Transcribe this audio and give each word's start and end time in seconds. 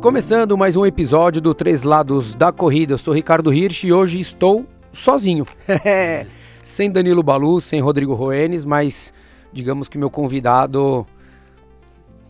Começando 0.00 0.56
mais 0.56 0.76
um 0.76 0.86
episódio 0.86 1.42
do 1.42 1.52
Três 1.52 1.82
Lados 1.82 2.32
da 2.32 2.52
Corrida. 2.52 2.94
Eu 2.94 2.98
sou 2.98 3.12
Ricardo 3.12 3.52
Hirsch 3.52 3.82
e 3.82 3.92
hoje 3.92 4.20
estou 4.20 4.64
sozinho. 4.92 5.44
sem 6.62 6.88
Danilo 6.88 7.20
Balu, 7.20 7.60
sem 7.60 7.80
Rodrigo 7.80 8.14
Roenes, 8.14 8.64
mas 8.64 9.12
digamos 9.52 9.88
que 9.88 9.98
meu 9.98 10.08
convidado. 10.08 11.04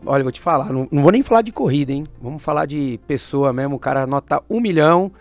Olha, 0.07 0.23
vou 0.23 0.33
te 0.33 0.41
falar, 0.41 0.73
não, 0.73 0.89
não 0.91 1.03
vou 1.03 1.13
nem 1.13 1.23
falar 1.23 1.43
de 1.43 1.53
corrida, 1.53 1.93
hein? 1.93 2.07
Vamos 2.23 2.43
falar 2.43 2.65
de 2.65 2.99
pessoa 3.07 3.53
mesmo. 3.53 3.77
O 3.77 3.79
cara 3.79 4.05
anota 4.05 4.43
um 4.49 4.61
milhão. 4.61 5.13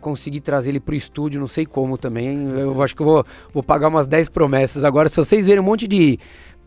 Consegui 0.00 0.40
trazer 0.40 0.70
ele 0.70 0.80
pro 0.80 0.94
estúdio, 0.94 1.40
não 1.40 1.48
sei 1.48 1.66
como 1.66 1.98
também. 1.98 2.50
Eu 2.50 2.80
acho 2.82 2.94
que 2.94 3.02
eu 3.02 3.06
vou, 3.06 3.24
vou 3.52 3.62
pagar 3.64 3.88
umas 3.88 4.06
10 4.06 4.28
promessas. 4.28 4.84
Agora, 4.84 5.08
se 5.08 5.16
vocês 5.16 5.44
verem 5.44 5.60
um 5.60 5.66
monte 5.66 5.88
de 5.88 6.20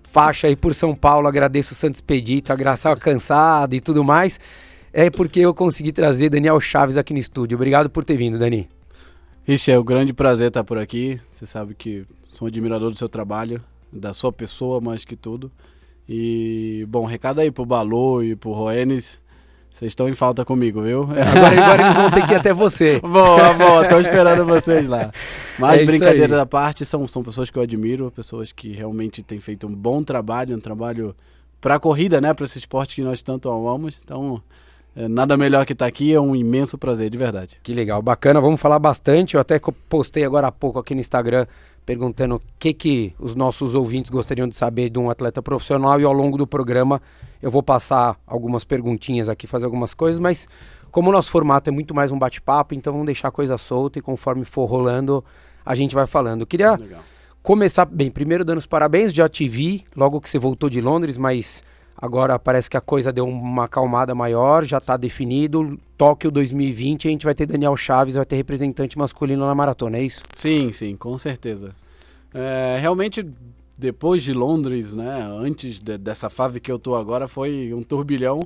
faixa 0.03 0.47
aí 0.47 0.55
por 0.55 0.75
São 0.75 0.93
Paulo, 0.93 1.29
agradeço 1.29 1.71
o 1.71 1.75
Santos 1.77 2.01
Pedito, 2.01 2.51
agraçar 2.51 2.95
cansado 2.99 3.73
e 3.73 3.79
tudo 3.79 4.03
mais 4.03 4.37
é 4.93 5.09
porque 5.09 5.39
eu 5.39 5.53
consegui 5.53 5.91
trazer 5.91 6.29
Daniel 6.29 6.59
Chaves 6.61 6.97
aqui 6.97 7.13
no 7.13 7.19
estúdio. 7.19 7.55
Obrigado 7.55 7.89
por 7.89 8.05
ter 8.05 8.15
vindo, 8.15 8.37
Dani. 8.37 8.69
Ixi, 9.47 9.71
é 9.71 9.79
um 9.79 9.83
grande 9.83 10.13
prazer 10.13 10.49
estar 10.49 10.63
por 10.63 10.77
aqui. 10.77 11.19
Você 11.31 11.47
sabe 11.47 11.73
que 11.73 12.05
sou 12.29 12.45
um 12.45 12.49
admirador 12.49 12.91
do 12.91 12.97
seu 12.97 13.09
trabalho, 13.09 13.61
da 13.91 14.13
sua 14.13 14.31
pessoa 14.31 14.79
mais 14.79 15.03
que 15.03 15.15
tudo. 15.15 15.51
E, 16.07 16.85
bom, 16.87 17.05
recado 17.05 17.41
aí 17.41 17.49
pro 17.49 17.65
Balu 17.65 18.23
e 18.23 18.35
pro 18.35 18.51
Roenes. 18.51 19.19
Vocês 19.71 19.91
estão 19.91 20.07
em 20.07 20.13
falta 20.13 20.45
comigo, 20.45 20.83
viu? 20.83 21.01
Agora, 21.09 21.63
agora, 21.63 21.81
eles 21.81 21.95
vão 21.95 22.11
ter 22.11 22.27
que 22.27 22.33
ir 22.33 22.35
até 22.35 22.53
você. 22.53 22.99
boa, 23.01 23.53
boa, 23.53 23.87
tô 23.87 23.99
esperando 23.99 24.45
vocês 24.45 24.87
lá. 24.87 25.11
Mas 25.57 25.81
é 25.81 25.85
brincadeira 25.85 26.37
da 26.37 26.45
parte, 26.45 26.85
são, 26.85 27.07
são 27.07 27.23
pessoas 27.23 27.49
que 27.49 27.57
eu 27.57 27.63
admiro, 27.63 28.11
pessoas 28.11 28.51
que 28.51 28.71
realmente 28.71 29.23
têm 29.23 29.39
feito 29.39 29.65
um 29.65 29.73
bom 29.73 30.03
trabalho, 30.03 30.55
um 30.55 30.59
trabalho 30.59 31.15
pra 31.59 31.79
corrida, 31.79 32.21
né? 32.21 32.35
Pra 32.35 32.45
esse 32.45 32.59
esporte 32.59 32.95
que 32.95 33.01
nós 33.01 33.23
tanto 33.23 33.49
amamos. 33.49 33.99
Então, 34.03 34.43
nada 34.95 35.35
melhor 35.35 35.65
que 35.65 35.73
estar 35.73 35.85
tá 35.85 35.89
aqui, 35.89 36.13
é 36.13 36.19
um 36.19 36.35
imenso 36.35 36.77
prazer, 36.77 37.09
de 37.09 37.17
verdade. 37.17 37.57
Que 37.63 37.73
legal, 37.73 38.01
bacana, 38.01 38.39
vamos 38.39 38.61
falar 38.61 38.79
bastante. 38.79 39.35
Eu 39.35 39.41
até 39.41 39.59
postei 39.89 40.23
agora 40.23 40.47
há 40.47 40.51
pouco 40.51 40.79
aqui 40.79 40.93
no 40.93 41.01
Instagram 41.01 41.47
perguntando 41.85 42.35
o 42.35 42.41
que, 42.57 42.73
que 42.73 43.13
os 43.19 43.35
nossos 43.35 43.75
ouvintes 43.75 44.09
gostariam 44.09 44.47
de 44.47 44.55
saber 44.55 44.89
de 44.89 44.97
um 44.97 45.09
atleta 45.09 45.41
profissional 45.41 45.99
e 45.99 46.03
ao 46.03 46.13
longo 46.13 46.37
do 46.37 46.47
programa 46.47 47.01
eu 47.41 47.51
vou 47.51 47.61
passar 47.61 48.17
algumas 48.25 48.63
perguntinhas 48.63 49.27
aqui, 49.27 49.45
fazer 49.45 49.65
algumas 49.65 49.93
coisas, 49.93 50.19
mas 50.19 50.47
como 50.91 51.09
o 51.09 51.11
nosso 51.11 51.29
formato 51.29 51.69
é 51.69 51.73
muito 51.73 51.93
mais 51.93 52.11
um 52.11 52.17
bate-papo, 52.17 52.73
então 52.73 52.93
vamos 52.93 53.05
deixar 53.05 53.27
a 53.27 53.31
coisa 53.31 53.57
solta 53.57 53.99
e 53.99 54.01
conforme 54.01 54.45
for 54.45 54.65
rolando 54.65 55.23
a 55.65 55.75
gente 55.75 55.93
vai 55.93 56.05
falando. 56.05 56.41
Eu 56.41 56.47
queria 56.47 56.75
legal. 56.75 57.01
começar, 57.41 57.85
bem, 57.85 58.09
primeiro 58.09 58.45
dando 58.45 58.59
os 58.59 58.67
parabéns, 58.67 59.13
já 59.13 59.27
te 59.27 59.47
vi 59.47 59.83
logo 59.95 60.21
que 60.21 60.29
você 60.29 60.39
voltou 60.39 60.69
de 60.69 60.79
Londres, 60.79 61.17
mas 61.17 61.63
Agora 62.03 62.37
parece 62.37 62.69
que 62.69 62.75
a 62.75 62.81
coisa 62.81 63.13
deu 63.13 63.25
uma 63.25 63.63
acalmada 63.63 64.13
maior, 64.13 64.65
já 64.65 64.77
está 64.77 64.97
definido. 64.97 65.79
Tóquio 65.97 66.29
2020, 66.29 67.07
a 67.07 67.11
gente 67.11 67.23
vai 67.23 67.33
ter 67.33 67.45
Daniel 67.45 67.77
Chaves, 67.77 68.15
vai 68.15 68.25
ter 68.25 68.35
representante 68.35 68.97
masculino 68.97 69.45
na 69.45 69.55
maratona, 69.55 69.97
é 69.97 70.03
isso? 70.03 70.21
Sim, 70.35 70.73
sim, 70.73 70.97
com 70.97 71.17
certeza. 71.17 71.73
É, 72.33 72.77
realmente, 72.77 73.25
depois 73.79 74.21
de 74.21 74.33
Londres, 74.33 74.93
né, 74.93 75.25
antes 75.39 75.79
de, 75.79 75.97
dessa 75.97 76.29
fase 76.29 76.59
que 76.59 76.69
eu 76.69 76.77
tô 76.77 76.93
agora, 76.93 77.25
foi 77.25 77.73
um 77.73 77.81
turbilhão. 77.81 78.41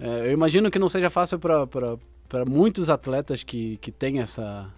É, 0.00 0.28
eu 0.28 0.32
imagino 0.32 0.70
que 0.70 0.78
não 0.78 0.88
seja 0.88 1.10
fácil 1.10 1.38
para 1.38 2.46
muitos 2.48 2.88
atletas 2.88 3.42
que, 3.42 3.76
que 3.76 3.92
têm 3.92 4.20
essa, 4.20 4.72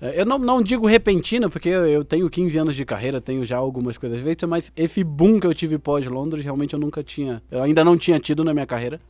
eu 0.00 0.24
não, 0.24 0.38
não 0.38 0.62
digo 0.62 0.86
repentina, 0.86 1.48
porque 1.48 1.68
eu, 1.68 1.86
eu, 1.86 2.04
tenho 2.04 2.28
15 2.28 2.58
anos 2.58 2.76
de 2.76 2.84
carreira, 2.84 3.20
tenho 3.20 3.44
já 3.44 3.58
algumas 3.58 3.98
coisas 3.98 4.20
feitas, 4.20 4.48
mas 4.48 4.72
esse 4.74 5.04
boom 5.04 5.38
que 5.38 5.46
eu 5.46 5.54
tive 5.54 5.78
pós-Londres, 5.78 6.42
realmente 6.42 6.72
eu 6.72 6.80
nunca 6.80 7.02
tinha. 7.02 7.42
Eu 7.50 7.62
ainda 7.62 7.84
não 7.84 7.98
tinha 7.98 8.18
tido 8.18 8.42
na 8.42 8.54
minha 8.54 8.66
carreira. 8.66 9.00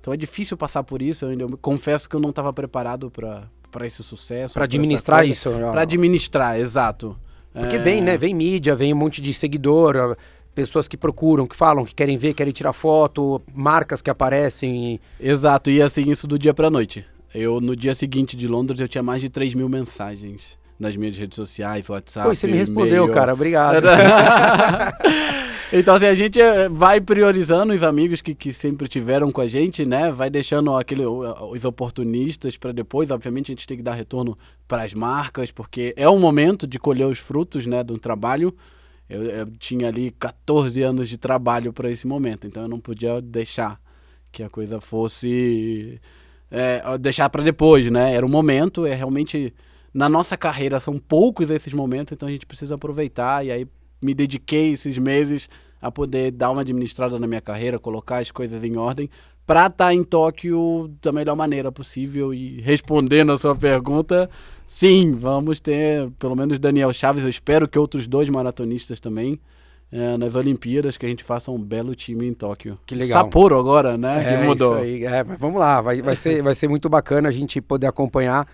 Então 0.00 0.14
é 0.14 0.16
difícil 0.16 0.56
passar 0.56 0.82
por 0.82 1.02
isso. 1.02 1.26
Eu, 1.26 1.30
ainda, 1.30 1.44
eu 1.44 1.58
confesso 1.58 2.08
que 2.08 2.16
eu 2.16 2.20
não 2.20 2.30
estava 2.30 2.52
preparado 2.52 3.10
para 3.10 3.86
esse 3.86 4.02
sucesso. 4.02 4.54
Para 4.54 4.64
administrar 4.64 5.26
isso. 5.26 5.50
Para 5.50 5.82
administrar, 5.82 6.58
exato. 6.58 7.16
Porque 7.52 7.76
é... 7.76 7.78
vem, 7.78 8.00
né? 8.00 8.16
Vem 8.16 8.34
mídia, 8.34 8.74
vem 8.74 8.94
um 8.94 8.96
monte 8.96 9.20
de 9.20 9.34
seguidor, 9.34 10.16
pessoas 10.54 10.88
que 10.88 10.96
procuram, 10.96 11.46
que 11.46 11.54
falam, 11.54 11.84
que 11.84 11.94
querem 11.94 12.16
ver, 12.16 12.34
querem 12.34 12.52
tirar 12.52 12.72
foto, 12.72 13.42
marcas 13.54 14.00
que 14.00 14.08
aparecem. 14.08 15.00
Exato, 15.18 15.70
e 15.70 15.82
assim, 15.82 16.10
isso 16.10 16.26
do 16.26 16.38
dia 16.38 16.54
para 16.54 16.70
noite. 16.70 17.04
Eu, 17.34 17.60
no 17.60 17.76
dia 17.76 17.94
seguinte 17.94 18.36
de 18.36 18.48
Londres, 18.48 18.80
eu 18.80 18.88
tinha 18.88 19.02
mais 19.02 19.22
de 19.22 19.28
3 19.28 19.54
mil 19.54 19.68
mensagens 19.68 20.58
nas 20.78 20.96
minhas 20.96 21.16
redes 21.16 21.36
sociais, 21.36 21.88
WhatsApp. 21.88 22.28
Pô, 22.28 22.34
você 22.34 22.46
me 22.46 22.56
respondeu, 22.56 23.08
cara, 23.10 23.34
obrigado. 23.34 23.84
então, 25.70 25.94
assim, 25.94 26.06
a 26.06 26.14
gente 26.14 26.40
eh, 26.40 26.70
vai 26.70 27.00
priorizando 27.02 27.74
os 27.74 27.82
amigos 27.82 28.22
que, 28.22 28.34
que 28.34 28.50
sempre 28.50 28.88
tiveram 28.88 29.30
com 29.30 29.42
a 29.42 29.46
gente, 29.46 29.84
né? 29.84 30.10
Vai 30.10 30.30
deixando 30.30 30.74
aquele, 30.74 31.04
os 31.04 31.64
oportunistas 31.66 32.56
para 32.56 32.72
depois. 32.72 33.10
Obviamente, 33.10 33.52
a 33.52 33.54
gente 33.54 33.66
tem 33.66 33.76
que 33.76 33.82
dar 33.82 33.92
retorno 33.92 34.38
para 34.66 34.82
as 34.82 34.94
marcas, 34.94 35.52
porque 35.52 35.92
é 35.98 36.08
um 36.08 36.18
momento 36.18 36.66
de 36.66 36.78
colher 36.78 37.06
os 37.06 37.18
frutos, 37.18 37.66
né, 37.66 37.84
do 37.84 37.98
trabalho. 37.98 38.56
Eu, 39.08 39.22
eu 39.22 39.46
tinha 39.58 39.86
ali 39.86 40.12
14 40.12 40.82
anos 40.82 41.10
de 41.10 41.18
trabalho 41.18 41.74
para 41.74 41.90
esse 41.90 42.06
momento, 42.06 42.46
então 42.46 42.62
eu 42.62 42.68
não 42.68 42.80
podia 42.80 43.20
deixar 43.20 43.78
que 44.32 44.42
a 44.42 44.48
coisa 44.48 44.80
fosse 44.80 46.00
é, 46.50 46.98
deixar 46.98 47.28
para 47.30 47.42
depois, 47.42 47.90
né? 47.90 48.14
Era 48.14 48.26
o 48.26 48.28
momento, 48.28 48.84
é 48.84 48.94
realmente 48.94 49.54
na 49.92 50.08
nossa 50.08 50.36
carreira 50.36 50.78
são 50.80 50.98
poucos 50.98 51.50
esses 51.50 51.72
momentos, 51.72 52.12
então 52.12 52.28
a 52.28 52.32
gente 52.32 52.46
precisa 52.46 52.74
aproveitar 52.74 53.44
e 53.44 53.50
aí 53.50 53.66
me 54.00 54.14
dediquei 54.14 54.72
esses 54.72 54.96
meses 54.98 55.48
a 55.80 55.90
poder 55.90 56.30
dar 56.30 56.50
uma 56.50 56.60
administrada 56.60 57.18
na 57.18 57.26
minha 57.26 57.40
carreira, 57.40 57.78
colocar 57.78 58.18
as 58.18 58.30
coisas 58.30 58.62
em 58.62 58.76
ordem 58.76 59.08
para 59.46 59.66
estar 59.66 59.86
tá 59.86 59.94
em 59.94 60.04
Tóquio 60.04 60.88
da 61.02 61.10
melhor 61.10 61.34
maneira 61.34 61.72
possível 61.72 62.32
e 62.32 62.60
respondendo 62.60 63.32
a 63.32 63.38
sua 63.38 63.56
pergunta, 63.56 64.30
sim, 64.66 65.12
vamos 65.12 65.58
ter 65.58 66.08
pelo 66.18 66.36
menos 66.36 66.58
Daniel 66.58 66.92
Chaves, 66.92 67.24
eu 67.24 67.30
espero 67.30 67.66
que 67.66 67.78
outros 67.78 68.06
dois 68.06 68.28
maratonistas 68.28 69.00
também 69.00 69.40
é, 69.92 70.16
nas 70.16 70.36
Olimpíadas, 70.36 70.96
que 70.96 71.04
a 71.04 71.08
gente 71.08 71.24
faça 71.24 71.50
um 71.50 71.60
belo 71.60 71.94
time 71.94 72.26
em 72.26 72.32
Tóquio. 72.32 72.78
Que 72.86 72.94
legal. 72.94 73.24
Sapporo 73.24 73.58
agora, 73.58 73.96
né? 73.96 74.22
É, 74.24 74.38
que 74.38 74.44
mudou. 74.44 74.76
Isso 74.76 74.84
aí. 74.84 75.04
É, 75.04 75.24
mas 75.24 75.38
vamos 75.38 75.60
lá, 75.60 75.80
vai, 75.80 76.00
vai, 76.00 76.14
ser, 76.14 76.42
vai 76.42 76.54
ser 76.54 76.68
muito 76.68 76.88
bacana 76.88 77.28
a 77.28 77.32
gente 77.32 77.60
poder 77.60 77.86
acompanhar. 77.86 78.46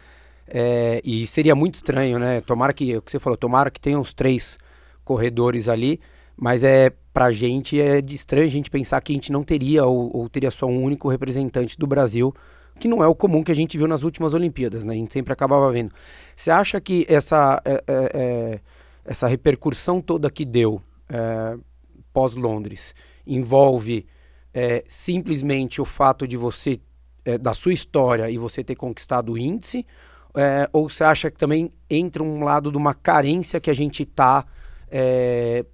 É, 0.48 1.00
e 1.04 1.26
seria 1.26 1.54
muito 1.54 1.74
estranho, 1.74 2.18
né? 2.18 2.40
Tomara 2.40 2.72
que, 2.72 2.96
o 2.96 3.02
que 3.02 3.10
você 3.10 3.18
falou, 3.18 3.36
tomara 3.36 3.70
que 3.70 3.80
tenha 3.80 3.98
uns 3.98 4.14
três 4.14 4.58
corredores 5.04 5.68
ali, 5.68 6.00
mas 6.36 6.64
é 6.64 6.90
pra 7.12 7.32
gente 7.32 7.80
é 7.80 7.98
estranho 8.10 8.46
a 8.46 8.50
gente 8.50 8.70
pensar 8.70 9.00
que 9.00 9.12
a 9.12 9.14
gente 9.14 9.32
não 9.32 9.42
teria 9.42 9.84
ou, 9.84 10.16
ou 10.16 10.28
teria 10.28 10.50
só 10.50 10.66
um 10.66 10.82
único 10.82 11.08
representante 11.08 11.78
do 11.78 11.86
Brasil, 11.86 12.32
que 12.78 12.88
não 12.88 13.02
é 13.02 13.06
o 13.06 13.14
comum 13.14 13.42
que 13.42 13.50
a 13.50 13.54
gente 13.54 13.76
viu 13.76 13.88
nas 13.88 14.02
últimas 14.02 14.34
Olimpíadas, 14.34 14.84
né? 14.84 14.94
A 14.94 14.96
gente 14.96 15.12
sempre 15.12 15.32
acabava 15.32 15.70
vendo. 15.72 15.92
Você 16.34 16.50
acha 16.50 16.80
que 16.80 17.04
essa, 17.08 17.60
é, 17.64 17.82
é, 17.86 18.10
é 18.14 18.60
essa 19.04 19.26
repercussão 19.26 20.00
toda 20.00 20.30
que 20.30 20.44
deu 20.44 20.80
é, 21.08 21.56
pós-Londres 22.12 22.94
envolve 23.26 24.06
é, 24.52 24.84
simplesmente 24.88 25.80
o 25.80 25.84
fato 25.84 26.26
de 26.26 26.36
você, 26.36 26.80
é, 27.24 27.36
da 27.36 27.54
sua 27.54 27.72
história 27.72 28.30
e 28.30 28.38
você 28.38 28.62
ter 28.64 28.74
conquistado 28.74 29.32
o 29.32 29.38
índice, 29.38 29.86
ou 30.70 30.90
você 30.90 31.02
acha 31.02 31.30
que 31.30 31.38
também 31.38 31.72
entra 31.88 32.22
um 32.22 32.44
lado 32.44 32.70
de 32.70 32.76
uma 32.76 32.92
carência 32.92 33.58
que 33.58 33.70
a 33.70 33.74
gente 33.74 34.02
está 34.02 34.44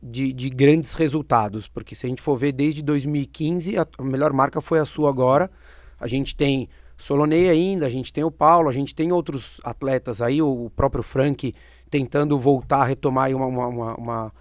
de, 0.01 0.33
de, 0.33 0.49
grandes 0.51 0.95
resultados? 0.95 1.67
Porque 1.67 1.97
se 1.97 2.07
a 2.07 2.09
gente 2.09 2.23
for 2.23 2.37
ver 2.37 2.53
desde 2.53 2.81
2015, 2.81 3.77
a, 3.77 3.85
a 3.99 4.05
melhor 4.05 4.33
marca 4.33 4.61
foi 4.61 4.79
a 4.79 4.85
sua 4.85 5.11
agora. 5.11 5.51
A 5.99 6.07
gente 6.07 6.37
tem 6.37 6.69
Solonei 7.03 7.49
ainda, 7.49 7.87
a 7.87 7.89
gente 7.89 8.13
tem 8.13 8.23
o 8.23 8.31
Paulo, 8.31 8.69
a 8.69 8.73
gente 8.73 8.95
tem 8.95 9.11
outros 9.11 9.61
atletas 9.65 10.23
aí, 10.23 10.41
o 10.41 10.71
próprio 10.77 11.03
Frank 11.03 11.53
tentando 11.91 12.39
voltar, 12.39 12.85
retomar 12.85 13.35
uma, 13.35 13.47
uma, 13.47 13.95
uma, 13.97 14.33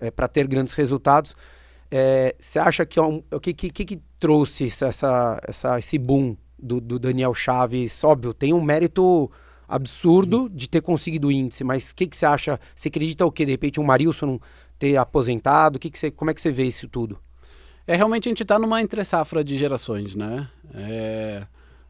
é, 0.00 0.10
para 0.10 0.28
ter 0.28 0.46
grandes 0.46 0.74
resultados. 0.74 1.34
É, 1.90 2.34
você 2.38 2.58
acha 2.58 2.84
que 2.84 2.98
é 2.98 3.02
o 3.02 3.22
que, 3.40 3.52
que, 3.54 3.70
que, 3.70 4.00
trouxe 4.20 4.66
essa, 4.66 5.40
essa, 5.46 5.78
esse 5.78 5.96
boom 5.96 6.36
do, 6.58 6.80
do, 6.80 6.98
Daniel 6.98 7.34
Chaves? 7.34 8.02
Óbvio, 8.04 8.34
tem 8.34 8.52
um 8.52 8.60
mérito 8.60 9.30
absurdo 9.66 10.48
de 10.48 10.68
ter 10.68 10.80
conseguido 10.80 11.28
o 11.28 11.32
índice, 11.32 11.62
mas 11.62 11.90
o 11.90 11.94
que, 11.94 12.06
que 12.06 12.16
você 12.16 12.26
acha? 12.26 12.60
Você 12.74 12.88
acredita 12.88 13.24
o 13.24 13.32
que? 13.32 13.44
De 13.44 13.52
repente 13.52 13.80
um 13.80 13.84
Marilson 13.84 14.40
ter 14.78 14.96
aposentado? 14.96 15.78
Que 15.78 15.90
que 15.90 15.98
você, 15.98 16.10
como 16.10 16.30
é 16.30 16.34
que 16.34 16.40
você 16.40 16.50
vê 16.50 16.64
isso 16.64 16.88
tudo? 16.88 17.18
É, 17.86 17.96
realmente 17.96 18.28
a 18.28 18.30
gente 18.30 18.42
está 18.42 18.58
numa 18.58 18.82
entre 18.82 19.02
safra 19.04 19.42
de 19.42 19.56
gerações, 19.56 20.14
né? 20.14 20.48
É, 20.74 21.46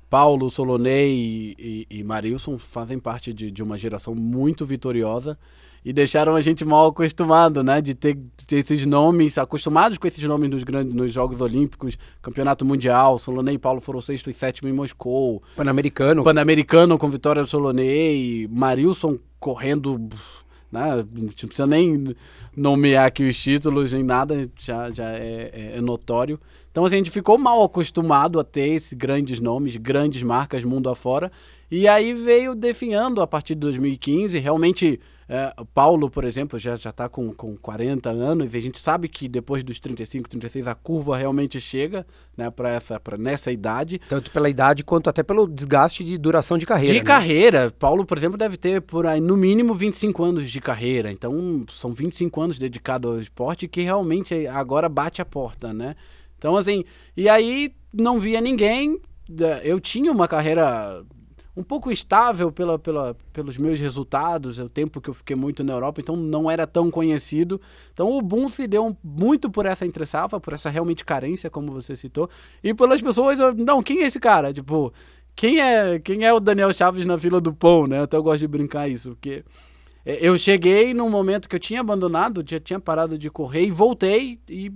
Paulo, 0.08 0.48
Solonei 0.48 1.56
e, 1.58 1.86
e, 1.90 1.98
e 1.98 2.04
Marilson 2.04 2.56
fazem 2.56 2.98
parte 2.98 3.32
de, 3.32 3.50
de 3.50 3.62
uma 3.62 3.76
geração 3.76 4.14
muito 4.14 4.64
vitoriosa 4.64 5.36
e 5.84 5.92
deixaram 5.92 6.34
a 6.34 6.40
gente 6.40 6.64
mal 6.64 6.88
acostumado, 6.88 7.62
né? 7.62 7.80
De 7.80 7.94
ter, 7.94 8.18
ter, 8.46 8.56
esses 8.56 8.84
nomes, 8.84 9.38
acostumados 9.38 9.98
com 9.98 10.06
esses 10.06 10.22
nomes 10.24 10.50
nos 10.50 10.64
grandes 10.64 10.94
nos 10.94 11.12
Jogos 11.12 11.40
Olímpicos, 11.40 11.98
Campeonato 12.20 12.64
Mundial, 12.64 13.18
Solonei 13.18 13.54
e 13.54 13.58
Paulo 13.58 13.80
foram 13.80 14.00
sexto 14.00 14.30
e 14.30 14.34
sétimo 14.34 14.68
em 14.68 14.72
Moscou. 14.72 15.42
Pan-Americano. 15.56 16.24
Pan-Americano 16.24 16.98
com 16.98 17.08
vitória 17.08 17.42
do 17.42 17.48
Solonei, 17.48 18.48
Marilson 18.50 19.18
correndo 19.38 20.08
né? 20.70 21.04
Não 21.12 21.28
precisa 21.28 21.66
nem 21.66 22.14
nomear 22.56 23.06
aqui 23.06 23.28
os 23.28 23.40
títulos 23.40 23.92
nem 23.92 24.02
nada, 24.02 24.48
já, 24.58 24.90
já 24.90 25.10
é, 25.12 25.50
é, 25.52 25.72
é 25.76 25.80
notório. 25.80 26.38
Então, 26.70 26.84
assim, 26.84 26.96
a 26.96 26.98
gente 26.98 27.10
ficou 27.10 27.38
mal 27.38 27.62
acostumado 27.62 28.38
a 28.38 28.44
ter 28.44 28.68
esses 28.74 28.92
grandes 28.92 29.40
nomes, 29.40 29.76
grandes 29.76 30.22
marcas 30.22 30.62
mundo 30.64 30.88
afora. 30.88 31.32
E 31.70 31.88
aí 31.88 32.14
veio 32.14 32.54
definhando 32.54 33.20
a 33.20 33.26
partir 33.26 33.54
de 33.54 33.60
2015. 33.60 34.38
Realmente, 34.38 35.00
é, 35.28 35.52
Paulo, 35.74 36.08
por 36.08 36.24
exemplo, 36.24 36.58
já 36.58 36.74
está 36.74 37.06
com, 37.06 37.34
com 37.34 37.54
40 37.54 38.08
anos 38.08 38.54
e 38.54 38.58
a 38.58 38.62
gente 38.62 38.78
sabe 38.78 39.08
que 39.08 39.28
depois 39.28 39.62
dos 39.62 39.78
35, 39.78 40.26
36 40.26 40.66
a 40.66 40.74
curva 40.74 41.18
realmente 41.18 41.60
chega 41.60 42.06
né, 42.34 42.50
para 42.50 42.70
essa, 42.70 42.98
pra, 42.98 43.18
nessa 43.18 43.52
idade. 43.52 44.00
Tanto 44.08 44.30
pela 44.30 44.48
idade 44.48 44.82
quanto 44.82 45.10
até 45.10 45.22
pelo 45.22 45.46
desgaste 45.46 46.02
de 46.02 46.16
duração 46.16 46.56
de 46.56 46.64
carreira. 46.64 46.94
De 46.94 47.00
né? 47.00 47.04
carreira. 47.04 47.70
Paulo, 47.78 48.06
por 48.06 48.16
exemplo, 48.16 48.38
deve 48.38 48.56
ter 48.56 48.80
por 48.80 49.06
aí 49.06 49.20
no 49.20 49.36
mínimo 49.36 49.74
25 49.74 50.24
anos 50.24 50.50
de 50.50 50.60
carreira. 50.62 51.12
Então, 51.12 51.66
são 51.68 51.92
25 51.92 52.40
anos 52.40 52.58
dedicados 52.58 53.10
ao 53.10 53.18
esporte 53.18 53.68
que 53.68 53.82
realmente 53.82 54.46
agora 54.46 54.88
bate 54.88 55.20
a 55.20 55.26
porta, 55.26 55.74
né? 55.74 55.94
Então, 56.38 56.56
assim, 56.56 56.84
e 57.14 57.28
aí 57.28 57.74
não 57.92 58.18
via 58.18 58.40
ninguém. 58.40 58.98
Eu 59.62 59.78
tinha 59.78 60.10
uma 60.10 60.26
carreira 60.26 61.04
um 61.58 61.64
pouco 61.64 61.90
instável 61.90 62.52
pela, 62.52 62.78
pela, 62.78 63.16
pelos 63.32 63.58
meus 63.58 63.80
resultados, 63.80 64.60
o 64.60 64.68
tempo 64.68 65.00
que 65.00 65.10
eu 65.10 65.14
fiquei 65.14 65.34
muito 65.34 65.64
na 65.64 65.72
Europa, 65.72 66.00
então 66.00 66.14
não 66.14 66.48
era 66.48 66.68
tão 66.68 66.88
conhecido. 66.88 67.60
Então 67.92 68.16
o 68.16 68.22
boom 68.22 68.48
se 68.48 68.68
deu 68.68 68.96
muito 69.02 69.50
por 69.50 69.66
essa 69.66 69.84
entre 69.84 70.04
por 70.40 70.52
essa 70.52 70.70
realmente 70.70 71.04
carência, 71.04 71.50
como 71.50 71.72
você 71.72 71.96
citou, 71.96 72.30
e 72.62 72.72
pelas 72.72 73.02
pessoas, 73.02 73.38
não, 73.56 73.82
quem 73.82 74.02
é 74.02 74.06
esse 74.06 74.20
cara? 74.20 74.52
Tipo, 74.52 74.92
quem 75.34 75.60
é, 75.60 75.98
quem 75.98 76.24
é 76.24 76.32
o 76.32 76.38
Daniel 76.38 76.72
Chaves 76.72 77.04
na 77.04 77.18
fila 77.18 77.40
do 77.40 77.52
pão, 77.52 77.88
né? 77.88 78.02
Até 78.02 78.16
eu 78.16 78.22
gosto 78.22 78.38
de 78.38 78.46
brincar 78.46 78.88
isso, 78.88 79.10
porque 79.10 79.44
é, 80.06 80.24
eu 80.24 80.38
cheguei 80.38 80.94
num 80.94 81.10
momento 81.10 81.48
que 81.48 81.56
eu 81.56 81.60
tinha 81.60 81.80
abandonado, 81.80 82.44
já 82.48 82.60
tinha 82.60 82.78
parado 82.78 83.18
de 83.18 83.28
correr 83.28 83.64
e 83.64 83.70
voltei 83.70 84.38
e 84.48 84.72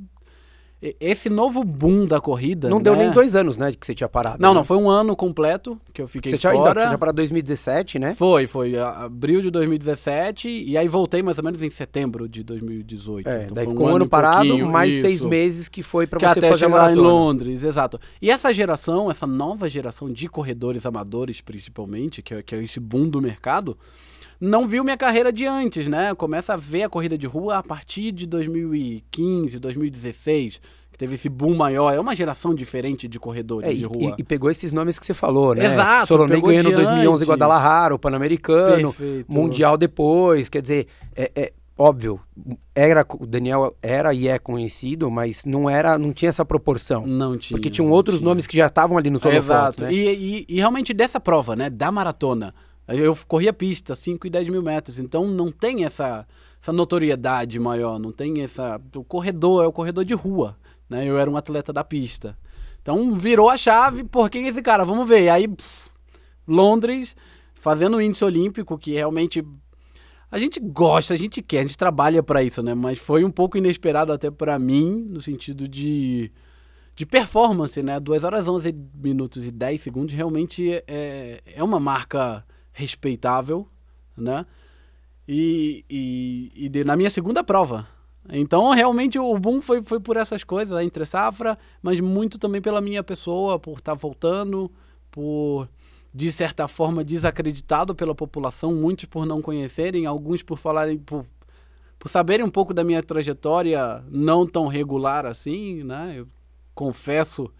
esse 1.01 1.31
novo 1.31 1.63
boom 1.63 2.07
da 2.07 2.21
corrida. 2.21 2.69
Não 2.69 2.79
né? 2.79 2.85
deu 2.85 2.97
nem 2.97 3.13
dois 3.13 3.37
anos, 3.37 3.57
né? 3.57 3.73
Que 3.73 3.87
você 3.87 3.95
tinha 3.95 4.09
parado. 4.09 4.39
Não, 4.41 4.49
né? 4.51 4.55
não, 4.57 4.65
foi 4.65 4.77
um 4.77 4.91
ano 4.91 5.15
completo 5.15 5.81
que 5.93 6.03
eu 6.03 6.09
fiquei 6.09 6.33
você 6.33 6.39
fora. 6.39 6.55
Tinha, 6.55 6.63
então, 6.63 6.83
você 6.83 6.89
tinha 6.89 6.99
parado 6.99 7.17
2017, 7.17 7.99
né? 8.01 8.15
Foi, 8.15 8.49
foi 8.49 8.77
abril 8.77 9.41
de 9.41 9.51
2017 9.51 10.49
e 10.49 10.77
aí 10.77 10.89
voltei 10.89 11.23
mais 11.23 11.39
ou 11.39 11.45
menos 11.45 11.63
em 11.63 11.71
setembro 11.71 12.29
de 12.29 12.43
2018. 12.43 13.29
É, 13.29 13.45
então 13.45 13.55
daí 13.55 13.67
ficou 13.67 13.87
um 13.87 13.97
ano 13.97 14.09
parado, 14.09 14.67
mais 14.67 14.95
isso. 14.95 15.03
seis 15.03 15.25
meses 15.25 15.69
que 15.69 15.83
foi 15.83 16.07
para 16.07 16.19
você 16.19 16.39
até 16.39 16.49
fazer 16.49 16.67
chegar 16.67 16.87
a 16.87 16.93
em 16.93 16.97
Londres, 16.97 17.63
exato. 17.63 18.01
E 18.21 18.31
essa 18.31 18.53
geração, 18.53 19.11
essa 19.11 19.27
nova 19.27 19.69
geração 19.69 20.11
de 20.11 20.29
corredores 20.29 20.85
amadores, 20.85 21.41
principalmente, 21.41 22.23
que 22.23 22.35
é, 22.35 22.43
que 22.43 22.55
é 22.57 22.63
esse 22.63 22.81
boom 22.81 23.09
do 23.09 23.23
mercado, 23.23 23.79
não 24.43 24.67
viu 24.67 24.83
minha 24.83 24.97
carreira 24.97 25.33
de 25.33 25.47
antes, 25.47 25.87
né? 25.87 26.13
Começa 26.17 26.55
a 26.55 26.57
ver 26.57 26.83
a 26.83 26.89
corrida 26.89 27.17
de 27.17 27.29
rua 27.29 27.59
a 27.59 27.63
partir 27.63 28.11
de 28.11 28.27
2015, 28.27 29.57
2016 29.61 30.61
que 30.91 30.99
teve 30.99 31.15
esse 31.15 31.29
boom 31.29 31.55
maior. 31.55 31.93
É 31.95 32.01
uma 32.01 32.15
geração 32.15 32.53
diferente 32.53 33.07
de 33.07 33.21
corredores 33.21 33.71
é, 33.71 33.73
de 33.73 33.85
rua. 33.85 34.17
E, 34.19 34.21
e, 34.21 34.25
pegou 34.25 34.51
esses 34.51 34.73
nomes 34.73 34.99
que 34.99 35.07
você 35.07 35.15
falou, 35.15 35.55
né? 35.55 35.67
Exato. 35.67 36.09
Solonei 36.09 36.41
ganhando 36.41 36.71
em 36.71 36.75
2011 36.75 37.25
Guadalajara, 37.25 37.95
o 37.95 37.99
Pan-Americano, 37.99 38.93
Mundial 39.29 39.79
depois. 39.79 40.49
Quer 40.49 40.61
dizer, 40.61 40.89
é, 41.15 41.31
é, 41.37 41.53
óbvio, 41.79 42.21
era 42.75 43.07
o 43.15 43.25
Daniel 43.25 43.75
era 43.81 44.13
e 44.13 44.27
é 44.27 44.41
conhecido, 44.41 45.09
mas 45.09 45.45
não 45.47 45.71
era, 45.71 45.97
não 45.97 46.13
tinha 46.13 46.29
essa 46.29 46.45
proporção. 46.45 47.07
Não 47.07 47.39
tinha. 47.39 47.57
Porque 47.57 47.71
tinham 47.71 47.89
outros 47.91 48.19
tinha. 48.19 48.29
nomes 48.29 48.47
que 48.49 48.57
já 48.57 48.67
estavam 48.67 48.99
ali 48.99 49.09
no 49.09 49.19
holofotes, 49.19 49.45
Exato. 49.45 49.85
Né? 49.85 49.95
E, 49.95 50.45
e, 50.47 50.47
e 50.49 50.57
realmente 50.57 50.93
dessa 50.93 51.21
prova, 51.21 51.55
né, 51.55 51.71
da 51.71 51.93
maratona, 51.93 52.53
eu 52.89 53.17
corria 53.27 53.53
pista, 53.53 53.95
5 53.95 54.27
e 54.27 54.31
10 54.31 54.49
mil 54.49 54.63
metros, 54.63 54.99
então 54.99 55.27
não 55.27 55.51
tem 55.53 55.85
essa, 55.85 56.27
essa 56.61 56.73
notoriedade 56.73 57.59
maior, 57.59 57.99
não 57.99 58.13
tem 58.13 58.43
essa... 58.43 58.81
O 58.95 59.05
corredor 59.05 59.65
é 59.65 59.67
o 59.67 59.73
corredor 59.73 60.05
de 60.05 60.15
rua, 60.15 60.57
né? 60.89 61.09
Eu 61.09 61.19
era 61.19 61.31
um 61.31 61.37
atleta 61.37 61.73
da 61.73 61.85
pista. 61.85 62.37
Então 62.81 63.13
virou 63.17 63.49
a 63.49 63.57
chave, 63.57 64.03
por 64.05 64.29
quem 64.29 64.47
é 64.47 64.49
esse 64.49 64.61
cara? 64.61 64.85
Vamos 64.85 65.09
ver. 65.09 65.23
E 65.23 65.29
aí, 65.29 65.49
pff, 65.49 65.91
Londres, 66.47 67.17
fazendo 67.55 67.97
o 67.97 68.01
índice 68.01 68.25
olímpico, 68.25 68.77
que 68.77 68.93
realmente 68.93 69.45
a 70.31 70.39
gente 70.39 70.59
gosta, 70.59 71.15
a 71.15 71.17
gente 71.17 71.41
quer, 71.43 71.61
a 71.61 71.63
gente 71.63 71.77
trabalha 71.77 72.23
para 72.23 72.43
isso, 72.43 72.63
né? 72.63 72.75
Mas 72.75 72.99
foi 72.99 73.25
um 73.25 73.31
pouco 73.31 73.57
inesperado 73.57 74.13
até 74.13 74.31
para 74.31 74.59
mim, 74.59 75.07
no 75.09 75.23
sentido 75.23 75.69
de, 75.69 76.33
de 76.97 77.07
performance, 77.07 77.81
né? 77.83 78.01
2 78.01 78.25
horas 78.25 78.49
11 78.49 78.75
minutos 78.95 79.47
e 79.47 79.53
10 79.53 79.81
segundos 79.81 80.15
realmente 80.15 80.83
é, 80.89 81.41
é 81.45 81.63
uma 81.63 81.79
marca 81.79 82.45
respeitável, 82.73 83.69
né? 84.17 84.47
E, 85.27 85.85
e, 85.89 86.53
e 86.55 86.69
de, 86.69 86.85
na 86.85 86.97
minha 86.97 87.11
segunda 87.11 87.45
prova, 87.45 87.87
então, 88.29 88.71
realmente, 88.71 89.19
o 89.19 89.39
boom 89.39 89.61
foi, 89.61 89.83
foi 89.83 89.99
por 89.99 90.17
essas 90.17 90.45
coisas, 90.45 90.81
entre 90.81 91.05
safra, 91.05 91.59
mas 91.83 91.99
muito 92.01 92.39
também 92.39 92.63
pela 92.63 92.81
minha 92.81 93.03
pessoa, 93.03 93.59
por 93.59 93.79
estar 93.79 93.93
tá 93.93 93.95
voltando, 93.95 94.71
por, 95.11 95.69
de 96.15 96.31
certa 96.31 96.69
forma, 96.69 97.03
desacreditado 97.03 97.95
pela 97.95 98.15
população, 98.15 98.75
muitos 98.75 99.07
por 99.07 99.27
não 99.27 99.43
conhecerem, 99.43 100.07
alguns 100.07 100.43
por 100.43 100.57
falarem, 100.57 100.99
por, 100.99 101.27
por 101.99 102.09
saberem 102.09 102.47
um 102.47 102.51
pouco 102.51 102.73
da 102.73 102.85
minha 102.85 103.03
trajetória 103.03 104.05
não 104.09 104.47
tão 104.47 104.69
regular 104.69 105.27
assim, 105.27 105.83
né? 105.83 106.15
Eu 106.17 106.29
confesso 106.75 107.51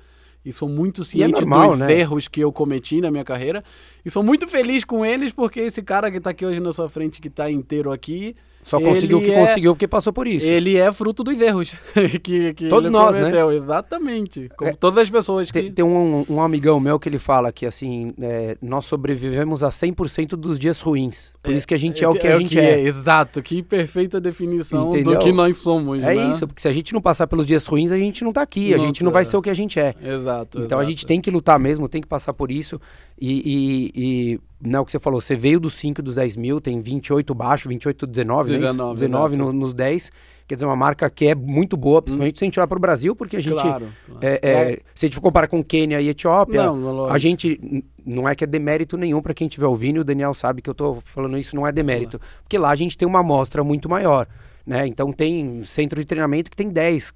e 0.45 0.53
sou 0.53 0.69
muito 0.69 1.05
ciente 1.05 1.39
é 1.39 1.41
normal, 1.41 1.71
dos 1.71 1.81
né? 1.81 2.01
erros 2.01 2.29
que 2.29 2.41
eu 2.41 2.53
cometi 2.53 3.01
na 3.01 3.11
minha 3.11 3.25
carreira. 3.25 3.63
E 4.05 4.11
sou 4.11 4.23
muito 4.23 4.49
feliz 4.49 4.85
com 4.85 5.05
eles, 5.05 5.33
porque 5.33 5.61
esse 5.61 5.83
cara 5.83 6.11
que 6.11 6.19
está 6.19 6.31
aqui 6.31 6.45
hoje 6.45 6.61
na 6.61 6.73
sua 6.73 6.89
frente, 6.89 7.21
que 7.21 7.29
está 7.29 7.51
inteiro 7.51 7.93
aqui, 7.93 8.35
só 8.63 8.81
conseguiu 8.81 9.19
o 9.19 9.21
que 9.21 9.31
é, 9.31 9.41
conseguiu 9.47 9.75
porque 9.75 9.89
passou 9.89 10.13
por 10.13 10.27
isso. 10.27 10.47
Ele 10.47 10.77
é 10.77 10.91
fruto 10.93 11.25
dos 11.25 11.41
erros 11.41 11.75
que, 12.23 12.55
que 12.55 12.69
Todos 12.69 12.91
nós, 12.91 13.17
cometeu. 13.17 13.51
né? 13.51 13.57
Exatamente. 13.57 14.49
Como 14.57 14.71
é, 14.71 14.75
todas 14.75 14.99
as 14.99 15.11
pessoas 15.11 15.51
que... 15.51 15.63
Tem, 15.63 15.73
tem 15.73 15.85
um, 15.85 16.25
um, 16.29 16.41
amigão 16.41 16.79
meu 16.79 16.99
que 16.99 17.09
ele 17.09 17.19
fala 17.19 17.53
que, 17.53 17.67
assim, 17.67 18.15
é, 18.21 18.57
nós 18.63 18.85
sobrevivemos 18.85 19.63
a 19.65 19.71
100% 19.71 20.37
dos 20.37 20.59
dias 20.59 20.81
ruins. 20.81 21.33
Por 21.43 21.53
é, 21.53 21.57
isso 21.57 21.67
que 21.67 21.75
a 21.75 21.79
gente 21.79 22.03
é, 22.05 22.09
o 22.09 22.15
que 22.15 22.27
é 22.27 22.33
a 22.33 22.39
gente 22.39 22.59
é. 22.59 22.81
Exato. 22.81 23.43
Que 23.43 23.63
perfeita 23.63 24.21
definição 24.21 24.91
Entendeu? 24.91 25.15
do 25.15 25.19
que 25.19 25.33
nós 25.33 25.59
somos, 25.59 26.03
É 26.03 26.15
né? 26.15 26.31
isso, 26.31 26.47
porque 26.47 26.63
se 26.63 26.69
a 26.69 26.73
gente 26.73 26.93
não 26.93 27.01
passar 27.01 27.27
pelos 27.27 27.45
dias 27.45 27.67
ruins, 27.67 27.91
a 27.91 27.99
gente 27.99 28.23
não 28.23 28.33
tá 28.33 28.43
aqui. 28.43 28.71
Não 28.71 28.83
a 28.83 28.87
gente 28.87 29.03
não 29.03 29.11
vai 29.11 29.25
ser 29.25 29.37
o 29.37 29.43
que 29.43 29.51
a 29.51 29.55
gente 29.55 29.81
é. 29.81 29.95
Exato. 30.01 30.59
Então 30.59 30.79
exato. 30.79 30.81
a 30.81 30.85
gente 30.85 31.07
tem 31.07 31.21
que 31.21 31.31
lutar 31.31 31.59
mesmo, 31.59 31.89
tem 31.89 32.01
que 32.01 32.09
passar 32.09 32.33
por 32.33 32.51
isso. 32.51 32.81
E, 33.25 33.43
e, 33.45 33.93
e 33.95 34.41
não, 34.61 34.83
o 34.83 34.85
que 34.85 34.91
você 34.91 34.99
falou, 34.99 35.21
você 35.21 35.37
veio 35.37 35.61
dos 35.61 35.75
5 35.75 36.03
dos 36.03 36.17
10 36.17 36.35
mil, 36.35 36.61
tem 36.61 36.81
28 36.81 37.33
baixo, 37.33 37.69
28 37.69 38.05
19, 38.05 38.53
19, 38.55 38.89
né? 38.89 38.95
19 38.95 39.37
no, 39.37 39.53
nos 39.53 39.73
10. 39.73 40.11
Quer 40.49 40.57
dizer, 40.57 40.67
uma 40.67 40.75
marca 40.75 41.09
que 41.09 41.29
é 41.29 41.35
muito 41.37 41.77
boa, 41.77 42.03
principalmente 42.03 42.35
hum. 42.35 42.39
se 42.39 42.45
a 42.45 42.47
gente 42.47 42.59
olhar 42.59 42.67
para 42.67 42.77
o 42.77 42.81
Brasil, 42.81 43.15
porque 43.15 43.37
a 43.37 43.41
gente. 43.41 43.55
Claro, 43.55 43.87
claro. 44.07 44.21
É, 44.21 44.41
é, 44.43 44.81
se 44.93 45.07
a 45.07 45.09
gente 45.09 45.15
for 45.15 45.21
comparar 45.21 45.47
com 45.47 45.63
Quênia 45.63 46.01
e 46.01 46.09
Etiópia, 46.09 46.65
não, 46.65 47.05
a 47.05 47.17
gente. 47.17 47.85
Não 48.05 48.29
é 48.29 48.35
que 48.35 48.43
é 48.43 48.47
demérito 48.47 48.97
nenhum 48.97 49.23
para 49.23 49.33
quem 49.33 49.47
estiver 49.47 49.67
ouvindo, 49.67 50.01
o 50.01 50.05
Daniel 50.05 50.35
sabe 50.35 50.61
que 50.61 50.69
eu 50.69 50.73
estou 50.73 51.01
falando 51.05 51.39
isso, 51.39 51.55
não 51.55 51.65
é 51.65 51.71
demérito. 51.71 52.19
Claro. 52.19 52.35
Porque 52.43 52.59
lá 52.59 52.71
a 52.71 52.75
gente 52.75 52.99
tem 52.99 53.07
uma 53.07 53.21
amostra 53.21 53.63
muito 53.63 53.89
maior. 53.89 54.27
Né? 54.67 54.89
Então 54.89 55.13
tem 55.13 55.63
centro 55.63 56.01
de 56.01 56.07
treinamento 56.07 56.51
que 56.51 56.57
tem 56.57 56.69
10 56.69 57.13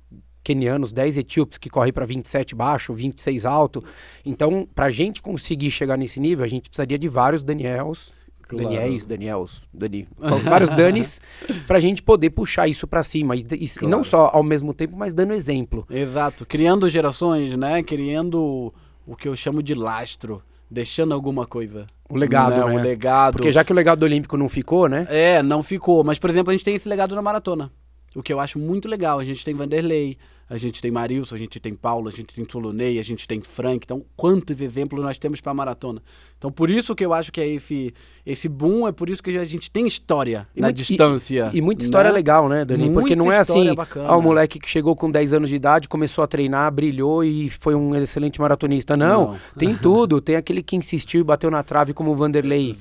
quenianos, 0.46 0.92
10 0.92 1.18
etíopes 1.18 1.58
que 1.58 1.68
correm 1.68 1.92
para 1.92 2.06
27 2.06 2.54
baixo, 2.54 2.94
26 2.94 3.44
alto. 3.44 3.82
Então, 4.24 4.68
para 4.72 4.86
a 4.86 4.90
gente 4.92 5.20
conseguir 5.20 5.72
chegar 5.72 5.96
nesse 5.96 6.20
nível, 6.20 6.44
a 6.44 6.48
gente 6.48 6.70
precisaria 6.70 6.96
de 6.96 7.08
vários 7.08 7.42
Daniels, 7.42 8.12
claro. 8.42 8.64
Daniels, 8.64 9.06
Daniels, 9.06 9.62
Dani, 9.74 10.06
vários 10.44 10.70
Danis, 10.70 11.20
para 11.66 11.78
a 11.78 11.80
gente 11.80 12.00
poder 12.00 12.30
puxar 12.30 12.68
isso 12.68 12.86
para 12.86 13.02
cima. 13.02 13.34
E, 13.34 13.40
e, 13.40 13.44
claro. 13.44 13.70
e, 13.82 13.86
não 13.88 14.04
só 14.04 14.30
ao 14.32 14.44
mesmo 14.44 14.72
tempo, 14.72 14.96
mas 14.96 15.12
dando 15.12 15.32
exemplo. 15.32 15.84
Exato, 15.90 16.46
criando 16.46 16.88
gerações, 16.88 17.56
né? 17.56 17.82
Criando 17.82 18.72
o 19.04 19.16
que 19.16 19.26
eu 19.26 19.34
chamo 19.34 19.60
de 19.60 19.74
lastro. 19.74 20.40
Deixando 20.68 21.14
alguma 21.14 21.46
coisa. 21.46 21.86
O 22.08 22.16
legado, 22.16 22.50
né? 22.50 22.58
né? 22.58 22.64
O 22.64 22.82
legado. 22.82 23.36
Porque 23.36 23.52
já 23.52 23.62
que 23.62 23.72
o 23.72 23.74
legado 23.74 24.02
olímpico 24.02 24.36
não 24.36 24.48
ficou, 24.48 24.88
né? 24.88 25.06
É, 25.08 25.40
não 25.40 25.62
ficou. 25.62 26.02
Mas, 26.02 26.18
por 26.18 26.28
exemplo, 26.28 26.50
a 26.50 26.54
gente 26.54 26.64
tem 26.64 26.74
esse 26.74 26.88
legado 26.88 27.14
na 27.14 27.22
maratona. 27.22 27.70
O 28.16 28.22
que 28.22 28.32
eu 28.32 28.40
acho 28.40 28.58
muito 28.58 28.88
legal. 28.88 29.20
A 29.20 29.24
gente 29.24 29.44
tem 29.44 29.54
Vanderlei, 29.54 30.18
a 30.48 30.56
gente 30.56 30.80
tem 30.80 30.90
Marilson, 30.90 31.34
a 31.34 31.38
gente 31.38 31.58
tem 31.58 31.74
Paulo, 31.74 32.08
a 32.08 32.12
gente 32.12 32.32
tem 32.32 32.46
Solonei, 32.48 33.00
a 33.00 33.02
gente 33.02 33.26
tem 33.26 33.40
Frank. 33.40 33.80
Então, 33.84 34.04
quantos 34.16 34.60
exemplos 34.60 35.02
nós 35.02 35.18
temos 35.18 35.40
para 35.40 35.52
maratona? 35.52 36.00
Então, 36.38 36.52
por 36.52 36.70
isso 36.70 36.94
que 36.94 37.04
eu 37.04 37.12
acho 37.12 37.32
que 37.32 37.40
é 37.40 37.48
esse, 37.48 37.92
esse 38.24 38.48
boom, 38.48 38.86
é 38.86 38.92
por 38.92 39.10
isso 39.10 39.22
que 39.22 39.36
a 39.36 39.44
gente 39.44 39.68
tem 39.70 39.86
história 39.86 40.46
e 40.54 40.60
na 40.60 40.68
muito, 40.68 40.76
distância. 40.76 41.50
E, 41.52 41.58
e 41.58 41.60
muita 41.60 41.82
história 41.82 42.10
né? 42.10 42.14
legal, 42.14 42.48
né, 42.48 42.64
Dani? 42.64 42.84
Muita 42.84 43.00
Porque 43.00 43.16
não 43.16 43.32
é 43.32 43.38
assim, 43.38 43.74
bacana. 43.74 44.08
ah, 44.08 44.16
o 44.16 44.22
moleque 44.22 44.60
que 44.60 44.68
chegou 44.68 44.94
com 44.94 45.10
10 45.10 45.32
anos 45.32 45.48
de 45.48 45.56
idade, 45.56 45.88
começou 45.88 46.22
a 46.22 46.28
treinar, 46.28 46.70
brilhou 46.70 47.24
e 47.24 47.50
foi 47.50 47.74
um 47.74 47.94
excelente 47.96 48.40
maratonista. 48.40 48.96
Não, 48.96 49.32
Não. 49.32 49.38
tem 49.58 49.74
tudo. 49.74 50.20
Tem 50.20 50.36
aquele 50.36 50.62
que 50.62 50.76
insistiu 50.76 51.22
e 51.22 51.24
bateu 51.24 51.50
na 51.50 51.62
trave 51.64 51.92
como 51.92 52.12
o 52.12 52.16
Vanderlei 52.16 52.74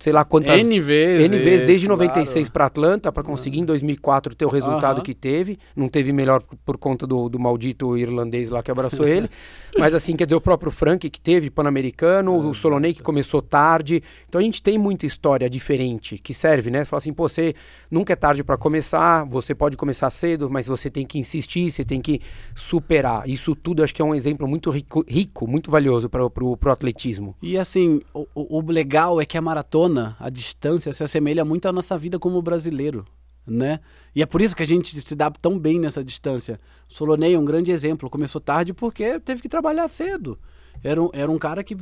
sei 0.00 0.14
lá 0.14 0.24
quantas 0.24 0.62
N 0.62 0.80
vezes, 0.80 1.30
N 1.30 1.38
vezes 1.38 1.66
desde 1.66 1.86
claro. 1.86 2.02
96 2.02 2.48
para 2.48 2.64
Atlanta 2.64 3.12
para 3.12 3.22
conseguir 3.22 3.60
em 3.60 3.64
2004 3.66 4.34
ter 4.34 4.46
o 4.46 4.48
resultado 4.48 4.96
Aham. 4.96 5.04
que 5.04 5.14
teve. 5.14 5.58
Não 5.76 5.88
teve 5.88 6.10
melhor 6.10 6.42
por, 6.64 6.78
conta 6.78 7.06
do, 7.06 7.28
do 7.28 7.38
maldito 7.38 7.98
irlandês 7.98 8.48
lá 8.48 8.62
que 8.62 8.70
abraçou 8.70 9.06
ele. 9.06 9.28
Mas 9.78 9.94
assim, 9.94 10.16
quer 10.16 10.24
dizer, 10.24 10.36
o 10.36 10.40
próprio 10.40 10.72
Frank 10.72 11.08
que 11.08 11.20
teve 11.20 11.50
Pan-Americano, 11.50 12.48
o 12.48 12.54
Solonei 12.54 12.94
que 12.94 13.02
começou 13.02 13.42
tarde. 13.42 14.02
Então 14.28 14.40
a 14.40 14.42
gente 14.42 14.62
tem 14.62 14.78
muita 14.78 15.06
história 15.06 15.48
diferente 15.48 16.18
que 16.18 16.32
serve, 16.32 16.70
né? 16.70 16.82
Você 16.82 16.90
fala 16.90 16.98
assim, 16.98 17.12
pô, 17.12 17.28
você 17.28 17.54
nunca 17.90 18.14
é 18.14 18.16
tarde 18.16 18.42
para 18.42 18.56
começar, 18.56 19.24
você 19.24 19.54
pode 19.54 19.76
começar 19.76 20.08
cedo, 20.10 20.48
mas 20.50 20.66
você 20.66 20.90
tem 20.90 21.06
que 21.06 21.18
insistir, 21.18 21.70
você 21.70 21.84
tem 21.84 22.00
que 22.00 22.20
superar. 22.54 23.28
Isso 23.28 23.54
tudo 23.54 23.84
acho 23.84 23.94
que 23.94 24.02
é 24.02 24.04
um 24.04 24.14
exemplo 24.14 24.48
muito 24.48 24.70
rico, 24.70 25.04
rico 25.06 25.46
muito 25.46 25.70
valioso 25.70 26.08
para 26.08 26.24
o 26.24 26.58
atletismo. 26.66 27.36
E 27.42 27.58
assim, 27.58 28.00
o, 28.14 28.26
o 28.34 28.60
legal 28.70 29.20
é 29.20 29.26
que 29.26 29.36
a 29.36 29.42
maratona, 29.42 29.89
a 30.18 30.28
distância, 30.30 30.92
se 30.92 31.02
assemelha 31.04 31.44
muito 31.44 31.66
à 31.66 31.72
nossa 31.72 31.96
vida 31.98 32.18
como 32.18 32.40
brasileiro, 32.42 33.04
né? 33.46 33.80
E 34.14 34.22
é 34.22 34.26
por 34.26 34.40
isso 34.40 34.54
que 34.56 34.62
a 34.62 34.66
gente 34.66 34.98
se 35.00 35.14
dá 35.14 35.30
tão 35.30 35.58
bem 35.58 35.78
nessa 35.78 36.02
distância. 36.04 36.58
Solonei 36.88 37.34
é 37.34 37.38
um 37.38 37.44
grande 37.44 37.70
exemplo. 37.70 38.10
Começou 38.10 38.40
tarde 38.40 38.72
porque 38.72 39.18
teve 39.20 39.40
que 39.42 39.48
trabalhar 39.48 39.88
cedo. 39.88 40.38
Era 40.82 41.02
um, 41.02 41.10
era 41.12 41.30
um 41.30 41.38
cara 41.38 41.62
que, 41.62 41.76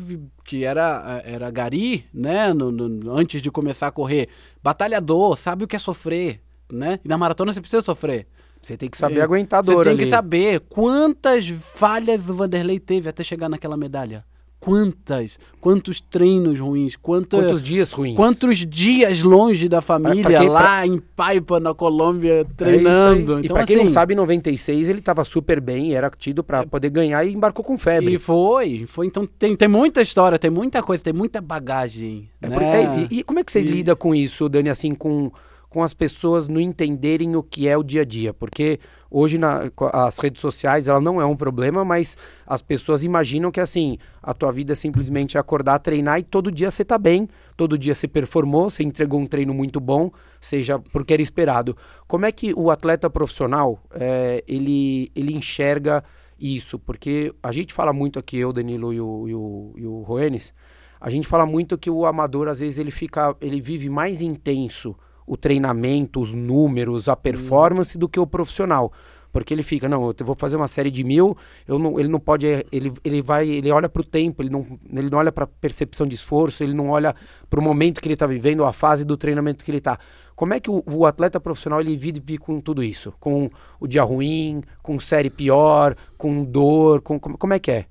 que 0.44 0.64
era, 0.64 1.22
era 1.24 1.50
gari, 1.50 2.04
né? 2.12 2.52
No, 2.52 2.70
no- 2.70 3.12
antes 3.16 3.40
de 3.40 3.50
começar 3.50 3.86
a 3.86 3.90
correr. 3.92 4.28
Batalhador, 4.62 5.36
sabe 5.36 5.64
o 5.64 5.68
que 5.68 5.76
é 5.76 5.78
sofrer, 5.78 6.40
né? 6.72 6.98
E 7.04 7.08
na 7.08 7.16
maratona 7.16 7.52
você 7.52 7.60
precisa 7.60 7.82
sofrer. 7.82 8.26
Você 8.60 8.76
tem 8.76 8.88
que 8.90 8.98
saber 8.98 9.20
É. 9.20 9.22
aguentar 9.22 9.60
a 9.60 9.62
Você 9.62 9.72
dor 9.72 9.84
tem 9.84 9.92
ali. 9.92 10.02
que 10.02 10.10
saber 10.10 10.60
quantas 10.68 11.48
falhas 11.48 12.28
o 12.28 12.34
Vanderlei 12.34 12.80
teve 12.80 13.08
até 13.08 13.22
chegar 13.22 13.48
naquela 13.48 13.76
medalha. 13.76 14.24
Quantas? 14.60 15.38
Quantos 15.60 16.00
treinos 16.00 16.58
ruins? 16.58 16.96
Quanta, 16.96 17.36
Quantos 17.38 17.62
dias 17.62 17.90
ruins? 17.92 18.16
Quantos 18.16 18.58
dias 18.66 19.22
longe 19.22 19.68
da 19.68 19.80
família, 19.80 20.22
pra 20.22 20.38
quem- 20.40 20.48
lá 20.48 20.86
em 20.86 20.98
Paipa, 20.98 21.60
na 21.60 21.72
Colômbia, 21.74 22.40
É 22.40 22.44
treinando. 22.44 23.38
e 23.40 23.44
então, 23.44 23.54
pra 23.56 23.64
quem 23.66 23.76
não 23.76 23.84
assim, 23.84 23.94
sabe, 23.94 24.14
em 24.14 24.16
96 24.16 24.88
ele 24.88 25.00
tava 25.00 25.24
super 25.24 25.60
bem, 25.60 25.94
era 25.94 26.10
tido 26.10 26.42
pra 26.42 26.66
poder 26.66 26.90
ganhar 26.90 27.24
e 27.24 27.32
embarcou 27.32 27.64
com 27.64 27.78
febre. 27.78 28.14
E 28.14 28.18
foi, 28.18 28.84
foi. 28.86 29.06
Então 29.06 29.26
tem, 29.26 29.54
tem 29.54 29.68
muita 29.68 30.02
história, 30.02 30.38
tem 30.38 30.50
muita 30.50 30.82
coisa, 30.82 31.02
tem 31.04 31.12
muita 31.12 31.40
bagagem. 31.40 32.28
É 32.42 32.48
né? 32.48 32.54
por- 32.54 32.62
é, 32.62 33.06
e, 33.10 33.18
e 33.20 33.22
como 33.22 33.38
é 33.38 33.44
que 33.44 33.52
você 33.52 33.60
E- 33.60 33.64
lida 33.64 33.94
com 33.96 34.14
isso, 34.14 34.48
Dani, 34.48 34.70
assim, 34.70 34.92
com, 34.94 35.30
com 35.70 35.82
as 35.82 35.94
pessoas 35.94 36.48
não 36.48 36.60
entenderem 36.60 37.36
o 37.36 37.42
que 37.42 37.68
é 37.68 37.76
o 37.76 37.82
dia 37.82 38.02
a 38.02 38.04
dia? 38.04 38.34
Porque 38.34 38.80
hoje 39.10 39.38
na, 39.38 39.62
as 39.92 40.18
redes 40.18 40.40
sociais, 40.40 40.88
ela 40.88 41.00
não 41.00 41.20
é 41.20 41.24
um 41.24 41.36
problema, 41.36 41.84
mas 41.84 42.16
as 42.46 42.62
pessoas 42.62 43.02
imaginam 43.02 43.50
que, 43.50 43.60
assim, 43.60 43.98
a 44.22 44.34
tua 44.34 44.52
vida 44.52 44.72
é 44.72 44.76
simplesmente 44.76 45.38
acordar, 45.38 45.78
treinar 45.78 46.18
e 46.18 46.22
todo 46.22 46.52
dia 46.52 46.70
você 46.70 46.84
tá 46.84 46.98
bem, 46.98 47.28
todo 47.56 47.78
dia 47.78 47.94
você 47.94 48.06
performou, 48.06 48.70
você 48.70 48.82
entregou 48.82 49.20
um 49.20 49.26
treino 49.26 49.54
muito 49.54 49.80
bom, 49.80 50.10
seja 50.40 50.78
porque 50.78 51.12
era 51.12 51.22
esperado. 51.22 51.76
Como 52.06 52.26
é 52.26 52.32
que 52.32 52.52
o 52.54 52.70
atleta 52.70 53.08
profissional, 53.08 53.82
é, 53.92 54.44
ele, 54.46 55.10
ele 55.14 55.34
enxerga 55.34 56.04
isso? 56.38 56.78
Porque 56.78 57.32
a 57.42 57.52
gente 57.52 57.72
fala 57.72 57.92
muito 57.92 58.18
aqui, 58.18 58.38
eu, 58.38 58.52
Danilo 58.52 58.92
e 58.92 59.00
o, 59.00 59.28
e 59.28 59.34
o, 59.34 59.74
e 59.76 59.86
o 59.86 60.02
Roenis, 60.02 60.52
a 61.00 61.10
gente 61.10 61.28
fala 61.28 61.46
muito 61.46 61.78
que 61.78 61.88
o 61.88 62.04
amador, 62.04 62.48
às 62.48 62.60
vezes, 62.60 62.78
ele 62.78 62.90
fica, 62.90 63.36
ele 63.40 63.60
vive 63.60 63.88
mais 63.88 64.20
intenso 64.20 64.96
o 65.28 65.36
treinamento, 65.36 66.20
os 66.20 66.34
números, 66.34 67.08
a 67.08 67.14
performance 67.14 67.96
do 67.98 68.08
que 68.08 68.18
o 68.18 68.26
profissional. 68.26 68.92
Porque 69.30 69.52
ele 69.52 69.62
fica, 69.62 69.88
não, 69.88 70.08
eu 70.18 70.26
vou 70.26 70.34
fazer 70.34 70.56
uma 70.56 70.66
série 70.66 70.90
de 70.90 71.04
mil, 71.04 71.36
eu 71.66 71.78
não, 71.78 72.00
ele 72.00 72.08
não 72.08 72.18
pode, 72.18 72.46
ele, 72.72 72.92
ele 73.04 73.20
vai, 73.20 73.46
ele 73.46 73.70
olha 73.70 73.88
para 73.88 74.00
o 74.00 74.04
tempo, 74.04 74.42
ele 74.42 74.48
não, 74.48 74.66
ele 74.90 75.10
não 75.10 75.18
olha 75.18 75.30
para 75.30 75.44
a 75.44 75.46
percepção 75.46 76.06
de 76.06 76.14
esforço, 76.14 76.62
ele 76.62 76.72
não 76.72 76.88
olha 76.88 77.14
para 77.48 77.60
o 77.60 77.62
momento 77.62 78.00
que 78.00 78.08
ele 78.08 78.14
está 78.14 78.26
vivendo, 78.26 78.64
a 78.64 78.72
fase 78.72 79.04
do 79.04 79.16
treinamento 79.16 79.64
que 79.64 79.70
ele 79.70 79.78
está. 79.78 79.98
Como 80.34 80.54
é 80.54 80.60
que 80.60 80.70
o, 80.70 80.82
o 80.86 81.04
atleta 81.04 81.38
profissional 81.38 81.80
ele 81.80 81.96
vive 81.96 82.38
com 82.38 82.58
tudo 82.60 82.82
isso? 82.82 83.12
Com 83.20 83.50
o 83.78 83.86
dia 83.86 84.02
ruim, 84.02 84.62
com 84.82 84.98
série 84.98 85.28
pior, 85.28 85.94
com 86.16 86.42
dor, 86.42 87.02
com, 87.02 87.20
como, 87.20 87.36
como 87.36 87.52
é 87.52 87.58
que 87.58 87.70
é? 87.70 87.84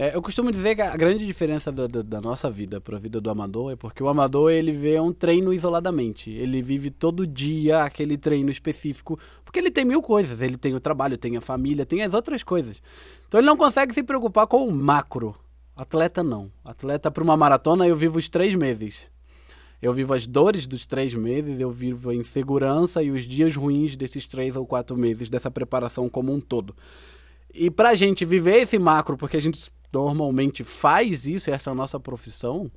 É, 0.00 0.14
eu 0.14 0.22
costumo 0.22 0.52
dizer 0.52 0.76
que 0.76 0.80
a 0.82 0.96
grande 0.96 1.26
diferença 1.26 1.72
do- 1.72 1.88
do- 1.88 2.04
da 2.04 2.20
nossa 2.20 2.48
vida 2.48 2.80
para 2.80 2.96
a 2.96 3.00
vida 3.00 3.20
do 3.20 3.28
amador 3.28 3.72
é 3.72 3.74
porque 3.74 4.00
o 4.00 4.06
amador 4.08 4.52
ele 4.52 4.70
vê 4.70 5.00
um 5.00 5.12
treino 5.12 5.52
isoladamente. 5.52 6.30
Ele 6.30 6.62
vive 6.62 6.88
todo 6.88 7.26
dia 7.26 7.82
aquele 7.82 8.16
treino 8.16 8.48
específico, 8.48 9.18
porque 9.44 9.58
ele 9.58 9.72
tem 9.72 9.84
mil 9.84 10.00
coisas. 10.00 10.40
Ele 10.40 10.56
tem 10.56 10.72
o 10.72 10.78
trabalho, 10.78 11.18
tem 11.18 11.36
a 11.36 11.40
família, 11.40 11.84
tem 11.84 12.02
as 12.04 12.14
outras 12.14 12.44
coisas. 12.44 12.80
Então 13.26 13.40
ele 13.40 13.46
não 13.48 13.56
consegue 13.56 13.92
se 13.92 14.04
preocupar 14.04 14.46
com 14.46 14.68
o 14.68 14.72
macro. 14.72 15.34
Atleta 15.74 16.22
não. 16.22 16.48
Atleta 16.64 17.10
para 17.10 17.24
uma 17.24 17.36
maratona 17.36 17.84
eu 17.84 17.96
vivo 17.96 18.18
os 18.18 18.28
três 18.28 18.54
meses. 18.54 19.10
Eu 19.82 19.92
vivo 19.92 20.14
as 20.14 20.28
dores 20.28 20.64
dos 20.64 20.86
três 20.86 21.12
meses, 21.12 21.60
eu 21.60 21.72
vivo 21.72 22.10
a 22.10 22.14
insegurança 22.14 23.02
e 23.02 23.10
os 23.10 23.26
dias 23.26 23.56
ruins 23.56 23.96
desses 23.96 24.28
três 24.28 24.54
ou 24.54 24.64
quatro 24.64 24.96
meses, 24.96 25.28
dessa 25.28 25.50
preparação 25.50 26.08
como 26.08 26.32
um 26.32 26.40
todo. 26.40 26.72
E 27.52 27.68
pra 27.68 27.94
gente 27.96 28.24
viver 28.24 28.56
esse 28.58 28.78
macro, 28.78 29.16
porque 29.16 29.36
a 29.36 29.40
gente 29.40 29.58
normalmente 29.92 30.64
faz 30.64 31.26
isso, 31.26 31.50
essa 31.50 31.74
nossa 31.74 31.98
profissão, 31.98 32.70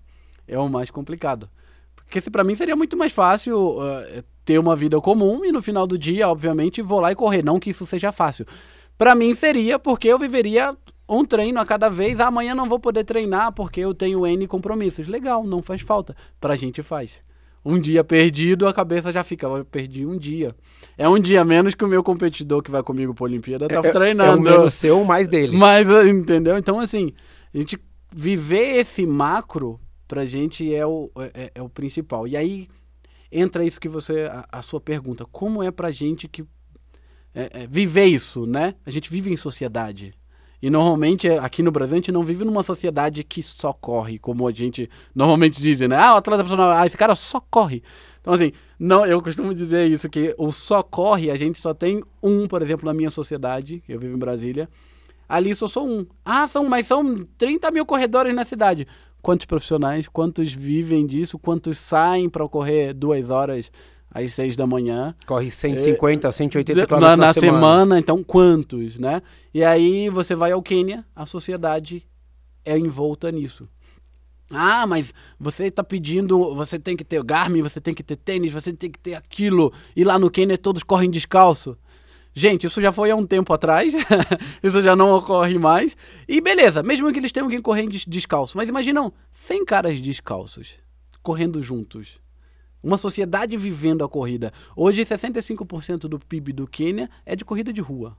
é 0.48 0.58
o 0.58 0.70
mais 0.70 0.89
complicado. 0.89 1.50
Porque 1.96 2.22
pra 2.30 2.44
mim 2.44 2.56
seria 2.56 2.75
muito 2.75 2.98
mais 2.98 3.13
fácil 3.13 3.77
eh, 3.82 4.24
ter 4.44 4.60
uma 4.60 4.75
vida 4.75 5.00
comum 5.00 5.46
e 5.46 5.51
no 5.51 5.62
final 5.62 5.88
do 5.88 5.98
dia, 5.98 6.27
obviamente, 6.27 6.82
vou 6.82 7.00
lá 7.00 7.12
e 7.12 7.15
correr. 7.15 7.44
Não 7.44 7.60
que 7.60 7.70
isso 7.70 7.86
seja 7.86 8.12
fácil. 8.12 8.46
Pra 8.98 9.15
mim 9.15 9.34
seria 9.34 9.80
porque 9.80 10.10
eu 10.10 10.20
viveria 10.20 10.75
um 11.08 11.25
treino 11.25 11.60
a 11.60 11.65
cada 11.65 11.89
vez. 11.89 12.20
Ah, 12.20 12.27
amanhã 12.27 12.53
não 12.53 12.68
vou 12.68 12.80
poder 12.80 13.03
treinar 13.03 13.51
porque 13.53 13.80
eu 13.80 13.94
tenho 13.94 14.27
N 14.27 14.48
compromissos. 14.48 15.08
Legal, 15.08 15.44
não 15.44 15.62
faz 15.62 15.82
falta. 15.82 16.15
Pra 16.39 16.56
gente 16.56 16.84
faz. 16.84 17.22
Um 17.63 17.80
dia 17.80 18.03
perdido, 18.03 18.68
a 18.68 18.74
cabeça 18.74 19.12
já 19.12 19.24
fica. 19.24 19.46
Eu 19.46 19.63
perdi 19.63 20.06
um 20.06 20.18
dia. 20.18 20.56
É 20.98 21.08
um 21.08 21.20
dia 21.20 21.46
menos 21.46 21.75
que 21.75 21.86
o 21.86 21.88
meu 21.88 22.03
competidor 22.03 22.63
que 22.63 22.72
vai 22.72 22.82
comigo 22.82 23.13
pra 23.13 23.25
Olimpíada 23.25 23.68
tá 23.68 23.88
é, 23.88 23.91
treinando. 23.91 24.50
É 24.50 24.53
o 24.53 24.58
menos 24.58 24.74
seu, 24.74 25.03
mais 25.03 25.27
dele. 25.27 25.56
Mas, 25.56 25.89
eh, 25.89 26.10
entendeu? 26.10 26.58
Então, 26.58 26.80
assim, 26.80 27.13
a 27.53 27.58
gente 27.58 27.77
viver 28.12 28.77
esse 28.77 29.06
macro 29.06 29.80
pra 30.08 30.25
gente 30.25 30.74
é 30.74 30.86
o, 30.86 31.12
é, 31.34 31.51
é 31.53 31.62
o 31.62 31.70
principal. 31.70 32.27
E 32.27 32.36
aí 32.36 32.68
entra 33.32 33.63
isso 33.63 33.80
que 33.80 33.88
você, 33.88 34.24
a, 34.24 34.46
a 34.51 34.62
sua 34.62 34.82
pergunta, 34.82 35.25
como 35.32 35.62
é 35.62 35.72
pra 35.72 35.91
gente 35.91 36.27
que 36.27 36.44
é, 37.34 37.62
é, 37.62 37.68
viver 37.68 38.06
isso, 38.06 38.46
né? 38.46 38.75
A 38.86 38.89
gente 38.89 39.10
vive 39.10 39.32
em 39.32 39.38
sociedade. 39.38 40.13
E 40.62 40.70
normalmente, 40.70 41.27
é, 41.27 41.39
aqui 41.39 41.63
no 41.63 41.72
Brasil, 41.72 41.96
a 41.96 41.98
gente 41.98 42.12
não 42.12 42.24
vive 42.24 42.46
numa 42.46 42.62
sociedade 42.62 43.24
que 43.24 43.41
só 43.41 43.74
corre, 43.74 44.20
como 44.20 44.48
a 44.48 44.51
gente 44.51 44.89
normalmente 45.15 45.60
diz, 45.62 45.82
né? 45.82 45.98
Ah, 45.98 46.13
o 46.13 46.18
atleta 46.18 46.44
profissional, 46.44 46.72
ah, 46.72 46.86
esse 46.86 46.98
cara 46.98 47.15
só 47.15 47.39
corre. 47.39 47.82
Então, 48.22 48.34
assim, 48.34 48.51
não, 48.77 49.03
eu 49.06 49.22
costumo 49.22 49.53
dizer 49.53 49.89
isso, 49.89 50.08
que 50.08 50.36
o 50.38 50.51
só 50.51 50.84
corre, 50.84 51.32
a 51.32 51.36
gente 51.36 51.60
só 51.60 51.74
tem 51.74 52.03
um, 52.22 52.48
por 52.48 52.62
exemplo, 52.62 52.86
na 52.86 52.94
minha 52.94 53.10
sociedade, 53.10 53.84
eu 53.89 54.00
vivo 54.00 54.15
em 54.15 54.20
Brasília, 54.20 54.70
ali 55.27 55.56
só 55.56 55.65
sou 55.65 55.88
um. 55.88 56.06
Ah, 56.24 56.48
são, 56.48 56.70
mas 56.70 56.86
são 56.86 57.25
30 57.39 57.72
mil 57.72 57.86
corredores 57.86 58.36
na 58.36 58.46
cidade. 58.46 58.88
Quantos 59.22 59.46
profissionais, 59.46 60.08
quantos 60.08 60.53
vivem 60.53 61.06
disso, 61.08 61.39
quantos 61.39 61.80
saem 61.80 62.30
para 62.30 62.48
correr 62.48 62.94
duas 62.94 63.30
horas 63.32 63.72
às 64.13 64.34
seis 64.34 64.56
da 64.56 64.68
manhã? 64.68 65.15
Corre 65.25 65.50
150, 65.50 66.32
180 66.32 66.82
na, 67.00 67.12
km 67.15 67.20
na 67.20 67.34
semana. 67.34 68.00
então 68.00 68.24
quantos, 68.24 69.00
né? 69.00 69.22
E 69.53 69.63
aí 69.63 70.10
você 70.10 70.36
vai 70.36 70.51
ao 70.51 70.62
Quênia, 70.62 71.06
a 71.15 71.25
sociedade 71.25 72.06
é 72.65 72.77
envolta 72.77 73.32
nisso. 73.32 73.68
Ah, 74.53 74.86
mas 74.86 75.13
você 75.39 75.68
está 75.68 75.82
pedindo, 75.84 76.53
você 76.53 76.77
tem 76.77 76.98
que 76.98 77.06
ter 77.06 77.24
Garmin, 77.24 77.62
você 77.62 77.80
tem 77.80 77.94
que 77.94 78.03
ter 78.03 78.18
tênis, 78.18 78.51
você 78.51 78.74
tem 78.74 78.91
que 78.91 79.00
ter 79.00 79.13
aquilo. 79.15 79.72
E 79.96 80.03
lá 80.03 80.20
no 80.20 80.30
Quênia 80.30 80.58
todos 80.58 80.84
correm 80.84 81.10
descalço. 81.10 81.77
Gente, 82.34 82.65
isso 82.65 82.82
já 82.82 82.91
foi 82.91 83.12
há 83.12 83.15
um 83.15 83.25
tempo 83.25 83.51
atrás, 83.53 83.94
isso 84.63 84.82
já 84.82 84.96
não 84.96 85.12
ocorre 85.13 85.58
mais. 85.58 85.96
E 86.27 86.39
beleza, 86.41 86.82
mesmo 86.84 87.12
que 87.12 87.20
eles 87.20 87.32
tenham 87.32 87.50
que 87.50 87.62
correr 87.62 87.88
des- 87.88 88.06
descalço, 88.06 88.56
mas 88.58 88.70
imaginam 88.70 89.12
100 89.34 89.65
caras 89.65 90.00
descalços, 90.01 90.75
correndo 91.22 91.62
juntos. 91.62 92.20
Uma 92.83 92.97
sociedade 92.97 93.55
vivendo 93.57 94.03
a 94.03 94.09
corrida. 94.09 94.51
Hoje, 94.75 95.03
65% 95.03 96.01
do 96.01 96.19
PIB 96.19 96.53
do 96.53 96.67
Quênia 96.67 97.09
é 97.25 97.35
de 97.35 97.45
corrida 97.45 97.71
de 97.71 97.81
rua. 97.81 98.17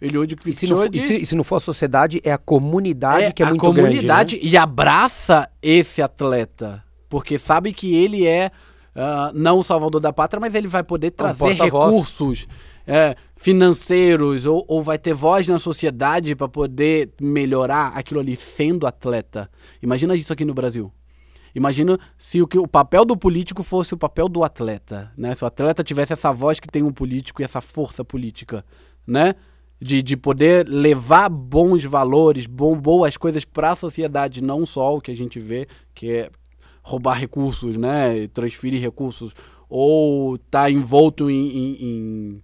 Ele 0.00 0.16
hoje 0.16 0.36
E 0.46 0.54
se, 0.54 0.66
não, 0.68 0.88
de... 0.88 0.98
e, 0.98 1.02
se, 1.02 1.14
e 1.14 1.26
se 1.26 1.34
não 1.34 1.42
for 1.42 1.56
a 1.56 1.60
sociedade, 1.60 2.20
é 2.24 2.30
a 2.30 2.38
comunidade 2.38 3.32
que 3.32 3.42
é 3.42 3.46
a 3.46 3.48
muito 3.48 3.60
comunidade 3.60 4.36
grande. 4.36 4.46
né? 4.46 4.52
e 4.52 4.56
abraça 4.56 5.50
esse 5.60 6.00
atleta, 6.00 6.84
porque 7.08 7.36
sabe 7.36 7.72
que 7.72 7.94
ele 7.94 8.24
é 8.24 8.52
ah, 8.94 9.30
não 9.34 9.58
o 9.58 9.62
salvador 9.62 10.00
da 10.00 10.12
pátria, 10.12 10.40
mas 10.40 10.54
ele 10.54 10.68
vai 10.68 10.82
poder 10.82 11.10
trazer 11.12 11.38
porta-voz. 11.38 11.94
recursos 11.94 12.48
é, 12.86 13.14
financeiros 13.36 14.46
ou, 14.46 14.64
ou 14.66 14.82
vai 14.82 14.98
ter 14.98 15.14
voz 15.14 15.46
na 15.46 15.58
sociedade 15.58 16.34
para 16.34 16.48
poder 16.48 17.12
melhorar 17.20 17.88
aquilo 17.94 18.18
ali 18.18 18.34
sendo 18.34 18.86
atleta. 18.86 19.50
Imagina 19.82 20.16
isso 20.16 20.32
aqui 20.32 20.44
no 20.44 20.54
Brasil. 20.54 20.92
Imagina 21.58 21.98
se 22.16 22.40
o, 22.40 22.46
que, 22.46 22.56
o 22.56 22.68
papel 22.68 23.04
do 23.04 23.16
político 23.16 23.64
fosse 23.64 23.92
o 23.92 23.98
papel 23.98 24.28
do 24.28 24.44
atleta, 24.44 25.12
né? 25.16 25.34
Se 25.34 25.42
o 25.42 25.46
atleta 25.46 25.82
tivesse 25.82 26.12
essa 26.12 26.30
voz 26.32 26.60
que 26.60 26.68
tem 26.68 26.84
um 26.84 26.92
político 26.92 27.42
e 27.42 27.44
essa 27.44 27.60
força 27.60 28.04
política, 28.04 28.64
né? 29.04 29.34
De, 29.80 30.00
de 30.00 30.16
poder 30.16 30.68
levar 30.68 31.28
bons 31.28 31.84
valores, 31.84 32.46
bom, 32.46 32.78
boas 32.78 33.16
coisas 33.16 33.44
para 33.44 33.72
a 33.72 33.76
sociedade, 33.76 34.42
não 34.42 34.64
só 34.64 34.96
o 34.96 35.00
que 35.00 35.10
a 35.10 35.16
gente 35.16 35.40
vê, 35.40 35.66
que 35.94 36.10
é 36.10 36.30
roubar 36.80 37.14
recursos, 37.18 37.76
né? 37.76 38.28
Transferir 38.28 38.80
recursos, 38.80 39.34
ou 39.68 40.38
tá 40.38 40.70
envolto 40.70 41.28
em, 41.28 41.48
em, 41.48 41.84
em, 41.84 42.42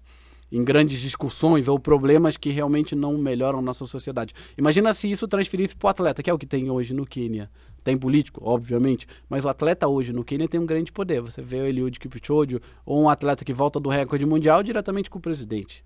em 0.59 0.65
grandes 0.65 1.01
discussões 1.01 1.69
ou 1.69 1.79
problemas 1.79 2.37
que 2.37 2.51
realmente 2.51 2.97
não 2.97 3.17
melhoram 3.17 3.63
nossa 3.63 3.87
sociedade. 3.87 4.35
Imagina 4.59 4.93
se 4.93 5.09
isso 5.09 5.29
transferisse 5.29 5.77
para 5.77 5.87
o 5.87 5.91
atleta, 5.91 6.23
que 6.23 6.31
é 6.31 6.35
o 6.35 6.39
que 6.39 6.47
tem 6.47 6.69
hoje 6.69 6.93
no 6.93 7.07
Quênia. 7.07 7.49
Tem 7.85 7.99
político, 7.99 8.41
obviamente, 8.43 9.07
mas 9.29 9.45
o 9.45 9.49
atleta 9.49 9.87
hoje 9.87 10.11
no 10.11 10.25
Quênia 10.25 10.49
tem 10.49 10.59
um 10.59 10.65
grande 10.65 10.91
poder. 10.91 11.21
Você 11.21 11.43
vê 11.43 11.61
o 11.61 11.67
Eliud 11.67 12.01
Kipchoge 12.01 12.59
ou 12.87 13.03
um 13.03 13.11
atleta 13.11 13.45
que 13.45 13.53
volta 13.53 13.79
do 13.79 13.91
recorde 13.91 14.25
mundial 14.25 14.63
diretamente 14.63 15.11
com 15.11 15.19
o 15.19 15.23
presidente. 15.23 15.85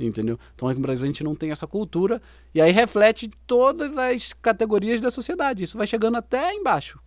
Entendeu? 0.00 0.38
Então 0.54 0.68
aqui 0.68 0.78
no 0.78 0.82
Brasil 0.82 1.04
a 1.04 1.06
gente 1.06 1.22
não 1.22 1.36
tem 1.36 1.52
essa 1.52 1.66
cultura 1.66 2.20
e 2.52 2.60
aí 2.60 2.72
reflete 2.72 3.30
todas 3.46 3.96
as 3.96 4.32
categorias 4.32 5.00
da 5.00 5.12
sociedade. 5.12 5.62
Isso 5.62 5.78
vai 5.78 5.86
chegando 5.86 6.16
até 6.16 6.52
embaixo. 6.52 6.98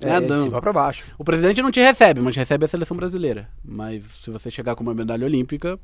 É, 0.00 0.20
né? 0.20 0.34
de 0.34 0.40
cima 0.40 0.60
pra 0.60 0.72
baixo. 0.72 1.04
O 1.18 1.24
presidente 1.24 1.62
não 1.62 1.70
te 1.70 1.80
recebe, 1.80 2.20
mas 2.20 2.34
recebe 2.34 2.64
a 2.64 2.68
seleção 2.68 2.96
brasileira. 2.96 3.48
Mas 3.62 4.02
se 4.22 4.30
você 4.30 4.50
chegar 4.50 4.74
com 4.74 4.82
uma 4.82 4.94
medalha 4.94 5.24
olímpica, 5.24 5.78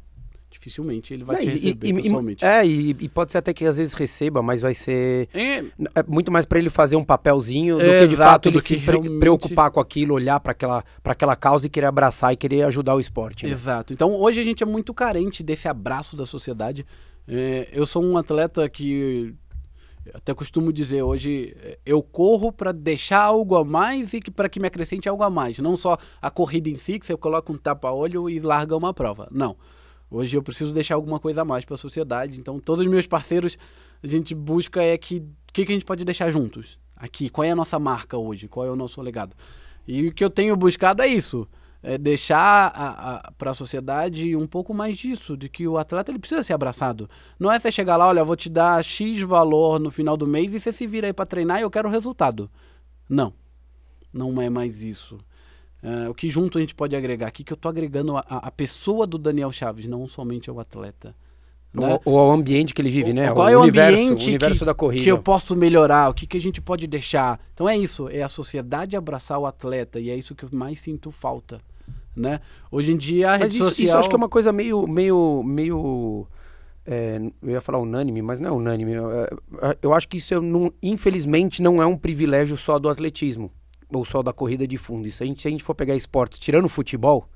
dificilmente 0.50 1.14
ele 1.14 1.22
vai 1.24 1.36
É, 1.36 1.38
te 1.40 1.46
receber 1.48 1.86
e- 1.86 1.90
e- 1.90 2.02
pessoalmente. 2.02 2.44
é, 2.44 2.66
e, 2.66 2.90
e 2.90 3.08
pode 3.08 3.30
ser 3.32 3.38
até 3.38 3.54
que 3.54 3.64
às 3.64 3.76
vezes 3.76 3.92
receba, 3.94 4.42
mas 4.42 4.60
vai 4.60 4.74
ser 4.74 5.28
É, 5.32 5.58
é 5.94 6.02
muito 6.08 6.30
mais 6.32 6.44
pra 6.44 6.58
ele 6.58 6.68
fazer 6.68 6.96
um 6.96 7.04
papelzinho 7.04 7.76
do 7.78 7.82
É, 7.84 8.00
que 8.00 8.08
de 8.08 8.14
exato, 8.14 8.30
fato 8.32 8.48
ele 8.48 8.58
do 8.58 8.60
se 8.60 8.74
realmente- 8.76 9.18
preocupar 9.20 9.70
com 9.70 9.80
aquilo, 9.80 10.14
olhar 10.14 10.40
pra 10.40 10.52
aquela, 10.52 10.84
pra 11.02 11.12
aquela 11.12 11.36
causa 11.36 11.66
e 11.66 11.70
querer 11.70 11.86
abraçar 11.86 12.32
e 12.32 12.36
querer 12.36 12.62
ajudar 12.64 12.94
o 12.96 13.00
esporte. 13.00 13.46
né? 13.46 13.52
Exato. 13.52 13.92
Então 13.92 14.12
hoje 14.14 14.40
a 14.40 14.44
gente 14.44 14.62
é 14.62 14.66
muito 14.66 14.92
carente 14.92 15.42
desse 15.42 15.68
abraço 15.68 16.16
da 16.16 16.26
sociedade. 16.26 16.84
É, 17.28 17.68
eu 17.72 17.86
sou 17.86 18.04
um 18.04 18.18
atleta 18.18 18.68
que 18.68 19.32
até 20.14 20.34
costumo 20.34 20.72
dizer 20.72 21.02
hoje 21.02 21.54
é, 21.62 21.78
eu 21.86 22.02
corro 22.02 22.50
para 22.50 22.72
deixar 22.72 23.20
algo 23.22 23.54
a 23.54 23.64
mais 23.64 24.12
e 24.14 24.20
que 24.20 24.30
para 24.30 24.48
que 24.48 24.58
me 24.58 24.66
acrescente 24.66 25.08
algo 25.08 25.22
a 25.22 25.30
mais, 25.30 25.58
não 25.60 25.76
só 25.76 25.96
a 26.20 26.30
corrida 26.30 26.68
em 26.68 26.76
si 26.78 26.98
que 26.98 27.06
você 27.06 27.16
coloca 27.16 27.52
um 27.52 27.56
tapa-olho 27.58 28.28
e 28.28 28.40
larga 28.40 28.76
uma 28.76 28.92
prova. 28.92 29.28
Não. 29.30 29.54
Hoje 30.10 30.36
eu 30.36 30.42
preciso 30.42 30.72
deixar 30.72 30.96
alguma 30.96 31.20
coisa 31.20 31.42
a 31.42 31.44
mais 31.44 31.64
para 31.64 31.74
a 31.74 31.78
sociedade. 31.78 32.40
Então 32.40 32.58
todos 32.58 32.84
os 32.84 32.90
meus 32.90 33.06
parceiros 33.06 33.56
a 34.02 34.06
gente 34.06 34.34
busca 34.34 34.82
é 34.82 34.96
que 34.98 35.18
o 35.18 35.52
que, 35.52 35.64
que 35.64 35.72
a 35.72 35.74
gente 35.74 35.84
pode 35.84 36.04
deixar 36.04 36.30
juntos 36.30 36.78
aqui. 37.00 37.28
Qual 37.30 37.44
é 37.44 37.50
a 37.50 37.56
nossa 37.56 37.78
marca 37.78 38.16
hoje? 38.16 38.46
Qual 38.46 38.66
é 38.66 38.70
o 38.70 38.76
nosso 38.76 39.00
legado? 39.00 39.34
E 39.88 40.08
o 40.08 40.12
que 40.12 40.22
eu 40.22 40.30
tenho 40.30 40.54
buscado 40.54 41.02
é 41.02 41.06
isso. 41.06 41.48
É 41.82 41.96
deixar 41.96 43.32
para 43.38 43.52
a 43.52 43.54
sociedade 43.54 44.36
um 44.36 44.46
pouco 44.46 44.74
mais 44.74 44.98
disso, 44.98 45.34
de 45.34 45.48
que 45.48 45.66
o 45.66 45.78
atleta 45.78 46.10
ele 46.10 46.18
precisa 46.18 46.42
ser 46.42 46.52
abraçado. 46.52 47.08
Não 47.38 47.50
é 47.50 47.58
você 47.58 47.72
chegar 47.72 47.96
lá, 47.96 48.06
olha, 48.06 48.22
vou 48.22 48.36
te 48.36 48.50
dar 48.50 48.84
X 48.84 49.22
valor 49.22 49.80
no 49.80 49.90
final 49.90 50.14
do 50.14 50.26
mês 50.26 50.52
e 50.52 50.60
você 50.60 50.74
se 50.74 50.86
vira 50.86 51.06
aí 51.06 51.12
para 51.12 51.24
treinar 51.24 51.58
e 51.58 51.62
eu 51.62 51.70
quero 51.70 51.88
resultado. 51.88 52.50
Não. 53.08 53.32
Não 54.12 54.42
é 54.42 54.50
mais 54.50 54.82
isso. 54.82 55.18
É, 55.82 56.08
o 56.08 56.14
que 56.14 56.28
junto 56.28 56.58
a 56.58 56.60
gente 56.60 56.74
pode 56.74 56.94
agregar? 56.94 57.28
O 57.28 57.32
que, 57.32 57.50
eu 57.50 57.56
tô 57.56 57.68
agregando 57.68 58.16
a, 58.16 58.22
a 58.28 58.50
pessoa 58.50 59.06
do 59.06 59.16
Daniel 59.16 59.50
Chaves, 59.50 59.86
não 59.86 60.06
somente 60.06 60.50
ao 60.50 60.60
atleta. 60.60 61.14
né? 61.72 61.98
Ou, 62.04 62.12
ou 62.12 62.18
ao 62.18 62.30
ambiente 62.32 62.74
que 62.74 62.82
ele 62.82 62.90
vive, 62.90 63.12
né? 63.14 63.32
Qual 63.32 63.46
o 63.46 63.50
é 63.50 63.56
o 63.56 63.62
universo, 63.62 64.02
ambiente 64.02 64.24
o 64.24 64.28
universo 64.28 64.58
que, 64.58 64.64
da 64.66 64.74
corrida. 64.74 65.02
que 65.02 65.10
eu 65.10 65.18
posso 65.22 65.56
melhorar? 65.56 66.10
O 66.10 66.14
que, 66.14 66.26
que 66.26 66.36
a 66.36 66.40
gente 66.40 66.60
pode 66.60 66.86
deixar? 66.86 67.40
Então 67.54 67.68
é 67.68 67.76
isso, 67.76 68.08
é 68.08 68.22
a 68.22 68.28
sociedade 68.28 68.94
abraçar 68.96 69.38
o 69.38 69.46
atleta 69.46 69.98
e 69.98 70.10
é 70.10 70.16
isso 70.16 70.34
que 70.34 70.44
eu 70.44 70.50
mais 70.52 70.80
sinto 70.80 71.10
falta, 71.10 71.58
né? 72.14 72.40
Hoje 72.70 72.92
em 72.92 72.96
dia 72.98 73.28
a 73.28 73.30
Mas 73.32 73.40
rede 73.42 73.54
isso, 73.56 73.64
social... 73.64 73.86
isso 73.86 73.96
acho 73.96 74.08
que 74.08 74.14
é 74.14 74.18
uma 74.18 74.28
coisa 74.28 74.52
meio, 74.52 74.86
meio, 74.86 75.42
meio 75.42 76.26
é, 76.84 77.18
eu 77.42 77.50
ia 77.52 77.60
falar 77.62 77.78
unânime, 77.78 78.20
mas 78.20 78.38
não 78.38 78.50
é 78.50 78.52
unânime. 78.52 78.94
É, 78.94 79.78
Eu 79.80 79.94
acho 79.94 80.06
que 80.08 80.18
isso, 80.18 80.34
é, 80.34 80.40
não- 80.40 80.72
infelizmente, 80.82 81.62
não 81.62 81.80
é 81.80 81.86
um 81.86 81.96
privilégio 81.96 82.56
só 82.58 82.78
do 82.78 82.88
atletismo 82.88 83.50
ou 83.92 84.04
só 84.04 84.22
da 84.22 84.32
corrida 84.32 84.66
de 84.66 84.76
fundo. 84.76 85.06
Isso 85.08 85.22
a 85.22 85.26
gente, 85.26 85.42
se 85.42 85.48
a 85.48 85.50
gente 85.50 85.64
for 85.64 85.74
pegar 85.74 85.94
esportes, 85.96 86.38
tirando 86.38 86.64
o 86.66 86.68
futebol, 86.68 87.28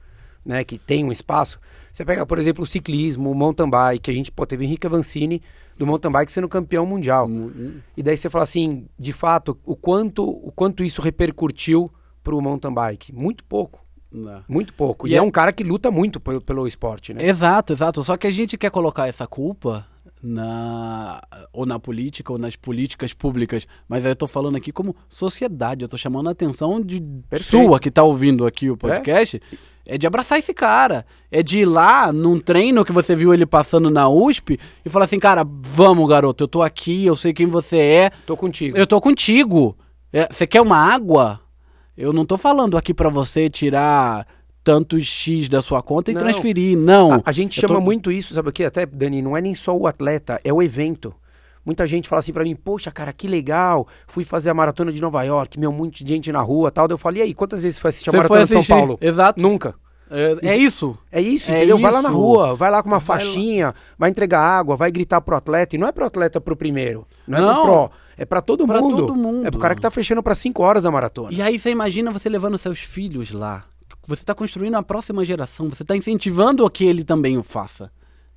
né, 0.45 0.63
que 0.65 0.79
tem 0.79 1.05
um 1.05 1.11
espaço, 1.13 1.59
você 1.93 2.05
pega, 2.05 2.27
por 2.27 2.39
exemplo, 2.39 2.65
o 2.65 2.67
ciclismo, 2.67 3.31
o 3.31 3.35
mountain 3.35 3.69
bike, 3.71 4.03
que 4.03 4.11
a 4.11 4.15
gente 4.15 4.31
pô, 4.31 4.45
teve 4.47 4.65
Henrique 4.65 4.87
Avancini 4.87 5.41
do 5.79 5.87
mountain 5.87 6.11
bike 6.13 6.31
sendo 6.31 6.49
campeão 6.49 6.85
mundial. 6.85 7.27
Hum, 7.27 7.81
E 7.97 8.03
daí 8.03 8.17
você 8.17 8.29
fala 8.29 8.45
assim, 8.45 8.87
de 8.99 9.13
fato, 9.13 9.59
o 9.65 9.75
quanto, 9.75 10.23
o 10.29 10.53
quanto 10.53 10.85
isso 10.85 11.01
repercutiu 11.01 11.91
pro 12.23 12.41
mountain 12.41 12.73
bike? 12.75 13.13
Muito 13.13 13.43
pouco. 13.45 13.83
não. 14.13 14.45
Muito 14.49 14.73
pouco. 14.75 15.07
E, 15.09 15.11
E 15.11 15.15
é 15.15 15.19
é- 15.19 15.23
um 15.23 15.31
cara 15.31 15.53
que 15.53 15.65
luta 15.65 15.91
muito 15.91 16.21
pelo, 16.21 16.41
pelo 16.41 16.67
esporte, 16.69 17.13
né? 17.15 17.25
Exato, 17.27 17.73
exato. 17.73 18.05
Só 18.05 18.17
que 18.17 18.27
a 18.27 18.31
gente 18.31 18.57
quer 18.59 18.71
colocar 18.71 19.09
essa 19.09 19.27
culpa 19.27 19.87
na 20.23 21.23
ou 21.53 21.67
na 21.67 21.79
política 21.79 22.33
ou 22.33 22.39
nas 22.39 22.57
políticas 22.57 23.13
públicas, 23.13 23.67
mas 23.89 24.05
aí 24.05 24.13
eu 24.13 24.17
tô 24.17 24.27
falando 24.27 24.57
aqui 24.57 24.73
como 24.73 24.97
sociedade, 25.09 25.85
eu 25.85 25.89
tô 25.89 25.97
chamando 25.99 26.29
a 26.29 26.33
atenção 26.33 26.81
de 26.81 27.01
Perfeito. 27.29 27.43
sua 27.67 27.79
que 27.79 27.91
tá 27.91 28.03
ouvindo 28.03 28.47
aqui 28.47 28.71
o 28.71 28.77
podcast, 28.77 29.41
é? 29.87 29.99
de 29.99 30.07
abraçar 30.07 30.39
esse 30.39 30.55
cara, 30.55 31.05
é 31.31 31.43
de 31.43 31.61
ir 31.61 31.67
lá 31.67 32.13
num 32.13 32.39
treino 32.39 32.85
que 32.85 32.93
você 32.93 33.15
viu 33.15 33.35
ele 33.35 33.45
passando 33.45 33.91
na 33.91 34.09
USP 34.09 34.59
e 34.85 34.89
falar 34.89 35.05
assim, 35.05 35.19
cara, 35.19 35.45
vamos 35.47 36.09
garoto, 36.09 36.45
eu 36.45 36.49
tô 36.49 36.63
aqui, 36.63 37.05
eu 37.05 37.17
sei 37.17 37.33
quem 37.35 37.47
você 37.47 37.79
é, 37.79 38.11
Tô 38.27 38.37
contigo. 38.37 38.77
eu 38.79 38.87
tô 38.87 39.01
contigo. 39.01 39.77
É, 40.13 40.29
Você 40.31 40.47
quer 40.47 40.61
uma 40.61 40.77
água? 40.77 41.41
Eu 41.97 42.13
não 42.13 42.25
tô 42.25 42.39
falando 42.39 42.77
aqui 42.77 42.95
pra 42.95 43.09
você 43.09 43.51
tirar 43.51 44.27
tantos 44.65 45.05
X 45.07 45.49
da 45.49 45.61
sua 45.61 45.83
conta 45.83 46.11
e 46.11 46.15
Não. 46.15 46.21
transferir, 46.23 46.77
não. 46.77 47.13
A, 47.15 47.23
a 47.27 47.33
gente 47.33 47.61
chama 47.61 47.75
tô- 47.75 47.81
muito 47.83 48.11
isso, 48.11 48.33
sabe 48.35 48.49
o 48.49 48.53
que? 48.53 48.65
Até, 48.65 48.87
Dani, 48.87 49.21
não 49.21 49.37
é 49.37 49.41
nem 49.43 49.55
só 49.55 49.77
o 49.77 49.87
atleta, 49.87 50.41
é 50.43 50.51
o 50.53 50.63
evento. 50.63 51.15
Muita 51.67 51.87
gente 51.87 52.09
fala 52.09 52.21
assim 52.21 52.33
pra 52.33 52.45
mim, 52.45 52.55
poxa, 52.57 52.91
cara, 52.91 53.13
que 53.13 53.27
legal, 53.29 53.87
fui 54.07 54.25
fazer 54.25 54.51
a 54.51 54.55
maratona 54.55 54.91
de 54.91 55.01
Nova 55.01 55.23
York, 55.23 55.59
meu, 55.61 55.71
muita 55.73 55.99
gente 56.07 56.33
na 56.33 56.41
rua 56.41 56.71
tal. 56.71 56.89
Daí 56.89 56.95
eu 56.95 56.99
falei, 56.99 57.23
e 57.23 57.27
aí, 57.27 57.35
quantas 57.35 57.63
vezes 57.63 57.79
foi 57.79 57.91
assistir 57.91 58.09
a 58.09 58.13
Você 58.13 58.17
maratona 58.17 58.47
foi 58.47 58.61
de 58.61 58.67
São? 58.67 58.77
Paulo? 58.77 58.99
Exato. 59.01 59.43
Nunca. 59.43 59.75
É, 60.11 60.37
é 60.53 60.57
isso. 60.57 60.97
É 61.11 61.21
isso, 61.21 61.51
É 61.51 61.57
entendeu? 61.57 61.79
Vai 61.79 61.91
lá 61.91 62.03
na 62.03 62.11
isso. 62.11 62.19
rua, 62.19 62.55
vai 62.55 62.71
lá 62.71 62.83
com 62.83 62.89
uma 62.89 62.99
Vai 62.99 63.17
lá. 63.19 63.25
faixinha, 63.25 63.75
vai 63.99 64.11
entregar 64.11 64.41
água, 64.41 64.77
vai 64.77 64.91
gritar 64.93 65.21
pro 65.23 65.35
atleta. 65.37 65.75
E 65.75 65.79
não 65.79 65.89
é 65.89 65.93
pro 65.93 66.05
atleta 66.05 66.39
pro 66.41 66.55
primeiro, 66.55 67.07
não 67.27 67.39
é 67.39 67.41
Não. 67.41 67.55
pro 67.55 67.65
pró, 67.65 67.91
é 68.19 68.25
pra 68.27 68.43
todo 68.43 68.67
Pra 68.67 68.81
mundo. 68.83 68.97
todo 68.99 69.17
mundo. 69.17 69.47
É 69.47 69.51
pro 69.51 69.59
cara 69.59 69.75
que 69.75 69.81
tá 69.81 69.91
fechando 69.91 70.23
pra 70.23 70.35
5 70.35 70.63
horas 70.63 70.85
a 70.85 70.91
maratona. 70.91 71.31
E 71.33 71.41
aí 71.41 71.59
você 71.59 71.71
imagina 71.71 72.13
você 72.13 72.29
levando 72.29 72.59
seus 72.59 72.79
filhos 72.81 73.33
lá. 73.33 73.65
Você 74.07 74.23
está 74.23 74.35
construindo 74.35 74.75
a 74.75 74.83
próxima 74.83 75.25
geração. 75.25 75.69
Você 75.69 75.83
está 75.83 75.97
incentivando 75.97 76.65
a 76.65 76.71
que 76.71 76.85
ele 76.85 77.05
também 77.05 77.39
o 77.39 77.43
faça. 77.43 77.91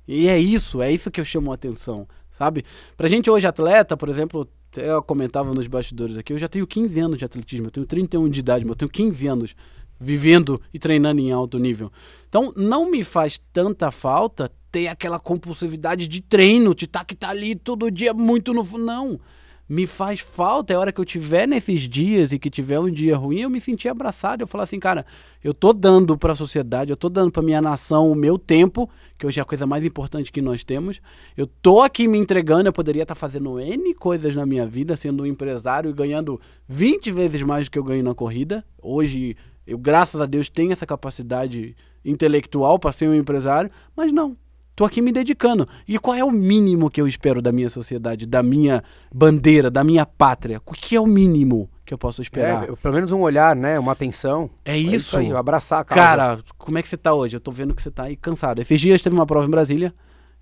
E 0.06 0.26
é 0.26 0.38
isso, 0.38 0.80
é 0.80 0.90
isso 0.90 1.10
que 1.10 1.20
eu 1.20 1.24
chamo 1.24 1.52
a 1.52 1.54
atenção, 1.54 2.08
sabe? 2.30 2.64
Pra 2.96 3.08
gente 3.08 3.30
hoje 3.30 3.46
atleta, 3.46 3.94
por 3.94 4.08
exemplo, 4.08 4.48
eu 4.74 5.02
comentava 5.02 5.52
nos 5.52 5.66
bastidores 5.66 6.16
aqui, 6.16 6.32
eu 6.32 6.38
já 6.38 6.48
tenho 6.48 6.66
15 6.66 6.98
anos 6.98 7.18
de 7.18 7.26
atletismo, 7.26 7.66
eu 7.66 7.70
tenho 7.70 7.84
31 7.84 8.26
de 8.30 8.40
idade, 8.40 8.64
mas 8.64 8.70
eu 8.70 8.76
tenho 8.76 8.90
15 8.90 9.26
anos 9.26 9.56
vivendo 10.00 10.62
e 10.72 10.78
treinando 10.78 11.20
em 11.20 11.30
alto 11.30 11.58
nível. 11.58 11.92
Então, 12.26 12.54
não 12.56 12.90
me 12.90 13.04
faz 13.04 13.38
tanta 13.52 13.90
falta 13.90 14.50
ter 14.72 14.88
aquela 14.88 15.20
compulsividade 15.20 16.08
de 16.08 16.22
treino, 16.22 16.74
de 16.74 16.86
estar 16.86 17.04
que 17.04 17.14
tá 17.14 17.28
ali 17.28 17.54
todo 17.54 17.90
dia 17.90 18.14
muito 18.14 18.54
no... 18.54 18.62
Não, 18.78 19.20
me 19.68 19.86
faz 19.86 20.20
falta, 20.20 20.72
é 20.72 20.78
hora 20.78 20.90
que 20.90 21.00
eu 21.00 21.04
tiver 21.04 21.46
nesses 21.46 21.82
dias 21.82 22.32
e 22.32 22.38
que 22.38 22.48
tiver 22.48 22.80
um 22.80 22.90
dia 22.90 23.16
ruim, 23.16 23.40
eu 23.40 23.50
me 23.50 23.60
sentir 23.60 23.88
abraçado, 23.88 24.42
eu 24.42 24.46
falar 24.46 24.64
assim, 24.64 24.80
cara, 24.80 25.04
eu 25.44 25.52
tô 25.52 25.74
dando 25.74 26.16
para 26.16 26.32
a 26.32 26.34
sociedade, 26.34 26.90
eu 26.90 26.96
tô 26.96 27.10
dando 27.10 27.30
para 27.30 27.42
minha 27.42 27.60
nação 27.60 28.10
o 28.10 28.14
meu 28.14 28.38
tempo, 28.38 28.88
que 29.18 29.26
hoje 29.26 29.38
é 29.38 29.42
a 29.42 29.44
coisa 29.44 29.66
mais 29.66 29.84
importante 29.84 30.32
que 30.32 30.40
nós 30.40 30.64
temos. 30.64 31.02
Eu 31.36 31.46
tô 31.46 31.82
aqui 31.82 32.08
me 32.08 32.16
entregando, 32.16 32.68
eu 32.68 32.72
poderia 32.72 33.02
estar 33.02 33.14
fazendo 33.14 33.60
N 33.60 33.94
coisas 33.94 34.34
na 34.34 34.46
minha 34.46 34.66
vida, 34.66 34.96
sendo 34.96 35.22
um 35.22 35.26
empresário 35.26 35.90
e 35.90 35.92
ganhando 35.92 36.40
20 36.66 37.10
vezes 37.12 37.42
mais 37.42 37.66
do 37.66 37.70
que 37.70 37.78
eu 37.78 37.84
ganho 37.84 38.02
na 38.02 38.14
corrida. 38.14 38.64
Hoje, 38.80 39.36
eu, 39.66 39.76
graças 39.76 40.18
a 40.18 40.24
Deus, 40.24 40.48
tenho 40.48 40.72
essa 40.72 40.86
capacidade 40.86 41.76
intelectual 42.02 42.78
para 42.78 42.92
ser 42.92 43.06
um 43.06 43.14
empresário, 43.14 43.70
mas 43.94 44.10
não. 44.10 44.34
Tô 44.78 44.84
aqui 44.84 45.02
me 45.02 45.10
dedicando. 45.10 45.68
E 45.88 45.98
qual 45.98 46.16
é 46.16 46.22
o 46.22 46.30
mínimo 46.30 46.88
que 46.88 47.00
eu 47.00 47.08
espero 47.08 47.42
da 47.42 47.50
minha 47.50 47.68
sociedade, 47.68 48.24
da 48.24 48.44
minha 48.44 48.80
bandeira, 49.12 49.72
da 49.72 49.82
minha 49.82 50.06
pátria? 50.06 50.62
O 50.64 50.72
que 50.72 50.94
é 50.94 51.00
o 51.00 51.04
mínimo 51.04 51.68
que 51.84 51.92
eu 51.92 51.98
posso 51.98 52.22
esperar? 52.22 52.62
É, 52.62 52.76
pelo 52.76 52.94
menos 52.94 53.10
um 53.10 53.18
olhar, 53.18 53.56
né? 53.56 53.76
Uma 53.76 53.90
atenção. 53.90 54.48
É 54.64 54.78
isso. 54.78 55.16
aí, 55.16 55.32
abraçar 55.32 55.80
a 55.80 55.84
causa. 55.84 56.00
Cara, 56.00 56.38
como 56.56 56.78
é 56.78 56.82
que 56.82 56.88
você 56.88 56.96
tá 56.96 57.12
hoje? 57.12 57.34
Eu 57.34 57.40
tô 57.40 57.50
vendo 57.50 57.74
que 57.74 57.82
você 57.82 57.90
tá 57.90 58.04
aí 58.04 58.14
cansado. 58.14 58.60
Esses 58.60 58.80
dias 58.80 59.02
teve 59.02 59.16
uma 59.16 59.26
prova 59.26 59.48
em 59.48 59.50
Brasília 59.50 59.92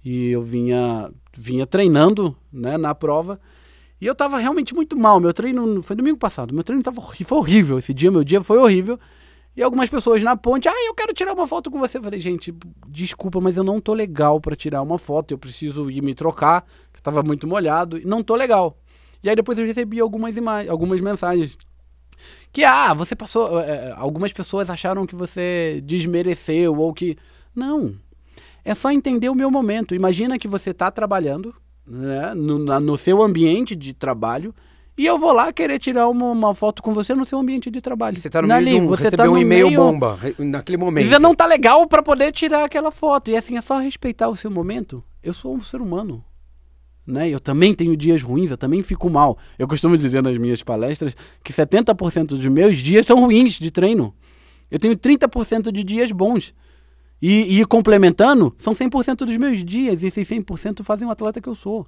e 0.05 0.33
eu 0.33 0.43
vinha, 0.43 1.11
vinha 1.35 1.67
treinando, 1.67 2.37
né, 2.53 2.77
na 2.77 2.95
prova. 2.95 3.41
E 3.99 4.05
eu 4.05 4.15
tava 4.15 4.37
realmente 4.37 4.75
muito 4.75 4.99
mal. 4.99 5.19
Meu 5.19 5.33
treino 5.33 5.81
foi 5.81 5.97
domingo 5.97 6.19
passado. 6.19 6.53
Meu 6.53 6.63
treino 6.63 6.83
tava 6.83 7.01
foi 7.01 7.39
horrível. 7.39 7.79
Esse 7.79 7.95
dia, 7.95 8.11
meu 8.11 8.23
dia 8.23 8.43
foi 8.43 8.59
horrível. 8.59 9.01
E 9.57 9.63
algumas 9.63 9.89
pessoas 9.89 10.23
na 10.23 10.37
ponte, 10.37 10.69
ah, 10.69 10.87
eu 10.87 10.95
quero 10.95 11.15
tirar 11.15 11.33
uma 11.33 11.49
foto 11.49 11.71
com 11.71 11.79
você. 11.79 11.97
Eu 11.99 12.03
falei, 12.03 12.21
gente, 12.21 12.55
desculpa, 12.89 13.41
mas 13.41 13.57
eu 13.57 13.65
não 13.65 13.81
tô 13.81 13.95
legal 13.95 14.39
pra 14.41 14.55
tirar 14.55 14.83
uma 14.83 14.99
foto. 14.99 15.33
Eu 15.33 15.39
preciso 15.39 15.91
ir 15.91 16.03
me 16.03 16.15
trocar, 16.15 16.67
que 16.93 17.03
tava 17.03 17.23
muito 17.23 17.47
molhado. 17.47 17.99
Não 18.05 18.23
tô 18.23 18.35
legal. 18.35 18.77
E 19.23 19.31
aí 19.31 19.35
depois 19.35 19.59
eu 19.59 19.65
recebi 19.67 19.99
algumas 19.99 20.37
imagens, 20.37 20.71
algumas 20.71 21.01
mensagens. 21.01 21.57
Que, 22.53 22.65
ah, 22.65 22.93
você 22.93 23.17
passou. 23.17 23.59
é, 23.61 23.93
algumas 23.97 24.33
pessoas 24.33 24.69
acharam 24.69 25.07
que 25.07 25.15
você 25.15 25.81
desmereceu 25.85 26.77
ou 26.77 26.93
que. 26.93 27.17
Não. 27.55 27.95
É 28.65 28.75
só 28.75 28.91
entender 28.91 29.29
o 29.31 29.35
meu 29.35 29.51
momento. 29.51 29.95
Imagina 29.95 30.39
que 30.39 30.49
você 30.49 30.71
está 30.71 30.91
trabalhando 30.91 31.55
né, 31.87 32.35
no, 32.35 32.59
na- 32.59 32.81
no 32.81 32.97
seu 32.99 33.23
ambiente 33.23 33.75
de 33.77 33.95
trabalho 33.95 34.55
E 34.99 35.05
eu 35.05 35.19
vou 35.19 35.33
lá 35.33 35.53
querer 35.53 35.79
tirar 35.79 36.09
uma, 36.09 36.31
uma 36.31 36.55
foto 36.55 36.83
com 36.83 36.95
você 36.95 37.15
no 37.15 37.25
seu 37.27 37.39
ambiente 37.39 37.71
de 37.71 37.83
trabalho. 37.83 38.19
Você 38.19 38.31
tá 38.31 38.41
no 38.41 38.49
meio 38.49 38.65
de 38.65 38.75
um, 38.77 38.87
você 38.87 39.05
recebeu 39.05 39.27
tá 39.27 39.31
um 39.31 39.37
e-mail 39.37 39.67
meio- 39.67 39.79
bomba, 39.79 40.19
naquele 40.39 40.79
momento. 40.79 41.05
E 41.05 41.09
você 41.09 41.19
não 41.19 41.35
tá 41.35 41.45
legal 41.45 41.87
pra 41.87 42.03
poder 42.03 42.33
tirar 42.33 42.65
aquela 42.65 42.91
foto. 42.91 43.31
E 43.31 43.37
assim, 43.37 43.59
é 43.59 43.61
só 43.61 43.79
respeitar 43.79 44.29
o 44.29 44.37
seu 44.37 44.51
momento. 44.51 45.05
Eu 45.23 45.35
sou 45.35 45.55
um 45.55 45.63
ser 45.63 45.83
humano. 45.83 46.25
Né? 47.07 47.29
Eu 47.29 47.39
também 47.39 47.75
tenho 47.75 47.95
dias 47.97 48.23
ruins, 48.23 48.51
eu 48.51 48.57
também 48.57 48.83
fico 48.83 49.11
mal. 49.11 49.37
Eu 49.59 49.69
costumo 49.69 49.99
dizer 49.99 50.23
nas 50.23 50.37
minhas 50.39 50.63
palestras 50.63 51.15
que 51.45 51.53
70% 51.53 52.29
dos 52.29 52.47
meus 52.47 52.79
dias 52.79 53.07
são 53.07 53.21
ruins 53.21 53.59
de 53.59 53.71
treino. 53.71 54.15
Eu 54.71 54.79
tenho 54.79 54.97
30% 54.97 55.71
de 55.71 55.85
dias 55.85 56.11
bons. 56.11 56.55
E, 57.21 57.61
e 57.61 57.65
complementando, 57.67 58.55
são 58.59 58.73
100% 58.73 59.19
dos 59.27 59.37
meus 59.37 59.63
dias. 59.65 60.03
E 60.03 60.07
esses 60.07 60.27
100% 60.29 60.83
fazem 60.83 61.07
o 61.07 61.11
atleta 61.11 61.41
que 61.41 61.49
eu 61.49 61.55
sou. 61.55 61.87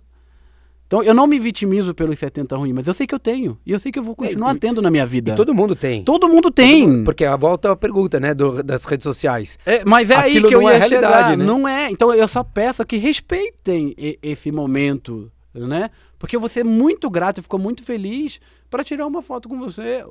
Então 0.89 1.03
eu 1.03 1.13
não 1.15 1.27
me 1.27 1.39
vitimizo 1.39 1.95
pelos 1.95 2.19
70 2.19 2.57
ruins, 2.57 2.75
mas 2.75 2.87
eu 2.89 2.95
sei 2.95 3.07
que 3.07 3.15
eu 3.15 3.19
tenho. 3.19 3.59
E 3.65 3.73
eu 3.73 3.79
sei 3.79 3.93
que 3.93 3.99
eu 3.99 4.03
vou 4.03 4.17
continuar 4.17 4.57
e- 4.57 4.59
tendo 4.59 4.81
na 4.81 4.91
minha 4.91 5.05
vida. 5.05 5.33
E 5.33 5.37
todo 5.37 5.55
mundo 5.55 5.77
tem. 5.77 6.03
Todo 6.03 6.27
mundo 6.27 6.51
tem. 6.51 7.05
Porque 7.05 7.27
a 7.27 7.37
volta 7.37 7.71
à 7.73 7.77
pergunta, 7.77 8.19
né, 8.19 8.33
do- 8.33 8.63
das 8.63 8.87
redes 8.87 9.05
sociais. 9.05 9.59
É, 9.67 9.85
mas 9.85 10.09
é 10.09 10.17
aí 10.17 10.31
Aquilo 10.31 10.49
que 10.49 10.55
eu 10.55 10.63
ia 10.63 10.71
é 10.77 10.89
chegar. 10.89 11.09
realidade, 11.11 11.37
né? 11.37 11.45
Não 11.45 11.69
é. 11.69 11.91
Então 11.91 12.13
eu 12.15 12.27
só 12.27 12.43
peço 12.43 12.87
que 12.87 12.97
respeitem 12.97 13.95
esse 14.23 14.51
momento, 14.51 15.31
né? 15.55 15.91
Porque 16.19 16.35
eu 16.35 16.41
vou 16.41 16.49
ser 16.49 16.65
muito 16.65 17.11
grato 17.11 17.39
e 17.39 17.43
fico 17.43 17.59
muito 17.59 17.85
feliz 17.85 18.41
para 18.71 18.83
tirar 18.83 19.07
uma 19.07 19.21
foto 19.21 19.47
com 19.49 19.59
você, 19.59 20.05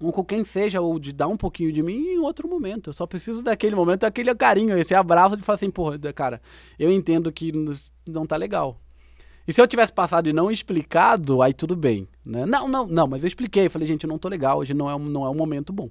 ou 0.00 0.12
com 0.12 0.24
quem 0.24 0.44
seja, 0.44 0.80
ou 0.80 0.98
de 1.00 1.12
dar 1.12 1.26
um 1.28 1.36
pouquinho 1.36 1.72
de 1.72 1.82
mim 1.82 1.98
em 2.12 2.18
outro 2.18 2.48
momento. 2.48 2.90
Eu 2.90 2.92
só 2.94 3.06
preciso 3.06 3.42
daquele 3.42 3.74
momento, 3.76 4.00
daquele 4.02 4.32
carinho, 4.36 4.78
esse 4.78 4.94
abraço 4.94 5.36
de 5.36 5.42
falar 5.42 5.56
assim, 5.56 5.70
porra, 5.70 5.98
cara, 6.14 6.40
eu 6.78 6.92
entendo 6.92 7.30
que 7.32 7.52
não 8.06 8.24
tá 8.24 8.36
legal. 8.36 8.80
E 9.46 9.52
se 9.52 9.60
eu 9.60 9.66
tivesse 9.66 9.92
passado 9.92 10.28
e 10.28 10.32
não 10.32 10.50
explicado, 10.50 11.42
aí 11.42 11.52
tudo 11.52 11.74
bem, 11.74 12.06
né? 12.24 12.46
Não, 12.46 12.68
não, 12.68 12.86
não, 12.86 13.06
mas 13.06 13.22
eu 13.22 13.28
expliquei, 13.28 13.68
falei, 13.68 13.86
gente, 13.88 14.04
eu 14.04 14.08
não 14.08 14.18
tô 14.18 14.28
legal, 14.28 14.58
hoje 14.58 14.72
não 14.74 14.88
é 14.88 14.94
um, 14.94 15.00
não 15.04 15.26
é 15.26 15.30
um 15.30 15.34
momento 15.34 15.72
bom. 15.72 15.88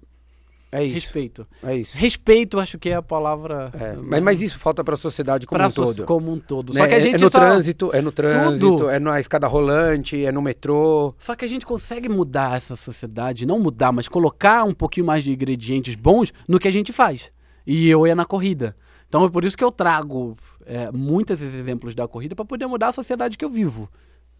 É 0.74 0.82
isso. 0.86 0.94
Respeito. 0.94 1.46
É 1.62 1.76
isso. 1.76 1.98
Respeito, 1.98 2.58
acho 2.58 2.80
que 2.80 2.88
é 2.90 2.96
a 2.96 3.02
palavra. 3.02 3.70
É, 3.74 3.94
mas, 4.02 4.24
mas 4.24 4.42
isso 4.42 4.58
falta 4.58 4.82
para 4.86 4.94
a 4.94 4.98
sociedade 4.98 5.46
como 5.46 5.58
pra 5.60 5.68
um 5.68 5.70
so- 5.70 5.84
todo. 5.84 6.06
como 6.06 6.32
um 6.32 6.40
todo. 6.40 6.74
né? 6.74 6.80
Só 6.80 6.88
que 6.88 6.94
a 6.94 6.98
É- 6.98 7.02
gente 7.02 7.16
é 7.16 7.26
no 7.26 7.30
só, 7.30 7.40
trânsito, 7.40 7.90
é 7.94 8.02
no 8.02 8.10
trânsito, 8.10 8.66
Tudo. 8.78 8.90
é 8.90 8.98
na 8.98 9.20
escada 9.20 9.48
rolante, 9.48 10.24
é 10.26 10.32
no 10.32 10.42
metrô. 10.42 11.14
Só 11.20 11.36
que 11.36 11.44
a 11.44 11.48
gente 11.50 11.66
consegue 11.66 12.08
mudar 12.08 12.56
essa 12.56 12.78
sociedade, 12.78 13.46
não 13.46 13.60
mudar, 13.60 13.92
mas 13.92 14.08
colocar 14.08 14.64
um 14.64 14.74
pouquinho 14.74 15.06
mais 15.06 15.26
de 15.26 15.34
ingredientes 15.34 15.96
bons 15.96 16.32
no 16.48 16.58
que 16.58 16.70
a 16.70 16.72
gente 16.72 16.94
faz. 16.94 17.30
E 17.68 17.90
eu 17.90 18.06
é 18.06 18.16
na 18.16 18.24
corrida. 18.24 18.74
Então 19.12 19.26
é 19.26 19.30
por 19.30 19.43
isso 19.43 19.58
que 19.58 19.63
eu 19.63 19.74
trago 19.74 20.38
é, 20.65 20.89
muitos 20.89 21.41
exemplos 21.41 21.93
da 21.93 22.08
corrida 22.08 22.34
para 22.34 22.45
poder 22.45 22.65
mudar 22.65 22.88
a 22.88 22.93
sociedade 22.93 23.38
que 23.38 23.43
eu 23.43 23.50
vivo. 23.50 23.89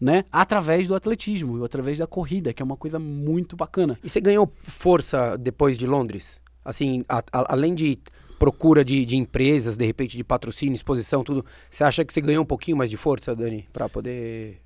Né? 0.00 0.24
Através 0.32 0.88
do 0.88 0.94
atletismo, 0.94 1.62
através 1.62 1.98
da 1.98 2.06
corrida, 2.06 2.54
que 2.54 2.62
é 2.62 2.64
uma 2.64 2.76
coisa 2.78 2.98
muito 2.98 3.54
bacana. 3.54 3.98
E 4.02 4.08
você 4.08 4.18
ganhou 4.18 4.50
força 4.62 5.36
depois 5.36 5.76
de 5.76 5.86
Londres? 5.86 6.40
Assim, 6.64 7.04
a- 7.06 7.18
a- 7.30 7.52
além 7.52 7.74
de 7.74 7.98
procura 8.38 8.82
de, 8.82 9.04
de 9.04 9.14
empresas, 9.14 9.76
de 9.76 9.84
repente 9.84 10.16
de 10.16 10.24
patrocínio, 10.24 10.74
exposição, 10.74 11.22
tudo, 11.22 11.44
você 11.70 11.84
acha 11.84 12.02
que 12.02 12.10
você 12.12 12.22
ganhou 12.22 12.42
um 12.42 12.46
pouquinho 12.46 12.78
mais 12.78 12.88
de 12.88 12.96
força, 12.96 13.36
Dani, 13.36 13.68
para 13.74 13.90
poder 13.90 14.62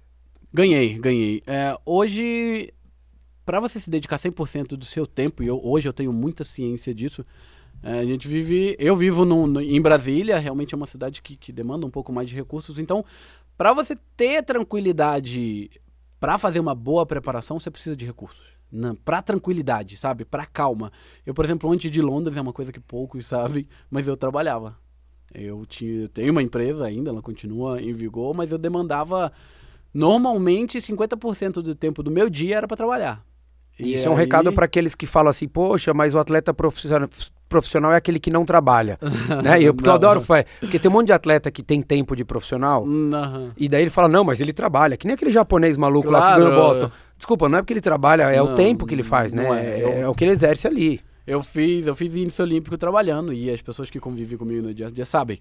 Ganhei, 0.55 0.95
ganhei. 1.01 1.43
É, 1.49 1.77
hoje, 1.85 2.73
para 3.45 3.59
você 3.59 3.81
se 3.81 3.91
dedicar 3.91 4.19
100% 4.19 4.69
do 4.77 4.85
seu 4.85 5.05
tempo, 5.05 5.43
e 5.43 5.49
eu- 5.49 5.61
hoje 5.63 5.89
eu 5.89 5.93
tenho 5.93 6.13
muita 6.13 6.45
ciência 6.45 6.95
disso, 6.95 7.27
a 7.83 8.05
gente 8.05 8.27
vive. 8.27 8.77
Eu 8.79 8.97
vivo 8.97 9.25
num- 9.25 9.47
no- 9.47 9.61
em 9.61 9.81
Brasília, 9.81 10.39
realmente 10.39 10.75
é 10.75 10.77
uma 10.77 10.87
cidade 10.87 11.23
que, 11.23 11.37
que 11.37 11.53
demanda 11.53 11.87
um 11.87 11.91
pouco 11.91 12.13
mais 12.13 12.29
de 12.29 12.35
recursos. 12.35 12.79
Então, 12.79 13.05
para 13.57 13.73
você 13.73 13.97
ter 14.17 14.43
tranquilidade 14.43 15.71
para 16.19 16.39
fazer 16.39 16.61
uma 16.61 16.75
boa 16.75 17.05
preparação, 17.07 17.59
você 17.61 17.71
precisa 17.71 17.97
de 17.97 18.05
recursos. 18.07 18.45
Para 19.05 19.23
tranquilidade, 19.23 19.97
sabe? 19.97 20.25
Para 20.25 20.45
calma. 20.45 20.91
Eu, 21.25 21.33
por 21.33 21.45
exemplo, 21.45 21.71
antes 21.71 21.91
de 21.91 22.03
Londres, 22.03 22.37
é 22.37 22.41
uma 22.41 22.53
coisa 22.53 22.73
que 22.73 22.81
poucos 22.81 23.25
sabem, 23.27 23.67
mas 23.91 24.09
eu 24.09 24.17
trabalhava. 24.17 24.77
Eu, 25.33 25.65
tinha, 25.67 26.03
eu 26.03 26.09
tenho 26.09 26.33
uma 26.33 26.43
empresa 26.43 26.85
ainda, 26.85 27.11
ela 27.11 27.23
continua 27.23 27.81
em 27.81 27.93
vigor, 27.93 28.35
mas 28.35 28.51
eu 28.53 28.59
demandava 28.59 29.33
normalmente 29.93 30.79
50% 30.81 31.63
do 31.63 31.75
tempo 31.75 32.03
do 32.03 32.11
meu 32.11 32.29
dia 32.29 32.57
era 32.57 32.69
para 32.69 32.77
trabalhar. 32.77 33.25
E 33.79 33.95
Isso 33.95 34.09
é 34.09 34.11
um 34.11 34.15
aí- 34.15 34.21
recado 34.21 34.53
para 34.53 34.65
aqueles 34.65 34.95
que 34.95 35.05
falam 35.07 35.29
assim, 35.31 35.47
poxa, 35.47 35.93
mas 35.93 36.15
o 36.15 36.19
atleta 36.19 36.55
profissional, 36.55 37.09
profissional 37.49 37.93
é 37.93 37.97
aquele 37.97 38.19
que 38.19 38.31
não 38.31 38.45
trabalha, 38.45 38.99
né? 39.45 39.61
Eu, 39.63 39.75
porque 39.75 39.89
eu 39.89 39.93
adoro, 39.93 40.23
porque 40.61 40.79
tem 40.79 40.91
um 40.91 40.95
monte 40.95 41.09
de 41.09 41.13
atleta 41.13 41.51
que 41.51 41.63
tem 41.63 41.83
tempo 41.83 42.17
de 42.17 42.25
profissional, 42.25 42.85
Aham. 42.87 43.53
e 43.57 43.69
daí 43.69 43.83
ele 43.83 43.91
fala, 43.91 44.09
não, 44.09 44.25
mas 44.25 44.41
ele 44.41 44.53
trabalha, 44.55 44.97
que 44.97 45.07
nem 45.07 45.15
aquele 45.15 45.31
japonês 45.31 45.77
maluco 45.77 46.11
lá 46.11 46.21
que 46.21 46.27
Claro. 46.29 46.43
ganhou 46.45 46.57
Boston. 46.57 46.91
Desculpa, 47.19 47.49
não 47.49 47.59
é 47.59 47.63
porque 47.63 47.73
ele 47.75 47.81
trabalha, 47.83 48.23
é 48.25 48.41
o 48.43 48.47
Não, 48.49 48.55
tempo 48.57 48.87
que 48.87 48.95
ele 48.95 49.03
faz, 49.03 49.33
né? 49.35 49.45
é, 49.47 49.79
É, 49.81 49.83
eu- 49.83 49.93
é 50.05 50.09
o 50.09 50.15
que 50.15 50.25
ele 50.25 50.33
exerce 50.33 50.67
ali. 50.67 51.01
Eu 51.27 51.43
fiz, 51.43 51.87
eu 51.87 51.95
fiz 51.97 52.15
índice 52.17 52.41
olímpico 52.41 52.79
trabalhando 52.79 53.33
e 53.33 53.51
as 53.51 53.61
pessoas 53.61 53.91
que 53.91 53.99
convivem 54.01 54.39
comigo 54.39 54.63
no 54.67 54.73
dia 54.73 54.87
a 54.87 54.91
dia 54.91 55.05
sabem 55.05 55.39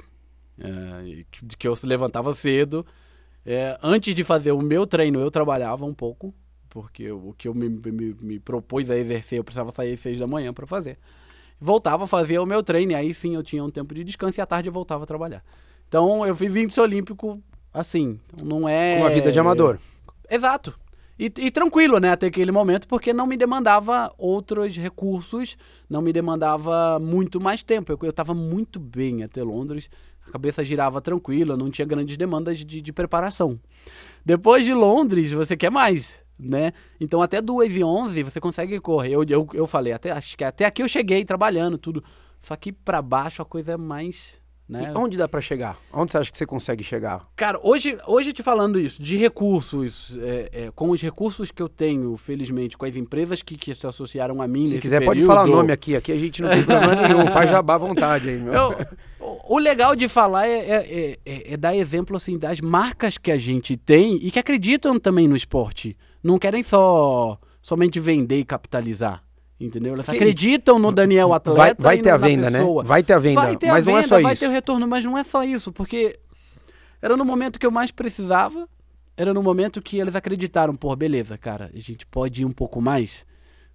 é, 0.60 1.24
que 1.58 1.68
eu 1.68 1.76
se 1.76 1.86
levantava 1.86 2.34
cedo. 2.34 2.86
É, 3.46 3.78
antes 3.84 4.16
de 4.16 4.24
fazer 4.24 4.52
o 4.52 4.62
meu 4.62 4.88
treino, 4.88 5.20
eu 5.20 5.30
trabalhava 5.30 5.86
um 5.86 5.94
pouco, 5.94 6.34
porque 6.76 7.10
o 7.10 7.34
que 7.38 7.48
eu 7.48 7.54
me, 7.54 7.70
me, 7.70 8.14
me 8.20 8.38
propus 8.38 8.92
a 8.92 8.98
exercer, 8.98 9.40
eu 9.40 9.46
precisava 9.46 9.72
sair 9.72 9.94
às 9.94 10.02
seis 10.02 10.20
da 10.20 10.28
manhã 10.28 10.54
para 10.54 10.68
fazer. 10.68 10.98
Voltava 11.58 12.04
a 12.04 12.08
fazer 12.08 12.38
o 12.38 12.46
meu 12.46 12.62
treino, 12.62 12.94
aí 12.98 13.14
sim 13.14 13.34
eu 13.34 13.42
tinha 13.42 13.64
um 13.64 13.70
tempo 13.70 13.96
de 13.96 14.04
descanso 14.04 14.38
e 14.38 14.42
à 14.42 14.46
tarde 14.46 14.68
eu 14.68 14.74
voltava 14.74 15.06
a 15.06 15.08
trabalhar. 15.08 15.42
Então 15.88 16.28
eu 16.28 16.36
fiz 16.36 16.54
índice 16.54 16.82
olímpico 16.82 17.42
assim, 17.74 18.20
então 18.34 18.46
não 18.46 18.68
é... 18.68 18.98
Uma 19.00 19.10
vida 19.10 19.32
de 19.32 19.40
amador. 19.40 19.80
Exato. 20.30 20.78
E, 21.18 21.32
e 21.38 21.50
tranquilo, 21.50 21.98
né, 21.98 22.12
até 22.12 22.28
aquele 22.28 22.52
momento, 22.52 22.90
porque 22.90 23.14
não 23.14 23.26
me 23.26 23.38
demandava 23.38 24.14
outros 24.18 24.76
recursos, 24.76 25.58
não 25.90 26.02
me 26.02 26.12
demandava 26.12 27.00
muito 27.00 27.40
mais 27.40 27.64
tempo. 27.64 27.94
Eu, 27.94 28.00
eu 28.02 28.12
tava 28.12 28.34
muito 28.34 28.82
bem 28.82 29.24
até 29.24 29.42
Londres, 29.42 29.90
a 30.28 30.32
cabeça 30.32 30.62
girava 30.66 31.00
tranquila, 31.00 31.56
não 31.56 31.72
tinha 31.72 31.86
grandes 31.86 32.18
demandas 32.18 32.58
de, 32.58 32.82
de 32.82 32.92
preparação. 32.92 33.58
Depois 34.26 34.66
de 34.66 34.74
Londres, 34.74 35.32
você 35.32 35.56
quer 35.56 35.72
mais, 35.72 36.25
né? 36.38 36.74
Então 37.00 37.22
até 37.22 37.42
2 37.42 37.76
e 37.76 37.84
11 37.84 38.24
você 38.24 38.40
consegue 38.40 38.80
correr. 38.80 39.12
Eu, 39.12 39.24
eu, 39.28 39.48
eu 39.54 39.68
falei, 39.68 39.94
até, 39.94 40.12
acho 40.12 40.38
que 40.38 40.44
até 40.44 40.66
aqui 40.66 40.82
eu 40.84 40.88
cheguei 40.88 41.24
trabalhando, 41.26 41.78
tudo. 41.78 42.04
Só 42.42 42.56
que 42.56 42.72
pra 42.72 43.02
baixo 43.02 43.42
a 43.42 43.46
coisa 43.46 43.74
é 43.74 43.78
mais... 43.78 44.44
Né? 44.68 44.92
E 44.92 44.98
onde 44.98 45.16
dá 45.16 45.28
pra 45.28 45.40
chegar? 45.42 45.78
Onde 45.94 46.12
você 46.12 46.18
acha 46.18 46.32
que 46.32 46.38
você 46.40 46.46
consegue 46.46 46.84
chegar? 46.84 47.22
Cara, 47.36 47.60
hoje, 47.62 48.00
hoje 48.08 48.34
te 48.34 48.42
falando 48.42 48.80
isso, 48.80 49.00
de 49.00 49.16
recursos, 49.16 50.18
é, 50.18 50.50
é, 50.52 50.72
com 50.74 50.90
os 50.90 51.00
recursos 51.00 51.52
que 51.52 51.62
eu 51.62 51.70
tenho, 51.70 52.18
felizmente, 52.18 52.76
com 52.76 52.84
as 52.84 52.96
empresas 52.96 53.44
que, 53.44 53.56
que 53.58 53.76
se 53.76 53.86
associaram 53.86 54.42
a 54.42 54.48
mim 54.48 54.66
Se 54.66 54.80
quiser, 54.80 55.06
pode 55.06 55.20
período, 55.20 55.28
falar 55.28 55.44
o 55.48 55.56
nome 55.56 55.72
aqui. 55.72 55.96
Aqui 55.96 56.12
a 56.12 56.18
gente 56.18 56.42
não 56.42 56.50
tem 56.50 56.64
problema 56.64 56.96
nenhum. 57.08 57.28
Faz 57.32 57.48
jabá 57.52 57.76
à 57.76 57.78
vontade 57.78 58.28
aí, 58.28 58.40
meu. 58.40 58.54
eu- 58.54 58.76
o, 59.20 59.56
o 59.56 59.58
legal 59.60 59.96
de 59.96 60.08
falar 60.08 60.48
é, 60.48 60.58
é- 60.58 60.76
é- 60.76 61.20
é- 61.24 61.54
é 61.54 61.58
dar 61.58 61.76
exemplo 61.76 62.16
assim 62.16 62.36
das 62.36 62.60
marcas 62.60 63.20
que 63.20 63.32
a 63.32 63.38
gente 63.38 63.78
tem 63.78 64.16
e 64.20 64.32
que 64.32 64.40
acreditam 64.40 65.00
também 65.00 65.28
no 65.28 65.36
esporte. 65.36 65.96
Não 66.26 66.40
querem 66.40 66.64
só 66.64 67.38
somente 67.62 68.00
vender 68.00 68.40
e 68.40 68.44
capitalizar. 68.44 69.24
Entendeu? 69.60 69.94
Elas 69.94 70.10
acreditam 70.10 70.80
no 70.80 70.92
Daniel 70.92 71.32
atleta 71.32 71.56
Vai, 71.56 71.76
vai 71.78 71.98
e 72.00 72.02
ter 72.02 72.10
a 72.10 72.18
venda, 72.18 72.50
né? 72.50 72.58
pessoa. 72.58 72.84
Vai 72.84 73.04
ter 73.04 73.14
a 73.14 73.20
venda. 73.20 73.42
Vai 73.42 73.56
ter 73.56 73.68
mas 73.68 73.88
a 73.88 73.92
não 73.92 73.98
é 73.98 74.02
venda, 74.02 74.16
só 74.16 74.22
vai 74.24 74.34
isso. 74.34 74.40
ter 74.40 74.48
o 74.48 74.52
retorno, 74.52 74.88
mas 74.88 75.06
não 75.06 75.16
é 75.16 75.24
só 75.24 75.44
isso, 75.44 75.72
porque 75.72 76.20
era 77.00 77.16
no 77.16 77.24
momento 77.24 77.60
que 77.60 77.66
eu 77.66 77.70
mais 77.70 77.92
precisava, 77.92 78.68
era 79.16 79.36
no 79.36 79.44
momento 79.44 79.80
que 79.84 80.00
eles 80.00 80.16
acreditaram, 80.16 80.76
pô, 80.76 80.96
beleza, 80.96 81.38
cara, 81.38 81.70
a 81.72 81.80
gente 81.80 82.08
pode 82.08 82.42
ir 82.42 82.46
um 82.46 82.52
pouco 82.52 82.82
mais, 82.82 83.24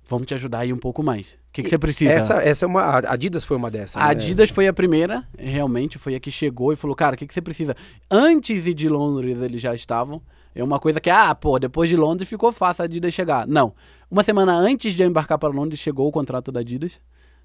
vamos 0.09 0.27
te 0.27 0.35
ajudar 0.35 0.59
a 0.59 0.67
ir 0.67 0.73
um 0.73 0.79
pouco 0.79 1.05
mais. 1.05 1.35
O 1.35 1.53
que, 1.53 1.63
que 1.63 1.69
você 1.69 1.79
precisa? 1.79 2.13
Essa, 2.13 2.35
essa 2.43 2.65
é 2.65 2.69
uma. 2.69 2.83
A 2.83 3.13
Adidas 3.13 3.45
foi 3.45 3.57
uma 3.57 3.71
dessas. 3.71 3.97
A 3.97 4.07
né? 4.07 4.11
Adidas 4.11 4.51
foi 4.51 4.67
a 4.67 4.73
primeira, 4.73 5.25
realmente, 5.39 5.99
foi 5.99 6.17
a 6.17 6.21
que 6.21 6.33
chegou 6.33 6.73
e 6.73 6.77
falou, 6.77 6.97
cara, 6.97 7.15
o 7.15 7.17
que, 7.17 7.29
que 7.29 7.33
você 7.33 7.41
precisa? 7.41 7.77
Antes 8.11 8.75
de 8.75 8.89
Londres, 8.89 9.41
eles 9.41 9.63
já 9.63 9.73
estavam. 9.73 10.21
É 10.55 10.65
uma 10.65 10.79
coisa 10.81 11.01
que, 11.01 11.11
ah, 11.11 11.35
pô, 11.35 11.59
depois 11.59 11.89
de 11.89 11.97
Londres 11.97 12.29
ficou 12.29 12.51
fácil 12.51 12.83
a 12.83 12.85
Adidas 12.85 13.15
chegar. 13.15 13.47
Não. 13.47 13.75
Uma 14.11 14.25
semana 14.25 14.55
antes 14.55 14.95
de 14.95 15.03
eu 15.03 15.09
embarcar 15.09 15.39
para 15.39 15.49
Londres, 15.49 15.79
chegou 15.79 16.09
o 16.09 16.13
contrato 16.13 16.51
da 16.51 16.61
Adidas. 16.61 16.99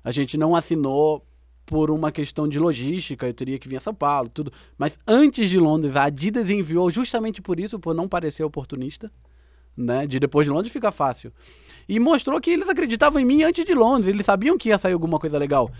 A 0.04 0.12
gente 0.12 0.38
não 0.38 0.56
assinou 0.56 1.24
por 1.66 1.90
uma 1.90 2.12
questão 2.12 2.48
de 2.48 2.60
logística, 2.60 3.26
eu 3.26 3.34
teria 3.34 3.58
que 3.58 3.68
vir 3.68 3.78
a 3.78 3.80
São 3.80 3.94
Paulo, 3.94 4.30
tudo. 4.30 4.52
Mas 4.78 5.00
antes 5.08 5.50
de 5.50 5.60
Londres, 5.60 5.96
a 5.96 6.04
Adidas 6.04 6.50
enviou 6.50 6.90
justamente 6.90 7.42
por 7.42 7.60
isso, 7.60 7.80
por 7.80 7.94
não 7.94 8.08
parecer 8.08 8.44
oportunista, 8.44 9.12
né? 9.76 10.06
De 10.06 10.20
depois 10.20 10.46
de 10.46 10.52
Londres 10.52 10.72
fica 10.72 10.92
fácil. 10.92 11.32
E 11.88 12.00
mostrou 12.00 12.40
que 12.40 12.50
eles 12.50 12.70
acreditavam 12.70 13.22
em 13.22 13.26
mim 13.26 13.44
antes 13.44 13.66
de 13.66 13.74
Londres, 13.74 14.08
eles 14.08 14.26
sabiam 14.26 14.58
que 14.58 14.70
ia 14.70 14.78
sair 14.78 14.94
alguma 14.94 15.20
coisa 15.20 15.38
legal. 15.38 15.72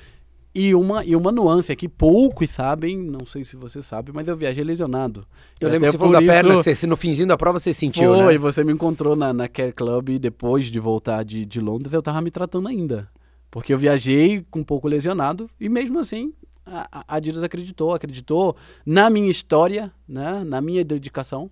E 0.58 0.74
uma, 0.74 1.04
e 1.04 1.14
uma 1.18 1.34
nuance 1.34 1.70
aqui, 1.70 1.86
poucos 1.90 2.50
sabem, 2.50 2.98
não 2.98 3.26
sei 3.26 3.44
se 3.44 3.58
você 3.58 3.82
sabe, 3.82 4.14
mas 4.14 4.26
eu 4.30 4.38
viajei 4.38 4.64
lesionado. 4.64 5.28
Eu 5.60 5.68
E 5.68 5.72
lembro 5.74 5.88
até 5.90 5.92
que 5.92 5.92
você 5.92 5.98
falou 5.98 6.14
da 6.14 6.20
por 6.22 6.26
perna, 6.28 6.50
isso- 6.52 6.58
que 6.60 6.64
você, 6.64 6.76
se 6.76 6.88
no 6.88 6.96
finzinho 6.96 7.28
da 7.28 7.36
prova 7.36 7.60
você 7.60 7.74
sentiu, 7.74 8.16
foi, 8.16 8.34
né? 8.34 8.38
você 8.38 8.64
me 8.64 8.72
encontrou 8.72 9.18
na, 9.18 9.34
na 9.34 9.50
Care 9.50 9.74
Club 9.74 10.10
e 10.12 10.20
depois 10.20 10.72
de 10.72 10.80
voltar 10.80 11.24
de, 11.26 11.46
de 11.46 11.60
Londres 11.60 11.92
eu 11.94 12.02
tava 12.02 12.22
me 12.22 12.32
tratando 12.32 12.70
ainda. 12.70 13.10
Porque 13.52 13.74
eu 13.74 13.78
viajei 13.78 14.46
com 14.50 14.60
um 14.60 14.64
pouco 14.64 14.88
lesionado 14.88 15.50
e 15.60 15.68
mesmo 15.68 16.00
assim 16.00 16.34
a, 16.66 16.88
a 17.02 17.16
Adidas 17.18 17.44
acreditou, 17.44 17.94
acreditou 17.94 18.56
na 18.86 19.10
minha 19.10 19.30
história, 19.30 19.92
né, 20.08 20.42
na 20.46 20.62
minha 20.62 20.86
dedicação. 20.86 21.52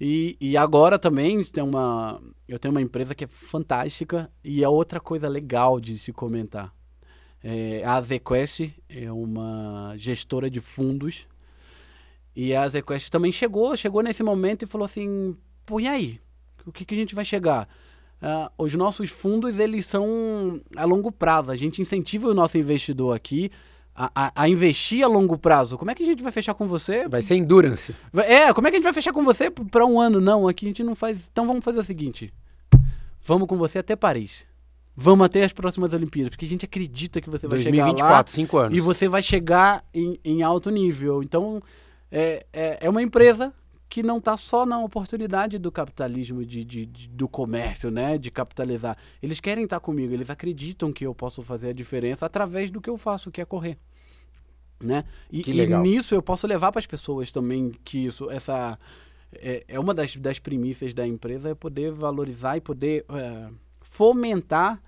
E, 0.00 0.34
e 0.40 0.56
agora 0.56 0.98
também 0.98 1.44
tem 1.44 1.62
uma, 1.62 2.18
eu 2.48 2.58
tenho 2.58 2.72
uma 2.72 2.80
empresa 2.80 3.14
que 3.14 3.24
é 3.24 3.26
fantástica 3.26 4.30
e 4.42 4.64
é 4.64 4.68
outra 4.68 4.98
coisa 4.98 5.28
legal 5.28 5.78
de 5.78 5.98
se 5.98 6.10
comentar. 6.10 6.72
É, 7.42 7.82
a 7.84 8.00
ZQuest 8.00 8.70
é 8.88 9.10
uma 9.10 9.94
gestora 9.96 10.50
de 10.50 10.60
fundos 10.60 11.26
e 12.34 12.54
a 12.54 12.68
ZQuest 12.68 13.10
também 13.10 13.32
chegou, 13.32 13.76
chegou 13.76 14.02
nesse 14.02 14.22
momento 14.22 14.62
e 14.62 14.66
falou 14.66 14.84
assim, 14.84 15.36
pô, 15.64 15.80
e 15.80 15.88
aí? 15.88 16.20
O 16.66 16.72
que, 16.72 16.84
que 16.84 16.94
a 16.94 16.98
gente 16.98 17.14
vai 17.14 17.24
chegar? 17.24 17.68
Uh, 18.22 18.62
os 18.62 18.74
nossos 18.74 19.10
fundos, 19.10 19.58
eles 19.58 19.86
são 19.86 20.60
a 20.76 20.84
longo 20.84 21.10
prazo. 21.10 21.50
A 21.50 21.56
gente 21.56 21.80
incentiva 21.80 22.28
o 22.28 22.34
nosso 22.34 22.58
investidor 22.58 23.16
aqui 23.16 23.50
a, 23.94 24.10
a, 24.14 24.42
a, 24.42 24.48
investir 24.48 25.02
a 25.02 25.08
longo 25.08 25.38
prazo. 25.38 25.76
Como 25.78 25.90
é 25.90 25.94
que 25.94 26.02
a 26.02 26.06
gente 26.06 26.22
vai 26.22 26.30
fechar 26.30 26.54
com 26.54 26.68
você? 26.68 27.08
Vai 27.08 27.22
ser 27.22 27.34
endurance. 27.36 27.94
É, 28.14 28.52
como 28.52 28.66
é 28.66 28.70
que 28.70 28.76
a 28.76 28.78
gente 28.78 28.84
vai 28.84 28.92
fechar 28.92 29.12
com 29.12 29.24
você 29.24 29.50
para 29.50 29.86
um 29.86 29.98
ano? 29.98 30.20
Não, 30.20 30.46
aqui 30.46 30.66
a 30.66 30.68
gente 30.68 30.82
não 30.84 30.94
faz. 30.94 31.28
Então 31.32 31.46
vamos 31.46 31.64
fazer 31.64 31.80
o 31.80 31.84
seguinte: 31.84 32.32
vamos 33.22 33.48
com 33.48 33.56
você 33.56 33.78
até 33.78 33.96
Paris. 33.96 34.46
Vamos 35.02 35.24
até 35.24 35.42
as 35.44 35.52
próximas 35.52 35.92
Olimpíadas, 35.92 36.30
porque 36.30 36.44
a 36.44 36.48
gente 36.48 36.64
acredita 36.64 37.20
que 37.20 37.30
você 37.30 37.46
vai 37.46 37.58
2024, 37.58 37.96
chegar 37.96 38.10
lá. 38.10 38.24
5 38.26 38.58
anos. 38.58 38.78
E 38.78 38.80
você 38.80 39.08
vai 39.08 39.22
chegar 39.22 39.84
em, 39.94 40.18
em 40.24 40.42
alto 40.42 40.70
nível. 40.70 41.22
Então, 41.22 41.62
é, 42.10 42.44
é, 42.52 42.78
é 42.82 42.90
uma 42.90 43.02
empresa 43.02 43.52
que 43.88 44.02
não 44.02 44.18
está 44.18 44.36
só 44.36 44.66
na 44.66 44.78
oportunidade 44.78 45.58
do 45.58 45.72
capitalismo, 45.72 46.44
de, 46.44 46.64
de, 46.64 46.86
de, 46.86 47.08
do 47.08 47.26
comércio, 47.26 47.90
né? 47.90 48.18
De 48.18 48.30
capitalizar. 48.30 48.96
Eles 49.22 49.40
querem 49.40 49.64
estar 49.64 49.80
tá 49.80 49.80
comigo, 49.80 50.12
eles 50.12 50.28
acreditam 50.28 50.92
que 50.92 51.06
eu 51.06 51.14
posso 51.14 51.42
fazer 51.42 51.70
a 51.70 51.72
diferença 51.72 52.26
através 52.26 52.70
do 52.70 52.80
que 52.80 52.90
eu 52.90 52.98
faço, 52.98 53.30
que 53.30 53.40
é 53.40 53.44
correr 53.44 53.78
né? 54.82 55.04
E, 55.30 55.42
e 55.42 55.66
nisso 55.78 56.14
eu 56.14 56.22
posso 56.22 56.46
levar 56.46 56.72
para 56.72 56.78
as 56.78 56.86
pessoas 56.86 57.30
também 57.30 57.72
que 57.84 58.06
isso, 58.06 58.30
essa 58.30 58.78
é, 59.32 59.64
é, 59.68 59.78
uma 59.78 59.92
das, 59.92 60.16
das 60.16 60.38
premissas 60.38 60.94
da 60.94 61.06
empresa 61.06 61.50
é 61.50 61.54
poder 61.54 61.92
valorizar 61.92 62.56
e 62.56 62.60
poder 62.60 63.04
é, 63.10 63.48
fomentar 63.80 64.82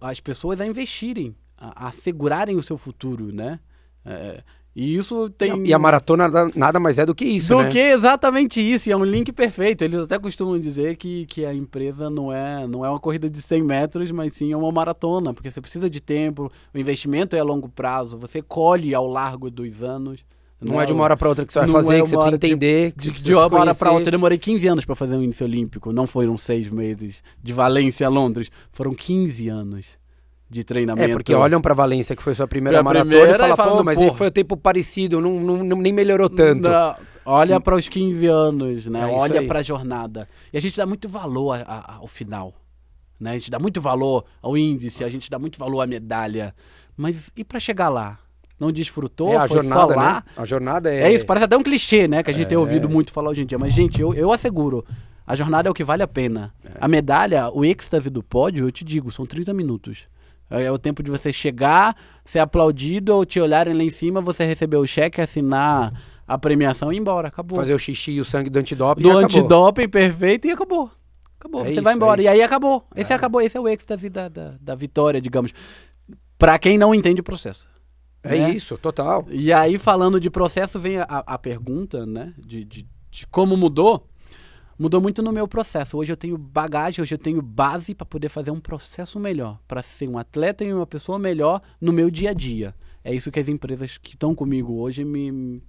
as 0.00 0.20
pessoas 0.20 0.60
a 0.60 0.66
investirem, 0.66 1.34
a, 1.56 1.88
a 1.88 1.92
segurarem 1.92 2.56
o 2.56 2.62
seu 2.62 2.78
futuro, 2.78 3.32
né? 3.32 3.60
É, 4.04 4.42
e 4.74 4.94
isso 4.94 5.28
tem. 5.30 5.66
E 5.66 5.74
a 5.74 5.78
maratona 5.78 6.28
nada 6.54 6.78
mais 6.78 6.96
é 6.96 7.04
do 7.04 7.14
que 7.14 7.24
isso, 7.24 7.48
do 7.48 7.62
né? 7.62 7.70
que 7.70 7.78
exatamente 7.78 8.60
isso. 8.60 8.88
E 8.88 8.92
é 8.92 8.96
um 8.96 9.04
link 9.04 9.32
perfeito. 9.32 9.82
Eles 9.82 10.00
até 10.00 10.18
costumam 10.18 10.58
dizer 10.58 10.96
que, 10.96 11.26
que 11.26 11.44
a 11.44 11.52
empresa 11.52 12.08
não 12.08 12.32
é, 12.32 12.66
não 12.66 12.84
é 12.84 12.88
uma 12.88 13.00
corrida 13.00 13.28
de 13.28 13.42
100 13.42 13.62
metros, 13.62 14.10
mas 14.10 14.32
sim 14.34 14.52
é 14.52 14.56
uma 14.56 14.70
maratona, 14.70 15.34
porque 15.34 15.50
você 15.50 15.60
precisa 15.60 15.90
de 15.90 16.00
tempo, 16.00 16.50
o 16.72 16.78
investimento 16.78 17.34
é 17.34 17.40
a 17.40 17.44
longo 17.44 17.68
prazo, 17.68 18.16
você 18.16 18.40
colhe 18.40 18.94
ao 18.94 19.06
largo 19.06 19.50
dos 19.50 19.82
anos. 19.82 20.24
Não, 20.60 20.74
não 20.74 20.80
é 20.80 20.84
de 20.84 20.92
uma 20.92 21.04
hora 21.04 21.16
para 21.16 21.28
outra 21.28 21.46
que 21.46 21.52
você 21.52 21.60
vai 21.60 21.68
fazer, 21.68 21.94
é 21.94 22.02
que 22.02 22.08
você 22.08 22.16
precisa 22.16 22.36
entender. 22.36 22.92
De, 22.94 23.10
de, 23.10 23.24
de 23.24 23.34
uma 23.34 23.60
hora 23.60 23.74
para 23.74 23.92
outra. 23.92 24.08
Eu 24.08 24.12
demorei 24.12 24.36
15 24.36 24.68
anos 24.68 24.84
para 24.84 24.94
fazer 24.94 25.16
o 25.16 25.22
índice 25.22 25.42
olímpico. 25.42 25.92
Não 25.92 26.06
foram 26.06 26.36
seis 26.36 26.68
meses 26.68 27.22
de 27.42 27.52
Valência 27.52 28.06
a 28.06 28.10
Londres. 28.10 28.50
Foram 28.70 28.92
15 28.92 29.48
anos 29.48 29.98
de 30.50 30.64
treinamento. 30.64 31.10
É, 31.10 31.12
porque 31.12 31.32
olham 31.32 31.62
para 31.62 31.72
Valência, 31.72 32.14
que 32.14 32.22
foi 32.22 32.34
sua 32.34 32.46
primeira 32.46 32.78
foi 32.78 32.84
maratona, 32.84 33.10
primeira, 33.10 33.48
e 33.48 33.56
falam, 33.56 33.78
pô, 33.78 33.84
mas 33.84 34.00
ele 34.00 34.12
foi 34.12 34.26
o 34.26 34.30
tempo 34.30 34.56
parecido, 34.56 35.20
não, 35.20 35.38
não, 35.38 35.64
não 35.64 35.76
nem 35.76 35.92
melhorou 35.92 36.28
tanto. 36.28 36.62
Não, 36.62 36.96
olha 37.24 37.60
para 37.60 37.76
os 37.76 37.88
15 37.88 38.26
anos, 38.26 38.86
né? 38.86 39.00
É 39.00 39.06
olha 39.06 39.46
para 39.46 39.60
a 39.60 39.62
jornada. 39.62 40.26
E 40.52 40.58
a 40.58 40.60
gente 40.60 40.76
dá 40.76 40.84
muito 40.84 41.08
valor 41.08 41.54
a, 41.54 41.62
a, 41.62 41.94
ao 41.96 42.08
final. 42.08 42.54
Né? 43.18 43.30
A 43.30 43.34
gente 43.34 43.50
dá 43.50 43.58
muito 43.58 43.80
valor 43.80 44.24
ao 44.42 44.58
índice, 44.58 45.04
a 45.04 45.08
gente 45.08 45.30
dá 45.30 45.38
muito 45.38 45.58
valor 45.58 45.80
à 45.80 45.86
medalha. 45.86 46.54
Mas 46.96 47.30
e 47.36 47.44
para 47.44 47.60
chegar 47.60 47.88
lá? 47.88 48.18
Não 48.60 48.70
desfrutou? 48.70 49.32
É, 49.32 49.36
a 49.38 49.46
jornada, 49.46 49.96
né? 49.96 50.22
A 50.36 50.44
jornada 50.44 50.92
é. 50.92 51.04
É 51.04 51.12
isso, 51.12 51.24
parece 51.24 51.46
até 51.46 51.56
um 51.56 51.62
clichê, 51.62 52.06
né? 52.06 52.22
Que 52.22 52.30
a 52.30 52.34
gente 52.34 52.44
é... 52.44 52.48
tem 52.50 52.58
ouvido 52.58 52.90
muito 52.90 53.10
falar 53.10 53.30
hoje 53.30 53.40
em 53.40 53.46
dia. 53.46 53.58
Mas, 53.58 53.72
gente, 53.72 53.98
eu, 53.98 54.12
eu 54.12 54.30
asseguro. 54.30 54.84
A 55.26 55.34
jornada 55.34 55.66
é 55.66 55.70
o 55.70 55.74
que 55.74 55.82
vale 55.82 56.02
a 56.02 56.08
pena. 56.08 56.52
É. 56.62 56.68
A 56.78 56.86
medalha, 56.86 57.50
o 57.54 57.64
êxtase 57.64 58.10
do 58.10 58.22
pódio, 58.22 58.66
eu 58.66 58.70
te 58.70 58.84
digo, 58.84 59.10
são 59.10 59.24
30 59.24 59.54
minutos. 59.54 60.08
É, 60.50 60.64
é 60.64 60.70
o 60.70 60.76
tempo 60.76 61.02
de 61.02 61.10
você 61.10 61.32
chegar, 61.32 61.96
ser 62.24 62.40
aplaudido 62.40 63.14
ou 63.14 63.24
te 63.24 63.40
olharem 63.40 63.72
lá 63.72 63.82
em 63.82 63.90
cima, 63.90 64.20
você 64.20 64.44
receber 64.44 64.76
o 64.76 64.86
cheque, 64.86 65.22
assinar 65.22 65.92
a 66.28 66.36
premiação 66.36 66.92
e 66.92 66.96
ir 66.96 66.98
embora. 66.98 67.28
Acabou. 67.28 67.56
Fazer 67.56 67.72
o 67.72 67.78
xixi 67.78 68.12
e 68.12 68.20
o 68.20 68.24
sangue 68.26 68.50
do 68.50 68.58
antidoping. 68.58 69.02
Do 69.02 69.16
antidoping, 69.16 69.88
perfeito, 69.88 70.48
e 70.48 70.50
acabou. 70.50 70.90
Acabou. 71.38 71.62
É 71.62 71.64
você 71.64 71.70
isso, 71.70 71.82
vai 71.82 71.94
embora. 71.94 72.20
É 72.20 72.24
e 72.24 72.28
aí 72.28 72.42
acabou. 72.42 72.84
Esse 72.94 73.14
é. 73.14 73.16
acabou. 73.16 73.40
Esse 73.40 73.56
é 73.56 73.60
o 73.60 73.66
êxtase 73.66 74.10
da, 74.10 74.28
da, 74.28 74.54
da 74.60 74.74
vitória, 74.74 75.18
digamos. 75.18 75.54
Para 76.36 76.58
quem 76.58 76.76
não 76.76 76.94
entende 76.94 77.20
o 77.20 77.24
processo. 77.24 77.69
É 78.22 78.38
né? 78.38 78.50
isso, 78.50 78.76
total. 78.76 79.26
E 79.30 79.52
aí, 79.52 79.78
falando 79.78 80.20
de 80.20 80.28
processo, 80.28 80.78
vem 80.78 80.98
a, 80.98 81.04
a 81.04 81.38
pergunta, 81.38 82.04
né? 82.04 82.34
De, 82.38 82.64
de, 82.64 82.86
de 83.10 83.26
como 83.26 83.56
mudou 83.56 84.06
mudou 84.80 84.98
muito 84.98 85.22
no 85.22 85.30
meu 85.30 85.46
processo. 85.46 85.98
Hoje 85.98 86.10
eu 86.10 86.16
tenho 86.16 86.38
bagagem, 86.38 87.02
hoje 87.02 87.14
eu 87.14 87.18
tenho 87.18 87.42
base 87.42 87.94
para 87.94 88.06
poder 88.06 88.30
fazer 88.30 88.50
um 88.50 88.58
processo 88.58 89.20
melhor, 89.20 89.58
para 89.68 89.82
ser 89.82 90.08
um 90.08 90.16
atleta 90.16 90.64
e 90.64 90.72
uma 90.72 90.86
pessoa 90.86 91.18
melhor 91.18 91.60
no 91.78 91.92
meu 91.92 92.10
dia 92.10 92.30
a 92.30 92.32
dia. 92.32 92.74
É 93.04 93.14
isso 93.14 93.30
que 93.30 93.38
as 93.38 93.46
empresas 93.50 93.98
que 93.98 94.12
estão 94.12 94.34
comigo 94.34 94.80
hoje 94.80 95.04
me, 95.04 95.60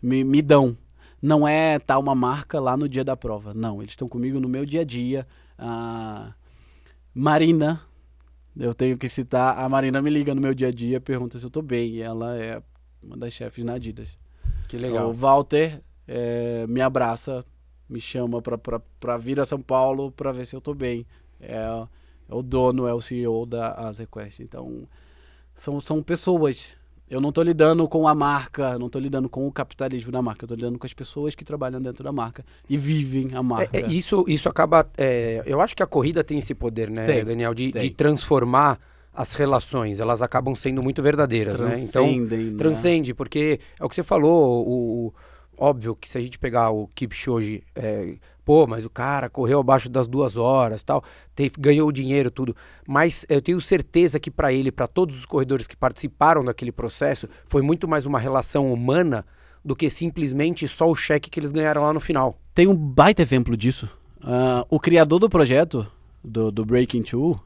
me, 0.00 0.24
me 0.24 0.40
dão. 0.40 0.74
Não 1.20 1.46
é 1.46 1.76
estar 1.76 1.94
tá 1.94 1.98
uma 1.98 2.14
marca 2.14 2.58
lá 2.58 2.78
no 2.78 2.88
dia 2.88 3.04
da 3.04 3.14
prova. 3.14 3.52
Não, 3.52 3.82
eles 3.82 3.92
estão 3.92 4.08
comigo 4.08 4.40
no 4.40 4.48
meu 4.48 4.64
dia 4.64 4.80
a 4.80 4.84
dia. 4.84 5.26
A 5.58 6.32
Marina, 7.14 7.82
eu 8.58 8.74
tenho 8.74 8.96
que 8.96 9.08
citar, 9.08 9.58
a 9.58 9.68
Marina 9.68 10.00
me 10.00 10.10
liga 10.10 10.34
no 10.34 10.40
meu 10.40 10.54
dia 10.54 10.68
a 10.68 10.72
dia, 10.72 11.00
pergunta 11.00 11.38
se 11.38 11.44
eu 11.44 11.48
estou 11.48 11.62
bem. 11.62 11.94
E 11.94 12.02
ela 12.02 12.36
é 12.36 12.62
uma 13.02 13.16
das 13.16 13.32
chefes 13.32 13.64
na 13.64 13.74
Adidas. 13.74 14.18
Que 14.68 14.76
legal. 14.76 15.08
O 15.08 15.12
Walter 15.12 15.80
é, 16.06 16.66
me 16.66 16.80
abraça 16.80 17.44
me 17.88 18.00
chama 18.00 18.42
para 18.42 19.16
vir 19.16 19.40
a 19.40 19.46
São 19.46 19.60
Paulo 19.60 20.10
para 20.10 20.32
ver 20.32 20.46
se 20.46 20.56
eu 20.56 20.60
tô 20.60 20.74
bem. 20.74 21.06
É, 21.40 21.56
é, 22.28 22.34
o 22.34 22.42
dono, 22.42 22.86
é 22.86 22.94
o 22.94 23.00
CEO 23.00 23.46
da 23.46 23.72
AZQuest. 23.88 24.40
Então, 24.40 24.88
são, 25.54 25.80
são 25.80 26.02
pessoas. 26.02 26.76
Eu 27.08 27.20
não 27.20 27.28
estou 27.28 27.44
lidando 27.44 27.88
com 27.88 28.08
a 28.08 28.14
marca, 28.14 28.78
não 28.78 28.86
estou 28.86 29.00
lidando 29.00 29.28
com 29.28 29.46
o 29.46 29.52
capitalismo 29.52 30.10
da 30.10 30.20
marca, 30.20 30.44
eu 30.44 30.46
estou 30.46 30.56
lidando 30.56 30.78
com 30.78 30.86
as 30.86 30.92
pessoas 30.92 31.34
que 31.34 31.44
trabalham 31.44 31.80
dentro 31.80 32.02
da 32.02 32.10
marca 32.10 32.44
e 32.68 32.76
vivem 32.76 33.34
a 33.34 33.42
marca. 33.42 33.76
É, 33.76 33.82
é, 33.82 33.86
isso, 33.86 34.24
isso 34.26 34.48
acaba. 34.48 34.88
É, 34.96 35.42
eu 35.46 35.60
acho 35.60 35.76
que 35.76 35.82
a 35.82 35.86
corrida 35.86 36.24
tem 36.24 36.38
esse 36.38 36.54
poder, 36.54 36.90
né, 36.90 37.06
tem, 37.06 37.24
Daniel, 37.24 37.54
de, 37.54 37.70
de 37.70 37.90
transformar 37.90 38.78
as 39.14 39.32
relações, 39.32 39.98
elas 39.98 40.20
acabam 40.20 40.54
sendo 40.54 40.82
muito 40.82 41.02
verdadeiras, 41.02 41.58
né? 41.58 41.78
Então, 41.80 42.06
né? 42.18 42.54
transcende, 42.58 43.14
porque 43.14 43.60
é 43.80 43.84
o 43.84 43.88
que 43.88 43.94
você 43.94 44.02
falou, 44.02 44.68
o, 44.68 45.14
Óbvio 45.58 45.96
que 45.96 46.08
se 46.08 46.18
a 46.18 46.20
gente 46.20 46.38
pegar 46.38 46.70
o 46.70 46.88
Kipchoge, 46.88 47.62
é, 47.74 48.16
pô, 48.46 48.64
mas 48.64 48.84
o 48.84 48.90
cara 48.90 49.28
correu 49.28 49.58
abaixo 49.58 49.88
das 49.88 50.06
duas 50.06 50.36
horas, 50.36 50.84
tal, 50.84 51.02
teve, 51.34 51.56
ganhou 51.58 51.90
dinheiro, 51.90 52.30
tudo. 52.30 52.56
Mas 52.86 53.26
eu 53.28 53.42
tenho 53.42 53.60
certeza 53.60 54.20
que 54.20 54.30
para 54.30 54.52
ele, 54.52 54.70
para 54.70 54.86
todos 54.86 55.18
os 55.18 55.26
corredores 55.26 55.66
que 55.66 55.76
participaram 55.76 56.44
daquele 56.44 56.70
processo, 56.70 57.28
foi 57.44 57.60
muito 57.60 57.88
mais 57.88 58.06
uma 58.06 58.20
relação 58.20 58.72
humana 58.72 59.26
do 59.64 59.74
que 59.74 59.90
simplesmente 59.90 60.68
só 60.68 60.88
o 60.88 60.94
cheque 60.94 61.28
que 61.28 61.40
eles 61.40 61.50
ganharam 61.50 61.82
lá 61.82 61.92
no 61.92 61.98
final. 61.98 62.38
Tem 62.54 62.68
um 62.68 62.74
baita 62.76 63.20
exemplo 63.20 63.56
disso. 63.56 63.90
Uh, 64.18 64.64
o 64.70 64.78
criador 64.78 65.18
do 65.18 65.28
projeto, 65.28 65.84
do, 66.22 66.52
do 66.52 66.64
Breaking 66.64 67.02
Two, 67.02 67.38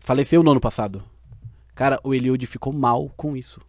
faleceu 0.00 0.42
no 0.42 0.50
ano 0.50 0.60
passado. 0.60 1.04
Cara, 1.72 2.00
o 2.02 2.12
Eliud 2.12 2.44
ficou 2.46 2.72
mal 2.72 3.08
com 3.16 3.36
isso. 3.36 3.60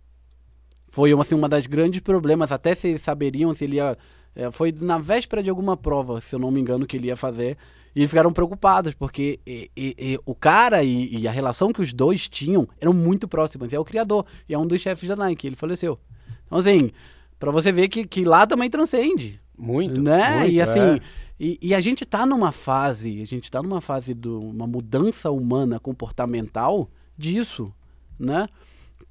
Foi 0.87 1.13
assim, 1.13 1.35
uma 1.35 1.47
das 1.47 1.67
grandes 1.67 2.01
problemas, 2.01 2.51
até 2.51 2.73
se 2.73 2.87
eles 2.87 3.03
saberiam 3.03 3.53
se 3.53 3.65
ele 3.65 3.75
ia. 3.75 3.95
É, 4.35 4.51
foi 4.51 4.71
na 4.71 4.97
véspera 4.97 5.43
de 5.43 5.49
alguma 5.49 5.75
prova, 5.75 6.21
se 6.21 6.33
eu 6.35 6.39
não 6.39 6.51
me 6.51 6.59
engano, 6.59 6.85
que 6.85 6.97
ele 6.97 7.07
ia 7.07 7.15
fazer. 7.15 7.57
E 7.95 8.07
ficaram 8.07 8.31
preocupados, 8.31 8.93
porque 8.93 9.39
e, 9.45 9.69
e, 9.75 9.95
e, 9.97 10.19
o 10.25 10.35
cara 10.35 10.83
e, 10.83 11.27
a 11.27 11.31
relação 11.31 11.73
que 11.73 11.81
os 11.81 11.91
dois 11.91 12.29
tinham 12.29 12.67
eram 12.79 12.93
muito 12.93 13.27
próximas. 13.27 13.71
E 13.71 13.75
é 13.75 13.79
o 13.79 13.83
criador, 13.83 14.25
e 14.47 14.53
é 14.53 14.57
um 14.57 14.67
dos 14.67 14.79
chefes 14.79 15.09
da 15.09 15.15
Nike, 15.15 15.47
ele 15.47 15.55
faleceu. 15.55 15.99
Então, 16.45 16.59
assim, 16.59 16.91
para 17.39 17.51
você 17.51 17.71
ver 17.71 17.87
que, 17.89 18.05
que 18.05 18.23
lá 18.23 18.45
também 18.45 18.69
transcende. 18.69 19.41
Muito. 19.57 20.01
Né? 20.01 20.39
Muito, 20.39 20.51
e 20.51 20.61
assim, 20.61 20.79
é. 20.79 20.99
e, 21.39 21.59
e, 21.61 21.75
a 21.75 21.81
gente 21.81 22.05
tá 22.05 22.25
numa 22.25 22.51
fase, 22.51 23.21
a 23.21 23.25
gente 23.25 23.49
tá 23.51 23.61
numa 23.61 23.81
fase 23.81 24.13
de 24.13 24.29
uma 24.29 24.67
mudança 24.67 25.31
humana 25.31 25.79
comportamental 25.79 26.89
disso, 27.17 27.73
né? 28.17 28.47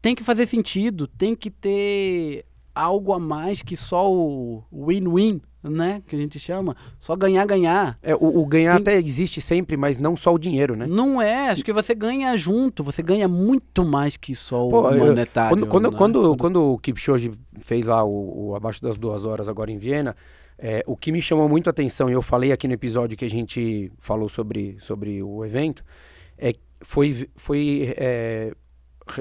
tem 0.00 0.14
que 0.14 0.22
fazer 0.22 0.46
sentido, 0.46 1.06
tem 1.06 1.34
que 1.34 1.50
ter 1.50 2.44
algo 2.78 3.12
a 3.12 3.18
mais 3.18 3.60
que 3.60 3.76
só 3.76 4.08
o 4.08 4.62
win-win, 4.72 5.40
né? 5.62 6.00
Que 6.06 6.14
a 6.14 6.18
gente 6.18 6.38
chama. 6.38 6.76
Só 7.00 7.16
ganhar, 7.16 7.44
ganhar. 7.44 7.98
É, 8.00 8.14
o, 8.14 8.38
o 8.40 8.46
ganhar 8.46 8.80
tem... 8.80 8.94
até 8.94 8.96
existe 8.96 9.40
sempre, 9.40 9.76
mas 9.76 9.98
não 9.98 10.16
só 10.16 10.32
o 10.32 10.38
dinheiro, 10.38 10.76
né? 10.76 10.86
Não 10.86 11.20
é, 11.20 11.48
acho 11.48 11.64
que 11.64 11.72
você 11.72 11.92
ganha 11.92 12.36
junto, 12.36 12.84
você 12.84 13.02
ganha 13.02 13.26
muito 13.26 13.84
mais 13.84 14.16
que 14.16 14.32
só 14.32 14.68
Pô, 14.68 14.88
o 14.88 14.96
monetário. 14.96 15.58
Eu, 15.58 15.66
quando, 15.66 15.90
né? 15.90 15.96
quando, 15.96 16.22
quando, 16.22 16.36
quando, 16.36 16.72
o 16.74 16.78
Kipchoge 16.78 17.32
fez 17.58 17.84
lá 17.84 18.04
o, 18.04 18.50
o 18.50 18.54
abaixo 18.54 18.80
das 18.80 18.96
duas 18.96 19.24
horas 19.24 19.48
agora 19.48 19.72
em 19.72 19.76
Viena, 19.76 20.14
é, 20.56 20.84
o 20.86 20.96
que 20.96 21.10
me 21.10 21.20
chamou 21.20 21.48
muito 21.48 21.66
a 21.66 21.70
atenção, 21.70 22.08
e 22.08 22.12
eu 22.12 22.22
falei 22.22 22.52
aqui 22.52 22.68
no 22.68 22.74
episódio 22.74 23.16
que 23.16 23.24
a 23.24 23.30
gente 23.30 23.90
falou 23.98 24.28
sobre, 24.28 24.76
sobre 24.80 25.20
o 25.20 25.44
evento, 25.44 25.84
é, 26.38 26.54
foi, 26.80 27.28
foi 27.34 27.92
é, 27.96 28.52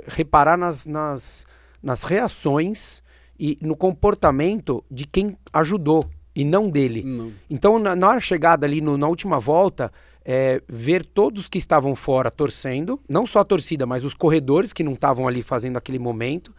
reparar 0.08 0.58
nas, 0.58 0.86
nas, 0.86 1.46
nas 1.82 2.04
reações 2.04 3.02
e 3.40 3.58
no 3.62 3.76
comportamento 3.76 4.84
de 4.90 5.06
quem 5.06 5.36
ajudou 5.54 6.04
e 6.36 6.44
não 6.46 6.70
dele. 6.70 7.04
Não. 7.04 7.32
Então, 7.50 7.78
na, 7.80 7.96
na 7.96 8.10
hora 8.10 8.20
chegada 8.20 8.66
ali 8.66 8.80
no- 8.82 8.98
na 8.98 9.08
última 9.08 9.40
volta, 9.40 9.92
é, 10.24 10.62
ver 10.68 11.04
todos 11.06 11.48
que 11.48 11.58
estavam 11.58 11.96
fora 11.96 12.30
torcendo, 12.30 13.00
não 13.10 13.26
só 13.26 13.40
a 13.40 13.46
torcida, 13.46 13.86
mas 13.86 14.04
os 14.04 14.14
corredores 14.14 14.72
que 14.74 14.84
não 14.84 14.94
estavam 14.94 15.28
ali 15.28 15.42
fazendo 15.42 15.78
aquele 15.78 16.00
momento. 16.00 16.54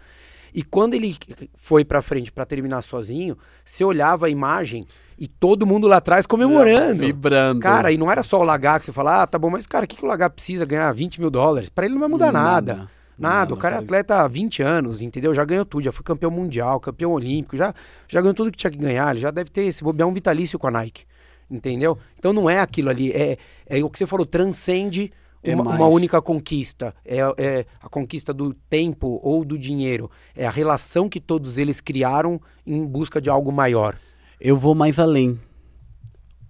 E 0.55 0.63
quando 0.63 0.95
ele 0.95 1.17
foi 1.55 1.85
pra 1.85 2.01
frente 2.03 2.33
pra 2.33 2.47
terminar 2.47 2.83
sozinho, 2.83 3.37
você 3.65 3.85
olhava 3.85 4.27
a 4.27 4.31
imagem 4.31 4.87
e 5.19 5.29
todo 5.29 5.67
mundo 5.67 5.87
lá 5.87 5.99
atrás 5.99 6.27
comemorando. 6.27 7.01
Vibrando. 7.01 7.61
Cara, 7.61 7.93
e 7.93 7.99
não 7.99 8.11
era 8.11 8.23
só 8.23 8.41
o 8.41 8.45
Lagar 8.45 8.81
que 8.81 8.87
você 8.87 8.93
fala, 8.93 9.23
ah, 9.23 9.27
tá 9.27 9.39
bom, 9.39 9.51
mas 9.51 9.67
cara, 9.67 9.85
o 9.85 9.89
que, 9.89 9.97
que 9.97 10.05
o 10.05 10.09
Lagar 10.09 10.31
precisa 10.31 10.65
ganhar 10.65 10.91
20 10.93 11.21
mil 11.21 11.31
dólares? 11.31 11.69
Pra 11.69 11.85
ele 11.85 11.95
não 11.95 12.01
vai 12.01 12.09
mudar 12.09 12.33
nada. 12.33 12.91
Nada, 13.19 13.53
o 13.53 13.57
cara 13.57 13.77
é 13.77 13.79
atleta 13.81 14.23
há 14.23 14.29
20 14.29 14.63
anos, 14.63 15.01
entendeu? 15.01 15.35
Já 15.35 15.45
ganhou 15.45 15.65
tudo, 15.65 15.83
já 15.83 15.93
foi 15.93 16.05
campeão 16.05 16.31
mundial, 16.31 16.79
campeão 16.79 17.13
olímpico, 17.13 17.57
já, 17.57 17.75
já 18.07 18.21
ganhou 18.21 18.35
tudo 18.35 18.53
que 18.53 18.59
tinha 18.59 18.71
que 18.71 18.79
ganhar, 18.79 19.11
ele 19.11 19.21
já 19.21 19.31
deve 19.31 19.51
ter 19.51 19.63
esse 19.63 19.83
bobear 19.83 20.09
um 20.09 20.13
vitalício 20.13 20.59
com 20.59 20.69
a 20.69 20.71
Nike, 20.71 21.05
entendeu? 21.51 21.99
Então 22.17 22.33
não 22.33 22.49
é 22.49 22.61
aquilo 22.61 22.91
ali, 22.91 23.11
é, 23.11 23.37
é 23.67 23.83
o 23.83 23.91
que 23.91 23.99
você 23.99 24.07
falou, 24.07 24.25
transcende 24.25 25.13
É 25.43 25.55
uma, 25.55 25.75
uma 25.77 25.87
única 25.87 26.21
conquista. 26.21 26.95
É, 27.05 27.19
é 27.37 27.67
a 27.81 27.89
conquista 27.89 28.35
do 28.35 28.53
tempo 28.53 29.21
ou 29.23 29.45
do 29.45 29.57
dinheiro. 29.57 30.11
É 30.35 30.47
a 30.47 30.51
relação 30.51 31.09
que 31.09 31.21
todos 31.21 31.59
eles 31.59 31.81
criaram 31.81 32.41
em 32.67 32.85
busca 32.85 33.21
de 33.21 33.31
algo 33.31 33.53
maior. 33.53 33.97
Eu 34.41 34.57
vou 34.57 34.75
mais 34.75 34.99
além. 34.99 35.39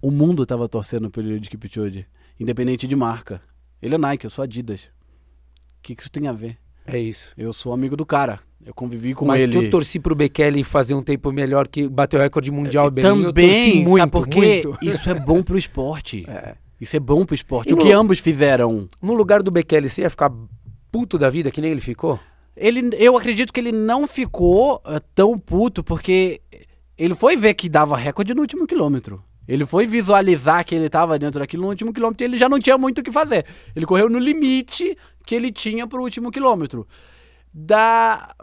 O 0.01 0.11
mundo 0.11 0.45
tava 0.45 0.67
torcendo 0.67 1.09
pelo 1.09 1.27
Eliud 1.27 1.49
Kipchoge, 1.49 2.05
independente 2.39 2.87
de 2.87 2.95
marca. 2.95 3.41
Ele 3.81 3.95
é 3.95 3.97
Nike, 3.97 4.25
eu 4.25 4.29
sou 4.29 4.43
Adidas. 4.43 4.89
O 5.79 5.81
que, 5.81 5.95
que 5.95 6.01
isso 6.01 6.11
tem 6.11 6.27
a 6.27 6.33
ver? 6.33 6.57
É 6.85 6.97
isso. 6.99 7.33
Eu 7.37 7.53
sou 7.53 7.73
amigo 7.73 7.95
do 7.95 8.05
cara. 8.05 8.39
Eu 8.65 8.73
convivi 8.73 9.13
com 9.13 9.25
Mas 9.25 9.41
ele. 9.43 9.51
que 9.57 9.65
eu 9.65 9.69
torci 9.69 9.99
pro 9.99 10.13
Bekele 10.13 10.63
fazer 10.63 10.93
um 10.93 11.01
tempo 11.01 11.31
melhor 11.31 11.67
que 11.67 11.87
bateu 11.87 12.19
o 12.19 12.23
recorde 12.23 12.51
mundial 12.51 12.91
torci 12.91 13.01
Também, 13.01 13.83
muito, 13.83 13.97
sabe 13.99 14.11
por 14.11 14.27
quê? 14.27 14.39
muito. 14.65 14.77
Isso 14.85 15.09
é 15.09 15.13
bom 15.13 15.41
pro 15.41 15.57
esporte. 15.57 16.25
É. 16.27 16.55
Isso 16.79 16.95
é 16.95 16.99
bom 16.99 17.25
pro 17.25 17.35
esporte. 17.35 17.69
E 17.69 17.73
O 17.73 17.77
no- 17.77 17.81
que 17.81 17.91
ambos 17.91 18.19
fizeram. 18.19 18.87
No 19.01 19.13
lugar 19.13 19.41
do 19.41 19.49
Bekele, 19.51 19.89
você 19.89 20.01
ia 20.01 20.09
ficar 20.09 20.31
puto 20.91 21.17
da 21.17 21.29
vida 21.29 21.51
que 21.51 21.61
nem 21.61 21.71
ele 21.71 21.81
ficou? 21.81 22.19
Ele, 22.55 22.89
eu 22.97 23.15
acredito 23.17 23.53
que 23.53 23.59
ele 23.59 23.71
não 23.71 24.05
ficou 24.05 24.81
eh, 24.85 24.99
tão 25.15 25.37
puto, 25.39 25.81
porque 25.83 26.41
ele 26.97 27.15
foi 27.15 27.37
ver 27.37 27.53
que 27.53 27.69
dava 27.69 27.95
recorde 27.95 28.33
no 28.33 28.41
último 28.41 28.67
quilômetro. 28.67 29.23
Ele 29.47 29.65
foi 29.65 29.87
visualizar 29.87 30.63
que 30.63 30.75
ele 30.75 30.85
estava 30.85 31.17
dentro 31.17 31.39
daquilo 31.39 31.63
no 31.63 31.69
último 31.69 31.91
quilômetro 31.91 32.23
e 32.23 32.25
ele 32.25 32.37
já 32.37 32.47
não 32.47 32.59
tinha 32.59 32.77
muito 32.77 32.99
o 32.99 33.03
que 33.03 33.11
fazer. 33.11 33.45
Ele 33.75 33.85
correu 33.85 34.09
no 34.09 34.19
limite 34.19 34.95
que 35.25 35.33
ele 35.33 35.51
tinha 35.51 35.87
pro 35.87 36.01
último 36.01 36.31
quilômetro. 36.31 36.87
Da. 37.53 38.35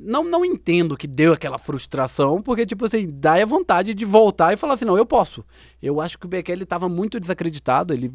Não, 0.00 0.22
não 0.22 0.44
entendo 0.44 0.96
que 0.96 1.08
deu 1.08 1.32
aquela 1.32 1.58
frustração, 1.58 2.40
porque, 2.40 2.64
tipo 2.64 2.84
assim, 2.84 3.10
dá 3.10 3.34
a 3.34 3.44
vontade 3.44 3.92
de 3.92 4.04
voltar 4.04 4.52
e 4.52 4.56
falar 4.56 4.74
assim: 4.74 4.84
não, 4.84 4.96
eu 4.96 5.04
posso. 5.04 5.44
Eu 5.82 6.00
acho 6.00 6.16
que 6.16 6.26
o 6.26 6.28
Bekele 6.28 6.62
estava 6.62 6.88
muito 6.88 7.18
desacreditado. 7.18 7.92
Ele, 7.92 8.12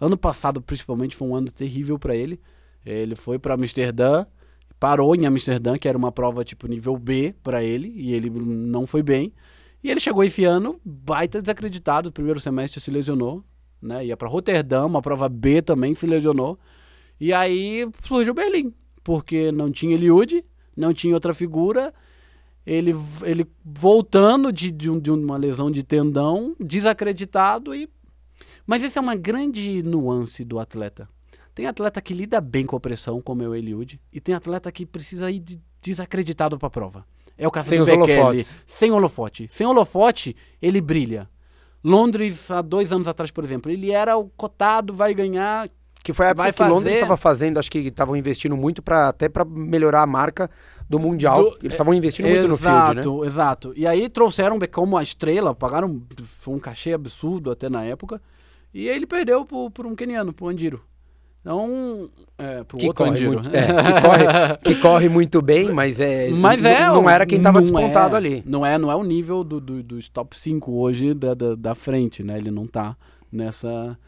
ano 0.00 0.16
passado, 0.16 0.62
principalmente, 0.62 1.16
foi 1.16 1.26
um 1.26 1.34
ano 1.34 1.50
terrível 1.50 1.98
para 1.98 2.14
ele. 2.14 2.40
Ele 2.86 3.16
foi 3.16 3.38
para 3.38 3.54
Amsterdã, 3.54 4.26
parou 4.78 5.14
em 5.16 5.26
Amsterdã, 5.26 5.78
que 5.78 5.88
era 5.88 5.96
uma 5.96 6.12
prova 6.12 6.44
tipo 6.44 6.66
nível 6.68 6.96
B 6.96 7.34
para 7.42 7.64
ele, 7.64 7.92
e 7.96 8.12
ele 8.12 8.30
não 8.30 8.86
foi 8.86 9.02
bem. 9.02 9.32
E 9.84 9.90
ele 9.90 10.00
chegou 10.00 10.24
esse 10.24 10.44
ano, 10.44 10.80
baita 10.82 11.42
desacreditado, 11.42 12.10
primeiro 12.10 12.40
semestre 12.40 12.80
se 12.80 12.90
lesionou, 12.90 13.44
né? 13.82 14.06
Ia 14.06 14.16
para 14.16 14.26
Roterdã, 14.28 14.86
uma 14.86 15.02
prova 15.02 15.28
B 15.28 15.60
também 15.60 15.94
se 15.94 16.06
lesionou. 16.06 16.58
E 17.20 17.34
aí 17.34 17.86
surgiu 18.02 18.32
Berlim, 18.32 18.72
porque 19.04 19.52
não 19.52 19.70
tinha 19.70 19.94
Eliud, 19.94 20.42
não 20.74 20.94
tinha 20.94 21.12
outra 21.14 21.34
figura. 21.34 21.92
Ele, 22.66 22.94
ele 23.22 23.46
voltando 23.62 24.50
de, 24.50 24.70
de, 24.70 24.88
um- 24.90 24.98
de 24.98 25.10
uma 25.10 25.36
lesão 25.36 25.70
de 25.70 25.82
tendão, 25.82 26.56
desacreditado 26.58 27.74
e. 27.74 27.86
Mas 28.66 28.82
essa 28.82 28.98
é 28.98 29.02
uma 29.02 29.14
grande 29.14 29.82
nuance 29.82 30.46
do 30.46 30.58
atleta. 30.58 31.06
Tem 31.54 31.66
atleta 31.66 32.00
que 32.00 32.14
lida 32.14 32.40
bem 32.40 32.64
com 32.64 32.74
a 32.74 32.80
pressão, 32.80 33.20
como 33.20 33.42
é 33.42 33.48
o 33.48 33.54
Eliud, 33.54 34.00
e 34.10 34.18
tem 34.18 34.34
atleta 34.34 34.72
que 34.72 34.86
precisa 34.86 35.30
ir 35.30 35.40
de- 35.40 35.60
desacreditado 35.82 36.58
para 36.58 36.68
a 36.68 36.70
prova. 36.70 37.06
É 37.36 37.46
o 37.46 37.50
caso 37.50 37.68
Sem 37.68 37.78
do 37.80 37.84
Bekele. 37.84 38.46
Sem 38.66 38.90
holofote. 38.92 39.48
Sem 39.50 39.66
holofote, 39.66 40.36
ele 40.62 40.80
brilha. 40.80 41.28
Londres, 41.82 42.50
há 42.50 42.62
dois 42.62 42.92
anos 42.92 43.06
atrás, 43.08 43.30
por 43.30 43.44
exemplo, 43.44 43.70
ele 43.70 43.90
era 43.90 44.16
o 44.16 44.28
cotado, 44.36 44.92
vai 44.94 45.12
ganhar. 45.14 45.68
Que 46.02 46.12
foi 46.12 46.26
a 46.26 46.28
época 46.30 46.42
Vai 46.44 46.52
que 46.52 46.62
Londres 46.62 46.82
fazer- 46.84 46.92
estava 46.94 47.16
fazendo, 47.16 47.58
acho 47.58 47.70
que 47.70 47.78
estavam 47.78 48.14
investindo 48.16 48.56
muito 48.56 48.82
para 48.82 49.08
até 49.08 49.28
para 49.28 49.44
melhorar 49.44 50.02
a 50.02 50.06
marca 50.06 50.50
do 50.88 50.98
mundial. 50.98 51.42
Do- 51.44 51.58
Eles 51.62 51.72
estavam 51.74 51.94
investindo 51.94 52.26
muito 52.28 52.48
no 52.48 52.56
field, 52.58 52.74
né? 52.76 52.90
Exato, 53.00 53.24
exato. 53.24 53.72
E 53.76 53.86
aí 53.86 54.08
trouxeram 54.08 54.58
como 54.70 54.96
a 54.98 55.02
estrela, 55.02 55.54
pagaram 55.54 56.02
foi 56.24 56.54
um 56.54 56.58
cachê 56.58 56.92
absurdo 56.92 57.50
até 57.50 57.68
na 57.70 57.82
época. 57.84 58.20
E 58.72 58.88
aí 58.88 58.94
ele 58.96 59.06
perdeu 59.06 59.44
por, 59.46 59.70
por 59.70 59.86
um 59.86 59.94
keniano, 59.94 60.32
pro 60.32 60.48
Andiro. 60.48 60.82
Então, 61.44 62.08
é, 62.38 62.64
pro 62.64 62.78
Que 62.78 62.86
outro 62.86 63.04
corre, 63.04 63.10
Andiro. 63.18 63.32
muito, 63.34 63.50
é, 63.54 63.66
que, 63.68 64.00
corre, 64.00 64.56
que 64.62 64.74
corre 64.80 65.08
muito 65.10 65.42
bem, 65.42 65.70
mas 65.70 66.00
é 66.00 66.30
Mas 66.30 66.64
é. 66.64 66.86
não 66.86 67.08
era 67.10 67.26
quem 67.26 67.36
estava 67.36 67.58
não 67.58 67.62
despontado 67.64 68.14
é- 68.14 68.16
ali. 68.16 68.42
Não 68.46 68.64
é, 68.64 68.78
não 68.78 68.90
é 68.90 68.96
o 68.96 69.02
nível 69.04 69.44
do, 69.44 69.60
do- 69.60 69.82
dos 69.82 70.08
top 70.08 70.38
5 70.38 70.72
hoje 70.72 71.12
da, 71.12 71.34
da, 71.34 71.54
da 71.54 71.74
frente, 71.74 72.22
né? 72.22 72.38
Ele 72.38 72.50
não 72.50 72.66
tá 72.66 72.96
nessa, 73.30 73.98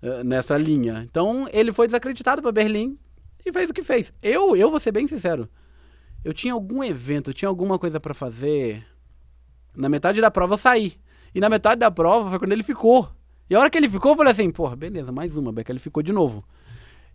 eh, 0.00 0.22
nessa 0.22 0.56
linha. 0.56 1.04
Então, 1.10 1.48
ele 1.52 1.72
foi 1.72 1.88
desacreditado 1.88 2.40
para 2.40 2.52
Berlim 2.52 2.96
e 3.44 3.52
fez 3.52 3.68
o 3.68 3.74
que 3.74 3.82
fez. 3.82 4.12
Eu, 4.22 4.54
eu 4.56 4.70
vou 4.70 4.78
ser 4.78 4.92
bem 4.92 5.08
sincero. 5.08 5.48
Eu 6.24 6.32
tinha 6.32 6.54
algum 6.54 6.84
evento, 6.84 7.30
eu 7.30 7.34
tinha 7.34 7.48
alguma 7.48 7.80
coisa 7.80 7.98
para 7.98 8.14
fazer. 8.14 8.84
Na 9.74 9.88
metade 9.88 10.20
da 10.20 10.30
prova 10.30 10.54
eu 10.54 10.58
saí. 10.58 10.94
E 11.34 11.40
na 11.40 11.48
metade 11.48 11.80
da 11.80 11.90
prova 11.90 12.30
foi 12.30 12.38
quando 12.38 12.52
ele 12.52 12.62
ficou. 12.62 13.08
E 13.50 13.56
a 13.56 13.60
hora 13.60 13.70
que 13.70 13.76
ele 13.76 13.88
ficou, 13.88 14.12
eu 14.12 14.16
falei 14.16 14.30
assim, 14.32 14.50
porra, 14.50 14.76
beleza, 14.76 15.10
mais 15.10 15.36
uma, 15.36 15.52
Beca, 15.52 15.72
ele 15.72 15.78
ficou 15.80 16.00
de 16.02 16.12
novo. 16.12 16.44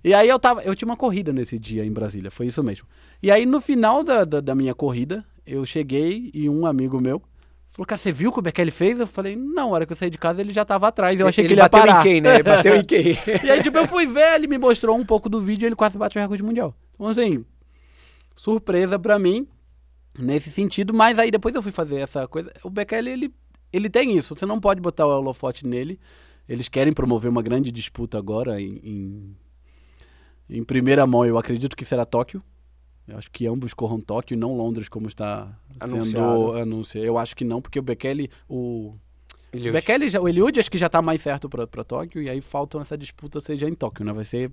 E 0.03 0.13
aí 0.13 0.27
eu 0.29 0.39
tava. 0.39 0.63
Eu 0.63 0.75
tinha 0.75 0.87
uma 0.87 0.97
corrida 0.97 1.31
nesse 1.31 1.59
dia 1.59 1.85
em 1.85 1.91
Brasília, 1.91 2.31
foi 2.31 2.47
isso 2.47 2.63
mesmo. 2.63 2.87
E 3.21 3.29
aí 3.29 3.45
no 3.45 3.61
final 3.61 4.03
da, 4.03 4.25
da, 4.25 4.41
da 4.41 4.55
minha 4.55 4.73
corrida, 4.73 5.23
eu 5.45 5.65
cheguei 5.65 6.31
e 6.33 6.49
um 6.49 6.65
amigo 6.65 6.99
meu 6.99 7.21
falou, 7.71 7.85
cara, 7.85 7.97
você 7.97 8.11
viu 8.11 8.29
o 8.29 8.33
que 8.33 8.39
o 8.39 8.41
Bekele 8.41 8.71
fez? 8.71 8.99
Eu 8.99 9.07
falei, 9.07 9.35
não, 9.35 9.69
a 9.69 9.73
hora 9.73 9.85
que 9.85 9.93
eu 9.93 9.97
saí 9.97 10.09
de 10.09 10.17
casa 10.17 10.41
ele 10.41 10.53
já 10.53 10.65
tava 10.65 10.87
atrás. 10.87 11.19
Eu 11.19 11.27
achei 11.27 11.43
ele 11.43 11.49
que 11.49 11.53
ele 11.53 11.61
ia 11.61 11.69
bateu 11.69 11.87
parar. 11.87 11.99
em 11.99 12.03
quem, 12.03 12.21
né? 12.21 12.35
Ele 12.35 12.43
bateu 12.43 12.75
em 12.75 12.83
quem? 12.83 13.17
E 13.43 13.49
aí, 13.49 13.63
tipo, 13.63 13.77
eu 13.77 13.87
fui 13.87 14.05
ver, 14.05 14.35
ele 14.35 14.47
me 14.47 14.57
mostrou 14.57 14.97
um 14.97 15.05
pouco 15.05 15.29
do 15.29 15.39
vídeo 15.39 15.65
e 15.65 15.67
ele 15.67 15.75
quase 15.75 15.97
bateu 15.97 16.19
o 16.19 16.23
recorde 16.23 16.43
mundial. 16.43 16.75
Então, 16.93 17.07
assim, 17.07 17.45
surpresa 18.35 18.99
pra 18.99 19.17
mim, 19.17 19.47
nesse 20.17 20.51
sentido, 20.51 20.93
mas 20.93 21.17
aí 21.17 21.31
depois 21.31 21.55
eu 21.55 21.61
fui 21.61 21.71
fazer 21.71 21.99
essa 21.99 22.27
coisa. 22.27 22.51
O 22.63 22.69
Bekele, 22.69 23.09
ele, 23.09 23.33
ele 23.71 23.89
tem 23.89 24.17
isso, 24.17 24.35
você 24.35 24.45
não 24.45 24.59
pode 24.59 24.81
botar 24.81 25.05
o 25.05 25.09
holofote 25.09 25.65
nele. 25.65 25.99
Eles 26.47 26.67
querem 26.67 26.91
promover 26.91 27.31
uma 27.31 27.41
grande 27.41 27.71
disputa 27.71 28.17
agora 28.17 28.59
em, 28.59 28.81
em, 28.83 29.37
em 30.51 30.63
primeira 30.63 31.07
mão, 31.07 31.25
eu 31.25 31.37
acredito 31.37 31.75
que 31.75 31.85
será 31.85 32.05
Tóquio. 32.05 32.43
Eu 33.07 33.17
acho 33.17 33.31
que 33.31 33.47
ambos 33.47 33.73
corram 33.73 33.99
Tóquio 33.99 34.35
e 34.35 34.37
não 34.37 34.55
Londres, 34.55 34.87
como 34.87 35.07
está 35.07 35.49
sendo 35.87 36.53
Anunciado. 36.53 37.05
Eu 37.05 37.17
acho 37.17 37.35
que 37.35 37.43
não, 37.43 37.61
porque 37.61 37.79
o 37.79 37.81
Bekele, 37.81 38.29
o, 38.47 38.95
o 39.53 39.71
Bekele, 39.71 40.09
já, 40.09 40.19
o 40.21 40.29
Eliud 40.29 40.59
acho 40.59 40.69
que 40.69 40.77
já 40.77 40.87
tá 40.87 41.01
mais 41.01 41.21
certo 41.21 41.49
pra 41.49 41.83
Tóquio, 41.83 42.21
e 42.21 42.29
aí 42.29 42.39
falta 42.41 42.77
essa 42.79 42.97
disputa 42.97 43.39
seja 43.39 43.67
em 43.67 43.73
Tóquio, 43.73 44.05
né? 44.05 44.13
Vai 44.13 44.25
ser 44.25 44.51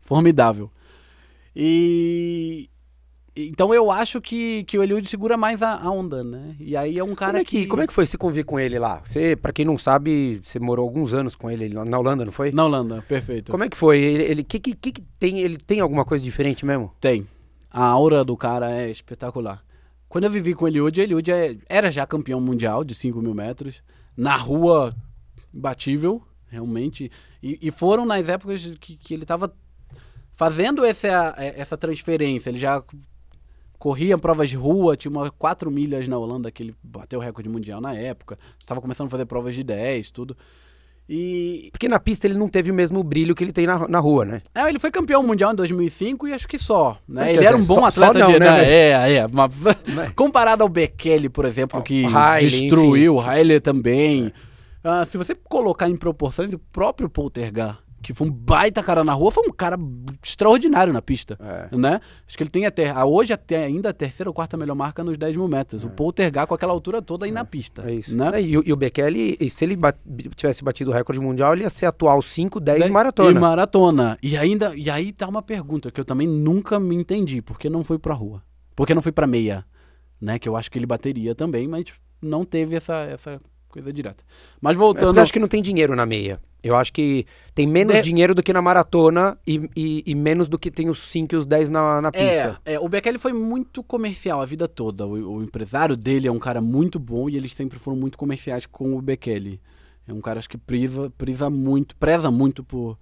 formidável. 0.00 0.70
E. 1.54 2.68
Então 3.34 3.72
eu 3.72 3.90
acho 3.90 4.20
que, 4.20 4.62
que 4.64 4.76
o 4.78 4.82
Eliud 4.82 5.06
segura 5.08 5.38
mais 5.38 5.62
a, 5.62 5.74
a 5.80 5.90
onda, 5.90 6.22
né? 6.22 6.54
E 6.60 6.76
aí 6.76 6.98
é 6.98 7.04
um 7.04 7.14
cara 7.14 7.32
como, 7.32 7.40
é 7.40 7.44
que, 7.44 7.66
como 7.66 7.82
é 7.82 7.86
que 7.86 7.92
foi 7.92 8.04
você 8.06 8.18
conviver 8.18 8.44
com 8.44 8.60
ele 8.60 8.78
lá? 8.78 9.00
Você, 9.04 9.34
pra 9.34 9.52
quem 9.54 9.64
não 9.64 9.78
sabe, 9.78 10.40
você 10.44 10.58
morou 10.58 10.82
alguns 10.84 11.14
anos 11.14 11.34
com 11.34 11.50
ele 11.50 11.70
na 11.70 11.98
Holanda, 11.98 12.26
não 12.26 12.32
foi? 12.32 12.52
Na 12.52 12.66
Holanda, 12.66 13.02
perfeito. 13.08 13.50
Como 13.50 13.64
é 13.64 13.70
que 13.70 13.76
foi? 13.76 13.98
Ele, 14.00 14.22
ele 14.24 14.44
que, 14.44 14.60
que, 14.60 14.74
que 14.74 14.92
que 14.92 15.00
tem? 15.18 15.40
Ele 15.40 15.56
tem 15.56 15.80
alguma 15.80 16.04
coisa 16.04 16.22
diferente 16.22 16.66
mesmo? 16.66 16.92
Tem. 17.00 17.26
A 17.70 17.84
aura 17.86 18.22
do 18.22 18.36
cara 18.36 18.70
é 18.70 18.90
espetacular. 18.90 19.64
Quando 20.10 20.24
eu 20.24 20.30
vivi 20.30 20.52
com 20.52 20.66
o 20.66 20.68
Eliud, 20.68 21.00
o 21.00 21.02
Eliud 21.02 21.30
é- 21.30 21.56
era 21.70 21.90
já 21.90 22.06
campeão 22.06 22.38
mundial 22.38 22.84
de 22.84 22.94
5 22.94 23.22
mil 23.22 23.32
metros. 23.34 23.82
Na 24.14 24.36
rua, 24.36 24.94
imbatível, 25.54 26.22
realmente. 26.50 27.10
E, 27.42 27.58
e 27.62 27.70
foram 27.70 28.04
nas 28.04 28.28
épocas 28.28 28.74
que, 28.78 28.94
que 28.94 29.14
ele 29.14 29.22
estava 29.24 29.50
fazendo 30.34 30.84
essa, 30.84 31.34
essa 31.38 31.78
transferência. 31.78 32.50
Ele 32.50 32.58
já 32.58 32.82
corria 33.82 34.16
provas 34.16 34.48
de 34.48 34.54
rua, 34.54 34.96
tinha 34.96 35.10
uma 35.10 35.28
4 35.28 35.68
milhas 35.68 36.06
na 36.06 36.16
Holanda 36.16 36.52
que 36.52 36.62
ele 36.62 36.74
bateu 36.80 37.18
o 37.18 37.22
recorde 37.22 37.48
mundial 37.48 37.80
na 37.80 37.92
época. 37.92 38.38
Estava 38.60 38.80
começando 38.80 39.08
a 39.08 39.10
fazer 39.10 39.26
provas 39.26 39.56
de 39.56 39.64
10, 39.64 40.08
tudo. 40.12 40.36
E 41.08 41.68
Porque 41.72 41.88
na 41.88 41.98
pista 41.98 42.28
ele 42.28 42.38
não 42.38 42.48
teve 42.48 42.70
o 42.70 42.74
mesmo 42.74 43.02
brilho 43.02 43.34
que 43.34 43.42
ele 43.42 43.52
tem 43.52 43.66
na, 43.66 43.88
na 43.88 43.98
rua, 43.98 44.24
né? 44.24 44.40
é, 44.54 44.68
ele 44.68 44.78
foi 44.78 44.92
campeão 44.92 45.20
mundial 45.24 45.50
em 45.52 45.56
2005 45.56 46.28
e 46.28 46.32
acho 46.32 46.46
que 46.46 46.56
só, 46.56 46.96
né? 47.08 47.26
É, 47.26 47.30
ele 47.30 47.38
quer 47.40 47.46
era 47.46 47.56
um 47.56 47.58
dizer, 47.60 47.74
bom 47.74 47.80
só- 47.80 47.86
atleta 47.88 48.12
só 48.12 48.18
não, 48.20 48.32
de... 48.32 48.38
né, 48.38 48.50
mas- 48.52 48.68
É, 48.68 49.14
é. 49.16 49.26
mas- 49.32 50.12
comparado 50.14 50.62
ao 50.62 50.68
Bekele, 50.68 51.28
por 51.28 51.44
exemplo, 51.44 51.82
que 51.82 52.04
Haile, 52.06 52.48
destruiu, 52.48 53.16
o 53.16 53.20
Haile 53.20 53.58
também. 53.58 54.32
Ah, 54.84 55.04
se 55.04 55.18
você 55.18 55.34
colocar 55.34 55.88
em 55.88 55.96
proporções, 55.96 56.52
o 56.52 56.58
próprio 56.60 57.08
Poltergar, 57.08 57.81
que 58.02 58.12
foi 58.12 58.26
um 58.26 58.30
baita 58.30 58.82
cara 58.82 59.04
na 59.04 59.12
rua, 59.12 59.30
foi 59.30 59.46
um 59.46 59.52
cara 59.52 59.78
extraordinário 60.22 60.92
na 60.92 61.00
pista, 61.02 61.38
É. 61.40 61.76
né? 61.76 62.00
Acho 62.26 62.36
que 62.36 62.42
ele 62.42 62.50
tem 62.50 62.66
até, 62.66 62.92
hoje 63.04 63.32
até 63.32 63.64
ainda 63.64 63.90
a 63.90 63.92
terceira 63.92 64.28
ou 64.30 64.34
quarta 64.34 64.56
melhor 64.56 64.74
marca 64.74 65.02
nos 65.04 65.16
10 65.16 65.36
mil 65.36 65.48
metros. 65.48 65.84
O 65.84 65.90
Poltergar 65.90 66.46
com 66.46 66.54
aquela 66.54 66.72
altura 66.72 67.00
toda 67.00 67.26
aí 67.26 67.32
na 67.32 67.44
pista, 67.44 67.88
É 67.88 67.94
isso. 67.94 68.16
né? 68.16 68.30
É, 68.34 68.42
E, 68.42 68.58
o- 68.58 68.62
e 68.66 68.72
o 68.72 68.76
Bekele, 68.76 69.36
se 69.48 69.64
ele 69.64 69.76
bat- 69.76 69.98
tivesse 70.36 70.62
batido 70.64 70.90
o 70.90 70.94
recorde 70.94 71.20
mundial, 71.20 71.52
ele 71.54 71.62
ia 71.62 71.70
ser 71.70 71.86
atual 71.86 72.20
5, 72.22 72.58
10 72.60 72.78
Dez- 72.80 72.90
maratona. 72.90 73.30
E 73.30 73.40
maratona. 73.40 74.18
E 74.22 74.36
ainda, 74.36 74.74
e 74.76 74.90
aí 74.90 75.12
tá 75.12 75.28
uma 75.28 75.42
pergunta 75.42 75.90
que 75.90 76.00
eu 76.00 76.04
também 76.04 76.26
nunca 76.28 76.78
me 76.80 76.94
entendi, 76.94 77.40
por 77.40 77.58
que 77.58 77.70
não 77.70 77.84
foi 77.84 77.98
pra 77.98 78.14
rua? 78.14 78.42
Por 78.74 78.86
que 78.86 78.94
não 78.94 79.02
foi 79.02 79.12
pra 79.12 79.26
meia? 79.26 79.64
Né, 80.20 80.38
que 80.38 80.48
eu 80.48 80.56
acho 80.56 80.70
que 80.70 80.78
ele 80.78 80.86
bateria 80.86 81.34
também, 81.34 81.66
mas 81.66 81.84
não 82.22 82.44
teve 82.44 82.76
essa, 82.76 82.94
essa 83.04 83.40
coisa 83.72 83.92
direta. 83.92 84.22
Mas 84.60 84.76
É, 84.76 84.78
voltando, 84.78 85.06
porque 85.06 85.18
eu 85.18 85.22
acho 85.22 85.32
que 85.32 85.38
não 85.40 85.48
tem 85.48 85.60
dinheiro 85.62 85.96
na 85.96 86.06
meia. 86.06 86.40
Eu 86.62 86.76
acho 86.76 86.92
que 86.92 87.26
tem 87.56 87.66
menos 87.66 87.96
De- 87.96 88.02
dinheiro 88.02 88.34
do 88.36 88.42
que 88.42 88.52
na 88.52 88.62
maratona 88.62 89.36
e, 89.44 89.68
e- 89.74 90.02
e 90.06 90.14
menos 90.14 90.46
do 90.48 90.56
que 90.56 90.70
tem 90.70 90.88
os 90.88 91.00
5 91.10 91.34
e 91.34 91.36
os 91.38 91.44
10 91.44 91.70
na, 91.70 92.00
na 92.00 92.12
pista. 92.12 92.60
É, 92.64 92.74
é, 92.74 92.80
o 92.80 92.88
Bekele 92.88 93.18
foi 93.18 93.32
muito 93.32 93.82
comercial 93.82 94.40
a 94.40 94.44
vida 94.46 94.68
toda. 94.68 95.04
O, 95.04 95.38
o 95.38 95.42
empresário 95.42 95.96
dele 95.96 96.28
é 96.28 96.30
um 96.32 96.38
cara 96.38 96.60
muito 96.60 97.00
bom 97.00 97.28
e 97.28 97.36
eles 97.36 97.52
sempre 97.52 97.80
foram 97.80 97.96
muito 97.96 98.16
comerciais 98.16 98.64
com 98.64 98.96
o 98.96 99.02
Bekele. 99.02 99.60
É 100.06 100.12
um 100.12 100.20
cara 100.20 100.38
acho 100.38 100.48
que 100.50 100.58
prisa, 100.58 101.10
prisa 101.18 101.50
muito, 101.50 101.96
preza 101.96 102.30
muito 102.30 102.62
por, 102.62 102.96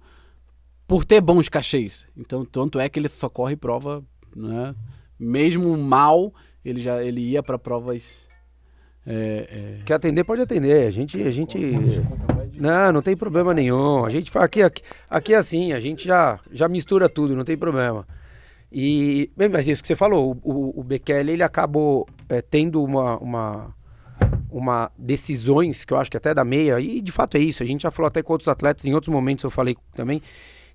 por 0.87 1.05
ter 1.05 1.21
bons 1.21 1.47
cachês. 1.49 2.07
Então, 2.17 2.43
tanto 2.43 2.79
é 2.79 2.89
que 2.89 2.97
ele 2.99 3.09
só 3.09 3.29
corre 3.29 3.55
prova, 3.55 4.03
né? 4.35 4.73
Mesmo 5.19 5.77
mal, 5.77 6.33
ele 6.65 6.79
já 6.79 7.03
ele 7.03 7.21
ia 7.21 7.43
para 7.43 7.59
provas. 7.59 8.27
É, 9.05 9.77
é... 9.79 9.83
Quer 9.83 9.95
atender, 9.95 10.23
pode 10.23 10.41
atender. 10.41 10.87
A 10.87 10.91
gente. 10.91 11.21
A 11.21 11.31
gente... 11.31 11.57
Não, 12.59 12.91
não 12.91 13.01
tem 13.01 13.15
problema 13.15 13.53
nenhum. 13.53 14.05
A 14.05 14.09
gente 14.09 14.29
fala 14.29 14.45
aqui, 14.45 14.61
aqui, 14.61 14.83
aqui 15.09 15.33
é 15.33 15.37
assim, 15.37 15.73
a 15.73 15.79
gente 15.79 16.05
já, 16.05 16.39
já 16.51 16.67
mistura 16.67 17.09
tudo, 17.09 17.35
não 17.35 17.43
tem 17.43 17.57
problema. 17.57 18.05
E, 18.71 19.29
bem, 19.35 19.49
mas 19.49 19.67
isso 19.67 19.81
que 19.81 19.87
você 19.87 19.95
falou, 19.95 20.37
o, 20.43 20.51
o, 20.51 20.79
o 20.79 20.83
Bekele, 20.83 21.33
ele 21.33 21.43
acabou 21.43 22.07
é, 22.29 22.41
tendo 22.41 22.81
uma, 22.81 23.17
uma, 23.17 23.75
uma 24.49 24.91
decisões 24.97 25.83
que 25.83 25.91
eu 25.91 25.97
acho 25.97 26.09
que 26.09 26.15
até 26.15 26.33
da 26.33 26.45
meia, 26.45 26.79
e 26.79 27.01
de 27.01 27.11
fato 27.11 27.35
é 27.35 27.39
isso, 27.41 27.61
a 27.61 27.65
gente 27.65 27.81
já 27.81 27.91
falou 27.91 28.07
até 28.07 28.23
com 28.23 28.31
outros 28.31 28.47
atletas, 28.47 28.85
em 28.85 28.93
outros 28.93 29.13
momentos 29.13 29.43
eu 29.43 29.49
falei 29.49 29.75
também, 29.93 30.21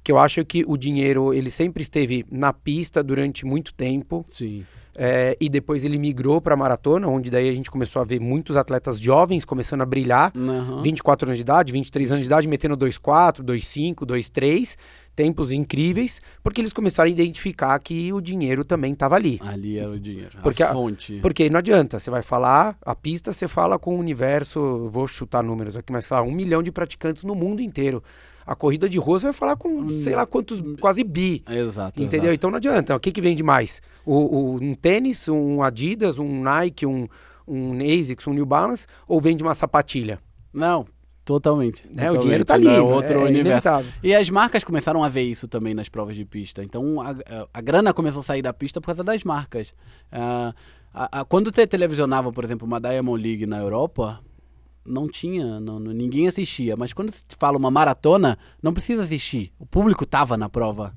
que 0.05 0.13
eu 0.13 0.19
acho 0.19 0.45
que 0.45 0.63
o 0.67 0.77
dinheiro, 0.77 1.33
ele 1.33 1.51
sempre 1.51 1.83
esteve 1.83 2.27
na 2.31 2.53
pista 2.53 3.03
durante 3.03 3.47
muito 3.47 3.73
tempo, 3.73 4.27
Sim. 4.29 4.67
É, 4.99 5.37
e 5.41 5.49
depois 5.49 5.85
ele 5.85 5.99
migrou 5.99 6.41
para 6.41 6.57
maratona, 6.57 7.07
onde 7.09 7.31
daí 7.31 7.49
a 7.49 7.55
gente 7.55 7.71
começou 7.71 8.01
a 8.01 8.05
ver 8.05 8.19
muitos 8.21 8.57
atletas 8.57 8.99
jovens 8.99 9.45
começando 9.45 9.83
a 9.83 9.87
brilhar, 9.87 10.33
Aham. 10.37 10.83
24 10.83 11.29
anos 11.29 11.39
de 11.39 11.43
idade, 11.43 11.73
23 11.73 12.13
anos 12.13 12.21
de 12.21 12.27
idade, 12.27 12.49
metendo 12.49 12.77
2,4, 12.77 13.43
2,5, 13.43 14.05
2,3, 14.07 14.77
tempos 15.15 15.51
incríveis, 15.51 16.21
porque 16.43 16.61
eles 16.61 16.73
começaram 16.75 17.09
a 17.09 17.11
identificar 17.11 17.79
que 17.79 18.13
o 18.13 18.21
dinheiro 18.21 18.65
também 18.65 18.93
estava 18.93 19.15
ali. 19.17 19.39
Ali 19.43 19.79
era 19.79 19.91
o 19.91 19.99
dinheiro. 19.99 20.39
Porque 20.43 20.63
a 20.63 20.71
a- 20.71 20.73
fonte. 20.73 21.19
Porque 21.23 21.49
não 21.49 21.59
adianta, 21.59 21.99
você 21.99 22.11
vai 22.11 22.23
falar, 22.23 22.77
a 22.85 22.95
pista 22.95 23.33
você 23.33 23.49
fala 23.49 23.79
com 23.79 23.97
o 23.97 23.99
universo, 23.99 24.89
vou 24.91 25.07
chutar 25.07 25.43
números 25.43 25.77
aqui, 25.77 25.91
mas 25.93 26.05
sei 26.05 26.17
lá, 26.17 26.23
um 26.23 26.31
milhão 26.33 26.63
de 26.63 26.71
praticantes 26.71 27.23
no 27.23 27.35
mundo 27.35 27.63
inteiro. 27.63 28.03
A 28.47 28.55
corrida 28.55 28.89
de 28.89 28.97
rua 28.99 29.19
você 29.19 29.27
vai 29.27 29.33
falar 29.33 29.57
com 29.57 29.89
sei 29.93 30.15
lá 30.15 30.25
quantos, 30.25 30.63
quase 30.81 31.03
bi. 31.03 31.43
Exato. 31.51 32.01
Entendeu? 32.03 32.33
Então 32.33 32.51
não 32.51 32.59
adianta. 32.59 32.95
O 32.95 33.01
que, 33.01 33.11
que 33.11 33.21
vende 33.21 33.43
mais? 33.43 33.83
O, 34.05 34.15
o- 34.15 34.55
um 34.63 34.73
tênis, 34.75 35.29
um 35.29 35.63
Adidas, 35.63 36.19
um 36.19 36.43
Nike, 36.43 36.87
um, 36.87 37.09
um 37.47 37.73
ASICS, 37.81 38.27
um 38.29 38.33
New 38.33 38.47
Balance, 38.47 38.87
ou 39.09 39.21
vende 39.21 39.43
uma 39.43 39.53
sapatilha? 39.55 40.21
Não, 40.55 40.87
totalmente. 41.25 41.85
O 41.87 41.89
totalmente, 41.89 42.21
dinheiro 42.23 42.45
tá 42.45 42.55
ali. 42.55 42.67
né? 42.67 42.73
né? 42.75 42.81
outro 42.81 43.15
é 43.15 43.25
universo. 43.25 43.41
inevitável. 43.49 43.93
E 44.03 44.15
as 44.15 44.31
marcas 44.31 44.63
começaram 44.63 45.03
a 45.03 45.09
ver 45.09 45.23
isso 45.23 45.49
também 45.49 45.75
nas 45.75 45.89
provas 45.89 46.15
de 46.15 46.25
pista. 46.25 46.63
Então 46.63 47.01
a, 47.01 47.17
a- 47.53 47.61
grana 47.61 47.93
começou 47.93 48.21
a 48.21 48.23
sair 48.25 48.43
da 48.43 48.53
pista 48.53 48.81
por 48.81 48.87
causa 48.87 49.03
das 49.03 49.25
marcas. 49.25 49.75
Ah, 50.13 50.55
a- 50.95 51.21
a- 51.21 51.25
quando 51.25 51.53
você 51.53 51.67
televisionava, 51.67 52.33
por 52.33 52.45
exemplo, 52.45 52.67
uma 52.67 52.81
Diamond 52.81 53.21
League 53.23 53.45
na 53.45 53.59
Europa, 53.59 54.21
não 54.87 55.09
tinha, 55.09 55.59
não- 55.61 55.79
ninguém 55.81 56.27
assistia. 56.29 56.77
Mas 56.77 56.93
quando 56.93 57.13
se 57.13 57.25
fala 57.39 57.59
uma 57.59 57.71
maratona, 57.71 58.39
não 58.63 58.73
precisa 58.73 59.03
assistir. 59.03 59.53
O 59.59 59.67
público 59.67 60.07
tava 60.07 60.37
na 60.37 60.49
prova. 60.49 60.97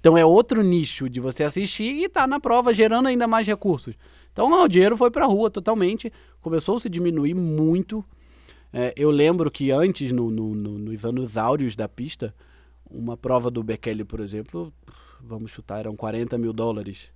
Então 0.00 0.16
é 0.16 0.24
outro 0.24 0.62
nicho 0.62 1.08
de 1.08 1.20
você 1.20 1.42
assistir 1.44 2.02
e 2.02 2.08
tá 2.08 2.26
na 2.26 2.38
prova, 2.40 2.72
gerando 2.72 3.08
ainda 3.08 3.26
mais 3.26 3.46
recursos. 3.46 3.94
Então 4.32 4.50
o 4.62 4.68
dinheiro 4.68 4.96
foi 4.96 5.10
pra 5.10 5.26
rua 5.26 5.50
totalmente. 5.50 6.12
Começou 6.40 6.76
a 6.76 6.80
se 6.80 6.88
diminuir 6.88 7.34
muito. 7.34 8.04
É, 8.72 8.92
eu 8.96 9.10
lembro 9.10 9.50
que 9.50 9.70
antes, 9.70 10.12
no- 10.12 10.30
no- 10.30 10.54
no- 10.54 10.78
nos 10.78 11.04
anos 11.04 11.36
áureos 11.36 11.74
da 11.74 11.88
pista, 11.88 12.34
uma 12.88 13.16
prova 13.16 13.50
do 13.50 13.62
Bekele, 13.62 14.04
por 14.04 14.20
exemplo, 14.20 14.72
vamos 15.20 15.50
chutar, 15.50 15.78
eram 15.80 15.96
40 15.96 16.36
mil 16.38 16.52
dólares. 16.52 17.10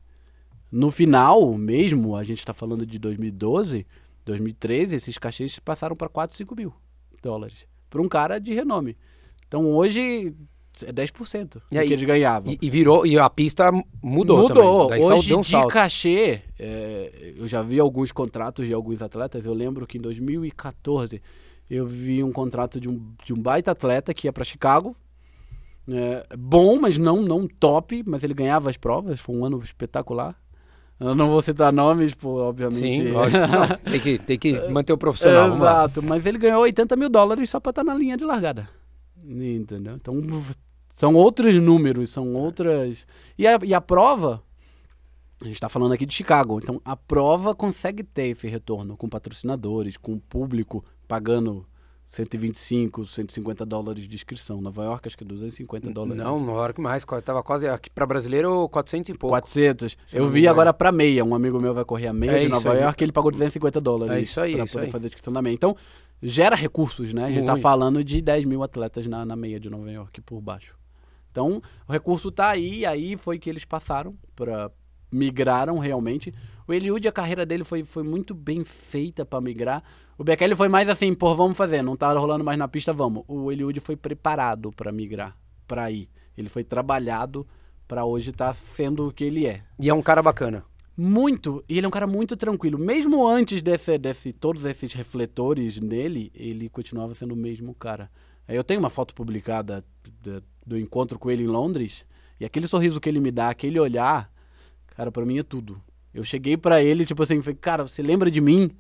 No 0.72 0.90
final 0.90 1.52
mesmo, 1.58 2.16
a 2.16 2.24
gente 2.24 2.38
está 2.38 2.54
falando 2.54 2.86
de 2.86 2.98
2012, 2.98 3.86
2013, 4.30 4.96
esses 4.96 5.18
cachês 5.18 5.58
passaram 5.58 5.94
para 5.96 6.08
4, 6.08 6.36
5 6.36 6.54
mil 6.56 6.72
dólares. 7.22 7.66
Para 7.88 8.00
um 8.00 8.08
cara 8.08 8.38
de 8.38 8.54
renome. 8.54 8.96
Então 9.46 9.72
hoje 9.72 10.34
é 10.84 10.92
10% 10.92 11.54
do 11.54 11.62
E 11.72 11.78
aí, 11.78 11.88
que 11.88 11.92
eles 11.94 12.06
ganhavam. 12.06 12.52
E, 12.52 12.58
e 12.62 12.70
virou, 12.70 13.04
e 13.06 13.18
a 13.18 13.28
pista 13.28 13.70
mudou, 14.02 14.42
Mudou. 14.42 14.48
também. 14.86 14.88
Daí 14.88 15.02
sal- 15.02 15.18
Hoje, 15.18 15.34
um 15.34 15.40
de 15.40 15.48
salto. 15.50 15.68
cachê, 15.68 16.42
é, 16.58 17.34
eu 17.36 17.46
já 17.48 17.60
vi 17.62 17.78
alguns 17.80 18.12
contratos 18.12 18.66
de 18.66 18.72
alguns 18.72 19.02
atletas. 19.02 19.44
Eu 19.44 19.52
lembro 19.52 19.86
que 19.86 19.98
em 19.98 20.00
2014 20.00 21.20
eu 21.68 21.86
vi 21.86 22.22
um 22.24 22.32
contrato 22.32 22.80
de 22.80 22.88
um, 22.88 23.12
de 23.24 23.32
um 23.34 23.40
baita 23.42 23.72
atleta 23.72 24.14
que 24.14 24.26
ia 24.28 24.32
para 24.32 24.44
Chicago. 24.44 24.96
É, 25.88 26.36
bom, 26.36 26.78
mas 26.80 26.96
não, 26.96 27.20
não 27.20 27.48
top, 27.48 28.02
mas 28.06 28.22
ele 28.22 28.34
ganhava 28.34 28.70
as 28.70 28.76
provas. 28.76 29.18
Foi 29.20 29.34
um 29.36 29.44
ano 29.44 29.58
espetacular. 29.62 30.40
Eu 31.00 31.14
não 31.14 31.30
vou 31.30 31.40
citar 31.40 31.72
nomes, 31.72 32.14
pô, 32.14 32.42
obviamente. 32.42 32.78
Sim. 32.78 33.12
Não, 33.12 33.22
tem, 33.90 34.00
que, 34.00 34.18
tem 34.18 34.38
que 34.38 34.68
manter 34.68 34.92
o 34.92 34.98
profissional. 34.98 35.48
Exato, 35.48 36.02
mas 36.02 36.26
ele 36.26 36.36
ganhou 36.36 36.60
80 36.60 36.94
mil 36.94 37.08
dólares 37.08 37.48
só 37.48 37.58
pra 37.58 37.70
estar 37.70 37.82
na 37.82 37.94
linha 37.94 38.18
de 38.18 38.24
largada. 38.24 38.68
Entendeu? 39.24 39.94
Então, 39.94 40.14
são 40.94 41.14
outros 41.14 41.56
números, 41.56 42.10
são 42.10 42.34
outras. 42.34 43.06
E 43.38 43.46
a, 43.46 43.58
e 43.64 43.72
a 43.72 43.80
prova, 43.80 44.42
a 45.40 45.46
gente 45.46 45.58
tá 45.58 45.70
falando 45.70 45.92
aqui 45.92 46.04
de 46.04 46.12
Chicago, 46.12 46.60
então 46.62 46.78
a 46.84 46.94
prova 46.94 47.54
consegue 47.54 48.02
ter 48.04 48.26
esse 48.28 48.46
retorno 48.46 48.94
com 48.98 49.08
patrocinadores, 49.08 49.96
com 49.96 50.12
o 50.12 50.20
público 50.20 50.84
pagando 51.08 51.66
125, 52.10 53.06
150 53.06 53.64
dólares 53.64 54.08
de 54.08 54.14
inscrição. 54.16 54.60
Nova 54.60 54.82
York, 54.82 55.06
acho 55.06 55.16
que 55.16 55.22
é 55.22 55.26
250 55.26 55.90
dólares. 55.92 56.16
Não, 56.20 56.48
hora 56.48 56.72
que 56.72 56.80
mais. 56.80 57.04
quase- 57.04 57.24
Tava 57.24 57.40
quase. 57.40 57.68
Aqui 57.68 57.88
pra 57.88 58.04
brasileiro, 58.04 58.68
400 58.68 59.10
e 59.10 59.14
pouco. 59.16 59.32
400. 59.32 59.92
Se 60.08 60.16
Eu 60.16 60.28
vi 60.28 60.48
agora 60.48 60.74
pra 60.74 60.90
meia. 60.90 61.24
Um 61.24 61.36
amigo 61.36 61.60
meu 61.60 61.72
vai 61.72 61.84
correr 61.84 62.08
a 62.08 62.12
meia 62.12 62.32
É 62.32 62.40
de 62.40 62.48
Nova 62.48 62.72
aí. 62.72 62.82
York 62.82 63.04
ele 63.04 63.12
pagou 63.12 63.30
250 63.30 63.80
dólares 63.80 64.12
É 64.16 64.20
isso 64.20 64.40
aí, 64.40 64.54
isso 64.60 64.72
poder 64.72 64.86
aí. 64.86 64.90
fazer 64.90 65.04
a 65.04 65.08
inscrição 65.08 65.32
na 65.32 65.40
meia. 65.40 65.54
Então, 65.54 65.76
gera 66.20 66.56
recursos, 66.56 67.14
né? 67.14 67.26
A 67.26 67.30
gente 67.30 67.44
tá 67.46 67.52
Muito. 67.52 67.62
falando 67.62 68.02
de 68.02 68.20
10 68.20 68.44
mil 68.44 68.64
atletas 68.64 69.06
na, 69.06 69.24
na 69.24 69.36
meia 69.36 69.60
de 69.60 69.70
Nova 69.70 69.88
York 69.88 70.20
por 70.22 70.40
baixo. 70.40 70.76
Então, 71.30 71.62
o 71.88 71.92
recurso 71.92 72.32
tá 72.32 72.48
aí, 72.48 72.84
aí 72.84 73.16
foi 73.16 73.38
que 73.38 73.48
eles 73.48 73.64
passaram 73.64 74.16
para 74.34 74.68
migraram 75.12 75.78
realmente. 75.78 76.34
O 76.66 76.72
Eliud, 76.72 77.06
a 77.06 77.12
carreira 77.12 77.46
dele 77.46 77.62
foi, 77.64 77.84
foi 77.84 78.02
muito 78.02 78.34
bem 78.34 78.64
feita 78.64 79.24
para 79.24 79.40
migrar. 79.40 79.82
O 80.20 80.22
Bekele 80.22 80.54
foi 80.54 80.68
mais 80.68 80.86
assim, 80.86 81.14
pô, 81.14 81.34
vamos 81.34 81.56
fazer, 81.56 81.80
não 81.80 81.96
tá 81.96 82.12
rolando 82.12 82.44
mais 82.44 82.58
na 82.58 82.68
pista, 82.68 82.92
vamos. 82.92 83.24
O 83.26 83.50
Eliud 83.50 83.80
foi 83.80 83.96
preparado 83.96 84.70
para 84.70 84.92
migrar, 84.92 85.34
para 85.66 85.90
ir. 85.90 86.10
Ele 86.36 86.50
foi 86.50 86.62
trabalhado 86.62 87.46
para 87.88 88.04
hoje 88.04 88.28
estar 88.28 88.54
sendo 88.54 89.08
o 89.08 89.12
que 89.14 89.24
ele 89.24 89.46
é. 89.46 89.62
E 89.78 89.88
é 89.88 89.94
um 89.94 90.02
cara 90.02 90.22
bacana. 90.22 90.62
Muito. 90.94 91.64
E 91.66 91.78
ele 91.78 91.86
é 91.86 91.88
um 91.88 91.90
cara 91.90 92.06
muito 92.06 92.36
tranquilo. 92.36 92.78
Mesmo 92.78 93.26
antes 93.26 93.62
desse, 93.62 93.96
desse 93.96 94.30
todos 94.30 94.66
esses 94.66 94.92
refletores 94.92 95.80
nele, 95.80 96.30
ele 96.34 96.68
continuava 96.68 97.14
sendo 97.14 97.32
o 97.32 97.36
mesmo 97.36 97.74
cara. 97.74 98.10
Eu 98.46 98.62
tenho 98.62 98.78
uma 98.80 98.90
foto 98.90 99.14
publicada 99.14 99.82
da- 100.22 100.42
do 100.66 100.78
encontro 100.78 101.18
com 101.18 101.30
ele 101.30 101.44
em 101.44 101.46
Londres, 101.46 102.04
e 102.38 102.44
aquele 102.44 102.66
sorriso 102.68 103.00
que 103.00 103.08
ele 103.08 103.20
me 103.20 103.30
dá, 103.30 103.48
aquele 103.48 103.80
olhar, 103.80 104.30
cara, 104.88 105.10
pra 105.10 105.24
mim 105.24 105.38
é 105.38 105.42
tudo. 105.42 105.80
Eu 106.12 106.24
cheguei 106.24 106.58
pra 106.58 106.82
ele, 106.82 107.06
tipo 107.06 107.22
assim, 107.22 107.40
falei, 107.40 107.56
cara, 107.58 107.88
você 107.88 108.02
lembra 108.02 108.30
de 108.30 108.42
mim? 108.42 108.70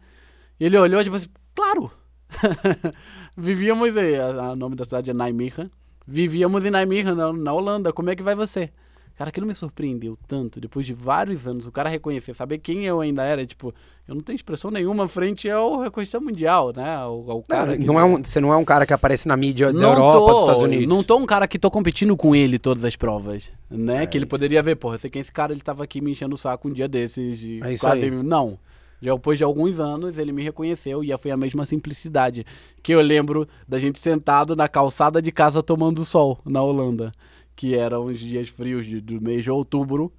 E 0.60 0.66
ele 0.66 0.76
olhou, 0.76 1.02
tipo 1.02 1.16
assim, 1.16 1.28
claro! 1.54 1.90
Vivíamos, 3.36 3.96
aí, 3.96 4.18
o 4.20 4.54
nome 4.56 4.76
da 4.76 4.84
cidade 4.84 5.10
é 5.10 5.14
Nijmegen, 5.14 5.70
vivíamos 6.06 6.64
em 6.64 6.70
Nijmegen, 6.70 7.14
na, 7.14 7.32
na 7.32 7.52
Holanda, 7.52 7.92
como 7.92 8.10
é 8.10 8.14
que 8.16 8.22
vai 8.22 8.34
você? 8.34 8.70
Cara, 9.16 9.28
aquilo 9.28 9.46
me 9.46 9.52
surpreendeu 9.52 10.18
tanto, 10.26 10.58
depois 10.60 10.86
de 10.86 10.94
vários 10.94 11.46
anos, 11.46 11.66
o 11.66 11.72
cara 11.72 11.90
reconhecer, 11.90 12.32
saber 12.32 12.56
quem 12.56 12.86
eu 12.86 13.00
ainda 13.00 13.22
era, 13.22 13.44
tipo, 13.44 13.72
eu 14.08 14.14
não 14.14 14.22
tenho 14.22 14.34
expressão 14.34 14.70
nenhuma 14.70 15.06
frente 15.06 15.48
ao 15.50 15.80
reconhecimento 15.80 16.24
mundial, 16.24 16.72
né, 16.74 16.96
ao, 16.96 17.30
ao 17.30 17.42
cara. 17.42 17.76
Que- 17.76 17.84
não 17.84 18.00
é 18.00 18.04
um, 18.04 18.22
você 18.22 18.40
não 18.40 18.50
é 18.50 18.56
um 18.56 18.64
cara 18.64 18.86
que 18.86 18.94
aparece 18.94 19.28
na 19.28 19.36
mídia 19.36 19.72
da 19.72 19.78
não 19.78 19.92
Europa, 19.92 20.18
tô, 20.18 20.32
dos 20.32 20.40
Estados 20.40 20.62
Unidos. 20.62 20.86
Não 20.88 21.02
tô 21.04 21.18
um 21.18 21.26
cara 21.26 21.46
que 21.46 21.58
tô 21.58 21.70
competindo 21.70 22.16
com 22.16 22.34
ele 22.34 22.58
todas 22.58 22.82
as 22.82 22.96
provas, 22.96 23.52
né? 23.70 24.04
É 24.04 24.06
que 24.06 24.16
ele 24.16 24.24
isso. 24.24 24.30
poderia 24.30 24.62
ver, 24.62 24.76
porra, 24.76 24.94
eu 24.94 24.98
sei 24.98 25.10
quem 25.10 25.20
é 25.20 25.22
esse 25.22 25.32
cara, 25.32 25.52
ele 25.52 25.60
tava 25.60 25.84
aqui 25.84 26.00
me 26.00 26.12
enchendo 26.12 26.34
o 26.34 26.38
saco 26.38 26.68
um 26.68 26.72
dia 26.72 26.88
desses. 26.88 27.42
E 27.42 27.60
É 27.62 27.74
isso 27.74 27.86
aí. 27.86 28.10
Não. 28.10 28.58
Depois 29.00 29.38
de 29.38 29.44
alguns 29.44 29.80
anos, 29.80 30.18
ele 30.18 30.30
me 30.30 30.42
reconheceu 30.42 31.02
e 31.02 31.16
foi 31.16 31.30
a 31.30 31.36
mesma 31.36 31.64
simplicidade. 31.64 32.44
Que 32.82 32.92
eu 32.92 33.00
lembro 33.00 33.48
da 33.66 33.78
gente 33.78 33.98
sentado 33.98 34.54
na 34.54 34.68
calçada 34.68 35.22
de 35.22 35.32
casa 35.32 35.62
tomando 35.62 36.04
sol 36.04 36.38
na 36.44 36.62
Holanda. 36.62 37.10
Que 37.56 37.74
eram 37.74 38.04
os 38.04 38.20
dias 38.20 38.48
frios 38.48 38.84
de, 38.84 39.00
do 39.00 39.20
mês 39.20 39.44
de 39.44 39.50
outubro. 39.50 40.12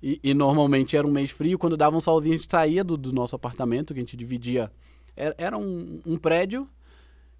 E, 0.00 0.20
e, 0.22 0.32
normalmente 0.32 0.96
era 0.96 1.06
um 1.06 1.10
mês 1.10 1.30
frio. 1.30 1.58
Quando 1.58 1.76
dava 1.76 1.96
um 1.96 2.00
solzinho, 2.00 2.34
a 2.34 2.38
gente 2.38 2.48
saía 2.48 2.84
do, 2.84 2.96
do 2.96 3.12
nosso 3.12 3.34
apartamento, 3.34 3.92
que 3.92 3.98
a 3.98 4.02
gente 4.02 4.16
dividia. 4.16 4.70
Era, 5.16 5.34
era 5.36 5.58
um, 5.58 6.00
um 6.06 6.16
prédio. 6.16 6.68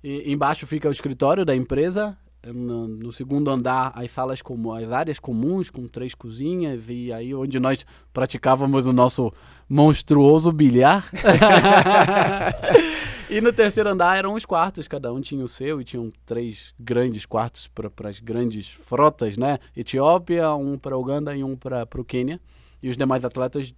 E 0.03 0.33
embaixo 0.33 0.67
fica 0.67 0.89
o 0.89 0.93
escritório 0.93 1.45
da 1.45 1.55
empresa 1.55 2.17
no, 2.47 2.87
no, 2.87 3.13
segundo 3.13 3.51
andar 3.51 3.93
as 3.95 4.11
salas 4.11 4.41
comuns, 4.41 4.85
as 4.85 4.93
áreas 4.93 5.19
comuns 5.19 5.71
com 5.71 5.87
três 5.89 6.15
cozinhas 6.15 6.89
e 6.89 7.13
aí 7.13 7.35
onde 7.35 7.59
nós 7.59 7.85
praticávamos 8.13 8.87
o 8.87 8.93
nosso 8.93 9.33
monstruoso 9.69 10.51
bilhar. 10.51 11.11
e 13.29 13.41
no 13.41 13.53
terceiro 13.53 13.91
andar 13.91 14.17
eram 14.17 14.35
os 14.35 14.47
quartos, 14.47 14.89
cada 14.89 15.13
um 15.13 15.21
tinha 15.21 15.45
o 15.45 15.49
seu 15.49 15.81
e 15.81 15.85
tinham 15.85 16.11
três 16.25 16.75
grandes 16.79 17.27
quartos 17.27 17.69
para 17.69 18.09
as 18.09 18.21
grandes 18.21 18.71
frotas, 18.71 19.37
né? 19.37 19.59
Etiópia, 19.77 20.55
um 20.55 20.79
para 20.79 20.97
Uganda 20.97 21.37
e 21.37 21.45
um 21.45 21.57
para 21.57 21.87
o 21.97 22.05
Quênia. 22.05 22.41
E 22.83 22.89
os 22.89 22.97
demais 22.97 23.25
atletas 23.25 23.75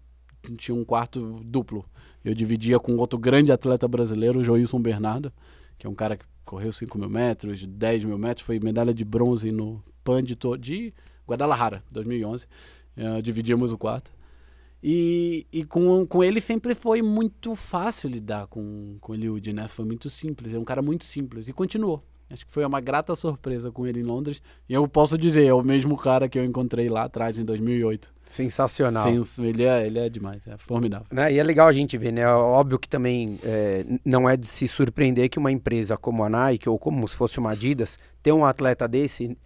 tinham 0.56 0.78
um 0.78 0.84
quarto 0.84 1.40
duplo. 1.44 1.84
Eu 2.24 2.34
dividia 2.34 2.78
com 2.78 2.96
outro 2.96 3.18
grande 3.18 3.50
atleta 3.50 3.88
brasileiro, 3.88 4.40
o 4.40 4.44
Joilson 4.44 4.80
Bernardo, 4.80 5.32
que 5.78 5.86
é 5.86 5.90
um 5.90 5.94
cara 5.94 6.16
que 6.16 6.24
correu 6.44 6.72
5 6.72 6.98
mil 6.98 7.08
metros, 7.08 7.64
10 7.64 8.04
mil 8.04 8.18
metros, 8.18 8.44
foi 8.44 8.60
medalha 8.60 8.92
de 8.92 9.04
bronze 9.04 9.50
no 9.50 9.82
PAN 10.04 10.22
de, 10.22 10.36
de 10.58 10.92
Guadalajara, 11.26 11.82
2011. 11.90 12.46
Uh, 12.96 13.22
dividimos 13.22 13.72
o 13.72 13.78
quarto. 13.78 14.12
E, 14.82 15.46
e 15.52 15.64
com, 15.64 16.06
com 16.06 16.24
ele 16.24 16.40
sempre 16.40 16.74
foi 16.74 17.02
muito 17.02 17.54
fácil 17.54 18.08
lidar 18.08 18.46
com, 18.46 18.96
com 19.00 19.12
o 19.12 19.14
Eliud, 19.14 19.52
né? 19.52 19.68
Foi 19.68 19.84
muito 19.84 20.08
simples, 20.08 20.54
é 20.54 20.58
um 20.58 20.64
cara 20.64 20.80
muito 20.80 21.04
simples. 21.04 21.48
E 21.48 21.52
continuou. 21.52 22.02
Acho 22.30 22.46
que 22.46 22.52
foi 22.52 22.64
uma 22.64 22.80
grata 22.80 23.14
surpresa 23.16 23.72
com 23.72 23.86
ele 23.86 24.00
em 24.00 24.04
Londres. 24.04 24.40
E 24.68 24.72
eu 24.72 24.86
posso 24.86 25.18
dizer, 25.18 25.46
é 25.46 25.52
o 25.52 25.62
mesmo 25.62 25.96
cara 25.96 26.28
que 26.28 26.38
eu 26.38 26.44
encontrei 26.44 26.88
lá 26.88 27.04
atrás, 27.04 27.36
em 27.36 27.44
2008. 27.44 28.12
Sensacional. 28.28 29.24
Sim, 29.24 29.44
ele, 29.44 29.64
é, 29.64 29.84
ele 29.84 29.98
é 29.98 30.08
demais, 30.08 30.46
é 30.46 30.56
formidável. 30.56 31.08
Né? 31.10 31.32
E 31.32 31.38
é 31.40 31.42
legal 31.42 31.66
a 31.66 31.72
gente 31.72 31.98
ver, 31.98 32.12
né? 32.12 32.24
Óbvio 32.28 32.78
que 32.78 32.88
também 32.88 33.40
é, 33.42 33.84
não 34.04 34.28
é 34.28 34.36
de 34.36 34.46
se 34.46 34.68
surpreender 34.68 35.28
que 35.28 35.40
uma 35.40 35.50
empresa 35.50 35.96
como 35.96 36.22
a 36.22 36.30
Nike 36.30 36.68
ou 36.68 36.78
como 36.78 37.06
se 37.08 37.16
fosse 37.16 37.40
uma 37.40 37.50
Adidas 37.50 37.98
ter 38.22 38.30
um 38.30 38.44
atleta 38.44 38.86
desse 38.86 39.36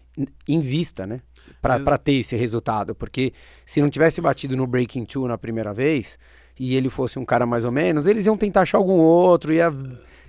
em 0.46 0.60
vista, 0.60 1.06
né? 1.06 1.22
Para 1.60 1.98
ter 1.98 2.14
esse 2.14 2.36
resultado. 2.36 2.94
Porque 2.94 3.32
se 3.64 3.80
não 3.80 3.90
tivesse 3.90 4.20
batido 4.20 4.56
no 4.56 4.66
Breaking 4.66 5.04
Two 5.04 5.26
na 5.26 5.38
primeira 5.38 5.72
vez 5.72 6.18
e 6.58 6.76
ele 6.76 6.88
fosse 6.88 7.18
um 7.18 7.24
cara 7.24 7.46
mais 7.46 7.64
ou 7.64 7.72
menos, 7.72 8.06
eles 8.06 8.26
iam 8.26 8.36
tentar 8.36 8.62
achar 8.62 8.78
algum 8.78 8.98
outro, 8.98 9.52
ia 9.52 9.72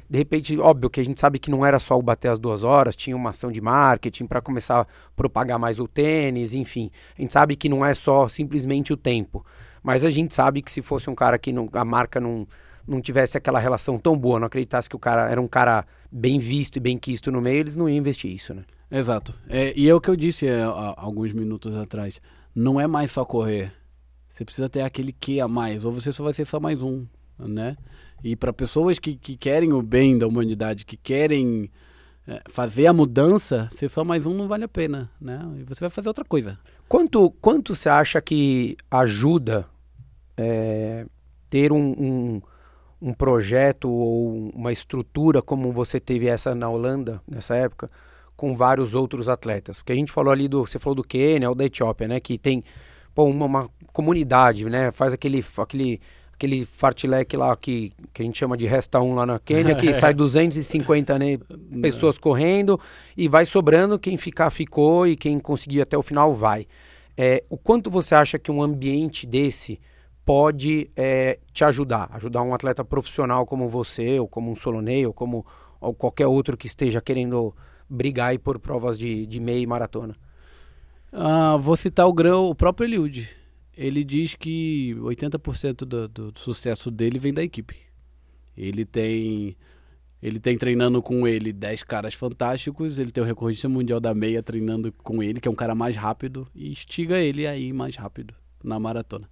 de 0.08 0.20
repente, 0.20 0.58
óbvio 0.60 0.90
que 0.90 1.00
a 1.00 1.06
gente 1.06 1.20
sabe 1.20 1.40
que 1.40 1.50
não 1.50 1.66
era 1.66 1.80
só 1.80 1.98
o 1.98 2.02
bater 2.02 2.30
as 2.30 2.38
duas 2.38 2.64
horas, 2.64 2.96
tinha 2.96 3.16
uma 3.16 3.32
ação 3.32 3.52
de 3.52 3.60
marketing 3.60 4.28
para 4.28 4.40
começar 4.40 4.82
a 4.82 4.88
propagar 5.16 5.58
mais 5.58 5.80
o 5.80 5.88
tênis, 5.88 6.54
enfim. 6.54 6.92
A 7.18 7.22
gente 7.22 7.34
sabe 7.34 7.56
que 7.56 7.68
não 7.68 7.84
é 7.84 7.94
só 7.96 8.28
simplesmente 8.28 8.94
o 8.94 8.98
tempo. 8.98 9.44
Mas 9.82 10.06
a 10.06 10.12
gente 10.12 10.34
sabe 10.34 10.62
que 10.62 10.72
se 10.72 10.82
fosse 10.82 11.10
um 11.10 11.16
cara 11.16 11.38
que 11.40 11.52
não, 11.52 11.68
a 11.74 11.84
marca 11.84 12.20
não, 12.20 12.48
não 12.88 13.02
tivesse 13.02 13.38
aquela 13.38 13.60
relação 13.60 13.98
tão 13.98 14.16
boa, 14.16 14.40
não 14.40 14.48
acreditasse 14.48 14.88
que 14.88 14.96
o 14.96 15.00
cara 15.00 15.30
era 15.30 15.42
um 15.42 15.48
cara 15.48 15.86
bem 16.12 16.40
visto 16.40 16.78
e 16.78 16.80
bem 16.80 16.98
quisto 16.98 17.32
no 17.32 17.42
meio, 17.42 17.60
eles 17.60 17.76
não 17.76 17.90
iam 17.90 17.98
investir 17.98 18.32
isso, 18.32 18.54
né? 18.54 18.64
Exato. 18.98 19.34
É, 19.50 19.74
e 19.76 19.90
é 19.90 19.94
o 19.94 20.00
que 20.00 20.10
eu 20.10 20.16
disse 20.16 20.48
é, 20.48 20.64
alguns 20.64 21.34
minutos 21.34 21.76
atrás. 21.76 22.22
Não 22.56 22.80
é 22.80 22.88
mais 22.88 23.12
só 23.12 23.26
correr. 23.26 23.74
Você 24.30 24.46
precisa 24.46 24.70
ter 24.70 24.82
aquele 24.82 25.12
que 25.12 25.42
a 25.42 25.48
mais, 25.48 25.84
ou 25.84 25.92
você 25.92 26.14
só 26.14 26.24
vai 26.24 26.34
ser 26.34 26.46
só 26.46 26.60
mais 26.60 26.82
um, 26.82 27.06
né? 27.38 27.76
E 28.24 28.36
para 28.36 28.54
pessoas 28.54 28.98
que, 28.98 29.16
que 29.16 29.36
querem 29.36 29.74
o 29.74 29.82
bem 29.82 30.18
da 30.18 30.26
humanidade, 30.26 30.86
que 30.86 30.96
querem 30.96 31.70
é, 32.26 32.42
fazer 32.50 32.88
a 32.88 32.94
mudança, 32.94 33.70
ser 33.74 33.90
só 33.90 34.04
mais 34.04 34.26
um 34.26 34.34
não 34.34 34.48
vale 34.48 34.64
a 34.64 34.68
pena, 34.70 35.12
né? 35.20 35.42
E 35.58 35.64
você 35.64 35.82
vai 35.82 35.90
fazer 35.90 36.08
outra 36.08 36.24
coisa. 36.24 36.58
Quanto, 36.88 37.32
quanto 37.42 37.76
você 37.76 37.90
acha 37.90 38.22
que 38.22 38.78
ajuda 38.90 39.66
é, 40.38 41.06
ter 41.50 41.72
um, 41.72 41.92
um, 41.98 42.42
um, 43.02 43.14
projeto 43.14 43.90
ou 43.90 44.50
uma 44.50 44.72
estrutura 44.72 45.42
como 45.42 45.72
você 45.72 46.00
teve 46.00 46.28
essa 46.28 46.56
na 46.56 46.70
Holanda, 46.70 47.22
nessa 47.28 47.56
época, 47.56 47.92
com 48.36 48.56
vários 48.56 48.94
outros 48.94 49.30
atletas? 49.30 49.78
Porque 49.78 49.94
a 49.94 49.96
gente 49.96 50.12
falou 50.12 50.32
ali 50.32 50.48
do, 50.48 50.66
você 50.66 50.80
falou 50.80 50.96
do 50.96 51.04
Quênia 51.04 51.50
ou 51.50 51.56
da 51.56 51.66
Etiópia, 51.66 52.08
né? 52.08 52.20
Que 52.20 52.38
tem 52.38 52.64
pô, 53.14 53.26
uma, 53.26 53.46
uma 53.46 53.70
comunidade, 53.94 54.66
né? 54.66 54.92
Faz 54.92 55.14
aquele, 55.14 55.44
aquele 55.58 56.02
aquele 56.36 56.66
fartlek 56.66 57.36
lá 57.36 57.56
que, 57.56 57.94
que 58.14 58.22
a 58.22 58.26
gente 58.26 58.38
chama 58.38 58.58
de 58.58 58.66
resta 58.66 59.00
1 59.00 59.16
lá 59.16 59.26
na 59.26 59.40
Quênia, 59.40 59.74
que 59.74 59.94
sai 59.96 60.14
250 60.14 61.18
né, 61.18 61.38
pessoas 61.82 62.18
correndo 62.18 62.80
e 63.16 63.28
vai 63.28 63.46
sobrando, 63.46 63.98
quem 63.98 64.18
ficar 64.18 64.50
ficou 64.50 65.08
e 65.08 65.16
quem 65.16 65.40
conseguir 65.40 65.82
até 65.82 65.98
o 65.98 66.04
final 66.04 66.34
vai. 66.34 66.68
É, 67.18 67.44
o 67.50 67.58
quanto 67.58 67.90
você 67.90 68.14
acha 68.14 68.38
que 68.38 68.52
um 68.52 68.62
ambiente 68.62 69.26
desse 69.26 69.80
pode 70.26 70.92
é, 70.96 71.40
te 71.54 71.64
ajudar? 71.64 72.10
Ajudar 72.14 72.42
um 72.42 72.54
atleta 72.54 72.84
profissional 72.84 73.46
como 73.46 73.70
você, 73.70 74.20
ou 74.20 74.28
como 74.28 74.52
um 74.52 74.56
Solonei, 74.56 75.06
ou 75.06 75.14
como 75.14 75.46
ou 75.80 75.94
qualquer 75.94 76.28
outro 76.28 76.58
que 76.58 76.68
esteja 76.68 77.00
querendo 77.00 77.56
brigar 77.90 78.30
aí 78.30 78.38
por 78.38 78.60
provas 78.60 78.98
de, 78.98 79.26
de 79.26 79.40
meia 79.40 79.60
e 79.60 79.68
maratona? 79.68 80.16
Ah, 81.12 81.58
vou 81.58 81.78
citar 81.78 82.08
o 82.08 82.14
grão, 82.14 82.46
o 82.46 82.56
próprio 82.56 82.86
Eliud 82.88 83.28
ele 83.78 84.04
diz 84.04 84.36
que 84.36 84.96
80% 85.00 85.86
do, 85.86 86.08
do, 86.08 86.40
sucesso 86.40 86.90
dele 86.90 87.20
vem 87.20 87.34
da 87.34 87.44
equipe. 87.44 87.76
Ele 88.56 88.86
tem 88.86 89.56
ele 90.22 90.40
tem 90.40 90.58
treinando 90.58 91.04
com 91.04 91.28
ele 91.28 91.54
10 91.54 91.84
caras 91.84 92.14
fantásticos, 92.16 92.98
ele 92.98 93.12
tem 93.12 93.24
o 93.24 93.28
recordista 93.28 93.70
mundial 93.70 94.00
da 94.00 94.14
meia 94.14 94.42
treinando 94.42 94.92
com 94.92 95.22
ele, 95.22 95.40
que 95.40 95.48
é 95.48 95.52
um 95.52 95.56
cara 95.56 95.76
mais 95.76 95.96
rápido, 95.96 96.48
e 96.56 96.72
estiga 96.72 97.20
ele 97.20 97.46
aí 97.46 97.72
mais 97.72 97.96
rápido 97.96 98.34
na 98.64 98.80
maratona. 98.80 99.30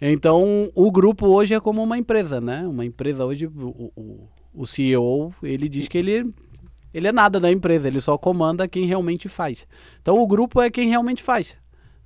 Então, 0.00 0.70
o 0.74 0.90
grupo 0.90 1.26
hoje 1.26 1.52
é 1.52 1.60
como 1.60 1.82
uma 1.82 1.98
empresa, 1.98 2.40
né? 2.40 2.66
Uma 2.66 2.84
empresa 2.84 3.26
hoje, 3.26 3.46
o, 3.46 3.92
o, 3.94 4.28
o 4.54 4.66
CEO, 4.66 5.34
ele 5.42 5.68
diz 5.68 5.86
que 5.86 5.98
ele, 5.98 6.32
ele 6.92 7.08
é 7.08 7.12
nada 7.12 7.40
da 7.40 7.50
empresa, 7.50 7.88
ele 7.88 8.00
só 8.00 8.16
comanda 8.18 8.68
quem 8.68 8.86
realmente 8.86 9.28
faz. 9.28 9.66
Então, 10.00 10.18
o 10.18 10.26
grupo 10.26 10.60
é 10.60 10.70
quem 10.70 10.88
realmente 10.88 11.22
faz. 11.22 11.54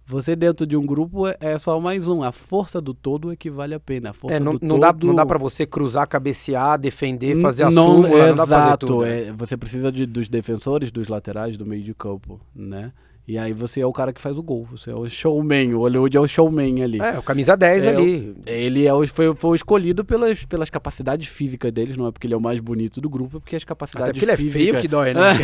Você 0.09 0.37
dentro 0.37 0.65
de 0.65 0.77
um 0.77 0.87
grupo 0.87 1.27
é, 1.27 1.37
é 1.41 1.59
só 1.59 1.81
mais 1.81 2.07
um. 2.07 2.23
A 2.23 2.31
força 2.31 2.81
do 2.81 2.95
todo 2.95 3.33
é 3.33 3.37
que 3.37 3.51
vale 3.51 3.75
a 3.75 3.81
pena. 3.81 4.11
A 4.11 4.33
é, 4.33 4.39
não, 4.39 4.53
não 4.53 4.59
todo... 4.59 4.81
dá, 4.81 4.95
não 5.03 5.15
dá 5.17 5.27
para 5.27 5.37
você 5.37 5.67
cruzar, 5.67 6.07
cabecear, 6.07 6.79
defender, 6.79 7.41
fazer 7.41 7.65
a 7.65 7.71
não, 7.71 8.03
súmula, 8.03 8.29
exato, 8.29 8.29
não 8.29 8.37
dá 8.37 8.47
pra 8.47 8.63
fazer 8.63 8.77
tudo. 8.77 9.05
É, 9.05 9.33
você 9.33 9.57
precisa 9.57 9.91
de, 9.91 10.07
dos 10.07 10.29
defensores, 10.29 10.93
dos 10.93 11.09
laterais, 11.09 11.57
do 11.57 11.67
meio 11.67 11.83
de 11.83 11.93
campo, 11.93 12.41
né? 12.55 12.93
E 13.29 13.37
aí 13.37 13.53
você 13.53 13.81
é 13.81 13.87
o 13.87 13.93
cara 13.93 14.13
que 14.13 14.21
faz 14.21 14.39
o 14.39 14.43
gol, 14.43 14.69
você 14.71 14.89
é 14.89 14.95
o 14.95 15.09
showman, 15.09 15.75
o 15.75 15.79
Hollywood 15.79 16.17
é 16.17 16.21
o 16.21 16.29
showman 16.29 16.85
ali. 16.85 17.01
É, 17.01 17.19
o 17.19 17.23
camisa 17.25 17.57
10 17.57 17.85
é, 17.85 17.89
ali. 17.89 18.37
Ele 18.47 18.87
é 18.87 18.95
o, 18.95 19.05
foi, 19.09 19.35
foi 19.35 19.57
escolhido 19.57 20.05
pelas, 20.05 20.45
pelas 20.45 20.71
capacidades 20.71 21.27
físicas 21.27 21.73
deles, 21.73 21.97
não 21.97 22.07
é 22.07 22.13
porque 22.13 22.29
ele 22.29 22.35
é 22.35 22.37
o 22.37 22.41
mais 22.41 22.61
bonito 22.61 23.01
do 23.01 23.11
grupo, 23.11 23.39
é 23.39 23.41
porque 23.41 23.57
as 23.57 23.65
capacidades 23.65 24.11
Até 24.11 24.21
porque 24.21 24.31
ele 24.31 24.37
físicas... 24.37 24.61
é 24.61 24.65
feio 24.71 24.81
que 24.81 24.87
dói, 24.87 25.13
né? 25.13 25.23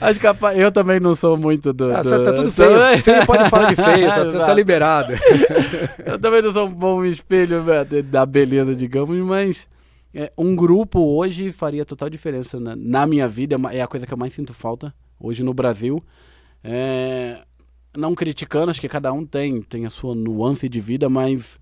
as 0.00 0.18
capa... 0.18 0.56
Eu 0.56 0.72
também 0.72 0.98
não 0.98 1.14
sou 1.14 1.36
muito 1.36 1.72
do... 1.72 1.94
Ah, 1.94 2.02
do... 2.02 2.22
tá 2.24 2.32
tudo 2.32 2.50
feio, 2.50 2.80
feio 2.98 3.24
pode 3.24 3.48
falar 3.48 3.72
de 3.72 3.76
feio, 3.76 4.08
tá, 4.08 4.28
tá, 4.28 4.46
tá 4.46 4.54
liberado. 4.54 5.12
eu 6.04 6.18
também 6.18 6.42
não 6.42 6.52
sou 6.52 6.66
um 6.66 6.74
bom 6.74 7.04
espelho 7.04 7.62
né, 7.62 7.84
da 8.02 8.26
beleza, 8.26 8.74
digamos, 8.74 9.16
mas... 9.18 9.70
É, 10.14 10.30
um 10.36 10.54
grupo 10.54 11.00
hoje 11.00 11.50
faria 11.52 11.86
total 11.86 12.10
diferença 12.10 12.60
na, 12.60 12.76
na 12.76 13.06
minha 13.06 13.26
vida, 13.26 13.56
é, 13.70 13.78
é 13.78 13.80
a 13.80 13.86
coisa 13.86 14.06
que 14.06 14.12
eu 14.12 14.18
mais 14.18 14.34
sinto 14.34 14.52
falta 14.52 14.92
hoje 15.22 15.42
no 15.42 15.54
Brasil. 15.54 16.02
É, 16.64 17.42
não 17.96 18.14
criticando, 18.14 18.70
acho 18.70 18.80
que 18.80 18.88
cada 18.88 19.12
um 19.12 19.24
tem, 19.24 19.62
tem 19.62 19.86
a 19.86 19.90
sua 19.90 20.14
nuance 20.14 20.68
de 20.68 20.80
vida, 20.80 21.08
mas 21.08 21.60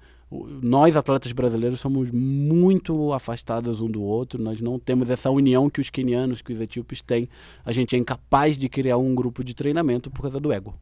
nós, 0.62 0.96
atletas 0.96 1.32
brasileiros, 1.32 1.80
somos 1.80 2.10
muito 2.10 3.12
afastados 3.12 3.80
um 3.80 3.88
do 3.88 4.00
outro, 4.00 4.40
nós 4.40 4.60
não 4.60 4.78
temos 4.78 5.10
essa 5.10 5.28
união 5.28 5.68
que 5.68 5.80
os 5.80 5.90
quenianos, 5.90 6.40
que 6.40 6.52
os 6.52 6.60
etíopes 6.60 7.02
têm. 7.02 7.28
A 7.64 7.72
gente 7.72 7.96
é 7.96 7.98
incapaz 7.98 8.56
de 8.56 8.68
criar 8.68 8.96
um 8.96 9.12
grupo 9.14 9.42
de 9.42 9.54
treinamento 9.54 10.08
por 10.08 10.22
causa 10.22 10.38
do 10.38 10.52
ego. 10.52 10.72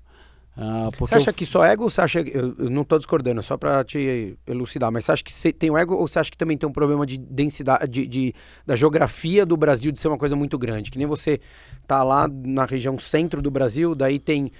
Ah, 0.61 0.91
você 0.99 1.15
acha 1.15 1.31
eu... 1.31 1.35
que 1.35 1.47
só 1.47 1.65
ego 1.65 1.85
ou 1.85 1.91
você 1.91 2.01
acha. 2.01 2.21
Eu, 2.21 2.57
eu 2.59 2.69
não 2.69 2.83
estou 2.83 2.99
discordando, 2.99 3.41
só 3.45 3.57
para 3.57 3.85
te 3.85 4.37
elucidar, 4.45 4.91
mas 4.91 5.05
você 5.05 5.13
acha 5.13 5.23
que 5.23 5.53
tem 5.53 5.71
o 5.71 5.79
ego 5.79 5.95
ou 5.95 6.09
você 6.09 6.19
acha 6.19 6.31
que 6.33 6.37
também 6.37 6.59
tem 6.59 6.69
um 6.69 6.73
problema 6.73 7.07
de 7.07 7.17
densidade, 7.17 7.87
de, 7.87 8.07
de, 8.09 8.35
da 8.67 8.75
geografia 8.75 9.47
do 9.47 9.57
Brasil 9.57 9.93
de 9.93 10.01
ser 10.01 10.09
uma 10.09 10.19
coisa 10.19 10.35
muito 10.35 10.59
grande? 10.59 10.91
Que 10.91 10.99
nem 10.99 11.07
você 11.07 11.41
tá 11.87 12.03
lá 12.03 12.27
na 12.27 12.65
região 12.65 12.99
centro 12.99 13.41
do 13.41 13.53
Brasil, 13.53 13.95
daí 13.95 14.19
tem 14.19 14.51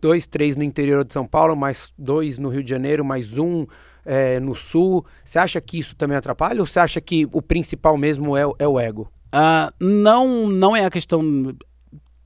dois, 0.00 0.28
três 0.28 0.54
no 0.54 0.62
interior 0.62 1.04
de 1.04 1.12
São 1.12 1.26
Paulo, 1.26 1.56
mais 1.56 1.92
dois 1.98 2.38
no 2.38 2.48
Rio 2.48 2.62
de 2.62 2.70
Janeiro, 2.70 3.04
mais 3.04 3.38
um 3.38 3.66
é, 4.04 4.38
no 4.38 4.54
sul. 4.54 5.04
Você 5.24 5.40
acha 5.40 5.60
que 5.60 5.80
isso 5.80 5.96
também 5.96 6.16
atrapalha 6.16 6.60
ou 6.60 6.66
você 6.66 6.78
acha 6.78 7.00
que 7.00 7.26
o 7.32 7.42
principal 7.42 7.96
mesmo 7.96 8.36
é, 8.36 8.42
é 8.56 8.68
o 8.68 8.78
ego? 8.78 9.10
Uh, 9.34 9.84
não, 9.84 10.48
não 10.48 10.76
é 10.76 10.84
a 10.84 10.90
questão. 10.90 11.22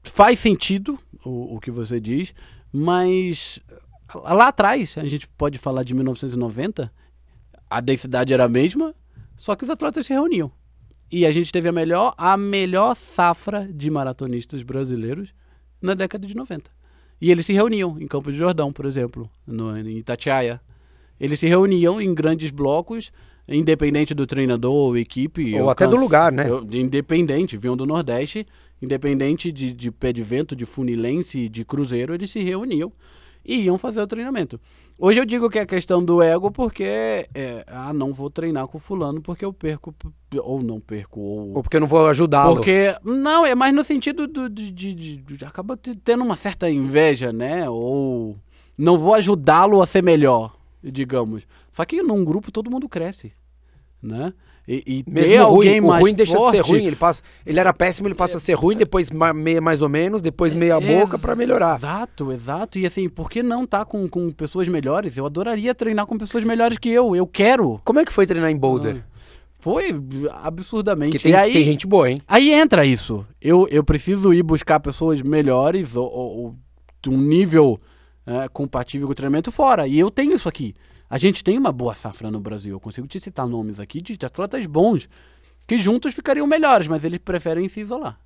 Faz 0.02 0.40
sentido 0.40 0.98
o, 1.24 1.56
o 1.56 1.60
que 1.60 1.70
você 1.70 1.98
diz, 1.98 2.34
mas 2.72 3.60
lá 4.14 4.48
atrás, 4.48 4.96
a 4.96 5.04
gente 5.04 5.28
pode 5.28 5.58
falar 5.58 5.82
de 5.82 5.94
1990, 5.94 6.92
a 7.68 7.80
densidade 7.80 8.32
era 8.32 8.44
a 8.44 8.48
mesma, 8.48 8.94
só 9.36 9.54
que 9.54 9.64
os 9.64 9.70
atletas 9.70 10.06
se 10.06 10.12
reuniam. 10.12 10.50
E 11.10 11.26
a 11.26 11.32
gente 11.32 11.52
teve 11.52 11.68
a 11.68 11.72
melhor, 11.72 12.14
a 12.16 12.36
melhor 12.36 12.94
safra 12.94 13.68
de 13.70 13.90
maratonistas 13.90 14.62
brasileiros 14.62 15.34
na 15.80 15.94
década 15.94 16.26
de 16.26 16.34
90. 16.34 16.70
E 17.20 17.30
eles 17.30 17.44
se 17.44 17.52
reuniam 17.52 18.00
em 18.00 18.06
Campos 18.06 18.32
de 18.32 18.38
Jordão, 18.38 18.72
por 18.72 18.86
exemplo, 18.86 19.30
no, 19.46 19.76
em 19.76 19.98
Itatiaia. 19.98 20.60
Eles 21.20 21.38
se 21.38 21.46
reuniam 21.46 22.00
em 22.00 22.14
grandes 22.14 22.50
blocos, 22.50 23.12
independente 23.46 24.14
do 24.14 24.26
treinador 24.26 24.72
ou 24.72 24.96
equipe. 24.96 25.54
Ou 25.60 25.70
até 25.70 25.86
do 25.86 25.96
lugar, 25.96 26.32
né? 26.32 26.48
Eu, 26.48 26.66
independente, 26.72 27.56
vinham 27.56 27.76
do 27.76 27.86
Nordeste, 27.86 28.46
independente 28.82 29.52
de, 29.52 29.72
de 29.72 29.90
pé 29.90 30.12
de 30.12 30.22
vento, 30.22 30.56
de 30.56 30.66
funilense, 30.66 31.48
de 31.48 31.64
cruzeiro, 31.64 32.12
eles 32.12 32.30
se 32.30 32.42
reuniam 32.42 32.92
e 33.44 33.62
iam 33.62 33.78
fazer 33.78 34.00
o 34.00 34.06
treinamento. 34.06 34.60
Hoje 34.98 35.20
eu 35.20 35.24
digo 35.24 35.48
que 35.48 35.58
é 35.58 35.66
questão 35.66 36.04
do 36.04 36.22
ego 36.22 36.50
porque, 36.50 36.84
é, 37.34 37.64
ah, 37.66 37.92
não 37.92 38.12
vou 38.12 38.30
treinar 38.30 38.66
com 38.68 38.78
fulano 38.78 39.20
porque 39.22 39.44
eu 39.44 39.52
perco, 39.52 39.94
ou 40.36 40.62
não 40.62 40.80
perco, 40.80 41.20
ou... 41.20 41.56
Ou 41.56 41.62
porque 41.62 41.80
não 41.80 41.86
vou 41.86 42.06
ajudá-lo. 42.06 42.56
Porque, 42.56 42.94
não, 43.02 43.44
é 43.44 43.54
mais 43.54 43.74
no 43.74 43.82
sentido 43.82 44.28
do, 44.28 44.48
de, 44.48 44.70
de, 44.70 44.94
de 44.94 45.44
acaba 45.44 45.76
tendo 45.76 46.22
uma 46.22 46.36
certa 46.36 46.70
inveja, 46.70 47.32
né? 47.32 47.68
Ou 47.68 48.36
não 48.78 48.98
vou 48.98 49.14
ajudá-lo 49.14 49.82
a 49.82 49.86
ser 49.86 50.02
melhor, 50.02 50.56
digamos. 50.82 51.46
Só 51.72 51.84
que 51.84 52.02
num 52.02 52.24
grupo 52.24 52.52
todo 52.52 52.70
mundo 52.70 52.88
cresce, 52.88 53.32
né? 54.00 54.32
E, 54.66 54.82
e 54.86 55.10
Mesmo 55.10 55.28
ter 55.28 55.36
ruim, 55.38 55.38
alguém 55.38 55.80
o 55.80 55.88
mais 55.88 56.00
ruim 56.00 56.14
deixa 56.14 56.36
forte, 56.36 56.50
de 56.52 56.64
ser 56.64 56.70
ruim, 56.70 56.86
ele 56.86 56.94
passa, 56.94 57.20
ele 57.44 57.58
era 57.58 57.72
péssimo, 57.74 58.06
ele 58.06 58.14
passa 58.14 58.36
a 58.36 58.40
ser 58.40 58.54
ruim, 58.54 58.76
depois 58.76 59.10
meia 59.10 59.60
mais 59.60 59.82
ou 59.82 59.88
menos, 59.88 60.22
depois 60.22 60.54
meia 60.54 60.78
boca 60.78 61.18
pra 61.18 61.34
melhorar. 61.34 61.76
Exato, 61.76 62.30
exato. 62.32 62.78
E 62.78 62.86
assim, 62.86 63.08
por 63.08 63.28
que 63.28 63.42
não 63.42 63.66
tá 63.66 63.84
com, 63.84 64.08
com 64.08 64.30
pessoas 64.30 64.68
melhores? 64.68 65.16
Eu 65.16 65.26
adoraria 65.26 65.74
treinar 65.74 66.06
com 66.06 66.16
pessoas 66.16 66.44
melhores 66.44 66.78
que 66.78 66.88
eu. 66.88 67.16
Eu 67.16 67.26
quero. 67.26 67.80
Como 67.84 67.98
é 67.98 68.04
que 68.04 68.12
foi 68.12 68.24
treinar 68.24 68.50
em 68.50 68.56
Boulder? 68.56 69.02
Foi 69.58 69.94
absurdamente. 70.42 71.12
Porque 71.12 71.28
tem, 71.28 71.34
aí, 71.34 71.52
tem 71.52 71.64
gente 71.64 71.86
boa, 71.86 72.10
hein? 72.10 72.20
aí 72.26 72.52
entra 72.52 72.84
isso. 72.84 73.24
Eu, 73.40 73.68
eu 73.70 73.84
preciso 73.84 74.32
ir 74.34 74.42
buscar 74.42 74.80
pessoas 74.80 75.22
melhores 75.22 75.94
ou, 75.94 76.04
ou, 76.04 76.38
ou 76.38 76.56
de 77.00 77.08
um 77.10 77.16
nível 77.16 77.80
é, 78.26 78.48
compatível 78.48 79.06
com 79.06 79.12
o 79.12 79.14
treinamento 79.14 79.52
fora. 79.52 79.86
E 79.86 79.98
eu 79.98 80.10
tenho 80.10 80.34
isso 80.34 80.48
aqui. 80.48 80.74
A 81.12 81.18
gente 81.18 81.44
tem 81.44 81.58
uma 81.58 81.70
boa 81.70 81.94
safra 81.94 82.30
no 82.30 82.40
Brasil. 82.40 82.74
Eu 82.74 82.80
consigo 82.80 83.06
te 83.06 83.20
citar 83.20 83.46
nomes 83.46 83.78
aqui 83.78 84.00
de 84.00 84.16
atletas 84.24 84.64
bons 84.64 85.10
que 85.66 85.76
juntos 85.76 86.14
ficariam 86.14 86.46
melhores, 86.46 86.86
mas 86.88 87.04
eles 87.04 87.18
preferem 87.18 87.68
se 87.68 87.80
isolar. 87.80 88.18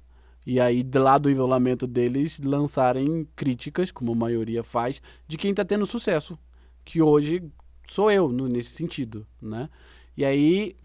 E 0.46 0.60
aí, 0.60 0.84
de 0.84 0.96
lá 1.00 1.18
do 1.18 1.28
isolamento 1.28 1.84
deles, 1.84 2.38
lançarem 2.38 3.26
críticas, 3.34 3.90
como 3.90 4.12
a 4.12 4.14
maioria 4.14 4.62
faz, 4.62 5.02
de 5.26 5.36
quem 5.36 5.50
está 5.50 5.64
tendo 5.64 5.84
sucesso. 5.84 6.38
Que 6.84 7.02
hoje 7.02 7.42
sou 7.88 8.08
eu, 8.08 8.28
no- 8.28 8.46
nesse 8.46 8.70
sentido, 8.70 9.26
né? 9.42 9.68
E 10.16 10.24
aí, 10.24 10.76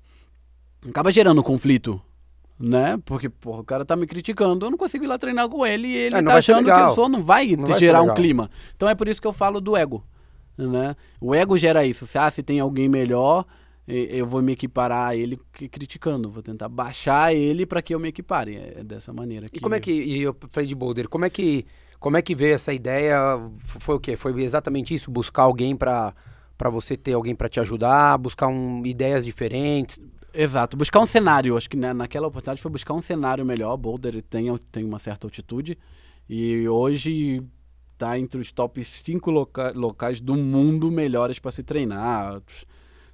acaba 0.90 1.12
gerando 1.12 1.44
conflito, 1.44 2.02
né? 2.60 2.98
Porque, 3.06 3.30
porra, 3.30 3.62
o 3.62 3.64
cara 3.64 3.86
tá 3.86 3.96
me 3.96 4.08
criticando, 4.08 4.66
eu 4.66 4.72
não 4.72 4.78
consigo 4.80 5.04
ir 5.04 5.08
lá 5.08 5.20
treinar 5.20 5.48
com 5.50 5.64
ele 5.64 5.88
e 5.88 5.96
ele 5.96 6.16
É, 6.16 6.24
tá 6.24 6.34
achando 6.36 6.66
que 6.66 6.72
eu 6.72 6.96
sou, 6.96 7.08
não 7.08 7.22
vai 7.22 7.56
Não 7.56 7.66
te 7.66 7.72
vai 7.74 7.80
gerar 7.80 8.02
um 8.02 8.16
clima. 8.16 8.50
Então 8.76 8.90
é 8.90 8.96
por 8.96 9.08
isso 9.08 9.22
que 9.22 9.28
eu 9.28 9.34
falo 9.34 9.62
do 9.62 9.78
ego, 9.78 10.04
né? 10.70 10.96
O 11.20 11.34
ego 11.34 11.58
gera 11.58 11.86
isso. 11.86 12.06
Se, 12.06 12.18
ah, 12.18 12.30
se 12.30 12.44
tem 12.44 12.60
alguém 12.60 12.88
melhor, 12.90 13.46
eu 13.88 14.26
vou 14.26 14.42
me 14.42 14.54
equiparar 14.54 15.10
a 15.10 15.16
ele 15.16 15.40
que- 15.54 15.68
criticando, 15.68 16.30
vou 16.30 16.42
tentar 16.44 16.70
baixar 16.70 17.34
ele 17.34 17.66
para 17.66 17.82
que 17.82 17.94
eu 17.94 18.00
me 18.00 18.10
equipare. 18.10 18.56
É 18.56 18.84
dessa 18.84 19.12
maneira. 19.12 19.48
E 19.52 19.60
como 19.60 19.76
é 19.76 19.80
que, 19.80 19.92
e 19.92 20.22
eu 20.22 20.36
falei 20.50 20.68
de 20.68 20.76
Boulder, 20.76 21.10
como 21.10 21.26
é 21.26 21.30
que, 21.30 21.66
como 22.00 22.18
é 22.18 22.22
que 22.22 22.34
veio 22.36 22.54
essa 22.54 22.74
ideia? 22.74 23.16
Foi 23.60 23.96
o 23.96 24.00
quê? 24.00 24.16
Foi 24.16 24.40
exatamente 24.42 24.94
isso? 24.94 25.10
Buscar 25.12 25.44
alguém 25.44 25.76
pra, 25.76 26.14
pra 26.58 26.70
você 26.70 26.96
ter 26.96 27.14
alguém 27.14 27.36
pra 27.36 27.50
te 27.50 27.60
ajudar, 27.60 28.18
buscar 28.18 28.48
um, 28.48 28.86
ideias 28.86 29.26
diferentes? 29.26 30.00
Exato, 30.34 30.78
buscar 30.78 31.02
um 31.02 31.06
cenário. 31.08 31.58
Acho 31.58 31.70
que 31.70 31.76
né, 31.76 31.92
naquela 31.94 32.28
oportunidade 32.28 32.62
foi 32.62 32.72
buscar 32.72 32.94
um 32.94 33.02
cenário 33.02 33.46
melhor. 33.46 33.76
Boulder 33.76 34.22
tem, 34.22 34.56
tem 34.72 34.86
uma 34.86 35.00
certa 35.00 35.28
altitude 35.28 35.78
e 36.30 36.68
hoje 36.70 37.44
está 38.02 38.18
entre 38.18 38.42
os 38.42 38.52
top 38.52 38.84
5 38.84 39.30
loca 39.30 39.72
locais 39.76 40.20
do 40.20 40.36
mundo 40.36 40.92
melhores 40.92 41.38
para 41.38 41.52
se 41.52 41.62
treinar. 41.62 42.42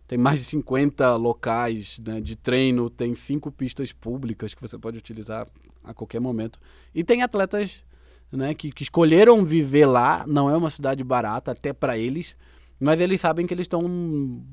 Tem 0.08 0.18
mais 0.18 0.40
de 0.40 0.46
50 0.46 1.16
locais 1.18 2.00
né, 2.00 2.22
de 2.22 2.38
treino, 2.38 2.90
tem 2.90 3.14
cinco 3.14 3.52
pistas 3.52 3.92
públicas 3.92 4.54
que 4.54 4.62
você 4.62 4.78
pode 4.78 4.98
utilizar 4.98 5.46
a 5.84 5.94
qualquer 5.94 6.22
momento. 6.22 6.58
E 6.96 7.04
tem 7.04 7.22
atletas 7.22 7.84
né, 8.32 8.54
que, 8.54 8.72
que 8.72 8.84
escolheram 8.84 9.44
viver 9.44 9.86
lá. 9.86 10.24
Não 10.26 10.50
é 10.50 10.56
uma 10.56 10.70
cidade 10.70 11.04
barata, 11.04 11.52
até 11.52 11.74
para 11.74 11.98
eles. 11.98 12.38
Mas 12.80 13.02
eles 13.02 13.20
sabem 13.20 13.46
que 13.46 13.54
eles 13.54 13.66
estão 13.66 13.84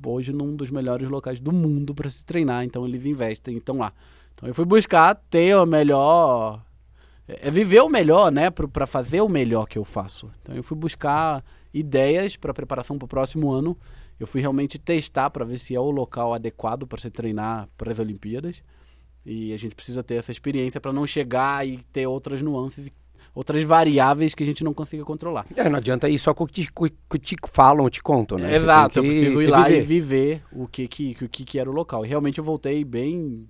hoje 0.05 0.33
num 0.33 0.57
dos 0.57 0.71
melhores 0.71 1.09
locais 1.09 1.39
do 1.39 1.53
mundo 1.53 1.95
para 1.95 2.11
se 2.11 2.25
treinar, 2.25 2.65
então 2.65 2.85
eles 2.85 3.05
investem, 3.07 3.59
estão 3.59 3.79
lá. 3.79 3.93
Então 4.35 4.49
eu 4.49 4.55
fui 4.55 4.65
buscar 4.65 5.15
ter 5.15 5.55
o 5.55 5.67
melhor. 5.67 6.65
É 7.27 7.51
viver 7.51 7.81
o 7.81 7.89
melhor, 7.89 8.31
né? 8.31 8.51
Para 8.51 8.87
fazer 8.87 9.21
o 9.23 9.29
melhor 9.29 9.67
que 9.67 9.79
eu 9.79 9.85
faço. 9.85 10.31
Então 10.43 10.55
eu 10.55 10.63
fui 10.63 10.77
buscar 10.77 11.43
ideias 11.73 12.37
para 12.37 12.53
preparação 12.53 12.99
para 12.99 13.07
o 13.07 13.09
próximo 13.09 13.51
ano. 13.51 13.77
Eu 14.21 14.27
fui 14.27 14.41
realmente 14.41 14.79
testar 14.79 15.31
para 15.31 15.45
ver 15.45 15.59
se 15.59 15.75
é 15.75 15.81
o 15.81 15.91
local 15.91 16.35
adequado 16.35 16.87
para 16.87 17.01
se 17.01 17.11
treinar 17.11 17.69
para 17.77 17.91
as 17.91 17.99
Olimpíadas. 17.99 18.63
E 19.25 19.53
a 19.53 19.57
gente 19.57 19.75
precisa 19.75 20.03
ter 20.03 20.17
essa 20.17 20.31
experiência 20.31 20.81
para 20.81 20.93
não 20.93 21.07
chegar 21.07 21.67
e 21.67 21.79
ter 21.91 22.07
outras 22.07 22.43
nuances, 22.43 22.91
outras 23.35 23.63
variáveis 23.63 24.35
que 24.35 24.43
a 24.43 24.47
gente 24.47 24.63
não 24.63 24.75
consiga 24.75 25.03
controlar. 25.03 25.47
É, 25.57 25.69
não 25.69 25.79
adianta 25.79 26.11
ir 26.11 26.19
só 26.19 26.35
com 26.35 26.45
o 26.45 26.47
que 26.47 26.65
te, 26.65 26.73
com 26.73 26.87
que 26.87 27.19
te 27.19 27.37
falam 27.51 27.89
te 27.89 28.03
contam, 28.03 28.37
né? 28.37 28.55
Exato, 28.55 28.99
eu 28.99 29.03
preciso 29.03 29.41
ir 29.41 29.47
lá 29.47 29.71
e 29.71 29.81
viver. 29.81 29.85
viver 29.85 30.43
o 30.53 30.69
que 30.69 30.87
que, 30.87 31.15
que 31.29 31.45
que 31.45 31.59
era 31.59 31.71
o 31.71 31.73
local. 31.73 32.05
E 32.05 32.09
realmente 32.09 32.39
eu 32.39 32.45
voltei 32.45 32.85
bem 32.85 33.49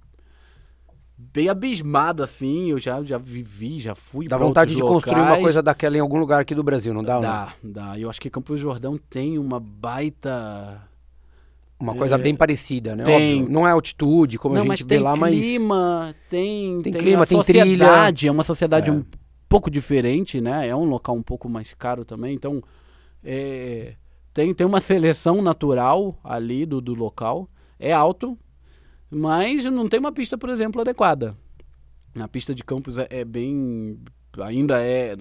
bem 1.32 1.48
abismado 1.48 2.22
assim, 2.22 2.70
eu 2.70 2.78
já 2.78 3.02
já 3.02 3.18
vivi, 3.18 3.80
já 3.80 3.94
fui 3.94 4.28
Dá 4.28 4.36
vontade 4.36 4.74
de 4.74 4.82
outros 4.82 4.96
construir 5.04 5.16
uma 5.20 5.24
locais. 5.30 5.42
coisa 5.42 5.62
daquela 5.62 5.96
em 5.96 6.00
algum 6.00 6.18
lugar 6.18 6.40
aqui 6.40 6.54
do 6.54 6.62
Brasil, 6.62 6.92
não 6.92 7.02
dá? 7.02 7.16
ou 7.16 7.22
não? 7.22 7.28
Dá, 7.30 7.52
dá. 7.62 7.98
Eu 7.98 8.10
acho 8.10 8.20
que 8.20 8.28
Campos 8.30 8.58
do 8.60 8.62
Jordão 8.62 8.98
tem 9.10 9.38
uma 9.38 9.58
baita 9.60 10.80
Uma 11.80 11.94
coisa 11.94 12.14
É, 12.14 12.18
bem 12.18 12.34
parecida, 12.34 12.94
né? 12.96 13.04
tem. 13.04 13.40
Óbvio, 13.42 13.52
não 13.52 13.66
é 13.66 13.70
altitude, 13.72 14.38
como 14.38 14.54
Não, 14.54 14.62
a 14.62 14.64
gente 14.76 14.84
vê 14.84 14.98
lá, 14.98 15.14
mas... 15.16 15.34
clima, 15.34 16.14
tem 16.28 16.80
Tem 16.82 16.92
tem, 16.92 17.02
clima, 17.02 17.26
tem 17.26 17.42
trilha. 17.42 17.64
sociedade, 17.64 18.28
é 18.28 18.30
uma 18.30 18.44
sociedade 18.44 18.90
É. 18.90 18.92
um 18.92 19.04
pouco 19.48 19.70
diferente, 19.70 20.40
né? 20.40 20.68
É 20.68 20.74
um 20.76 20.84
local 20.84 21.14
um 21.16 21.22
pouco 21.22 21.48
mais 21.48 21.74
caro 21.74 22.04
também, 22.04 22.34
então 22.34 22.62
é, 23.22 23.94
tem, 24.32 24.52
tem 24.54 24.66
uma 24.66 24.80
seleção 24.80 25.40
natural 25.42 26.18
ali 26.24 26.64
do, 26.66 26.80
do 26.80 26.94
local. 26.94 27.48
É 27.78 27.92
alto, 27.92 28.38
mas 29.14 29.64
não 29.66 29.88
tem 29.88 30.00
uma 30.00 30.12
pista, 30.12 30.36
por 30.36 30.48
exemplo, 30.48 30.80
adequada. 30.80 31.36
A 32.18 32.28
pista 32.28 32.54
de 32.54 32.62
Campos 32.64 32.98
é, 32.98 33.06
é 33.10 33.24
bem. 33.24 33.98
ainda 34.38 34.80
é 34.80 35.16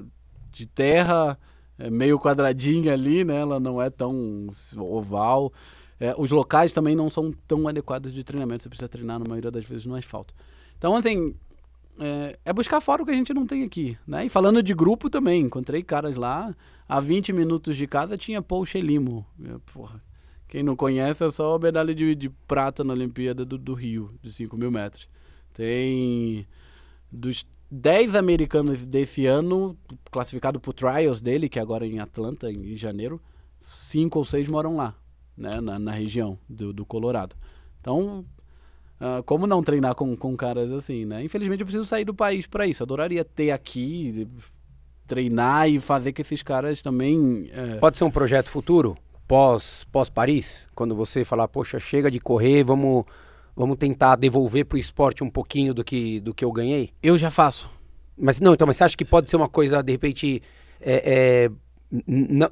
de 0.52 0.68
terra, 0.68 1.38
é 1.78 1.90
meio 1.90 2.20
quadradinha 2.20 2.94
ali, 2.94 3.24
né? 3.24 3.38
Ela 3.38 3.60
não 3.60 3.82
é 3.82 3.90
tão 3.90 4.48
oval. 4.78 5.52
É, 6.00 6.14
os 6.18 6.32
locais 6.32 6.72
também 6.72 6.96
não 6.96 7.10
são 7.10 7.32
tão 7.48 7.68
adequados 7.68 8.14
de 8.14 8.24
treinamento. 8.24 8.64
Você 8.64 8.70
precisa 8.70 8.88
treinar, 8.88 9.20
na 9.20 9.26
maioria 9.26 9.52
das 9.52 9.66
vezes, 9.66 9.86
no 9.86 9.96
asfalto. 9.96 10.34
Então, 10.78 10.96
assim, 10.96 11.36
é, 12.00 12.38
é 12.46 12.54
buscar 12.54 12.82
fora 12.82 13.02
o 13.02 13.06
que 13.06 13.12
a 13.12 13.16
gente 13.16 13.34
não 13.34 13.46
tem 13.46 13.64
aqui, 13.64 13.98
né? 14.06 14.26
E 14.26 14.30
falando 14.30 14.62
de 14.62 14.74
grupo 14.74 15.10
também, 15.10 15.42
encontrei 15.42 15.82
caras 15.82 16.16
lá, 16.16 16.56
a 16.88 17.00
20 17.00 17.34
minutos 17.34 17.78
de 17.78 17.88
casa 17.88 18.18
tinha 18.18 18.42
Paul 18.42 18.66
Chelimo. 18.66 19.26
É, 19.44 19.56
Porra, 19.74 20.00
quem 20.54 20.62
não 20.62 20.76
conhece 20.76 21.26
é 21.26 21.32
só 21.32 21.56
a 21.56 21.58
medalha 21.58 21.96
de, 21.96 22.14
de 22.14 22.30
prata 22.30 22.84
na 22.84 22.94
Olimpíada 22.94 23.44
do, 23.44 23.58
do 23.58 23.74
Rio, 23.74 24.12
de 24.22 24.32
5 24.32 24.56
mil 24.56 24.70
metros. 24.70 25.10
Tem 25.52 26.46
dos 27.12 27.44
10 27.72 28.16
americanos 28.16 28.86
desse 28.86 29.26
ano, 29.26 29.76
classificado 30.12 30.60
por 30.60 30.74
trials 30.74 31.22
dele, 31.22 31.50
que 31.50 31.58
é 31.58 31.62
agora 31.64 31.88
em 31.88 31.98
Atlanta, 31.98 32.52
em 32.52 32.78
janeiro, 32.78 33.20
cinco 33.60 34.20
ou 34.20 34.26
seis 34.26 34.48
moram 34.48 34.76
lá, 34.76 34.94
né, 35.36 35.60
na, 35.60 35.80
na 35.80 35.92
região 35.92 36.38
do, 36.48 36.72
do 36.72 36.86
Colorado. 36.86 37.36
Então, 37.82 38.24
ah, 39.00 39.24
como 39.26 39.48
não 39.48 39.64
treinar 39.64 39.96
com, 39.96 40.16
com 40.16 40.38
caras 40.38 40.72
assim, 40.72 41.04
né? 41.04 41.24
Infelizmente 41.24 41.62
eu 41.62 41.66
preciso 41.66 41.88
sair 41.88 42.06
do 42.06 42.14
país 42.14 42.46
para 42.46 42.68
isso. 42.68 42.84
Adoraria 42.84 43.26
ter 43.26 43.50
aqui, 43.50 44.28
treinar 45.08 45.68
e 45.68 45.80
fazer 45.80 46.14
que 46.14 46.22
esses 46.22 46.44
caras 46.44 46.80
também. 46.84 47.50
eh, 47.52 47.78
Pode 47.80 47.98
ser 47.98 48.04
um 48.04 48.12
projeto 48.12 48.52
futuro, 48.52 48.96
pós, 49.34 49.84
pós 49.92 50.10
Paris, 50.12 50.68
quando 50.76 50.96
você 50.96 51.26
falar, 51.26 51.48
poxa, 51.48 51.80
chega 51.80 52.12
de 52.12 52.20
correr, 52.20 52.64
vamos, 52.64 53.04
vamos 53.56 53.78
tentar 53.80 54.16
devolver 54.16 54.64
pro 54.64 54.78
esporte 54.78 55.24
um 55.24 55.30
pouquinho 55.30 55.74
do 55.74 55.84
que, 55.84 56.20
do 56.20 56.36
que 56.36 56.46
eu 56.46 56.52
ganhei? 56.52 56.92
eu 57.02 57.18
já 57.18 57.32
faço. 57.32 57.68
Mas 58.16 58.40
não, 58.40 58.54
então, 58.54 58.68
mas 58.68 58.78
você 58.78 58.84
acha 58.84 58.96
que 58.96 59.04
pode 59.04 59.32
ser 59.32 59.36
uma 59.36 59.50
coisa, 59.50 59.82
de 59.82 59.92
repente, 59.92 60.40
é, 60.80 61.48
é, 61.48 61.52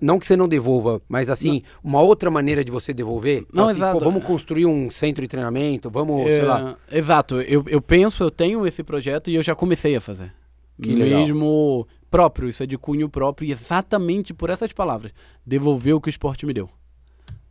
não 0.02 0.18
que 0.18 0.26
você 0.26 0.36
não 0.36 0.48
devolva, 0.48 1.00
mas 1.08 1.30
assim, 1.30 1.62
uma 1.84 2.02
outra 2.02 2.32
maneira 2.32 2.64
de 2.64 2.72
você 2.72 2.92
devolver? 2.96 3.46
Não, 3.54 3.66
Assim, 3.66 3.76
exato. 3.76 4.04
vamos 4.04 4.24
construir 4.24 4.66
um 4.66 4.90
centro 4.90 5.22
de 5.22 5.28
treinamento, 5.28 5.88
vamos, 5.88 6.24
sei 6.24 6.40
É, 6.40 6.44
lá. 6.46 6.78
Exato, 6.92 7.42
eu, 7.42 7.64
eu 7.68 7.80
penso, 7.80 8.24
eu 8.24 8.32
tenho 8.32 8.66
esse 8.66 8.84
projeto 8.84 9.30
e 9.30 9.36
eu 9.36 9.44
já 9.44 9.54
comecei 9.54 9.96
a 9.96 10.02
fazer. 10.02 10.34
Que 10.82 10.96
legal. 10.96 11.22
Próprio, 12.12 12.50
isso 12.50 12.62
é 12.62 12.66
de 12.66 12.78
cunho 12.78 13.08
próprio, 13.08 13.48
e 13.48 13.54
exatamente 13.54 14.34
por 14.34 14.50
essas 14.50 14.74
palavras. 14.74 15.14
Devolver 15.46 15.96
o 15.96 16.02
que 16.02 16.10
o 16.10 16.12
esporte 16.12 16.46
me 16.46 16.54
deu. 16.54 16.70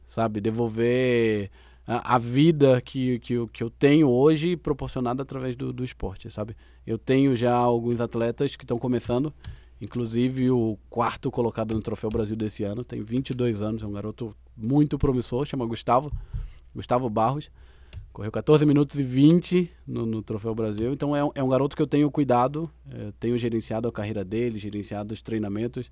Sabe? 0.07 0.39
Devolver 0.39 1.51
a, 1.87 2.17
a 2.17 2.19
vida 2.19 2.79
que, 2.83 3.19
que, 3.21 3.47
que 3.49 3.63
eu 3.63 3.71
tenho 3.71 4.09
hoje 4.09 4.57
proporcionada 4.57 5.23
através 5.23 5.57
do, 5.57 5.73
do 5.73 5.83
esporte, 5.83 6.31
sabe? 6.31 6.55
Eu 6.87 6.99
tenho 6.99 7.35
já 7.35 7.55
alguns 7.55 8.03
atletas 8.03 8.55
que 8.55 8.65
estão 8.65 8.79
começando, 8.79 9.33
inclusive 9.81 10.51
o 10.51 10.79
quarto 10.91 11.31
colocado 11.31 11.75
no 11.75 11.81
Troféu 11.81 12.11
Brasil 12.11 12.37
desse 12.37 12.63
ano, 12.63 12.85
tem 12.85 13.03
22 13.03 13.63
anos, 13.63 13.83
é 13.83 13.87
um 13.87 13.93
garoto 13.93 14.37
muito 14.55 14.99
promissor, 14.99 15.47
chama 15.47 15.65
Gustavo, 15.65 16.13
Gustavo 16.75 17.09
Barros. 17.09 17.51
Correu 18.13 18.33
14 18.33 18.67
minutos 18.67 18.99
e 18.99 19.05
20 19.05 19.71
no, 19.87 20.05
no 20.05 20.23
Troféu 20.23 20.55
Brasil. 20.55 20.93
Então 20.93 21.15
é 21.15 21.25
um, 21.25 21.31
é 21.35 21.43
um 21.43 21.49
garoto 21.49 21.77
que 21.77 21.83
eu 21.83 21.87
tenho 21.87 22.11
cuidado, 22.11 22.69
é, 22.91 23.13
tenho 23.21 23.39
gerenciado 23.39 23.87
a 23.87 23.93
carreira 23.93 24.25
dele, 24.25 24.59
gerenciado 24.59 25.15
os 25.15 25.23
treinamentos, 25.23 25.91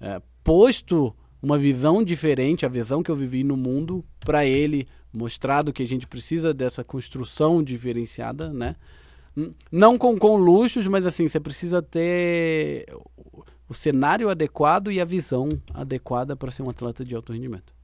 é, 0.00 0.20
posto 0.42 1.14
uma 1.42 1.58
visão 1.58 2.02
diferente, 2.02 2.66
a 2.66 2.68
visão 2.68 3.02
que 3.02 3.10
eu 3.10 3.16
vivi 3.16 3.44
no 3.44 3.56
mundo, 3.56 4.04
para 4.20 4.44
ele, 4.44 4.88
mostrado 5.12 5.72
que 5.72 5.82
a 5.82 5.86
gente 5.86 6.06
precisa 6.06 6.52
dessa 6.52 6.82
construção 6.82 7.62
diferenciada, 7.62 8.52
né? 8.52 8.74
Não 9.70 9.96
com, 9.96 10.18
com 10.18 10.36
luxos, 10.36 10.88
mas 10.88 11.06
assim, 11.06 11.28
você 11.28 11.38
precisa 11.38 11.80
ter 11.80 12.86
o 13.68 13.74
cenário 13.74 14.30
adequado 14.30 14.90
e 14.90 15.00
a 15.00 15.04
visão 15.04 15.48
adequada 15.72 16.34
para 16.34 16.50
ser 16.50 16.62
um 16.62 16.70
atleta 16.70 17.04
de 17.04 17.14
alto 17.14 17.32
rendimento 17.32 17.77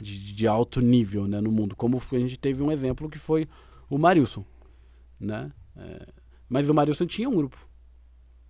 de, 0.00 0.34
de 0.34 0.46
alto 0.46 0.80
nível 0.80 1.26
né, 1.26 1.40
no 1.40 1.50
mundo. 1.50 1.74
Como 1.74 2.00
a 2.12 2.18
gente 2.18 2.38
teve 2.38 2.62
um 2.62 2.70
exemplo 2.70 3.08
que 3.08 3.18
foi 3.18 3.48
o 3.88 3.98
Marilson. 3.98 4.44
Né? 5.18 5.50
É, 5.76 6.06
mas 6.48 6.68
o 6.68 6.74
Marilson 6.74 7.06
tinha 7.06 7.28
um 7.28 7.34
grupo. 7.34 7.56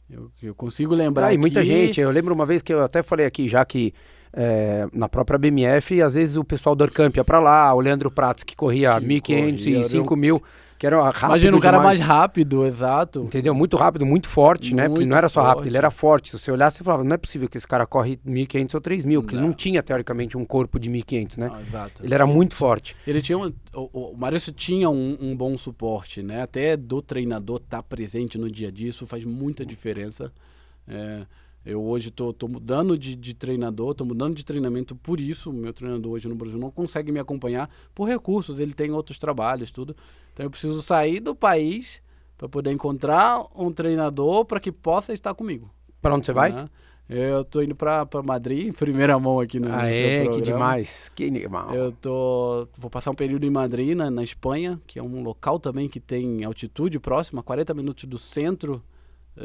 Eu, 0.09 0.31
eu 0.43 0.55
consigo 0.55 0.95
lembrar. 0.95 1.27
Ah, 1.27 1.35
e 1.35 1.39
muita 1.39 1.65
gente. 1.65 2.01
Eu 2.01 2.11
lembro 2.11 2.35
uma 2.35 2.47
vez 2.47 2.63
que 2.63 2.73
eu 2.73 2.83
até 2.83 3.03
falei 3.03 3.27
aqui, 3.27 3.49
já 3.49 3.65
que 3.65 3.93
é, 4.33 4.87
na 4.93 5.09
própria 5.09 5.39
BMF, 5.39 6.01
às 6.03 6.15
vezes 6.15 6.37
o 6.37 6.45
pessoal 6.45 6.77
do 6.77 6.85
Orcamp 6.85 7.17
ia 7.17 7.25
pra 7.25 7.41
lá, 7.41 7.73
o 7.75 7.81
Leandro 7.81 8.11
Pratos 8.11 8.45
que 8.45 8.55
corria 8.55 9.01
1.500 9.01 9.67
e 9.67 9.75
5.000 9.99 10.43
que 10.79 10.87
era 10.87 11.03
rápido 11.03 11.27
Imagina 11.27 11.57
um 11.57 11.61
cara 11.61 11.79
demais. 11.79 11.99
mais 11.99 12.09
rápido, 12.09 12.67
exato. 12.67 13.23
Entendeu? 13.23 13.55
Muito 13.55 13.77
rápido, 13.77 14.05
muito 14.05 14.29
forte, 14.29 14.75
muito 14.75 14.77
né? 14.77 14.89
Porque 14.89 15.07
não 15.07 15.17
era 15.17 15.29
só 15.29 15.43
rápido, 15.43 15.67
ele 15.67 15.77
era 15.77 15.91
forte. 15.91 16.31
Se 16.31 16.39
você 16.39 16.51
olhasse, 16.51 16.79
você 16.79 16.85
falava, 16.85 17.05
não 17.05 17.15
é 17.15 17.17
possível 17.17 17.49
que 17.49 17.57
esse 17.57 17.67
cara 17.67 17.87
corre 17.87 18.19
1.500 18.27 18.75
ou 18.75 18.81
3.000, 18.81 19.21
porque 19.21 19.35
não. 19.35 19.43
ele 19.43 19.49
não 19.49 19.53
tinha, 19.55 19.83
teoricamente, 19.83 20.37
um 20.37 20.45
corpo 20.45 20.79
de 20.79 20.91
1.500, 20.91 21.39
né? 21.39 21.51
exato. 21.67 22.05
Ele 22.05 22.15
era 22.15 22.27
muito 22.27 22.55
forte. 22.55 22.97
Ele 23.07 23.21
tinha 23.23 23.39
um, 23.39 23.53
o, 23.75 24.13
o 24.13 24.17
Maurício 24.17 24.53
tinha 24.53 24.91
um, 24.91 25.17
um, 25.21 25.37
bom 25.37 25.57
suporte, 25.57 26.23
né? 26.23 26.43
Até 26.43 26.77
do 26.77 27.01
treinador 27.01 27.57
estar 27.57 27.79
tá 27.79 27.83
presente 27.83 28.39
no 28.39 28.51
dia 28.51 28.69
a 28.69 28.71
dia, 28.71 28.91
isso 28.91 29.07
faz 29.07 29.25
muita 29.25 29.65
diferença. 29.65 30.33
É, 30.89 31.23
eu 31.67 31.83
hoje 31.83 32.11
estou 32.11 32.33
mudando 32.49 32.97
de, 32.97 33.17
de 33.17 33.35
treinador, 33.35 33.91
estou 33.91 34.07
mudando 34.07 34.37
de 34.37 34.45
treinamento 34.45 34.95
por 34.95 35.19
isso. 35.19 35.51
O 35.51 35.53
meu 35.53 35.73
treinador 35.73 36.13
hoje 36.13 36.29
no 36.29 36.37
Brasil 36.37 36.61
não 36.61 36.71
consegue 36.71 37.11
me 37.11 37.19
acompanhar 37.19 37.69
por 37.93 38.05
recursos, 38.05 38.61
ele 38.61 38.73
tem 38.73 38.93
outros 38.93 39.19
trabalhos, 39.19 39.73
tudo. 39.73 39.97
Então 40.33 40.47
eu 40.47 40.51
preciso 40.51 40.81
sair 40.81 41.19
do 41.19 41.35
país 41.35 42.01
para 42.39 42.49
poder 42.49 42.71
encontrar 42.71 43.45
um 43.57 43.73
treinador 43.73 44.45
para 44.45 44.61
que 44.61 44.71
possa 44.71 45.13
estar 45.13 45.35
comigo. 45.35 45.69
Para 46.01 46.15
onde 46.15 46.27
você 46.27 46.33
vai? 46.33 46.53
Né? 46.53 46.69
Eu 47.09 47.45
tô 47.45 47.61
indo 47.61 47.75
para 47.75 48.07
Madrid, 48.25 48.69
em 48.69 48.73
primeira 48.73 49.19
mão 49.19 49.41
aqui 49.41 49.59
no, 49.59 49.73
ah, 49.73 49.89
é, 49.89 50.29
que 50.29 50.41
demais. 50.41 51.11
Que 51.17 51.25
animal. 51.25 51.75
Eu 51.75 51.91
tô 51.91 52.69
vou 52.77 52.91
passar 52.91 53.11
um 53.11 53.15
período 53.15 53.45
em 53.45 53.51
Madrid, 53.51 53.97
na, 53.97 54.09
na 54.09 54.23
Espanha, 54.23 54.81
que 54.87 55.01
é 55.01 55.03
um 55.03 55.23
local 55.23 55.59
também 55.59 55.89
que 55.89 55.99
tem 55.99 56.45
altitude 56.45 57.01
próxima, 57.01 57.43
40 57.43 57.75
minutos 57.75 58.05
do 58.05 58.19
centro 58.19 58.81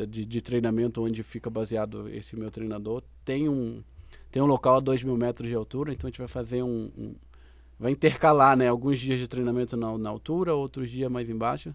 de, 0.07 0.25
de, 0.25 0.41
treinamento 0.41 1.03
onde 1.03 1.21
fica 1.23 1.49
baseado 1.49 2.07
esse 2.09 2.35
meu 2.35 2.49
treinador. 2.49 3.03
Tem 3.25 3.49
um, 3.49 3.83
tem 4.31 4.41
um 4.41 4.45
local 4.45 4.77
a 4.77 4.79
2 4.79 5.03
mil 5.03 5.17
metros 5.17 5.49
de 5.49 5.55
altura, 5.55 5.91
então 5.91 6.07
a 6.07 6.09
gente 6.09 6.19
vai 6.19 6.27
fazer 6.27 6.63
um, 6.63 6.91
um 6.97 7.15
vai 7.79 7.91
intercalar, 7.91 8.55
né? 8.55 8.67
Alguns 8.67 8.99
dias 8.99 9.19
de 9.19 9.27
treinamento 9.27 9.75
na, 9.75 9.97
na 9.97 10.09
altura, 10.09 10.53
outros 10.53 10.89
dias 10.89 11.11
mais 11.11 11.29
embaixo. 11.29 11.73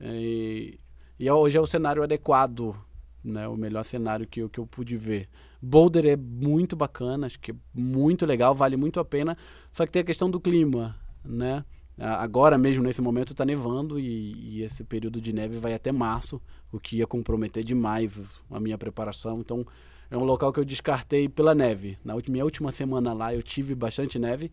É, 0.00 0.16
e, 0.16 0.80
e 1.18 1.30
hoje 1.30 1.56
é 1.56 1.60
o 1.60 1.66
cenário 1.66 2.02
adequado, 2.02 2.74
né? 3.22 3.46
O 3.46 3.56
melhor 3.56 3.84
cenário 3.84 4.26
que 4.26 4.48
que 4.48 4.58
eu 4.58 4.66
pude 4.66 4.96
ver. 4.96 5.28
Boulder 5.60 6.06
é 6.06 6.16
muito 6.16 6.74
bacana, 6.74 7.26
acho 7.26 7.38
que 7.40 7.52
é 7.52 7.54
muito 7.74 8.26
legal, 8.26 8.54
vale 8.54 8.76
muito 8.76 8.98
a 8.98 9.04
pena. 9.04 9.36
Só 9.72 9.86
que 9.86 9.92
tem 9.92 10.02
a 10.02 10.04
questão 10.04 10.30
do 10.30 10.40
clima, 10.40 10.96
né? 11.24 11.64
Agora 11.98 12.58
mesmo, 12.58 12.82
nesse 12.82 13.00
momento, 13.00 13.32
está 13.32 13.44
nevando 13.44 14.00
e, 14.00 14.32
e, 14.56 14.62
esse 14.62 14.82
período 14.82 15.20
de 15.20 15.32
neve 15.32 15.58
vai 15.58 15.74
até 15.74 15.92
março, 15.92 16.42
o 16.72 16.80
que 16.80 16.96
ia 16.96 17.06
comprometer 17.06 17.62
demais 17.62 18.18
a 18.50 18.58
minha 18.58 18.76
preparação. 18.76 19.38
Então, 19.38 19.64
é 20.10 20.16
um 20.16 20.24
local 20.24 20.52
que 20.52 20.58
eu 20.58 20.64
descartei 20.64 21.28
pela 21.28 21.54
neve. 21.54 21.96
Na 22.04 22.14
minha 22.28 22.44
última 22.44 22.72
semana 22.72 23.12
lá, 23.12 23.32
eu 23.32 23.42
tive 23.42 23.74
bastante 23.74 24.18
neve. 24.18 24.50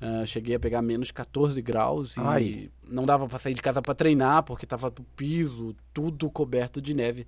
Uh, 0.00 0.26
cheguei 0.26 0.56
a 0.56 0.60
pegar 0.60 0.82
menos 0.82 1.12
14 1.12 1.62
graus 1.62 2.18
Ai. 2.18 2.42
e 2.42 2.70
não 2.88 3.06
dava 3.06 3.28
para 3.28 3.38
sair 3.38 3.54
de 3.54 3.62
casa 3.62 3.80
para 3.80 3.94
treinar, 3.94 4.42
porque 4.42 4.64
estava 4.64 4.88
o 4.88 5.04
piso 5.16 5.76
tudo 5.92 6.28
coberto 6.28 6.80
de 6.80 6.92
neve. 6.92 7.26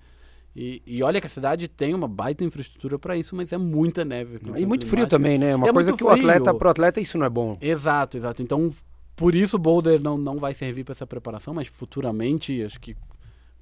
E, 0.57 0.83
e, 0.87 1.03
olha 1.03 1.21
que 1.21 1.27
a 1.27 1.31
cidade 1.31 1.69
tem 1.69 1.93
uma 1.95 2.09
baita 2.09 2.45
infraestrutura 2.45 2.99
para 2.99 3.17
isso, 3.17 3.35
mas 3.35 3.53
é 3.53 3.59
muita 3.59 4.05
neve. 4.05 4.41
E 4.57 4.65
muito 4.65 4.87
frio 4.87 5.07
também, 5.07 5.37
né? 5.37 5.55
Uma 5.55 5.69
é 5.69 5.73
coisa 5.73 5.93
que 5.93 5.99
frio. 5.99 6.11
o 6.11 6.13
atleta, 6.13 6.55
pro 6.55 6.71
atleta, 6.71 7.01
isso 7.01 7.19
não 7.19 7.27
é 7.27 7.31
bom. 7.31 7.57
Exato, 7.61 8.17
exato. 8.17 8.41
Então, 8.41 8.73
por 9.17 9.35
isso 9.35 9.57
o 9.57 9.59
boulder 9.59 10.01
não, 10.01 10.19
não 10.19 10.39
vai 10.39 10.55
servir 10.55 10.85
para 10.85 10.93
essa 10.93 11.07
preparação, 11.07 11.55
mas 11.55 11.69
futuramente, 11.69 12.63
acho 12.63 12.81
que 12.81 12.97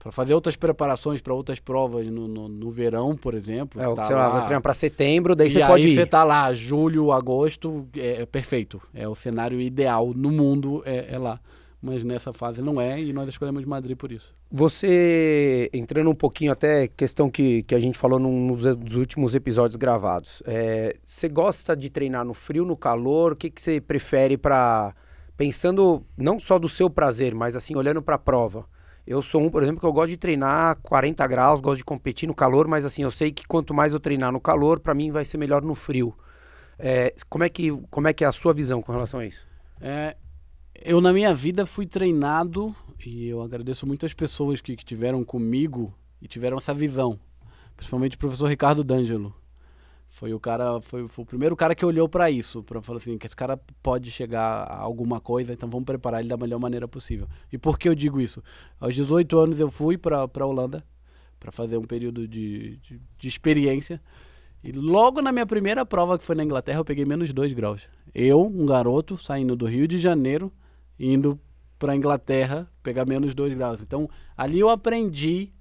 para 0.02 0.10
fazer 0.10 0.34
outras 0.34 0.56
preparações 0.56 1.20
para 1.20 1.32
outras 1.32 1.60
provas 1.60 2.08
no, 2.08 2.26
no, 2.26 2.48
no, 2.48 2.70
verão, 2.72 3.16
por 3.16 3.34
exemplo. 3.34 3.80
É, 3.80 3.94
tá 3.94 4.04
sei 4.04 4.16
lá, 4.16 4.28
vai 4.28 4.40
treinar 4.40 4.60
para 4.60 4.74
setembro, 4.74 5.36
daí 5.36 5.46
e 5.46 5.50
você 5.52 5.60
pode 5.64 5.84
ir. 5.84 5.90
Aí 5.90 5.94
você 5.94 6.06
tá 6.06 6.24
lá, 6.24 6.52
julho, 6.52 7.12
agosto, 7.12 7.86
é, 7.94 8.22
é, 8.22 8.26
perfeito. 8.26 8.82
É 8.92 9.06
o 9.06 9.14
cenário 9.14 9.60
ideal 9.60 10.12
no 10.12 10.32
mundo, 10.32 10.82
é, 10.84 11.14
é, 11.14 11.18
lá. 11.18 11.38
Mas 11.80 12.02
nessa 12.02 12.32
fase 12.32 12.60
não 12.60 12.80
é, 12.80 13.00
e 13.00 13.12
nós 13.12 13.28
escolhemos 13.28 13.64
Madrid 13.64 13.96
por 13.96 14.10
isso. 14.10 14.34
Você, 14.50 15.70
entrando 15.72 16.10
um 16.10 16.14
pouquinho 16.14 16.50
até 16.50 16.88
questão 16.88 17.30
que, 17.30 17.62
que 17.62 17.74
a 17.74 17.80
gente 17.80 17.96
falou 17.96 18.18
num, 18.18 18.48
nos 18.48 18.96
últimos 18.96 19.36
episódios 19.36 19.76
gravados, 19.76 20.42
é, 20.46 20.96
você 21.04 21.28
gosta 21.28 21.76
de 21.76 21.88
treinar 21.90 22.24
no 22.24 22.34
frio, 22.34 22.64
no 22.64 22.76
calor? 22.76 23.32
O 23.32 23.36
que, 23.36 23.50
que 23.50 23.62
você 23.62 23.80
prefere 23.80 24.36
para 24.36 24.94
pensando 25.36 26.04
não 26.16 26.38
só 26.38 26.58
do 26.58 26.68
seu 26.68 26.88
prazer, 26.88 27.34
mas 27.34 27.56
assim, 27.56 27.76
olhando 27.76 28.02
para 28.02 28.16
a 28.16 28.18
prova. 28.18 28.66
Eu 29.06 29.20
sou 29.20 29.42
um, 29.42 29.50
por 29.50 29.62
exemplo, 29.62 29.80
que 29.80 29.86
eu 29.86 29.92
gosto 29.92 30.10
de 30.10 30.16
treinar 30.16 30.78
40 30.82 31.26
graus, 31.26 31.60
gosto 31.60 31.78
de 31.78 31.84
competir 31.84 32.26
no 32.26 32.34
calor, 32.34 32.68
mas 32.68 32.84
assim, 32.84 33.02
eu 33.02 33.10
sei 33.10 33.32
que 33.32 33.46
quanto 33.46 33.74
mais 33.74 33.92
eu 33.92 33.98
treinar 33.98 34.30
no 34.30 34.40
calor, 34.40 34.78
para 34.78 34.94
mim 34.94 35.10
vai 35.10 35.24
ser 35.24 35.38
melhor 35.38 35.62
no 35.62 35.74
frio. 35.74 36.16
É, 36.78 37.12
como, 37.28 37.44
é 37.44 37.48
que, 37.48 37.70
como 37.90 38.06
é 38.08 38.12
que 38.12 38.24
é 38.24 38.28
a 38.28 38.32
sua 38.32 38.52
visão 38.52 38.80
com 38.80 38.92
relação 38.92 39.20
a 39.20 39.26
isso? 39.26 39.44
É, 39.80 40.16
eu, 40.84 41.00
na 41.00 41.12
minha 41.12 41.34
vida, 41.34 41.66
fui 41.66 41.86
treinado, 41.86 42.74
e 43.04 43.28
eu 43.28 43.42
agradeço 43.42 43.86
muito 43.86 44.06
as 44.06 44.14
pessoas 44.14 44.60
que, 44.60 44.76
que 44.76 44.84
tiveram 44.84 45.24
comigo 45.24 45.92
e 46.20 46.28
tiveram 46.28 46.58
essa 46.58 46.72
visão. 46.72 47.18
Principalmente 47.76 48.14
o 48.14 48.18
professor 48.18 48.48
Ricardo 48.48 48.84
D'Angelo. 48.84 49.34
Foi 50.12 50.34
o 50.34 50.38
cara, 50.38 50.78
foi, 50.82 51.08
foi 51.08 51.22
o 51.22 51.26
primeiro 51.26 51.56
cara 51.56 51.74
que 51.74 51.86
olhou 51.86 52.06
para 52.06 52.30
isso, 52.30 52.62
para 52.62 52.82
falar 52.82 52.98
assim, 52.98 53.16
que 53.16 53.24
esse 53.24 53.34
cara 53.34 53.58
pode 53.82 54.10
chegar 54.10 54.64
a 54.64 54.78
alguma 54.78 55.18
coisa, 55.22 55.54
então 55.54 55.70
vamos 55.70 55.86
preparar 55.86 56.20
ele 56.20 56.28
da 56.28 56.36
melhor 56.36 56.60
maneira 56.60 56.86
possível. 56.86 57.26
E 57.50 57.56
por 57.56 57.78
que 57.78 57.88
eu 57.88 57.94
digo 57.94 58.20
isso? 58.20 58.42
Aos 58.78 58.94
18 58.94 59.38
anos 59.38 59.58
eu 59.58 59.70
fui 59.70 59.96
para 59.96 60.28
para 60.28 60.44
Holanda 60.44 60.84
para 61.40 61.50
fazer 61.50 61.78
um 61.78 61.84
período 61.84 62.28
de, 62.28 62.76
de, 62.76 63.00
de, 63.16 63.26
experiência. 63.26 64.02
E 64.62 64.70
logo 64.70 65.22
na 65.22 65.32
minha 65.32 65.46
primeira 65.46 65.84
prova, 65.86 66.18
que 66.18 66.24
foi 66.26 66.36
na 66.36 66.44
Inglaterra, 66.44 66.80
eu 66.80 66.84
peguei 66.84 67.06
menos 67.06 67.32
2 67.32 67.54
graus. 67.54 67.88
Eu, 68.14 68.42
um 68.46 68.66
garoto, 68.66 69.16
saindo 69.16 69.56
do 69.56 69.64
Rio 69.64 69.88
de 69.88 69.98
Janeiro, 69.98 70.52
indo 70.98 71.40
para 71.78 71.96
Inglaterra, 71.96 72.70
pegar 72.82 73.06
menos 73.06 73.34
2 73.34 73.54
graus. 73.54 73.80
Então, 73.80 74.10
ali 74.36 74.60
eu 74.60 74.68
aprendi 74.68 75.54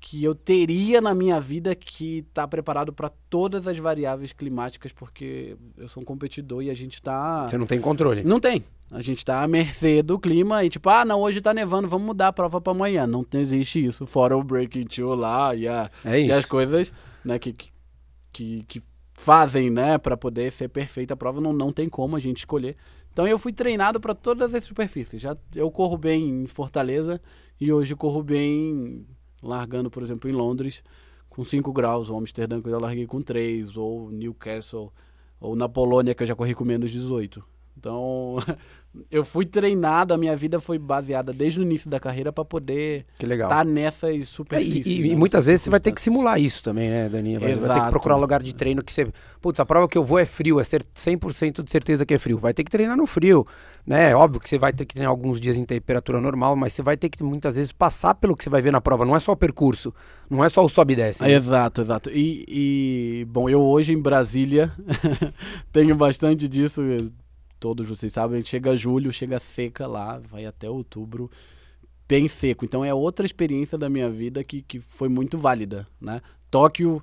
que 0.00 0.22
eu 0.22 0.34
teria 0.34 1.00
na 1.00 1.14
minha 1.14 1.40
vida 1.40 1.74
que 1.74 2.18
estar 2.18 2.42
tá 2.42 2.48
preparado 2.48 2.92
para 2.92 3.08
todas 3.08 3.66
as 3.66 3.78
variáveis 3.78 4.32
climáticas, 4.32 4.92
porque 4.92 5.56
eu 5.76 5.88
sou 5.88 6.02
um 6.02 6.06
competidor 6.06 6.62
e 6.62 6.70
a 6.70 6.74
gente 6.74 6.94
está. 6.94 7.46
Você 7.46 7.58
não 7.58 7.66
tem 7.66 7.80
controle? 7.80 8.22
Não 8.22 8.40
tem. 8.40 8.64
A 8.90 9.02
gente 9.02 9.18
está 9.18 9.42
à 9.42 9.48
mercê 9.48 10.02
do 10.02 10.18
clima 10.18 10.64
e 10.64 10.70
tipo, 10.70 10.88
ah, 10.88 11.04
não, 11.04 11.20
hoje 11.20 11.38
está 11.38 11.52
nevando, 11.52 11.88
vamos 11.88 12.06
mudar 12.06 12.28
a 12.28 12.32
prova 12.32 12.60
para 12.60 12.72
amanhã. 12.72 13.06
Não 13.06 13.24
existe 13.34 13.84
isso. 13.84 14.06
Fora 14.06 14.36
o 14.36 14.42
breaking 14.42 14.84
two 14.84 15.14
lá 15.14 15.54
e, 15.54 15.68
a, 15.68 15.90
é 16.04 16.20
e 16.20 16.32
as 16.32 16.46
coisas 16.46 16.92
né, 17.22 17.38
que, 17.38 17.54
que, 18.32 18.64
que 18.66 18.82
fazem 19.12 19.68
né, 19.68 19.98
para 19.98 20.16
poder 20.16 20.50
ser 20.50 20.68
perfeita 20.68 21.12
a 21.12 21.16
prova, 21.16 21.40
não, 21.40 21.52
não 21.52 21.70
tem 21.70 21.88
como 21.88 22.16
a 22.16 22.20
gente 22.20 22.38
escolher. 22.38 22.76
Então 23.12 23.26
eu 23.26 23.38
fui 23.38 23.52
treinado 23.52 24.00
para 24.00 24.14
todas 24.14 24.54
as 24.54 24.64
superfícies. 24.64 25.20
Já 25.20 25.36
eu 25.54 25.70
corro 25.70 25.98
bem 25.98 26.44
em 26.44 26.46
Fortaleza 26.46 27.20
e 27.60 27.70
hoje 27.70 27.94
corro 27.94 28.22
bem 28.22 29.04
largando, 29.42 29.90
por 29.90 30.02
exemplo, 30.02 30.28
em 30.28 30.32
Londres 30.32 30.82
com 31.28 31.44
5 31.44 31.72
graus, 31.72 32.10
ou 32.10 32.18
Amsterdã 32.18 32.60
que 32.60 32.66
eu 32.66 32.72
já 32.72 32.78
larguei 32.78 33.06
com 33.06 33.22
3, 33.22 33.76
ou 33.76 34.10
Newcastle, 34.10 34.92
ou 35.40 35.54
na 35.54 35.68
Polônia 35.68 36.14
que 36.14 36.22
eu 36.22 36.26
já 36.26 36.34
corri 36.34 36.54
com 36.54 36.64
menos 36.64 36.90
18. 36.90 37.44
Então, 37.76 38.36
eu 39.10 39.24
fui 39.24 39.44
treinado, 39.46 40.12
a 40.12 40.16
minha 40.18 40.34
vida 40.36 40.58
foi 40.58 40.78
baseada 40.78 41.32
desde 41.32 41.60
o 41.60 41.62
início 41.62 41.88
da 41.90 42.00
carreira 42.00 42.32
para 42.32 42.44
poder 42.44 43.04
estar 43.20 43.64
nessas 43.64 44.10
É, 44.10 44.14
e, 44.14 44.24
superfícies. 44.24 44.86
e- 44.86 44.98
né, 45.00 45.08
e 45.08 45.16
muitas 45.16 45.46
vezes 45.46 45.62
você 45.62 45.70
vai 45.70 45.78
ter 45.78 45.92
que 45.92 46.00
simular 46.00 46.40
isso 46.40 46.62
também, 46.62 46.88
né, 46.90 47.08
Dani? 47.08 47.38
Vai, 47.38 47.54
vai 47.54 47.76
ter 47.78 47.84
que 47.84 47.90
procurar 47.90 48.16
um 48.16 48.20
lugar 48.20 48.42
de 48.42 48.54
treino 48.54 48.82
que 48.82 48.92
você. 48.92 49.06
Putz, 49.40 49.60
a 49.60 49.66
prova 49.66 49.86
que 49.88 49.96
eu 49.96 50.02
vou 50.04 50.18
é 50.18 50.24
frio, 50.26 50.58
é 50.58 50.64
cer- 50.64 50.84
100% 50.94 51.62
de 51.62 51.70
certeza 51.70 52.04
que 52.04 52.14
é 52.14 52.18
frio. 52.18 52.38
Vai 52.38 52.52
ter 52.52 52.64
que 52.64 52.70
treinar 52.70 52.96
no 52.96 53.06
frio, 53.06 53.46
né? 53.86 54.16
Óbvio 54.16 54.40
que 54.40 54.48
você 54.48 54.58
vai 54.58 54.72
ter 54.72 54.84
que 54.84 54.94
treinar 54.94 55.10
alguns 55.12 55.40
dias 55.40 55.56
em 55.56 55.64
temperatura 55.64 56.20
normal, 56.20 56.56
mas 56.56 56.72
você 56.72 56.82
vai 56.82 56.96
ter 56.96 57.08
que 57.08 57.22
muitas 57.22 57.54
vezes 57.56 57.70
passar 57.70 58.14
pelo 58.14 58.34
que 58.36 58.42
você 58.42 58.50
vai 58.50 58.62
ver 58.62 58.72
na 58.72 58.80
prova. 58.80 59.04
Não 59.04 59.14
é 59.14 59.20
só 59.20 59.32
o 59.32 59.36
percurso, 59.36 59.94
não 60.28 60.42
é 60.42 60.48
só 60.48 60.64
o 60.64 60.68
sobe 60.68 60.94
e 60.94 60.96
desce. 60.96 61.22
né? 61.22 61.32
Exato, 61.34 61.82
exato. 61.82 62.10
E, 62.10 62.44
e, 62.48 63.24
bom, 63.26 63.48
eu 63.48 63.60
hoje 63.62 63.92
em 63.92 64.00
Brasília 64.00 64.72
tenho 65.70 65.94
bastante 65.94 66.48
disso. 66.48 66.82
Todos 67.58 67.88
vocês 67.88 68.12
sabem, 68.12 68.42
chega 68.44 68.76
julho, 68.76 69.12
chega 69.12 69.40
seca 69.40 69.86
lá, 69.86 70.18
vai 70.18 70.46
até 70.46 70.68
outubro, 70.70 71.30
bem 72.08 72.28
seco. 72.28 72.64
Então 72.64 72.84
é 72.84 72.94
outra 72.94 73.26
experiência 73.26 73.76
da 73.76 73.88
minha 73.88 74.10
vida 74.10 74.42
que, 74.44 74.62
que 74.62 74.80
foi 74.80 75.08
muito 75.08 75.36
válida, 75.36 75.86
né? 76.00 76.22
Tóquio, 76.50 77.02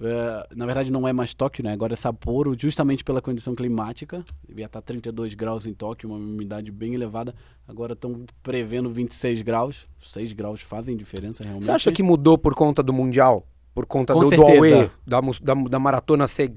eh, 0.00 0.48
na 0.54 0.66
verdade 0.66 0.90
não 0.90 1.06
é 1.06 1.12
mais 1.12 1.34
Tóquio, 1.34 1.64
né? 1.64 1.72
Agora 1.72 1.94
é 1.94 1.96
Sapporo, 1.96 2.54
justamente 2.58 3.02
pela 3.02 3.20
condição 3.20 3.54
climática. 3.54 4.24
Devia 4.46 4.66
estar 4.66 4.80
32 4.82 5.34
graus 5.34 5.66
em 5.66 5.74
Tóquio, 5.74 6.08
uma 6.08 6.18
umidade 6.18 6.70
bem 6.70 6.94
elevada. 6.94 7.34
Agora 7.66 7.94
estão 7.94 8.24
prevendo 8.42 8.88
26 8.90 9.42
graus. 9.42 9.86
6 10.00 10.32
graus 10.32 10.60
fazem 10.60 10.96
diferença 10.96 11.42
realmente. 11.42 11.66
Você 11.66 11.72
acha 11.72 11.92
que 11.92 12.02
mudou 12.02 12.38
por 12.38 12.54
conta 12.54 12.82
do 12.82 12.92
Mundial? 12.92 13.46
Por 13.74 13.86
conta 13.86 14.12
Com 14.12 14.20
do, 14.20 14.30
do 14.30 14.36
certeza. 14.36 14.76
AUE, 14.76 14.90
da, 15.06 15.20
da, 15.20 15.54
da 15.68 15.78
maratona 15.78 16.26
ser 16.26 16.52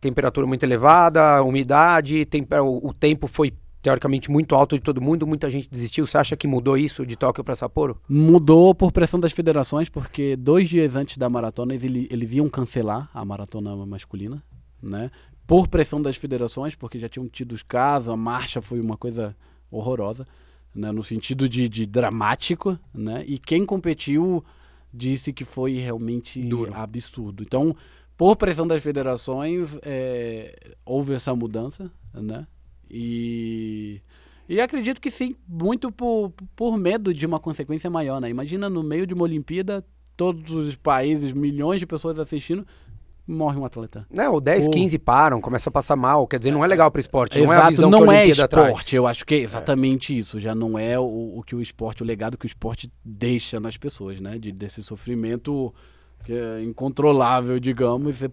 temperatura 0.00 0.46
muito 0.46 0.62
elevada, 0.62 1.42
umidade, 1.42 2.26
o, 2.62 2.88
o 2.88 2.92
tempo 2.94 3.26
foi 3.26 3.52
teoricamente 3.86 4.28
muito 4.30 4.56
alto 4.56 4.76
de 4.76 4.82
todo 4.82 5.00
mundo, 5.00 5.26
muita 5.26 5.48
gente 5.48 5.70
desistiu. 5.70 6.06
Você 6.06 6.18
acha 6.18 6.36
que 6.36 6.48
mudou 6.48 6.76
isso 6.76 7.06
de 7.06 7.14
Tóquio 7.14 7.44
para 7.44 7.54
Sapporo? 7.54 8.00
Mudou 8.08 8.74
por 8.74 8.90
pressão 8.90 9.20
das 9.20 9.32
federações, 9.32 9.88
porque 9.88 10.34
dois 10.34 10.68
dias 10.68 10.96
antes 10.96 11.16
da 11.16 11.28
maratona 11.28 11.72
eles, 11.72 12.08
eles 12.10 12.32
iam 12.32 12.48
cancelar 12.48 13.08
a 13.14 13.24
maratona 13.24 13.76
masculina, 13.86 14.42
né? 14.82 15.08
Por 15.46 15.68
pressão 15.68 16.02
das 16.02 16.16
federações, 16.16 16.74
porque 16.74 16.98
já 16.98 17.08
tinham 17.08 17.28
tido 17.28 17.52
os 17.52 17.62
casos, 17.62 18.08
a 18.08 18.16
marcha 18.16 18.60
foi 18.60 18.80
uma 18.80 18.96
coisa 18.96 19.36
horrorosa, 19.70 20.26
né? 20.74 20.90
No 20.90 21.04
sentido 21.04 21.48
de, 21.48 21.68
de 21.68 21.86
dramático, 21.86 22.76
né? 22.92 23.22
E 23.24 23.38
quem 23.38 23.64
competiu 23.64 24.44
disse 24.92 25.32
que 25.32 25.44
foi 25.44 25.76
realmente 25.76 26.40
Duro. 26.40 26.72
absurdo. 26.74 27.44
Então, 27.44 27.76
por 28.16 28.36
pressão 28.36 28.66
das 28.66 28.82
federações, 28.82 29.78
é, 29.82 30.74
houve 30.84 31.14
essa 31.14 31.34
mudança, 31.34 31.90
né? 32.14 32.46
E, 32.90 34.00
e 34.48 34.60
acredito 34.60 35.00
que 35.00 35.10
sim, 35.10 35.36
muito 35.46 35.90
por, 35.92 36.32
por 36.54 36.76
medo 36.78 37.12
de 37.12 37.26
uma 37.26 37.38
consequência 37.38 37.90
maior, 37.90 38.20
né? 38.20 38.30
Imagina 38.30 38.68
no 38.70 38.82
meio 38.82 39.06
de 39.06 39.12
uma 39.14 39.24
Olimpíada, 39.24 39.84
todos 40.16 40.52
os 40.52 40.74
países, 40.76 41.32
milhões 41.32 41.78
de 41.80 41.86
pessoas 41.86 42.18
assistindo, 42.18 42.66
morre 43.26 43.58
um 43.58 43.64
atleta. 43.64 44.06
Não, 44.08 44.36
o 44.36 44.40
10, 44.40 44.66
O- 44.66 44.70
15 44.70 44.98
param, 44.98 45.40
começa 45.40 45.68
a 45.68 45.72
passar 45.72 45.96
mal. 45.96 46.26
Quer 46.26 46.38
dizer, 46.38 46.52
não 46.52 46.64
é 46.64 46.68
legal 46.68 46.90
para 46.90 47.00
esporte. 47.00 47.38
não 47.38 47.52
é 47.52 47.56
a 47.56 47.58
Exato, 47.58 47.70
visão 47.70 47.90
não 47.90 48.10
é 48.12 48.26
esporte. 48.26 48.96
Eu 48.96 49.06
acho 49.06 49.26
que 49.26 49.34
é 49.34 49.38
exatamente 49.40 50.16
isso. 50.16 50.38
Já 50.40 50.54
não 50.54 50.78
é 50.78 50.98
o, 50.98 51.34
o 51.36 51.42
que 51.44 51.54
o 51.54 51.60
esporte, 51.60 52.02
o 52.02 52.06
legado 52.06 52.38
que 52.38 52.46
o 52.46 52.48
esporte 52.48 52.90
deixa 53.04 53.58
nas 53.60 53.76
pessoas, 53.76 54.20
né? 54.20 54.38
De, 54.38 54.52
desse 54.52 54.82
sofrimento 54.82 55.74
que 56.26 56.32
é 56.32 56.60
incontrolável, 56.64 57.60
digamos, 57.60 58.24
é 58.24 58.30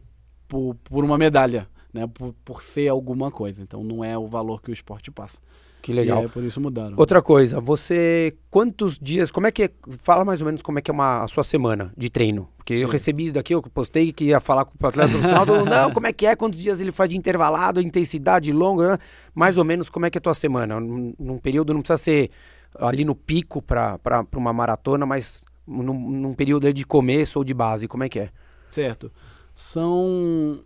por, 0.48 0.76
por 0.84 1.04
uma 1.04 1.16
medalha, 1.16 1.68
né? 1.94 2.08
Por, 2.08 2.34
por 2.44 2.64
ser 2.64 2.88
alguma 2.88 3.30
coisa. 3.30 3.62
Então 3.62 3.84
não 3.84 4.04
é 4.04 4.18
o 4.18 4.28
valor 4.28 4.64
que 4.64 4.72
o 4.72 4.74
esporte 4.74 5.12
passa. 5.12 5.38
Que 5.80 5.94
legal. 5.94 6.24
E 6.24 6.26
é 6.26 6.28
por 6.28 6.44
isso 6.44 6.60
mudaram. 6.60 6.96
Outra 6.98 7.22
coisa, 7.22 7.60
você 7.60 8.36
quantos 8.50 8.98
dias, 8.98 9.30
como 9.30 9.46
é 9.46 9.52
que 9.52 9.64
é, 9.64 9.70
fala 10.02 10.26
mais 10.26 10.42
ou 10.42 10.46
menos 10.46 10.62
como 10.62 10.80
é 10.80 10.82
que 10.82 10.90
é 10.90 10.94
uma, 10.94 11.24
a 11.24 11.28
sua 11.28 11.44
semana 11.44 11.94
de 11.96 12.10
treino? 12.10 12.48
Porque 12.58 12.74
eu 12.74 12.88
Sim. 12.88 12.94
recebi 12.94 13.26
isso 13.26 13.34
daqui, 13.36 13.54
eu 13.54 13.62
postei 13.62 14.12
que 14.12 14.26
ia 14.26 14.40
falar 14.40 14.66
com 14.66 14.72
o 14.82 14.88
atleta 14.88 15.10
profissional, 15.10 15.46
falou, 15.46 15.66
não, 15.66 15.92
como 15.92 16.08
é 16.08 16.14
que 16.14 16.26
é, 16.26 16.36
quantos 16.36 16.60
dias 16.60 16.80
ele 16.82 16.94
faz 16.94 17.10
de 17.10 17.18
intervalado, 17.18 17.82
intensidade 17.82 18.52
longa, 18.52 18.94
né? 18.94 18.98
mais 19.36 19.58
ou 19.58 19.66
menos 19.66 19.90
como 19.90 20.06
é 20.06 20.10
que 20.10 20.18
é 20.18 20.20
a 20.20 20.22
tua 20.22 20.34
semana? 20.34 20.80
Num, 20.80 21.14
num 21.20 21.38
período, 21.38 21.74
não 21.74 21.82
precisa 21.82 21.98
ser 21.98 22.32
ali 22.80 23.06
no 23.06 23.14
pico 23.14 23.62
para 23.62 24.26
uma 24.36 24.54
maratona, 24.54 25.06
mas 25.06 25.44
num, 25.66 26.12
num 26.12 26.34
período 26.34 26.72
de 26.74 26.86
começo 26.86 27.40
ou 27.40 27.46
de 27.46 27.54
base, 27.54 27.88
como 27.88 28.04
é 28.04 28.10
que 28.10 28.20
é? 28.20 28.30
Certo. 28.70 29.12
São 29.56 30.64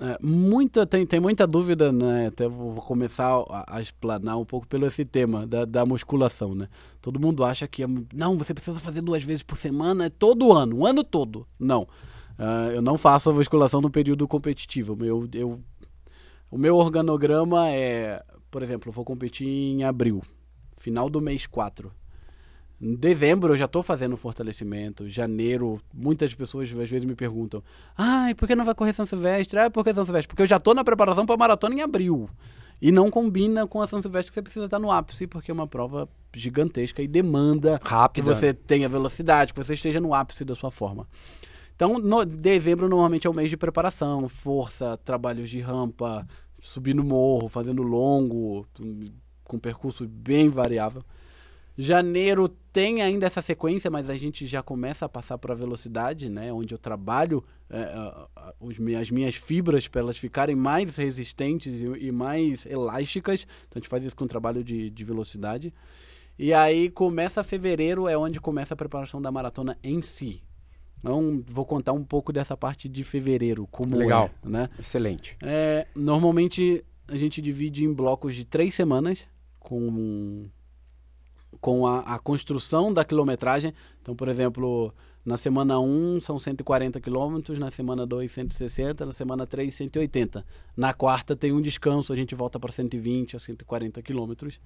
é, 0.00 0.18
muita 0.20 0.86
tem, 0.86 1.06
tem 1.06 1.20
muita 1.20 1.46
dúvida, 1.46 1.92
né? 1.92 2.28
Até 2.28 2.48
vou 2.48 2.72
vou 2.72 2.82
começar 2.82 3.28
a, 3.48 3.76
a 3.76 3.80
explanar 3.80 4.38
um 4.38 4.44
pouco 4.44 4.66
pelo 4.66 4.86
esse 4.86 5.04
tema 5.04 5.46
da, 5.46 5.64
da 5.64 5.86
musculação, 5.86 6.54
né? 6.54 6.68
Todo 7.00 7.20
mundo 7.20 7.44
acha 7.44 7.68
que 7.68 7.84
é, 7.84 7.86
não, 8.12 8.36
você 8.36 8.52
precisa 8.52 8.80
fazer 8.80 9.00
duas 9.00 9.22
vezes 9.22 9.42
por 9.42 9.56
semana, 9.56 10.06
é 10.06 10.10
todo 10.10 10.52
ano, 10.52 10.78
o 10.78 10.86
ano 10.86 11.04
todo. 11.04 11.46
Não. 11.58 11.86
Ah, 12.38 12.70
eu 12.72 12.82
não 12.82 12.98
faço 12.98 13.30
a 13.30 13.32
musculação 13.32 13.80
no 13.80 13.90
período 13.90 14.26
competitivo. 14.26 14.96
Eu, 15.04 15.28
eu, 15.32 15.60
o 16.50 16.58
meu 16.58 16.76
organograma 16.76 17.68
é, 17.68 18.22
por 18.50 18.62
exemplo, 18.62 18.88
eu 18.88 18.92
vou 18.92 19.04
competir 19.04 19.46
em 19.46 19.84
abril, 19.84 20.22
final 20.72 21.08
do 21.08 21.20
mês 21.20 21.46
4. 21.46 21.92
Em 22.82 22.96
dezembro 22.96 23.52
eu 23.52 23.56
já 23.56 23.66
estou 23.66 23.80
fazendo 23.80 24.16
fortalecimento. 24.16 25.08
Janeiro, 25.08 25.80
muitas 25.94 26.34
pessoas 26.34 26.68
às 26.68 26.90
vezes 26.90 27.04
me 27.04 27.14
perguntam: 27.14 27.62
Ai, 27.96 28.34
por 28.34 28.48
que 28.48 28.56
não 28.56 28.64
vai 28.64 28.74
correr 28.74 28.92
São 28.92 29.06
Silvestre? 29.06 29.56
Ah, 29.60 29.70
por 29.70 29.84
que 29.84 29.94
São 29.94 30.04
Silvestre? 30.04 30.26
Porque 30.26 30.42
eu 30.42 30.46
já 30.48 30.56
estou 30.56 30.74
na 30.74 30.82
preparação 30.82 31.24
para 31.24 31.36
a 31.36 31.38
maratona 31.38 31.76
em 31.76 31.80
abril. 31.80 32.28
E 32.80 32.90
não 32.90 33.08
combina 33.08 33.64
com 33.68 33.80
a 33.80 33.86
São 33.86 34.02
Silvestre 34.02 34.32
que 34.32 34.34
você 34.34 34.42
precisa 34.42 34.64
estar 34.64 34.80
no 34.80 34.90
ápice, 34.90 35.28
porque 35.28 35.52
é 35.52 35.54
uma 35.54 35.68
prova 35.68 36.08
gigantesca 36.34 37.00
e 37.00 37.06
demanda 37.06 37.78
que 37.78 37.88
Rápido. 37.88 38.24
você 38.24 38.52
tenha 38.52 38.88
velocidade, 38.88 39.52
que 39.54 39.62
você 39.62 39.74
esteja 39.74 40.00
no 40.00 40.12
ápice 40.12 40.44
da 40.44 40.56
sua 40.56 40.72
forma. 40.72 41.06
Então, 41.76 42.00
no, 42.00 42.24
dezembro 42.24 42.88
normalmente 42.88 43.28
é 43.28 43.30
o 43.30 43.34
mês 43.34 43.48
de 43.48 43.56
preparação, 43.56 44.28
força, 44.28 44.96
trabalhos 45.04 45.48
de 45.48 45.60
rampa, 45.60 46.26
subir 46.60 46.94
no 46.94 47.04
morro, 47.04 47.48
fazendo 47.48 47.84
longo, 47.84 48.66
com 49.44 49.58
percurso 49.60 50.08
bem 50.08 50.48
variável. 50.48 51.04
Janeiro 51.76 52.48
tem 52.72 53.00
ainda 53.02 53.26
essa 53.26 53.40
sequência, 53.40 53.90
mas 53.90 54.10
a 54.10 54.16
gente 54.16 54.46
já 54.46 54.62
começa 54.62 55.06
a 55.06 55.08
passar 55.08 55.38
para 55.38 55.52
a 55.54 55.56
velocidade, 55.56 56.28
né? 56.28 56.52
Onde 56.52 56.74
eu 56.74 56.78
trabalho 56.78 57.42
é, 57.70 58.26
os 58.60 58.78
mi- 58.78 58.94
as 58.94 59.10
minhas 59.10 59.34
fibras 59.34 59.88
para 59.88 60.00
elas 60.02 60.18
ficarem 60.18 60.54
mais 60.54 60.96
resistentes 60.96 61.80
e, 61.80 61.84
e 62.08 62.12
mais 62.12 62.66
elásticas. 62.66 63.46
Então 63.68 63.76
a 63.76 63.78
gente 63.78 63.88
faz 63.88 64.04
isso 64.04 64.16
com 64.16 64.26
trabalho 64.26 64.62
de, 64.62 64.90
de 64.90 65.04
velocidade. 65.04 65.72
E 66.38 66.52
aí 66.52 66.90
começa 66.90 67.42
fevereiro, 67.42 68.06
é 68.08 68.16
onde 68.16 68.40
começa 68.40 68.74
a 68.74 68.76
preparação 68.76 69.20
da 69.20 69.30
maratona 69.32 69.78
em 69.82 70.02
si. 70.02 70.42
Então 70.98 71.42
vou 71.46 71.64
contar 71.66 71.92
um 71.92 72.04
pouco 72.04 72.32
dessa 72.32 72.56
parte 72.56 72.88
de 72.88 73.02
fevereiro, 73.02 73.66
como 73.70 73.96
Legal. 73.96 74.30
é, 74.44 74.48
né? 74.48 74.68
Excelente. 74.78 75.36
É, 75.42 75.86
normalmente 75.96 76.84
a 77.08 77.16
gente 77.16 77.42
divide 77.42 77.84
em 77.84 77.92
blocos 77.92 78.34
de 78.36 78.44
três 78.44 78.74
semanas 78.74 79.26
com, 79.58 80.48
com 81.60 81.86
a, 81.86 82.00
a 82.00 82.18
construção 82.18 82.92
da 82.92 83.04
quilometragem. 83.04 83.72
Então, 84.00 84.14
por 84.14 84.28
exemplo, 84.28 84.92
na 85.24 85.36
semana 85.36 85.78
1 85.78 86.20
são 86.20 86.38
140 86.38 87.00
quilômetros, 87.00 87.58
na 87.58 87.70
semana 87.70 88.06
2 88.06 88.30
160, 88.30 89.06
na 89.06 89.12
semana 89.12 89.46
3 89.46 89.72
180. 89.72 90.44
Na 90.76 90.92
quarta 90.92 91.36
tem 91.36 91.52
um 91.52 91.60
descanso, 91.60 92.12
a 92.12 92.16
gente 92.16 92.34
volta 92.34 92.58
para 92.58 92.72
120 92.72 93.36
a 93.36 93.38
140 93.38 94.02
quilômetros. 94.02 94.60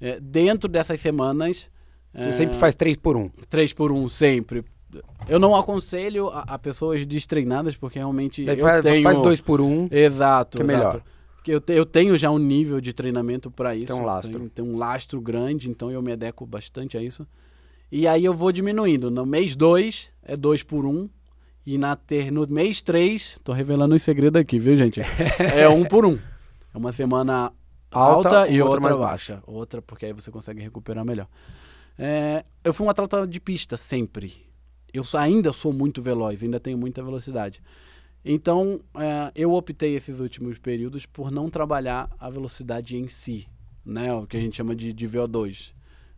É, 0.00 0.18
dentro 0.20 0.68
dessas 0.68 1.00
semanas... 1.00 1.70
Você 2.14 2.32
sempre 2.32 2.56
faz 2.56 2.74
3 2.74 2.96
por 2.96 3.14
1. 3.14 3.28
3 3.50 3.72
por 3.74 3.92
1 3.92 4.08
sempre. 4.08 4.64
Eu 5.28 5.38
não 5.38 5.54
aconselho 5.54 6.28
a, 6.28 6.40
a 6.40 6.58
pessoas 6.58 7.04
destreinadas, 7.04 7.76
porque 7.76 7.98
realmente 7.98 8.42
Daí 8.42 8.58
eu 8.58 8.64
faz, 8.64 8.82
tenho... 8.82 9.02
faz 9.02 9.18
2 9.18 9.40
por 9.42 9.60
1. 9.60 9.88
Exato, 9.90 10.56
Que 10.58 10.62
é 10.62 10.66
exato. 10.66 10.66
melhor. 10.66 11.02
Que 11.46 11.52
eu, 11.52 11.60
te- 11.60 11.74
eu 11.74 11.86
tenho 11.86 12.18
já 12.18 12.28
um 12.28 12.38
nível 12.38 12.80
de 12.80 12.92
treinamento 12.92 13.52
para 13.52 13.72
isso. 13.76 13.86
Tem 13.86 13.94
um 13.94 14.04
lastro. 14.04 14.40
Tem, 14.40 14.48
tem 14.48 14.64
um 14.64 14.76
lastro 14.76 15.20
grande, 15.20 15.70
então 15.70 15.92
eu 15.92 16.02
me 16.02 16.10
adequo 16.10 16.44
bastante 16.44 16.98
a 16.98 17.02
isso. 17.02 17.24
E 17.92 18.08
aí 18.08 18.24
eu 18.24 18.34
vou 18.34 18.50
diminuindo. 18.50 19.12
No 19.12 19.24
mês 19.24 19.54
2 19.54 20.10
é 20.24 20.36
2 20.36 20.64
por 20.64 20.84
1. 20.84 20.90
Um, 20.90 21.08
e 21.64 21.78
na 21.78 21.94
ter, 21.94 22.32
no 22.32 22.42
mês 22.48 22.82
3, 22.82 23.38
tô 23.44 23.52
revelando 23.52 23.94
os 23.94 24.02
segredos 24.02 24.40
aqui, 24.42 24.58
viu, 24.58 24.76
gente? 24.76 25.00
É 25.38 25.68
1 25.68 25.72
um 25.72 25.84
por 25.84 26.04
1. 26.04 26.08
Um. 26.08 26.18
É 26.74 26.78
uma 26.78 26.92
semana 26.92 27.52
Alta, 27.92 28.40
alta, 28.40 28.50
e 28.50 28.60
outra 28.60 28.78
outra, 28.78 28.80
mais 28.80 28.96
baixa. 28.96 29.40
Outra, 29.46 29.80
porque 29.80 30.06
aí 30.06 30.12
você 30.12 30.32
consegue 30.32 30.60
recuperar 30.60 31.04
melhor. 31.04 31.28
É, 31.96 32.44
eu 32.64 32.74
fui 32.74 32.84
um 32.84 32.90
atleta 32.90 33.24
de 33.24 33.38
pista 33.38 33.76
sempre. 33.76 34.34
Eu 34.92 35.04
ainda 35.16 35.52
sou 35.52 35.72
muito 35.72 36.02
veloz, 36.02 36.42
ainda 36.42 36.58
tenho 36.58 36.76
muita 36.76 37.04
velocidade. 37.04 37.62
Então, 38.28 38.80
é, 38.96 39.30
eu 39.36 39.52
optei 39.52 39.94
esses 39.94 40.18
últimos 40.18 40.58
períodos 40.58 41.06
por 41.06 41.30
não 41.30 41.48
trabalhar 41.48 42.10
a 42.18 42.28
velocidade 42.28 42.96
em 42.96 43.06
si, 43.06 43.46
né? 43.84 44.12
O 44.12 44.26
que 44.26 44.36
a 44.36 44.40
gente 44.40 44.56
chama 44.56 44.74
de, 44.74 44.92
de 44.92 45.08
VO2. 45.08 45.72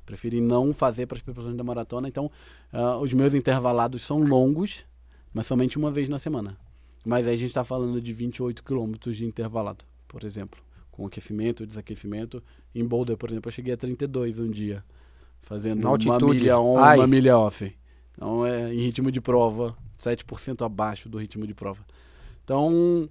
Preferi 0.07 0.41
não 0.41 0.73
fazer 0.73 1.05
para 1.05 1.19
as 1.19 1.23
preparações 1.23 1.55
da 1.55 1.63
maratona. 1.63 2.09
Então, 2.09 2.31
ah, 2.73 2.97
os 2.97 3.13
meus 3.13 3.35
intervalados 3.35 4.01
são 4.01 4.23
longos, 4.23 4.87
mas 5.35 5.47
somente 5.47 5.77
uma 5.77 5.91
vez 5.91 6.09
na 6.09 6.19
semana. 6.19 6.57
Mas 7.05 7.27
aí 7.27 7.35
a 7.35 7.37
gente 7.37 7.51
está 7.51 7.63
falando 7.63 8.01
de 8.01 8.11
28 8.15 8.65
quilômetros 8.65 9.15
de 9.15 9.27
intervalado, 9.27 9.85
por 10.09 10.25
exemplo, 10.25 10.59
com 10.91 11.05
aquecimento 11.05 11.63
e 11.63 11.67
desaquecimento. 11.67 12.43
Em 12.75 12.87
Boulder, 12.87 13.19
por 13.19 13.29
exemplo, 13.29 13.51
eu 13.51 13.53
cheguei 13.53 13.75
a 13.75 13.77
32 13.77 14.39
um 14.39 14.51
dia, 14.51 14.83
fazendo 15.43 15.87
uma 15.87 16.19
milha 16.19 16.59
on, 16.59 16.79
Ai. 16.79 16.97
uma 16.97 17.07
milha 17.07 17.37
off. 17.37 17.71
Então 18.15 18.47
é 18.47 18.73
em 18.73 18.81
ritmo 18.81 19.13
de 19.13 19.21
prova, 19.21 19.77
7% 19.99 20.65
abaixo 20.65 21.09
do 21.09 21.19
ritmo 21.19 21.47
de 21.47 21.55
prova. 21.55 21.85
Então 22.45 23.11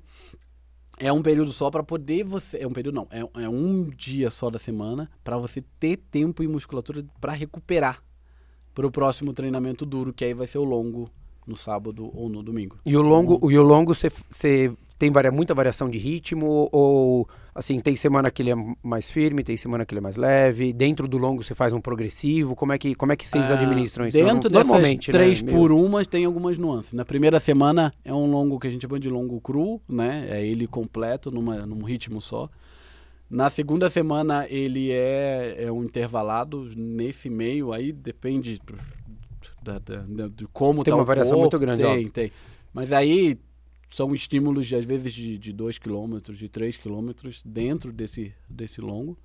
é 0.98 1.12
um 1.12 1.22
período 1.22 1.52
só 1.52 1.70
para 1.70 1.84
poder 1.84 2.24
você, 2.24 2.58
é 2.58 2.68
um 2.68 2.74
período 2.74 2.96
não, 2.96 3.08
é, 3.12 3.44
é 3.44 3.50
um 3.50 3.90
dia 3.90 4.32
só 4.32 4.50
da 4.50 4.58
semana 4.58 5.12
para 5.24 5.38
você 5.38 5.64
ter 5.80 5.98
tempo 5.98 6.42
e 6.42 6.48
musculatura 6.48 7.06
para 7.22 7.34
recuperar 7.34 8.04
para 8.74 8.88
o 8.88 8.92
próximo 8.92 9.34
treinamento 9.34 9.86
duro, 9.86 10.14
que 10.14 10.26
aí 10.26 10.34
vai 10.34 10.48
ser 10.48 10.58
o 10.58 10.64
longo 10.64 11.12
no 11.48 11.56
sábado 11.56 12.12
ou 12.14 12.30
no 12.30 12.44
domingo. 12.44 12.78
E 12.86 12.96
o 12.96 13.02
longo, 13.02 13.52
e 13.52 13.58
o 13.58 13.64
longo 13.64 13.96
você 13.96 14.72
tem 15.00 15.12
varia, 15.12 15.32
muita 15.32 15.54
variação 15.54 15.90
de 15.90 15.98
ritmo 15.98 16.68
ou 16.72 17.28
assim, 17.54 17.80
tem 17.80 17.96
semana 17.96 18.30
que 18.30 18.42
ele 18.42 18.52
é 18.52 18.56
mais 18.84 19.10
firme, 19.10 19.44
tem 19.44 19.58
semana 19.58 19.86
que 19.86 19.94
ele 19.94 20.00
é 20.00 20.02
mais 20.02 20.16
leve, 20.16 20.72
dentro 20.74 21.08
do 21.08 21.18
longo 21.18 21.44
você 21.44 21.56
faz 21.56 21.74
um 21.74 21.82
progressivo, 21.82 22.56
como 22.56 22.74
é 22.74 22.78
que, 22.78 22.94
como 22.94 23.12
é 23.12 23.16
que 23.16 23.28
vocês 23.28 23.50
Ah, 23.50 23.56
administram 23.56 24.08
isso? 24.08 24.18
Dentro 24.18 24.50
dessas 24.50 24.68
Normalmente, 24.68 25.12
três 25.12 25.42
né? 25.42 25.52
por 25.52 25.72
umas 25.72 26.06
tem 26.06 26.26
algumas 26.26 26.58
nuances. 26.58 26.94
Na 26.94 27.06
primeira 27.06 27.40
semana 27.40 27.94
é 28.06 28.14
um 28.14 28.30
longo 28.30 28.60
que 28.60 28.68
a 28.68 28.70
gente 28.70 28.82
chama 28.82 29.00
de 29.00 29.10
longo 29.10 29.40
cru, 29.42 29.82
né? 29.88 30.28
É 30.30 30.46
ele 30.46 30.68
completo 30.68 31.32
numa, 31.32 31.66
num 31.66 31.84
ritmo 31.84 32.22
só. 32.22 32.50
Na 33.30 33.50
segunda 33.50 33.90
semana 33.90 34.46
ele 34.50 34.92
é, 34.92 35.66
é 35.66 35.72
um 35.72 35.84
intervalado 35.84 36.68
nesse 36.76 37.30
meio 37.30 37.74
aí, 37.74 37.92
depende 37.92 38.62
da, 39.74 40.02
da- 40.02 40.28
de 40.28 40.48
como 40.48 40.84
Tem 40.84 40.92
tá 40.92 40.96
uma 40.98 41.04
variação 41.06 41.38
corpo, 41.38 41.42
muito 41.56 41.60
grande, 41.60 41.82
Tem, 41.82 41.92
óbvio. 41.92 42.10
tem. 42.12 42.32
Mas 42.74 42.92
aí 42.92 43.38
são 43.90 44.14
estímulos 44.14 44.72
às 44.74 44.86
vezes 44.86 45.14
de 45.14 45.54
2 45.54 45.78
km, 45.78 46.20
de 46.34 46.50
3 46.50 46.78
km 46.78 47.12
dentro 47.46 47.92
desse, 47.92 48.34
desse 48.50 48.82
longo. 48.82 49.18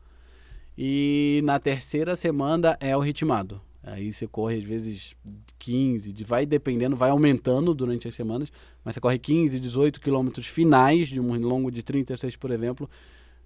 E 0.76 1.40
na 1.44 1.58
terceira 1.58 2.16
semana 2.16 2.76
é 2.80 2.96
o 2.96 3.00
ritmado. 3.00 3.60
Aí 3.84 4.12
você 4.12 4.26
corre 4.28 4.56
às 4.58 4.64
vezes 4.64 5.14
15, 5.58 6.12
de- 6.12 6.24
vai 6.24 6.46
dependendo, 6.46 6.94
vai 6.96 7.10
aumentando 7.10 7.74
durante 7.74 8.06
as 8.06 8.14
semanas, 8.14 8.48
mas 8.84 8.94
você 8.94 9.00
corre 9.00 9.18
15, 9.18 9.58
18 9.58 10.00
quilômetros 10.00 10.46
finais 10.46 11.08
de 11.08 11.20
um 11.20 11.36
longo 11.40 11.70
de 11.70 11.82
36, 11.82 12.36
por 12.36 12.50
exemplo, 12.52 12.88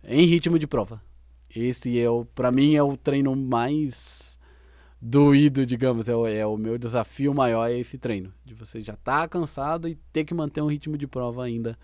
em 0.04 0.26
ritmo 0.26 0.58
de 0.58 0.66
prova. 0.66 1.02
Esse 1.54 1.98
é 1.98 2.08
o, 2.10 2.26
para 2.26 2.52
mim 2.52 2.74
é 2.74 2.82
o 2.82 2.96
treino 2.98 3.34
mais 3.34 4.35
doído, 5.00 5.66
digamos, 5.66 6.08
é 6.08 6.16
o, 6.16 6.26
é 6.26 6.46
o 6.46 6.56
meu 6.56 6.78
desafio 6.78 7.34
maior 7.34 7.68
é 7.68 7.78
esse 7.78 7.98
treino, 7.98 8.32
de 8.44 8.54
você 8.54 8.80
já 8.80 8.94
estar 8.94 9.28
cansado 9.28 9.88
e 9.88 9.94
ter 10.12 10.24
que 10.24 10.34
manter 10.34 10.62
um 10.62 10.66
ritmo 10.66 10.96
de 10.96 11.06
prova 11.06 11.44
ainda 11.44 11.78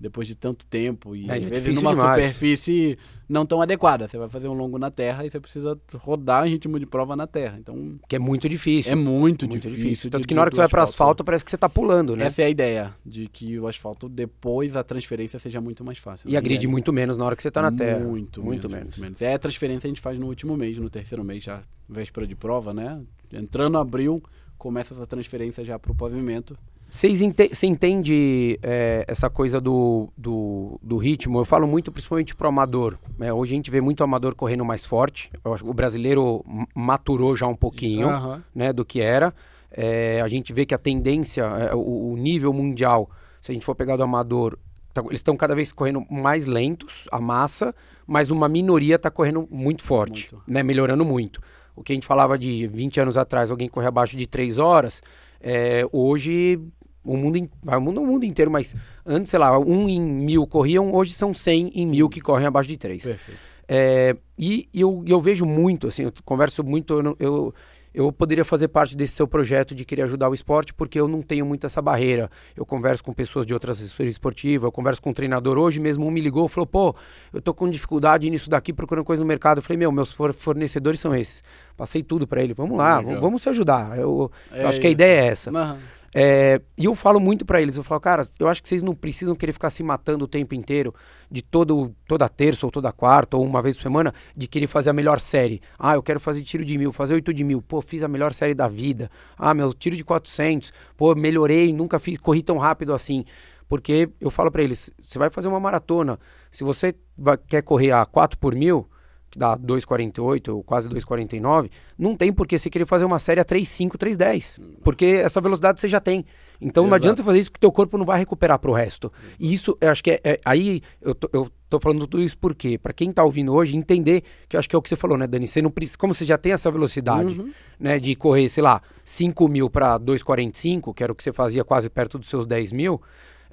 depois 0.00 0.26
de 0.26 0.34
tanto 0.34 0.64
tempo 0.66 1.14
e 1.14 1.28
É, 1.30 1.34
às 1.34 1.36
é 1.36 1.38
vezes 1.40 1.64
difícil 1.64 1.74
numa 1.74 1.90
demais. 1.94 2.14
superfície 2.24 2.98
não 3.28 3.44
tão 3.44 3.60
adequada. 3.60 4.08
Você 4.08 4.16
vai 4.16 4.28
fazer 4.30 4.48
um 4.48 4.54
longo 4.54 4.78
na 4.78 4.90
terra 4.90 5.24
e 5.26 5.30
você 5.30 5.38
precisa 5.38 5.78
rodar 5.94 6.46
em 6.46 6.50
ritmo 6.52 6.80
de 6.80 6.86
prova 6.86 7.14
na 7.14 7.26
terra. 7.26 7.58
Então 7.60 7.98
Que 8.08 8.16
é 8.16 8.18
muito 8.18 8.48
difícil. 8.48 8.90
é 8.90 8.94
muito, 8.94 9.46
muito 9.46 9.68
difícil. 9.70 10.08
de- 10.08 10.12
Tanto 10.12 10.26
que 10.26 10.34
na 10.34 10.40
hora 10.40 10.50
que 10.50 10.56
você 10.56 10.62
vai 10.62 10.68
para 10.70 10.82
asfalto. 10.84 11.22
parece 11.22 11.44
que 11.44 11.50
você 11.50 11.58
tá 11.58 11.68
pulando, 11.68 12.16
né? 12.16 12.24
Essa 12.26 12.42
é 12.42 12.46
a 12.46 12.50
ideia, 12.50 12.94
de 13.04 13.28
que 13.28 13.58
o 13.58 13.68
asfalto 13.68 14.08
depois 14.08 14.74
a 14.74 14.82
transferência 14.82 15.38
seja 15.38 15.60
muito 15.60 15.84
mais 15.84 15.98
fácil. 15.98 16.30
E 16.30 16.36
agride 16.36 16.66
é 16.66 16.68
muito 16.68 16.92
menos 16.92 17.18
na 17.18 17.24
hora 17.26 17.36
que 17.36 17.42
você 17.42 17.50
tá 17.50 17.60
na 17.62 17.70
terra. 17.70 18.00
Muito, 18.00 18.42
muito 18.42 18.68
menos, 18.70 18.96
menos. 18.96 19.20
É 19.20 19.34
a 19.34 19.38
transferência 19.38 19.82
que 19.82 19.86
a 19.86 19.90
gente 19.90 20.00
faz 20.00 20.18
no 20.18 20.26
último 20.26 20.56
mês, 20.56 20.78
no 20.78 20.88
terceiro 20.88 21.22
mês, 21.22 21.44
já 21.44 21.60
véspera 21.88 22.26
de 22.26 22.34
prova, 22.34 22.72
né? 22.72 23.00
Entrando 23.32 23.76
abril, 23.78 24.22
começa 24.56 24.92
essa 24.94 25.06
transferência 25.06 25.64
já 25.64 25.78
para 25.78 25.92
o 25.92 25.94
pavimento. 25.94 26.56
Vocês 26.90 27.22
ente 27.22 27.48
você 27.54 27.66
entende 27.68 28.58
é, 28.64 29.04
essa 29.06 29.30
coisa 29.30 29.60
do, 29.60 30.08
do, 30.18 30.78
do 30.82 30.96
ritmo? 30.96 31.38
Eu 31.38 31.44
falo 31.44 31.66
muito 31.66 31.92
principalmente 31.92 32.34
pro 32.34 32.48
amador. 32.48 32.98
né? 33.16 33.32
Hoje 33.32 33.54
a 33.54 33.56
gente 33.56 33.70
vê 33.70 33.80
muito 33.80 34.02
amador 34.02 34.34
correndo 34.34 34.64
mais 34.64 34.84
forte. 34.84 35.30
O 35.62 35.72
brasileiro 35.72 36.44
maturou 36.74 37.36
já 37.36 37.46
um 37.46 37.54
pouquinho 37.54 38.08
Aham. 38.08 38.42
né, 38.52 38.72
do 38.72 38.84
que 38.84 39.00
era. 39.00 39.32
É, 39.70 40.20
a 40.20 40.26
gente 40.26 40.52
vê 40.52 40.66
que 40.66 40.74
a 40.74 40.78
tendência, 40.78 41.42
é, 41.44 41.74
o, 41.76 42.12
o 42.12 42.16
nível 42.16 42.52
mundial, 42.52 43.08
se 43.40 43.52
a 43.52 43.54
gente 43.54 43.64
for 43.64 43.76
pegar 43.76 43.96
do 43.96 44.02
amador, 44.02 44.58
tá- 44.92 45.00
eles 45.06 45.20
estão 45.20 45.36
cada 45.36 45.54
vez 45.54 45.72
correndo 45.72 46.04
mais 46.10 46.44
lentos, 46.44 47.06
a 47.12 47.20
massa, 47.20 47.72
mas 48.04 48.32
uma 48.32 48.48
minoria 48.48 48.96
está 48.96 49.12
correndo 49.12 49.46
muito 49.48 49.84
forte, 49.84 50.28
Muito. 50.34 50.44
né, 50.50 50.64
melhorando 50.64 51.04
muito. 51.04 51.40
O 51.76 51.84
que 51.84 51.92
a 51.92 51.94
gente 51.94 52.06
falava 52.06 52.36
de 52.36 52.66
20 52.66 53.00
anos 53.00 53.16
atrás, 53.16 53.48
alguém 53.48 53.68
correr 53.68 53.86
abaixo 53.86 54.16
de 54.16 54.26
3 54.26 54.58
horas, 54.58 55.00
é, 55.40 55.86
hoje 55.92 56.58
o 57.04 57.16
mundo, 57.16 57.36
in- 57.38 57.48
o 57.66 57.80
mundo, 57.80 58.00
o 58.02 58.06
mundo 58.06 58.24
inteiro, 58.24 58.50
mas 58.50 58.74
antes, 59.06 59.30
sei 59.30 59.38
lá, 59.38 59.58
um 59.58 59.88
em 59.88 60.00
mil 60.00 60.46
corriam, 60.46 60.92
hoje 60.94 61.12
são 61.12 61.32
100 61.34 61.72
em 61.74 61.86
mil 61.86 62.08
que 62.08 62.20
correm 62.20 62.46
abaixo 62.46 62.68
de 62.68 62.76
3. 62.76 63.02
Perfeito. 63.04 63.38
É, 63.72 64.16
e 64.38 64.68
eu, 64.74 65.02
eu 65.06 65.20
vejo 65.20 65.46
muito, 65.46 65.86
assim, 65.86 66.02
eu 66.02 66.12
converso 66.24 66.64
muito, 66.64 66.92
eu, 67.00 67.16
eu, 67.20 67.54
eu 67.94 68.12
poderia 68.12 68.44
fazer 68.44 68.66
parte 68.68 68.96
desse 68.96 69.14
seu 69.14 69.28
projeto 69.28 69.74
de 69.76 69.84
querer 69.84 70.02
ajudar 70.02 70.28
o 70.28 70.34
esporte, 70.34 70.74
porque 70.74 70.98
eu 70.98 71.06
não 71.06 71.22
tenho 71.22 71.46
muito 71.46 71.66
essa 71.66 71.80
barreira. 71.80 72.28
Eu 72.56 72.66
converso 72.66 73.02
com 73.04 73.12
pessoas 73.12 73.46
de 73.46 73.54
outras 73.54 73.78
assessorias 73.78 74.14
esportivas, 74.16 74.64
eu 74.66 74.72
converso 74.72 75.00
com 75.00 75.10
um 75.10 75.12
treinador 75.12 75.56
hoje 75.56 75.78
mesmo, 75.78 76.04
um 76.04 76.10
me 76.10 76.20
ligou 76.20 76.46
e 76.46 76.48
falou, 76.48 76.66
pô, 76.66 76.96
eu 77.32 77.40
tô 77.40 77.54
com 77.54 77.70
dificuldade 77.70 78.28
nisso 78.28 78.50
daqui, 78.50 78.72
procurando 78.72 79.04
coisa 79.04 79.22
no 79.22 79.26
mercado. 79.28 79.58
Eu 79.58 79.62
falei, 79.62 79.78
meu, 79.78 79.92
meus 79.92 80.10
for- 80.12 80.32
fornecedores 80.34 80.98
são 80.98 81.14
esses. 81.14 81.42
Passei 81.76 82.02
tudo 82.02 82.26
para 82.26 82.42
ele, 82.42 82.52
vamos 82.52 82.76
lá, 82.76 83.00
vamos, 83.20 83.42
se 83.42 83.48
ajudar. 83.48 83.96
Eu, 83.96 84.30
eu 84.52 84.56
É 84.56 84.64
acho 84.64 84.80
que 84.80 84.86
a 84.88 84.90
ideia 84.90 85.22
é 85.22 85.26
essa. 85.28 85.50
Aham. 85.50 85.78
É, 86.12 86.60
e 86.76 86.86
eu 86.86 86.94
falo 86.94 87.20
muito 87.20 87.44
pra 87.44 87.62
eles, 87.62 87.76
eu 87.76 87.84
falo, 87.84 88.00
cara, 88.00 88.26
eu 88.38 88.48
acho 88.48 88.60
que 88.60 88.68
vocês 88.68 88.82
não 88.82 88.94
precisam 88.96 89.34
querer 89.36 89.52
ficar 89.52 89.70
se 89.70 89.80
matando 89.82 90.24
o 90.24 90.28
tempo 90.28 90.54
inteiro, 90.56 90.92
de 91.30 91.40
todo, 91.40 91.94
toda 92.08 92.28
terça 92.28 92.66
ou 92.66 92.72
toda 92.72 92.90
quarta 92.90 93.36
ou 93.36 93.44
uma 93.44 93.62
vez 93.62 93.76
por 93.76 93.82
semana, 93.82 94.12
de 94.36 94.48
querer 94.48 94.66
fazer 94.66 94.90
a 94.90 94.92
melhor 94.92 95.20
série. 95.20 95.62
Ah, 95.78 95.94
eu 95.94 96.02
quero 96.02 96.18
fazer 96.18 96.42
tiro 96.42 96.64
de 96.64 96.76
mil, 96.76 96.92
fazer 96.92 97.14
oito 97.14 97.32
de 97.32 97.44
mil. 97.44 97.62
Pô, 97.62 97.80
fiz 97.80 98.02
a 98.02 98.08
melhor 98.08 98.34
série 98.34 98.54
da 98.54 98.66
vida. 98.66 99.08
Ah, 99.38 99.54
meu 99.54 99.72
tiro 99.72 99.94
de 99.94 100.02
400. 100.02 100.72
Pô, 100.96 101.14
melhorei, 101.14 101.72
nunca 101.72 102.00
fiz, 102.00 102.18
corri 102.18 102.42
tão 102.42 102.58
rápido 102.58 102.92
assim. 102.92 103.24
Porque 103.68 104.10
eu 104.20 104.30
falo 104.30 104.50
pra 104.50 104.64
eles, 104.64 104.90
você 105.00 105.16
vai 105.16 105.30
fazer 105.30 105.46
uma 105.46 105.60
maratona, 105.60 106.18
se 106.50 106.64
você 106.64 106.92
vai- 107.16 107.36
quer 107.38 107.62
correr 107.62 107.92
a 107.92 108.04
4 108.04 108.36
por 108.36 108.52
mil, 108.52 108.88
que 109.30 109.38
dá 109.38 109.56
2,48 109.56 110.48
ou 110.54 110.62
quase 110.62 110.88
2,49, 110.88 111.70
não 111.98 112.16
tem 112.16 112.32
por 112.32 112.46
que 112.46 112.58
você 112.58 112.68
querer 112.68 112.84
fazer 112.86 113.04
uma 113.04 113.18
série 113.18 113.40
a 113.40 113.44
3,5, 113.44 113.96
3,10. 113.96 114.60
Porque 114.82 115.04
essa 115.06 115.40
velocidade 115.40 115.80
você 115.80 115.86
já 115.88 116.00
tem. 116.00 116.24
Então 116.60 116.82
não 116.82 116.90
Exato. 116.90 117.02
adianta 117.02 117.22
você 117.22 117.26
fazer 117.26 117.40
isso 117.40 117.50
porque 117.52 117.60
teu 117.60 117.72
corpo 117.72 117.96
não 117.96 118.04
vai 118.04 118.18
recuperar 118.18 118.58
pro 118.58 118.72
resto. 118.72 119.10
E 119.38 119.52
isso, 119.54 119.78
eu 119.80 119.88
acho 119.90 120.02
que 120.04 120.10
é, 120.10 120.20
é- 120.24 120.36
aí 120.44 120.82
eu 121.00 121.14
tô, 121.14 121.30
eu 121.32 121.50
tô 121.70 121.80
falando 121.80 122.06
tudo 122.06 122.22
isso 122.22 122.36
porque, 122.36 122.76
para 122.76 122.92
quem 122.92 123.12
tá 123.12 123.24
ouvindo 123.24 123.54
hoje, 123.54 123.76
entender 123.76 124.22
que 124.48 124.56
eu 124.56 124.58
acho 124.58 124.68
que 124.68 124.74
é 124.76 124.78
o 124.78 124.82
que 124.82 124.88
você 124.88 124.96
falou, 124.96 125.16
né, 125.16 125.26
Dani? 125.26 125.46
Você 125.48 125.62
não 125.62 125.70
precisa, 125.70 125.96
como 125.96 126.12
você 126.12 126.24
já 126.24 126.36
tem 126.36 126.52
essa 126.52 126.70
velocidade, 126.70 127.38
Uhum. 127.38 127.50
né, 127.78 127.98
de 127.98 128.14
correr, 128.16 128.48
sei 128.48 128.62
lá, 128.62 128.82
5 129.04 129.48
mil 129.48 129.70
para 129.70 129.96
2,45, 129.98 130.92
que 130.92 131.02
era 131.02 131.12
o 131.12 131.14
que 131.14 131.22
você 131.22 131.32
fazia 131.32 131.64
quase 131.64 131.88
perto 131.88 132.18
dos 132.18 132.28
seus 132.28 132.46
10 132.46 132.72
mil, 132.72 133.00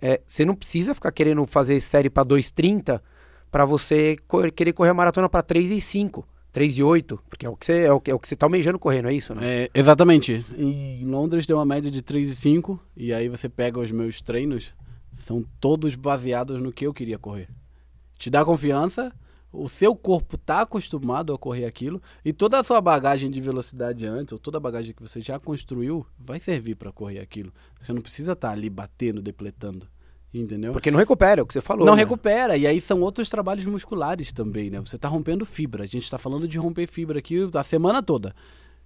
é, 0.02 0.20
você 0.26 0.44
não 0.44 0.54
precisa 0.56 0.94
ficar 0.94 1.12
querendo 1.12 1.46
fazer 1.46 1.80
série 1.80 2.10
para 2.10 2.24
2,30 2.24 3.02
para 3.52 3.66
você 3.66 4.18
querer 4.56 4.74
correr 4.74 4.90
a 4.90 4.94
maratona 4.94 5.30
para 5.30 5.44
3,5, 5.44 6.24
3,8, 6.54 7.20
porque 7.30 7.46
é 7.46 7.50
o 7.50 7.56
que 7.56 7.66
você 7.66 7.84
é 7.84 7.92
o 7.92 8.00
que, 8.00 8.12
é 8.12 8.16
o 8.16 8.20
que 8.20 8.28
você 8.28 8.36
tá 8.36 8.46
almejando 8.46 8.80
correr, 8.80 9.02
não 9.02 9.10
é 9.10 9.14
isso, 9.14 9.34
né? 9.36 9.42
É, 9.44 9.70
exatamente. 9.74 10.46
Em 10.58 11.06
Londres 11.06 11.46
deu 11.46 11.58
uma 11.58 11.66
média 11.66 11.92
de 11.92 12.02
3,5 12.02 12.80
e 12.96 13.14
aí 13.14 13.30
você 13.30 13.48
pega 13.48 13.80
os 13.80 13.92
meus 13.92 14.22
treinos, 14.22 14.74
são 15.14 15.46
todos 15.60 15.96
baseados 15.96 16.62
no 16.62 16.72
que 16.72 16.86
eu 16.86 16.94
queria 16.94 17.18
correr. 17.18 17.48
Te 18.18 18.30
dá 18.30 18.44
confiança, 18.44 19.14
o 19.52 19.70
seu 19.70 19.96
corpo 19.96 20.38
tá 20.38 20.62
acostumado 20.62 21.34
a 21.34 21.38
correr 21.38 21.66
aquilo 21.66 22.02
e 22.24 22.34
toda 22.34 22.60
a 22.60 22.64
sua 22.64 22.82
bagagem 22.82 23.30
de 23.30 23.40
velocidade 23.40 24.06
antes, 24.06 24.34
ou 24.34 24.40
toda 24.40 24.58
a 24.58 24.62
bagagem 24.62 24.94
que 24.94 25.02
você 25.02 25.22
já 25.22 25.40
construiu, 25.40 26.06
vai 26.18 26.40
servir 26.40 26.76
para 26.76 26.92
correr 26.92 27.20
aquilo. 27.20 27.54
Você 27.80 27.94
não 27.94 28.02
precisa 28.02 28.34
estar 28.34 28.52
ali 28.52 28.70
batendo, 28.70 29.22
depletando. 29.22 29.88
Entendeu? 30.34 30.74
Porque 30.74 30.92
não 30.92 31.00
recupera, 31.00 31.42
é 31.42 31.44
o 31.44 31.48
que 31.48 31.54
você 31.54 31.62
falou. 31.62 31.86
Não 31.86 31.96
né? 31.96 32.02
recupera. 32.02 32.58
E 32.58 32.68
aí 32.68 32.82
são 32.82 33.02
outros 33.02 33.30
trabalhos 33.30 33.66
musculares 33.66 34.32
também, 34.32 34.70
né? 34.70 34.80
Você 34.80 34.98
tá 34.98 35.08
rompendo 35.08 35.46
fibra. 35.46 35.84
A 35.84 35.88
gente 35.88 36.10
tá 36.10 36.18
falando 36.18 36.48
de 36.48 36.58
romper 36.58 36.88
fibra 36.88 37.20
aqui 37.20 37.50
a 37.54 37.64
semana 37.64 38.04
toda. 38.04 38.36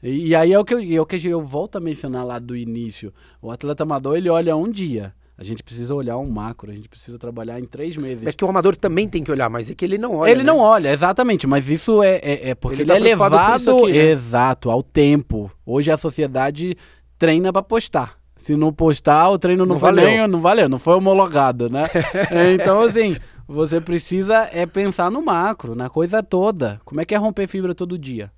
E, 0.04 0.28
e 0.28 0.36
aí 0.36 0.54
é 0.54 0.60
o, 0.60 0.64
que 0.64 0.74
eu, 0.74 0.80
é 0.80 1.02
o 1.02 1.06
que 1.06 1.28
eu 1.28 1.42
volto 1.42 1.78
a 1.78 1.80
mencionar 1.80 2.26
lá 2.26 2.40
do 2.40 2.56
início. 2.56 3.14
O 3.42 3.52
atleta 3.52 3.84
amador, 3.84 4.18
ele 4.18 4.30
olha 4.30 4.56
um 4.56 4.70
dia. 4.70 5.14
A 5.38 5.44
gente 5.44 5.64
precisa 5.64 5.96
olhar 5.96 6.20
um 6.20 6.30
macro, 6.30 6.70
a 6.70 6.74
gente 6.74 6.88
precisa 6.88 7.18
trabalhar 7.18 7.60
em 7.60 7.66
três 7.66 7.98
meses. 7.98 8.28
É 8.28 8.32
que 8.32 8.46
o 8.46 8.48
amador 8.48 8.76
também 8.76 9.10
tem 9.10 9.24
que 9.24 9.32
olhar, 9.32 9.50
mas 9.50 9.72
é 9.72 9.74
que 9.74 9.84
ele 9.84 9.98
não 9.98 10.18
olha. 10.18 10.30
ele 10.30 10.44
né? 10.44 10.46
não 10.46 10.60
olha, 10.60 10.90
exatamente, 10.90 11.48
mas 11.48 11.68
isso 11.68 12.04
é, 12.04 12.18
é, 12.18 12.50
é 12.50 12.56
porque 12.56 12.76
Ele 12.76 12.82
ele, 12.84 12.90
tá 12.90 12.96
é 12.96 13.00
levado 13.00 13.34
aqui, 13.36 13.92
né? 13.92 14.12
exato 14.12 14.70
ao 14.70 14.84
tempo. 14.84 15.52
Hoje 15.66 15.90
a 15.90 15.98
sociedade 15.98 16.78
treina 17.18 17.52
pra 17.52 17.64
postar. 17.64 18.21
Se 18.42 18.56
não 18.56 18.74
postar, 18.74 19.30
o 19.30 19.38
treino 19.38 19.68
não, 19.68 19.76
Não 19.76 19.80
foi 19.80 19.90
valeu. 19.90 20.04
nem, 20.04 20.28
não 20.28 20.42
valeu, 20.42 20.68
não 20.68 20.80
foi 20.80 20.96
homologado, 20.96 21.70
né? 21.70 21.88
É, 22.32 22.52
então, 22.54 22.82
assim, 22.82 23.16
você 23.48 23.80
precisa 23.80 24.50
é 24.52 24.66
pensar 24.66 25.12
no 25.12 25.24
macro, 25.24 25.76
na 25.76 25.92
coisa 25.92 26.24
toda. 26.24 26.82
Como 26.84 27.00
é 27.00 27.06
que 27.06 27.14
é 27.14 27.18
romper 27.20 27.46
fibra 27.46 27.76
todo 27.76 28.00
dia? 28.00 28.32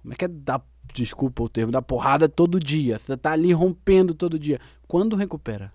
Como 0.00 0.14
é 0.14 0.16
que 0.16 0.26
é 0.26 0.28
dar, 0.28 0.62
desculpa 0.94 1.42
o 1.42 1.48
termo, 1.48 1.72
dar 1.72 1.82
porrada 1.82 2.28
todo 2.28 2.60
dia? 2.60 3.00
Você 3.00 3.16
tá 3.16 3.32
ali 3.32 3.52
rompendo 3.52 4.14
todo 4.14 4.38
dia. 4.38 4.60
Quando 4.86 5.16
recupera? 5.16 5.72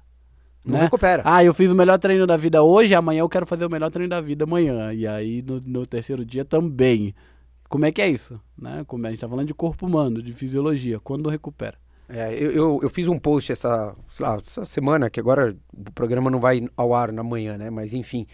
Não 0.64 0.78
né? 0.78 0.84
recupera. 0.86 1.22
Ah, 1.26 1.44
eu 1.44 1.54
fiz 1.54 1.70
o 1.70 1.76
melhor 1.76 2.00
treino 2.00 2.26
da 2.26 2.38
vida 2.38 2.64
hoje, 2.64 2.96
amanhã 2.96 3.20
eu 3.20 3.28
quero 3.28 3.46
fazer 3.46 3.66
o 3.66 3.70
melhor 3.70 3.92
treino 3.92 4.12
da 4.12 4.22
vida 4.22 4.46
amanhã. 4.46 4.94
E 4.94 5.06
aí 5.06 5.42
no, 5.42 5.60
no 5.60 5.86
terceiro 5.86 6.24
dia 6.24 6.46
também. 6.46 7.14
Como 7.68 7.86
é 7.86 7.92
que 7.92 8.02
é 8.02 8.08
isso? 8.08 8.40
Né? 8.58 8.86
Como 8.88 9.06
a 9.06 9.10
gente 9.10 9.20
tá 9.20 9.28
falando 9.28 9.48
de 9.48 9.54
corpo 9.54 9.86
humano, 9.86 10.22
de 10.22 10.32
fisiologia. 10.32 11.02
Quando 11.02 11.28
recupera? 11.28 11.83
É, 12.10 12.34
eu, 12.34 12.52
eu, 12.52 12.80
eu 12.84 12.90
fiz 12.90 13.08
um 13.08 13.18
post 13.18 13.52
essa, 13.52 13.96
sei 14.10 14.26
lá, 14.26 14.36
essa 14.36 14.66
semana, 14.66 15.10
que 15.10 15.20
agora 15.20 15.56
o 15.76 15.92
programa 15.92 16.30
não 16.30 16.40
vai 16.40 16.68
ao 16.76 16.94
ar 16.94 17.12
na 17.12 17.24
manhã, 17.24 17.58
né? 17.58 17.70
Mas 17.70 17.94
enfim. 17.94 18.28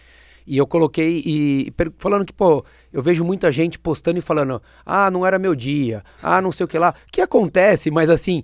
E 0.45 0.57
eu 0.57 0.65
coloquei 0.65 1.22
e 1.26 1.72
falando 1.99 2.26
que, 2.26 2.34
pô, 2.34 2.65
eu 2.91 3.03
vejo 3.03 3.24
muita 3.24 3.51
gente 3.51 3.78
postando 3.78 4.17
e 4.17 4.22
falando, 4.22 4.59
ah, 4.84 5.11
não 5.11 5.24
era 5.26 5.38
meu 5.38 5.53
dia, 5.53 6.03
ah, 6.24 6.41
não 6.41 6.51
sei 6.51 6.63
o 6.63 6.67
que 6.67 6.78
lá. 6.80 6.95
Que 7.11 7.22
acontece, 7.22 7.91
mas 7.91 8.09
assim, 8.09 8.41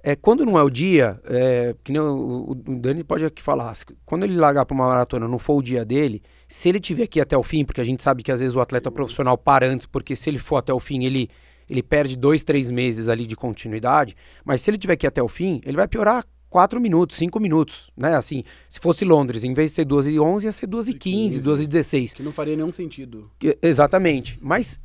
é, 0.00 0.14
quando 0.14 0.46
não 0.46 0.56
é 0.56 0.62
o 0.62 0.70
dia, 0.70 1.20
é, 1.24 1.74
que 1.82 1.90
nem 1.90 2.00
o, 2.00 2.50
o- 2.50 2.54
Dani 2.54 3.02
pode 3.02 3.24
aqui 3.24 3.42
falar, 3.42 3.74
quando 4.06 4.22
ele 4.22 4.36
largar 4.36 4.64
para 4.66 4.74
uma 4.74 4.86
maratona, 4.86 5.26
não 5.26 5.38
for 5.38 5.56
o 5.56 5.62
dia 5.62 5.84
dele, 5.84 6.22
se 6.46 6.68
ele 6.68 6.78
tiver 6.78 7.02
aqui 7.04 7.20
até 7.20 7.36
o 7.36 7.42
fim, 7.42 7.64
porque 7.64 7.80
a 7.80 7.84
gente 7.84 8.04
sabe 8.04 8.22
que 8.22 8.30
às 8.30 8.38
vezes 8.38 8.54
o 8.54 8.60
atleta 8.60 8.88
profissional 8.92 9.36
para 9.36 9.66
antes, 9.68 9.84
porque 9.86 10.14
se 10.14 10.30
ele 10.30 10.38
for 10.38 10.58
até 10.58 10.72
o 10.72 10.78
fim, 10.78 11.02
ele, 11.04 11.28
ele 11.68 11.82
perde 11.82 12.16
dois, 12.16 12.44
três 12.44 12.70
meses 12.70 13.08
ali 13.08 13.26
de 13.26 13.36
continuidade, 13.36 14.16
mas 14.44 14.60
se 14.60 14.70
ele 14.70 14.78
tiver 14.78 14.94
aqui 14.94 15.06
até 15.06 15.22
o 15.22 15.28
fim, 15.28 15.60
ele 15.64 15.76
vai 15.76 15.86
piorar 15.88 16.24
4 16.50 16.80
minutos, 16.80 17.16
5 17.18 17.38
minutos, 17.38 17.90
né? 17.96 18.16
Assim, 18.16 18.42
se 18.70 18.80
fosse 18.80 19.04
Londres, 19.04 19.44
em 19.44 19.52
vez 19.52 19.70
de 19.70 19.74
ser 19.76 19.84
12 19.84 20.10
e 20.10 20.18
11, 20.18 20.46
ia 20.46 20.52
ser 20.52 20.66
12 20.66 20.90
e 20.92 20.94
15, 20.94 21.42
12 21.42 21.64
e 21.64 21.66
16. 21.66 22.14
Que 22.14 22.22
não 22.22 22.32
faria 22.32 22.56
nenhum 22.56 22.72
sentido. 22.72 23.30
Que- 23.38 23.58
Exatamente. 23.60 24.38
Mas 24.40 24.80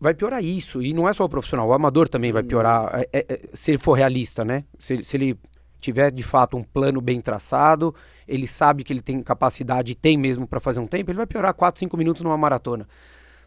vai 0.00 0.14
piorar 0.14 0.44
isso. 0.44 0.80
E 0.80 0.92
não 0.94 1.08
é 1.08 1.12
só 1.12 1.24
o 1.24 1.28
profissional, 1.28 1.66
o 1.68 1.72
amador 1.72 2.08
também 2.08 2.30
vai 2.30 2.44
piorar. 2.44 3.00
é- 3.00 3.08
é- 3.12 3.26
é, 3.28 3.40
se 3.52 3.72
ele 3.72 3.78
for 3.78 3.94
realista, 3.94 4.44
né? 4.44 4.62
Se, 4.78 4.92
ele- 4.92 5.04
se 5.04 5.16
ele 5.16 5.36
tiver 5.80 6.12
de 6.12 6.22
fato 6.22 6.56
um 6.56 6.62
plano 6.62 7.00
bem 7.00 7.20
traçado, 7.20 7.92
ele 8.26 8.46
sabe 8.46 8.84
que 8.84 8.92
ele 8.92 9.02
tem 9.02 9.20
capacidade 9.22 9.92
e 9.92 9.94
tem 9.96 10.16
mesmo 10.16 10.46
para 10.46 10.60
fazer 10.60 10.78
um 10.80 10.86
tempo, 10.86 11.10
ele 11.10 11.16
vai 11.18 11.26
piorar 11.26 11.52
4, 11.52 11.78
5 11.80 11.96
minutos 11.96 12.22
numa 12.22 12.36
maratona. 12.38 12.86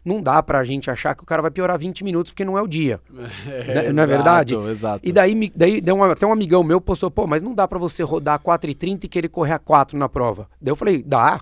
Não 0.04 0.20
dá 0.20 0.42
pra 0.42 0.64
gente 0.64 0.90
achar 0.90 1.14
que 1.14 1.22
o 1.22 1.26
cara 1.26 1.40
vai 1.42 1.50
piorar 1.50 1.78
20 1.78 2.02
minutos 2.02 2.32
porque 2.32 2.44
não 2.44 2.58
é 2.58 2.62
o 2.62 2.66
dia. 2.66 3.00
É, 3.46 3.92
não 3.92 4.02
é 4.02 4.06
verdade? 4.06 4.54
Exato. 4.56 5.00
E 5.06 5.12
daí, 5.12 5.52
daí 5.54 5.80
deu 5.80 5.94
um, 5.94 6.02
até 6.04 6.26
um 6.26 6.32
amigão 6.32 6.62
meu 6.64 6.80
postou, 6.80 7.10
pô, 7.10 7.26
mas 7.26 7.40
não 7.42 7.54
dá 7.54 7.66
pra 7.68 7.78
você 7.78 8.02
rodar 8.02 8.38
4,30 8.40 9.04
e 9.04 9.08
querer 9.08 9.28
correr 9.28 9.52
a 9.52 9.58
4 9.58 9.96
na 9.98 10.08
prova. 10.08 10.48
Daí 10.60 10.70
eu 10.72 10.76
falei, 10.76 11.02
dá. 11.02 11.40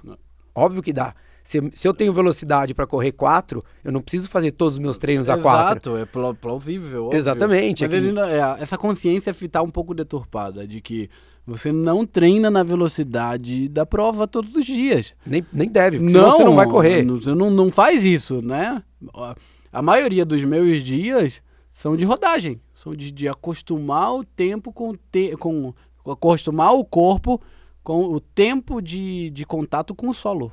Óbvio 0.55 0.83
que 0.83 0.93
dá. 0.93 1.15
Se, 1.43 1.71
se 1.73 1.89
eu 1.89 1.95
tenho 1.95 2.13
velocidade 2.13 2.75
pra 2.75 2.87
correr 2.87 3.13
4, 3.13 3.65
eu 3.83 3.91
não 3.91 4.03
preciso 4.03 4.29
fazer 4.29 4.51
todos 4.53 4.75
os 4.75 4.79
meus 4.79 4.99
treinos 4.99 5.31
a 5.31 5.39
4. 5.39 5.61
Exato, 5.91 5.97
é 5.97 6.05
pla- 6.05 6.35
plausível. 6.35 7.07
óbvio. 7.07 7.19
Exatamente, 7.19 7.83
Mas 7.85 7.93
é 7.95 7.99
que- 8.01 8.07
ele 8.07 8.21
é, 8.21 8.57
essa 8.61 8.77
consciência 8.77 9.31
está 9.31 9.63
um 9.63 9.71
pouco 9.71 9.95
deturpada 9.95 10.67
de 10.67 10.81
que 10.83 11.09
você 11.51 11.73
não 11.73 12.07
treina 12.07 12.51
na 12.51 12.63
velocidade 12.63 13.69
da 13.69 13.85
prova 13.85 14.27
todos 14.29 14.55
os 14.55 14.65
dias. 14.65 15.15
Nem, 15.27 15.45
nem 15.53 15.69
deve, 15.69 15.99
porque 15.99 16.13
senão 16.13 16.31
você 16.31 16.45
não 16.45 16.55
vai 16.57 16.67
correr. 16.67 17.05
Você 17.05 17.35
não, 17.35 17.51
não 17.51 17.71
faz 17.71 18.05
isso, 18.05 18.41
né? 18.41 18.83
A- 19.73 19.83
maioria 19.83 20.25
dos 20.25 20.43
meus 20.45 20.83
dias 20.83 21.43
são 21.75 21.97
de 21.97 22.05
rodagem. 22.05 22.61
São 22.73 22.95
de, 22.95 23.11
de 23.11 23.29
acostumar 23.29 24.15
o 24.15 24.25
tempo 24.25 24.73
com, 24.73 24.95
te, 25.11 25.37
com. 25.37 25.75
acostumar 26.07 26.73
o 26.75 26.85
corpo 26.85 27.41
com 27.83 28.05
o 28.05 28.21
tempo 28.21 28.81
de, 28.81 29.31
de 29.31 29.45
contato 29.45 29.95
com 29.95 30.09
o 30.09 30.15
solo. 30.15 30.53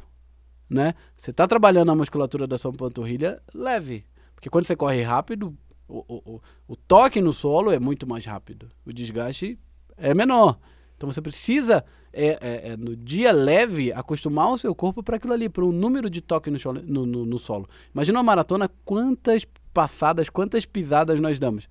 Né? 0.69 0.93
Você 1.15 1.31
está 1.31 1.47
trabalhando 1.47 1.91
a 1.91 1.95
musculatura 1.95 2.45
da 2.47 2.57
sua 2.57 2.73
panturrilha 2.73 3.41
leve. 3.53 4.05
Porque 4.35 4.49
quando 4.49 4.65
você 4.65 4.75
corre 4.75 5.01
rápido, 5.01 5.55
o, 5.87 5.99
o, 6.07 6.33
o- 6.35 6.41
o 6.69 6.75
toque 6.75 7.21
no 7.21 7.31
solo 7.33 7.71
é 7.71 7.79
muito 7.79 8.05
mais 8.07 8.25
rápido. 8.25 8.69
O 8.85 8.91
desgaste 8.91 9.57
é 9.95 10.13
menor. 10.13 10.57
Então 10.97 11.09
você 11.11 11.21
precisa, 11.21 11.85
é, 12.11 12.25
é, 12.41 12.69
é, 12.71 12.77
no 12.77 12.95
dia 12.95 13.31
leve, 13.31 13.93
acostumar 13.93 14.51
o 14.51 14.57
seu 14.57 14.73
corpo 14.73 15.03
para 15.03 15.17
aquilo 15.17 15.31
ali, 15.31 15.47
para 15.47 15.63
o 15.63 15.71
número 15.71 16.09
de 16.09 16.21
toque 16.21 16.49
no, 16.49 16.57
solo- 16.57 16.81
no- 16.83 17.05
no- 17.05 17.25
no 17.25 17.37
solo. 17.37 17.67
Imagina 17.93 18.17
uma 18.17 18.23
maratona, 18.23 18.67
quantas 18.83 19.45
passadas, 19.71 20.27
quantas 20.27 20.65
pisadas 20.65 21.19
nós 21.21 21.37
damos. 21.37 21.69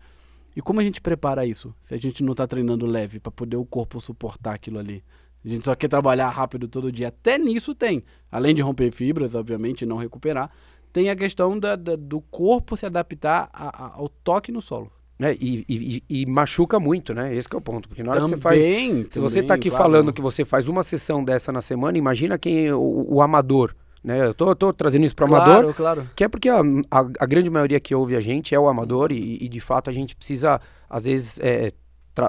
E 0.54 0.62
como 0.62 0.78
a 0.80 0.82
gente 0.84 1.00
prepara 1.00 1.44
isso? 1.44 1.74
Se 1.82 1.92
a 1.92 1.98
gente 1.98 2.22
não 2.22 2.32
está 2.32 2.46
treinando 2.46 2.86
leve 2.86 3.18
para 3.18 3.32
poder 3.32 3.56
o 3.56 3.64
corpo 3.66 4.00
suportar 4.00 4.54
aquilo 4.54 4.78
ali. 4.78 5.02
A 5.44 5.48
gente 5.48 5.64
só 5.64 5.74
quer 5.74 5.88
trabalhar 5.88 6.28
rápido 6.30 6.66
todo 6.66 6.90
dia. 6.90 7.08
Até 7.08 7.36
nisso 7.36 7.74
tem. 7.74 8.02
Além 8.30 8.54
de 8.54 8.62
romper 8.62 8.90
fibras, 8.90 9.34
obviamente, 9.34 9.84
não 9.84 9.96
recuperar, 9.96 10.50
tem 10.92 11.10
a 11.10 11.16
questão 11.16 11.58
da- 11.58 11.76
da- 11.76 11.94
do 11.96 12.20
corpo 12.20 12.76
se 12.76 12.86
adaptar 12.86 13.50
a- 13.52 13.84
a- 13.86 13.92
ao 13.96 14.08
toque 14.08 14.50
no 14.50 14.62
solo. 14.62 14.90
Né? 15.18 15.34
E, 15.40 15.64
e- 15.68 16.02
e- 16.08 16.26
machuca 16.26 16.78
muito, 16.78 17.14
né? 17.14 17.34
Esse 17.34 17.48
que 17.48 17.56
é 17.56 17.58
o 17.58 17.62
ponto. 17.62 17.88
Porque 17.88 18.02
na 18.02 18.12
hora 18.12 18.20
que 18.22 18.28
você 18.30 18.36
faz. 18.36 18.64
Também, 18.64 19.06
Se 19.10 19.18
você 19.20 19.36
também, 19.36 19.48
tá 19.48 19.54
aqui 19.54 19.70
claro. 19.70 19.84
falando 19.84 20.12
que 20.12 20.20
você 20.20 20.44
faz 20.44 20.68
uma 20.68 20.82
sessão 20.82 21.24
dessa 21.24 21.50
na 21.50 21.60
semana, 21.62 21.96
imagina 21.96 22.38
quem 22.38 22.66
é 22.66 22.74
o, 22.74 23.06
o 23.08 23.22
amador. 23.22 23.74
Né? 24.04 24.24
Eu 24.24 24.34
tô, 24.34 24.54
tô 24.54 24.72
trazendo 24.72 25.04
isso 25.04 25.16
para 25.16 25.24
o 25.24 25.28
amador, 25.34 25.54
Claro, 25.54 25.74
claro. 25.74 26.10
Que 26.14 26.24
é 26.24 26.28
porque 26.28 26.48
a, 26.48 26.60
a, 26.90 27.00
a 27.18 27.26
grande 27.26 27.50
maioria 27.50 27.80
que 27.80 27.94
ouve 27.94 28.14
a 28.14 28.20
gente 28.20 28.54
é 28.54 28.60
o 28.60 28.68
amador 28.68 29.10
e, 29.10 29.38
e, 29.40 29.48
de 29.48 29.58
fato 29.58 29.90
a 29.90 29.92
gente 29.92 30.14
precisa, 30.14 30.60
às 30.88 31.06
vezes, 31.06 31.40
é, 31.40 31.72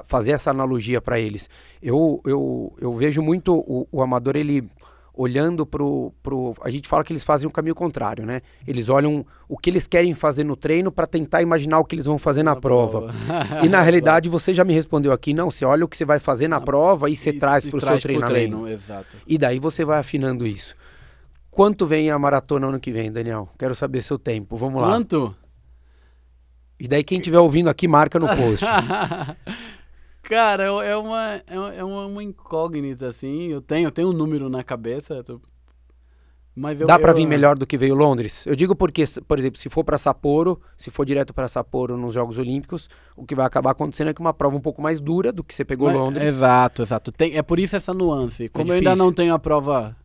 fazer 0.06 0.32
essa 0.32 0.50
analogia 0.50 1.00
para 1.00 1.20
eles. 1.20 1.48
Eu, 1.80 2.20
eu, 2.24 2.74
eu 2.80 2.94
vejo 2.96 3.22
muito 3.22 3.54
o, 3.54 3.86
o 3.92 4.02
amador, 4.02 4.34
ele 4.36 4.68
olhando 5.18 5.66
pro, 5.66 6.12
pro. 6.22 6.54
A 6.62 6.70
gente 6.70 6.86
fala 6.88 7.02
que 7.02 7.12
eles 7.12 7.24
fazem 7.24 7.48
o 7.48 7.50
caminho 7.50 7.74
contrário, 7.74 8.24
né? 8.24 8.40
Eles 8.64 8.88
olham 8.88 9.26
o 9.48 9.58
que 9.58 9.68
eles 9.68 9.84
querem 9.84 10.14
fazer 10.14 10.44
no 10.44 10.54
treino 10.54 10.92
para 10.92 11.08
tentar 11.08 11.42
imaginar 11.42 11.80
o 11.80 11.84
que 11.84 11.96
eles 11.96 12.06
vão 12.06 12.18
fazer 12.18 12.44
na, 12.44 12.54
prova. 12.54 13.12
E 13.60 13.68
na 13.68 13.82
realidade 13.82 14.28
você 14.28 14.54
já 14.54 14.64
me 14.64 14.72
respondeu 14.72 15.12
aqui, 15.12 15.34
não, 15.34 15.50
você 15.50 15.64
olha 15.64 15.84
o 15.84 15.88
que 15.88 15.96
você 15.96 16.04
vai 16.04 16.20
fazer 16.20 16.46
na 16.46 16.60
prova 16.60 17.10
e 17.10 17.16
você 17.16 17.32
traz 17.32 17.66
para 17.66 17.76
o 17.76 17.80
seu 17.80 17.98
treinamento. 17.98 18.32
treino, 18.32 18.68
exato. 18.68 19.16
E 19.26 19.36
daí 19.36 19.58
você 19.58 19.84
vai 19.84 19.98
afinando 19.98 20.46
isso. 20.46 20.76
Quanto 21.50 21.84
vem 21.84 22.12
a 22.12 22.18
maratona 22.18 22.68
ano 22.68 22.78
que 22.78 22.92
vem, 22.92 23.10
Daniel? 23.10 23.48
Quero 23.58 23.74
saber 23.74 24.02
seu 24.02 24.20
tempo. 24.20 24.56
Vamos 24.56 24.80
lá. 24.80 24.88
Quanto? 24.88 25.34
E 26.78 26.86
daí 26.86 27.02
quem 27.02 27.18
estiver 27.18 27.40
ouvindo 27.40 27.68
aqui, 27.68 27.88
marca 27.88 28.20
no 28.20 28.28
post. 28.28 28.64
Cara, 30.28 30.64
é 30.64 30.66
é 30.90 30.96
uma, 30.96 31.42
é 31.46 31.58
uma- 31.58 31.74
é 31.74 31.84
uma, 31.84 32.06
uma 32.06 32.22
incógnita, 32.22 33.06
assim. 33.06 33.46
Eu 33.48 33.60
tenho, 33.62 33.86
eu 33.86 33.90
tenho 33.90 34.08
um 34.10 34.12
número 34.12 34.48
na 34.48 34.62
cabeça. 34.62 35.22
tô- 35.24 35.40
Mas 36.54 36.80
eu, 36.80 36.86
Dá 36.88 36.98
pra 36.98 37.12
eu- 37.12 37.16
vir 37.16 37.26
melhor 37.26 37.56
do 37.56 37.64
que 37.66 37.78
veio 37.78 37.94
Londres? 37.94 38.44
Eu 38.44 38.56
digo 38.56 38.74
porque, 38.74 39.04
por 39.28 39.38
exemplo, 39.38 39.58
se 39.58 39.68
for 39.68 39.84
pra 39.84 39.96
Sapporo, 39.96 40.60
se 40.76 40.90
for 40.90 41.06
direto 41.06 41.32
pra 41.32 41.46
Sapporo 41.48 41.96
nos 41.96 42.12
Jogos 42.14 42.36
Olímpicos, 42.36 42.88
o 43.16 43.24
que 43.24 43.34
vai 43.34 43.46
acabar 43.46 43.70
acontecendo 43.70 44.08
é 44.10 44.14
que 44.14 44.20
uma 44.20 44.34
prova 44.34 44.56
um 44.56 44.60
pouco 44.60 44.82
mais 44.82 45.00
dura 45.00 45.30
do 45.32 45.44
que 45.44 45.54
você 45.54 45.64
pegou 45.64 45.86
Mas- 45.86 45.96
Londres. 45.96 46.24
Exato, 46.24 46.82
exato. 46.82 47.12
Tem, 47.12 47.36
é 47.36 47.42
por 47.42 47.58
isso 47.60 47.76
essa 47.76 47.94
nuance. 47.94 48.48
Como 48.48 48.72
eu 48.72 48.76
ainda 48.76 48.96
não 48.96 49.12
tenho 49.12 49.32
a 49.32 49.38
prova 49.38 49.96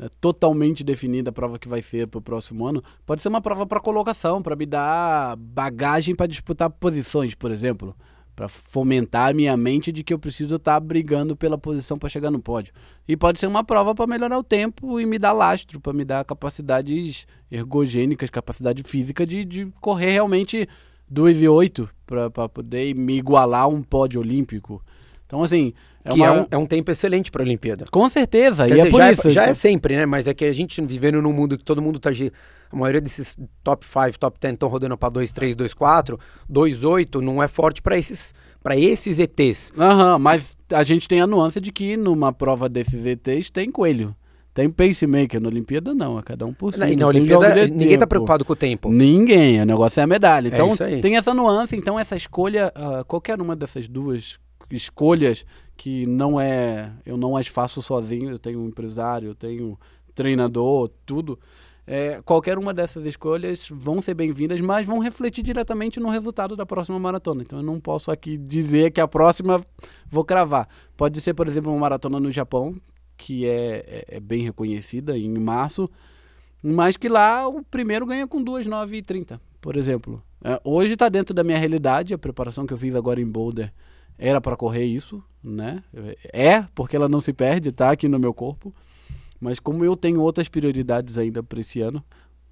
é, 0.00 0.08
totalmente 0.20 0.82
definida, 0.82 1.28
a 1.28 1.32
prova 1.34 1.58
que 1.58 1.68
vai 1.68 1.82
ser 1.82 2.06
pro 2.08 2.22
próximo 2.22 2.66
ano, 2.66 2.82
pode 3.04 3.20
ser 3.20 3.28
uma 3.28 3.42
prova 3.42 3.66
para 3.66 3.78
colocação, 3.78 4.40
para 4.42 4.56
me 4.56 4.64
dar 4.64 5.36
bagagem 5.36 6.14
para 6.16 6.26
disputar 6.26 6.70
posições, 6.70 7.34
por 7.34 7.50
exemplo. 7.50 7.94
Para 8.40 8.48
fomentar 8.48 9.28
a 9.28 9.34
minha 9.34 9.54
mente 9.54 9.92
de 9.92 10.02
que 10.02 10.14
eu 10.14 10.18
preciso 10.18 10.56
estar 10.56 10.80
brigando 10.80 11.36
pela 11.36 11.58
posição 11.58 11.98
para 11.98 12.08
chegar 12.08 12.30
no 12.30 12.40
pódio. 12.40 12.72
E 13.06 13.14
pode 13.14 13.38
ser 13.38 13.46
uma 13.46 13.62
prova 13.62 13.94
para 13.94 14.06
melhorar 14.06 14.38
o 14.38 14.42
tempo 14.42 14.98
e 14.98 15.04
me 15.04 15.18
dar 15.18 15.32
lastro, 15.32 15.78
para 15.78 15.92
me 15.92 16.06
dar 16.06 16.24
capacidades 16.24 17.26
ergogênicas, 17.52 18.30
capacidade 18.30 18.82
física 18.82 19.26
de, 19.26 19.44
de 19.44 19.66
correr 19.78 20.12
realmente 20.12 20.66
2 21.06 21.42
e 21.42 21.48
8 21.48 21.86
para 22.06 22.48
poder 22.48 22.94
me 22.94 23.18
igualar 23.18 23.64
a 23.64 23.66
um 23.66 23.82
pódio 23.82 24.22
olímpico. 24.22 24.82
Então, 25.26 25.42
assim. 25.42 25.74
É 26.02 26.08
que 26.08 26.16
uma... 26.16 26.26
é, 26.26 26.40
um, 26.40 26.46
é 26.52 26.56
um 26.56 26.64
tempo 26.64 26.90
excelente 26.90 27.30
pra 27.30 27.42
Olimpíada. 27.42 27.84
Com 27.90 28.08
certeza, 28.08 28.66
Quer 28.66 28.72
e 28.72 28.76
dizer, 28.76 28.88
é 28.88 28.90
por 28.90 28.98
já, 29.00 29.12
isso. 29.12 29.28
é, 29.28 29.32
já 29.32 29.44
é 29.48 29.52
sempre, 29.52 29.96
né? 29.96 30.06
Mas 30.06 30.26
é 30.26 30.32
que 30.32 30.46
a 30.46 30.52
gente 30.54 30.80
vivendo 30.80 31.20
num 31.20 31.32
mundo 31.34 31.58
que 31.58 31.64
todo 31.64 31.82
mundo 31.82 32.00
tá. 32.00 32.10
A 32.72 32.76
maioria 32.76 33.00
desses 33.00 33.36
top 33.64 33.84
5, 33.84 34.18
top 34.18 34.38
10 34.40 34.54
estão 34.54 34.68
rodando 34.68 34.96
pra 34.96 35.08
2, 35.08 35.32
3, 35.32 35.56
2, 35.56 35.74
4. 35.74 36.18
2, 36.48 36.84
8 36.84 37.20
não 37.20 37.42
é 37.42 37.48
forte 37.48 37.82
pra 37.82 37.98
esses, 37.98 38.32
pra 38.62 38.76
esses 38.76 39.18
ETs. 39.18 39.72
Aham, 39.76 40.18
mas 40.18 40.56
a 40.72 40.82
gente 40.84 41.08
tem 41.08 41.20
a 41.20 41.26
nuance 41.26 41.60
de 41.60 41.72
que 41.72 41.96
numa 41.96 42.32
prova 42.32 42.68
desses 42.68 43.06
ETs 43.06 43.50
tem 43.50 43.70
coelho. 43.70 44.14
Tem 44.54 44.68
pacemaker. 44.68 45.40
Na 45.40 45.48
Olimpíada, 45.48 45.94
não. 45.94 46.18
É 46.18 46.22
cada 46.22 46.44
um 46.44 46.52
por 46.52 46.74
si. 46.74 46.84
e 46.84 46.96
na 46.96 47.06
Olimpíada, 47.06 47.54
de 47.54 47.70
ninguém 47.70 47.90
tá 47.96 48.00
tempo. 48.00 48.08
preocupado 48.08 48.44
com 48.44 48.52
o 48.52 48.56
tempo. 48.56 48.88
Ninguém. 48.90 49.60
O 49.60 49.64
negócio 49.64 50.00
é 50.00 50.02
a 50.02 50.06
medalha. 50.08 50.48
É 50.48 50.52
Então, 50.54 50.74
aí. 50.80 51.00
tem 51.00 51.16
essa 51.16 51.32
nuance. 51.32 51.74
Então, 51.76 51.98
essa 51.98 52.16
escolha, 52.16 52.72
ah, 52.74 53.04
qualquer 53.06 53.40
uma 53.40 53.54
dessas 53.54 53.88
duas 53.88 54.38
escolhas 54.70 55.44
que 55.76 56.04
não 56.06 56.40
é. 56.40 56.90
Eu 57.06 57.16
não 57.16 57.36
as 57.36 57.46
faço 57.46 57.80
sozinho. 57.80 58.28
Eu 58.30 58.38
tenho 58.40 58.60
um 58.60 58.66
empresário, 58.68 59.28
eu 59.28 59.34
tenho 59.36 59.78
treinador, 60.14 60.90
tudo. 61.06 61.38
É, 61.92 62.22
qualquer 62.24 62.56
uma 62.56 62.72
dessas 62.72 63.04
escolhas 63.04 63.68
vão 63.68 64.00
ser 64.00 64.14
bem-vindas, 64.14 64.60
mas 64.60 64.86
vão 64.86 65.00
refletir 65.00 65.42
diretamente 65.42 65.98
no 65.98 66.08
resultado 66.08 66.54
da 66.54 66.64
próxima 66.64 66.96
maratona. 67.00 67.42
Então 67.42 67.58
eu 67.58 67.64
não 67.64 67.80
posso 67.80 68.12
aqui 68.12 68.38
dizer 68.38 68.92
que 68.92 69.00
a 69.00 69.08
próxima 69.08 69.60
vou 70.08 70.24
cravar. 70.24 70.68
Pode 70.96 71.20
ser, 71.20 71.34
por 71.34 71.48
exemplo, 71.48 71.72
uma 71.72 71.80
maratona 71.80 72.20
no 72.20 72.30
Japão, 72.30 72.76
que 73.16 73.44
é, 73.44 74.04
é- 74.08 74.16
é 74.18 74.20
bem 74.20 74.44
reconhecida 74.44 75.18
em 75.18 75.36
março, 75.36 75.90
mas 76.62 76.96
que 76.96 77.08
lá 77.08 77.48
o 77.48 77.60
primeiro 77.64 78.06
ganha 78.06 78.24
com 78.24 78.40
2,9,30, 78.40 79.40
por 79.60 79.76
exemplo. 79.76 80.22
É, 80.44 80.60
hoje 80.62 80.92
está 80.92 81.08
dentro 81.08 81.34
da 81.34 81.42
minha 81.42 81.58
realidade, 81.58 82.14
a 82.14 82.18
preparação 82.18 82.68
que 82.68 82.72
eu 82.72 82.78
fiz 82.78 82.94
agora 82.94 83.20
em 83.20 83.26
Boulder 83.26 83.72
era 84.16 84.40
para 84.40 84.56
correr 84.56 84.84
isso, 84.84 85.20
né? 85.42 85.82
É, 86.32 86.62
porque 86.72 86.94
ela 86.94 87.08
não 87.08 87.20
se 87.20 87.32
perde, 87.32 87.72
tá 87.72 87.90
aqui 87.90 88.06
no 88.06 88.18
meu 88.20 88.32
corpo. 88.32 88.72
Mas 89.40 89.58
como 89.58 89.84
eu 89.84 89.96
tenho 89.96 90.20
outras 90.20 90.48
prioridades 90.48 91.16
ainda 91.16 91.42
para 91.42 91.60
esse 91.60 91.80
ano, 91.80 92.04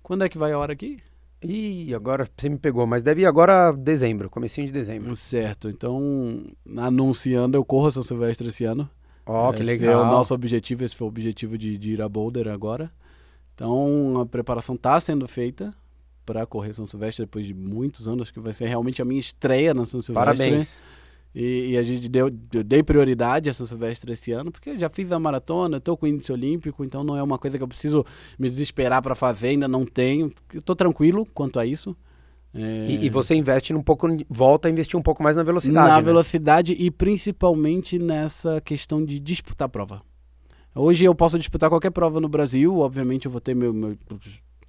quando 0.02 0.24
é 0.24 0.28
que 0.28 0.38
vai 0.38 0.52
a 0.52 0.58
hora 0.58 0.72
aqui? 0.72 0.98
Ih, 1.42 1.94
agora 1.94 2.28
você 2.36 2.48
me 2.48 2.58
pegou, 2.58 2.86
mas 2.86 3.02
deve 3.02 3.22
ir 3.22 3.26
agora 3.26 3.70
dezembro, 3.72 4.28
comecinho 4.28 4.66
de 4.66 4.72
dezembro. 4.72 5.14
Certo, 5.14 5.68
então 5.68 6.44
anunciando, 6.76 7.56
eu 7.56 7.64
corro 7.64 7.90
São 7.90 8.02
Silvestre 8.02 8.48
esse 8.48 8.64
ano. 8.64 8.88
Ó, 9.24 9.50
oh, 9.50 9.52
que 9.52 9.60
esse 9.60 9.82
legal. 9.82 10.02
é 10.02 10.06
o 10.06 10.10
nosso 10.10 10.32
objetivo, 10.34 10.84
esse 10.84 10.96
foi 10.96 11.04
o 11.04 11.08
objetivo 11.08 11.56
de, 11.58 11.76
de 11.76 11.92
ir 11.92 12.02
a 12.02 12.08
Boulder 12.08 12.48
agora. 12.48 12.90
Então 13.54 14.20
a 14.20 14.26
preparação 14.26 14.74
está 14.74 14.98
sendo 14.98 15.28
feita 15.28 15.72
para 16.24 16.44
correr 16.46 16.72
São 16.72 16.86
Silvestre 16.86 17.24
depois 17.24 17.46
de 17.46 17.54
muitos 17.54 18.08
anos, 18.08 18.30
que 18.30 18.40
vai 18.40 18.52
ser 18.52 18.66
realmente 18.66 19.00
a 19.00 19.04
minha 19.04 19.20
estreia 19.20 19.72
na 19.74 19.84
São 19.84 20.02
Silvestre. 20.02 20.38
Parabéns. 20.38 20.82
E, 21.34 21.70
e, 21.70 21.76
a 21.76 21.82
gente 21.82 22.08
deu, 22.08 22.30
eu 22.52 22.64
dei 22.64 22.82
prioridade 22.82 23.50
a 23.50 23.52
São 23.52 23.66
Silvestre 23.66 24.12
esse 24.12 24.32
ano, 24.32 24.50
porque 24.50 24.70
eu 24.70 24.78
já 24.78 24.88
fiz 24.88 25.12
a 25.12 25.18
maratona, 25.18 25.76
estou 25.76 25.96
com 25.96 26.06
o 26.06 26.08
índice 26.08 26.32
olímpico, 26.32 26.84
então 26.84 27.04
não 27.04 27.16
é 27.16 27.22
uma 27.22 27.38
coisa 27.38 27.56
que 27.56 27.62
eu 27.62 27.68
preciso 27.68 28.04
me 28.38 28.48
desesperar 28.48 29.02
para 29.02 29.14
fazer, 29.14 29.48
ainda 29.48 29.68
não 29.68 29.84
tenho. 29.84 30.32
Estou 30.54 30.74
tranquilo 30.74 31.26
quanto 31.34 31.60
a 31.60 31.66
isso. 31.66 31.96
É... 32.54 32.86
E, 32.88 33.06
e, 33.06 33.10
você 33.10 33.34
investe 33.34 33.74
um 33.74 33.82
pouco, 33.82 34.08
volta 34.28 34.68
a 34.68 34.70
investir 34.70 34.98
um 34.98 35.02
pouco 35.02 35.22
mais 35.22 35.36
na 35.36 35.42
velocidade. 35.42 35.88
Na 35.88 35.96
né? 35.96 36.02
velocidade 36.02 36.72
e 36.72 36.90
principalmente 36.90 37.98
nessa 37.98 38.60
questão 38.60 39.04
de 39.04 39.20
disputar 39.20 39.66
a 39.66 39.68
prova. 39.68 40.02
Hoje 40.74 41.04
eu 41.04 41.14
posso 41.14 41.38
disputar 41.38 41.68
qualquer 41.68 41.90
prova 41.90 42.20
no 42.20 42.28
Brasil, 42.28 42.78
obviamente 42.78 43.26
eu 43.26 43.30
vou 43.30 43.40
ter 43.40 43.54
meu, 43.54 43.72
meu 43.72 43.96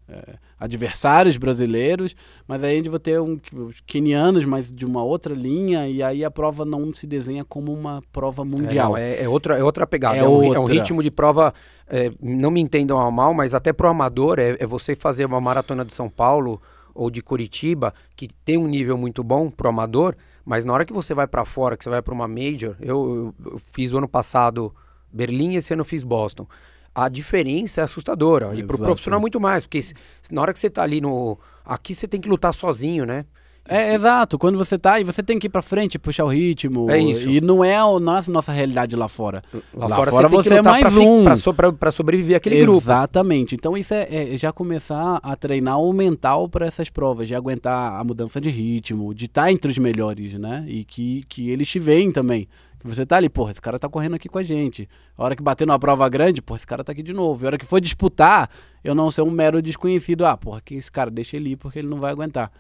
é, 0.10 0.36
adversários 0.60 1.38
brasileiros, 1.38 2.16
mas 2.48 2.64
aí 2.64 2.74
a 2.74 2.76
gente 2.78 2.90
vai 2.90 3.00
ter 3.00 3.22
um, 3.22 3.40
os 3.54 3.80
quenianos, 3.82 4.44
mas 4.44 4.72
de 4.72 4.86
uma 4.86 5.04
outra 5.04 5.34
linha, 5.34 5.88
e 5.88 6.02
aí 6.02 6.26
a 6.26 6.32
prova 6.32 6.66
não 6.66 6.94
se 6.94 7.06
desenha 7.06 7.46
como 7.46 7.72
uma 7.72 8.02
prova 8.12 8.44
mundial. 8.44 8.98
É, 8.98 9.02
não, 9.02 9.08
é, 9.20 9.24
é 9.24 9.30
outra, 9.30 9.58
é 9.58 9.64
outra 9.64 9.86
pegada, 9.86 10.18
é, 10.18 10.22
é, 10.22 10.28
um, 10.28 10.54
é 10.54 10.60
um, 10.60 10.66
ritmo 10.66 11.04
de 11.04 11.12
prova, 11.12 11.54
é, 11.88 12.12
não 12.22 12.50
me 12.50 12.60
entendam 12.60 12.98
ao 12.98 13.12
mal, 13.12 13.34
mas 13.34 13.54
até 13.54 13.72
pro 13.72 13.88
amador, 13.88 14.40
é, 14.40 14.58
é, 14.60 14.66
você 14.66 14.96
fazer 14.96 15.26
uma 15.26 15.40
maratona 15.40 15.86
de 15.86 15.94
São 15.94 16.10
Paulo 16.10 16.62
ou 16.94 17.12
de 17.12 17.22
Curitiba, 17.22 17.94
que 18.16 18.28
tem 18.28 18.58
um 18.58 18.68
nível 18.68 18.98
muito 18.98 19.24
bom 19.24 19.50
pro 19.50 19.70
amador, 19.70 20.16
mas 20.44 20.66
na 20.66 20.74
hora 20.74 20.86
que 20.86 20.94
você 20.94 21.14
vai 21.14 21.28
para 21.28 21.46
fora, 21.46 21.78
que 21.78 21.84
você 21.84 21.90
vai 21.90 22.02
para 22.02 22.14
uma 22.14 22.28
major, 22.28 22.76
eu, 22.82 23.34
eu, 23.46 23.52
eu 23.52 23.62
fiz 23.72 23.94
o 23.94 23.98
ano 23.98 24.08
passado 24.08 24.74
Berlim, 25.12 25.56
esse 25.56 25.72
ano 25.74 25.82
eu 25.82 25.86
fiz 25.86 26.04
Boston 26.04 26.48
a 26.94 27.10
diferença 27.10 27.82
é 27.82 27.84
assustadora. 27.84 28.48
Exato. 28.48 28.60
E 28.60 28.64
pro 28.64 28.78
profissional 28.78 29.20
muito 29.20 29.40
mais, 29.40 29.64
porque 29.64 29.82
se, 29.82 29.94
na 30.32 30.42
hora 30.42 30.54
que 30.54 30.60
você 30.60 30.70
tá 30.70 30.84
ali 30.84 31.02
no. 31.02 31.38
Aqui 31.66 31.94
você 31.94 32.08
tem 32.08 32.20
que 32.20 32.30
lutar 32.30 32.54
sozinho, 32.54 33.06
né? 33.06 33.26
É, 33.70 33.94
exato. 33.94 34.40
Quando 34.40 34.58
você 34.58 34.80
tá 34.80 35.00
e 35.00 35.04
você 35.04 35.22
tem 35.22 35.38
que 35.38 35.46
ir 35.46 35.50
pra 35.50 35.62
frente, 35.62 36.00
puxar 36.00 36.26
o 36.26 36.28
ritmo. 36.28 36.90
É 36.90 36.98
isso. 36.98 37.30
E 37.30 37.40
não 37.40 37.64
é 37.64 37.78
a 37.78 38.00
nossa, 38.00 38.32
nossa 38.32 38.52
realidade 38.52 38.96
lá 38.96 39.08
fora. 39.08 39.44
Lá, 39.72 39.88
lá 39.88 39.96
fora, 39.96 40.12
fora, 40.12 40.28
você, 40.28 40.50
você 40.50 40.56
é 40.56 40.62
mais 40.64 40.82
pra, 40.82 41.00
um. 41.00 41.24
Pra, 41.24 41.36
so, 41.36 41.54
pra, 41.54 41.72
pra, 41.72 41.92
sobreviver 41.92 42.36
aquele 42.36 42.56
Exatamente. 42.56 42.72
grupo. 42.72 42.86
Exatamente. 42.86 43.56
Então 43.56 43.78
isso 43.78 43.94
é, 43.94 44.34
é, 44.34 44.38
já 44.38 44.52
começar 44.52 45.20
a 45.22 45.36
treinar 45.36 45.80
o 45.80 45.94
mental 45.94 46.50
para 46.50 46.66
essas 46.66 46.90
provas, 46.90 47.28
de 47.28 47.36
aguentar 47.36 48.00
a 48.00 48.04
mudança 48.04 48.42
de 48.42 48.50
ritmo, 48.50 49.14
de 49.14 49.26
estar 49.26 49.44
tá 49.44 49.52
entre 49.52 49.72
os 49.72 49.78
melhores, 49.78 50.34
né? 50.34 50.66
E 50.68 50.84
que, 50.84 51.24
que 51.30 51.52
eles 51.52 51.70
te 51.70 51.78
veem 51.78 52.12
também. 52.12 52.48
Que 52.80 52.88
você 52.88 53.06
tá 53.06 53.18
ali, 53.18 53.28
porra, 53.28 53.52
esse 53.52 53.62
cara 53.62 53.78
tá 53.78 53.90
correndo 53.90 54.16
aqui 54.16 54.30
com 54.30 54.38
a 54.38 54.44
gente. 54.44 54.88
A 55.18 55.24
hora 55.24 55.36
que 55.36 55.44
bater 55.44 55.68
numa 55.68 55.78
prova 55.78 56.08
grande, 56.08 56.42
porra, 56.42 56.58
esse 56.58 56.68
cara 56.68 56.84
tá 56.84 56.94
aqui 56.94 57.04
de 57.04 57.14
novo. 57.14 57.44
E 57.44 57.46
a 57.46 57.48
hora 57.48 57.58
que 57.58 57.66
for 57.66 57.82
disputar, 57.82 58.50
eu 58.84 58.96
não 58.96 59.12
ser 59.12 59.22
um 59.22 59.32
mero 59.32 59.62
desconhecido. 59.62 60.26
Ah, 60.26 60.38
porra, 60.38 60.62
que 60.62 60.76
esse 60.76 60.92
cara 60.92 61.12
deixa 61.12 61.36
ele 61.36 61.52
ir 61.52 61.56
porque 61.58 61.80
ele 61.80 61.90
não 61.90 62.00
vai 62.00 62.12
aguentar. 62.12 62.52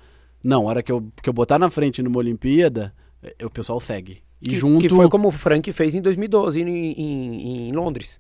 Não, 0.43 0.67
a 0.67 0.69
hora 0.69 0.83
que 0.83 0.91
eu, 0.91 1.05
que 1.21 1.29
eu 1.29 1.33
botar 1.33 1.57
na 1.57 1.69
frente 1.69 2.01
numa 2.01 2.17
Olimpíada, 2.17 2.93
eh, 3.23 3.45
o 3.45 3.49
pessoal 3.49 3.79
segue. 3.79 4.21
E 4.41 4.49
que, 4.49 4.55
junto... 4.55 4.79
que 4.79 4.89
foi 4.89 5.09
como 5.09 5.29
o 5.29 5.31
Frank 5.31 5.71
fez 5.71 5.95
em 5.95 6.01
2012 6.01 6.61
em, 6.61 6.67
em, 6.67 7.69
em 7.69 7.71
Londres 7.71 8.19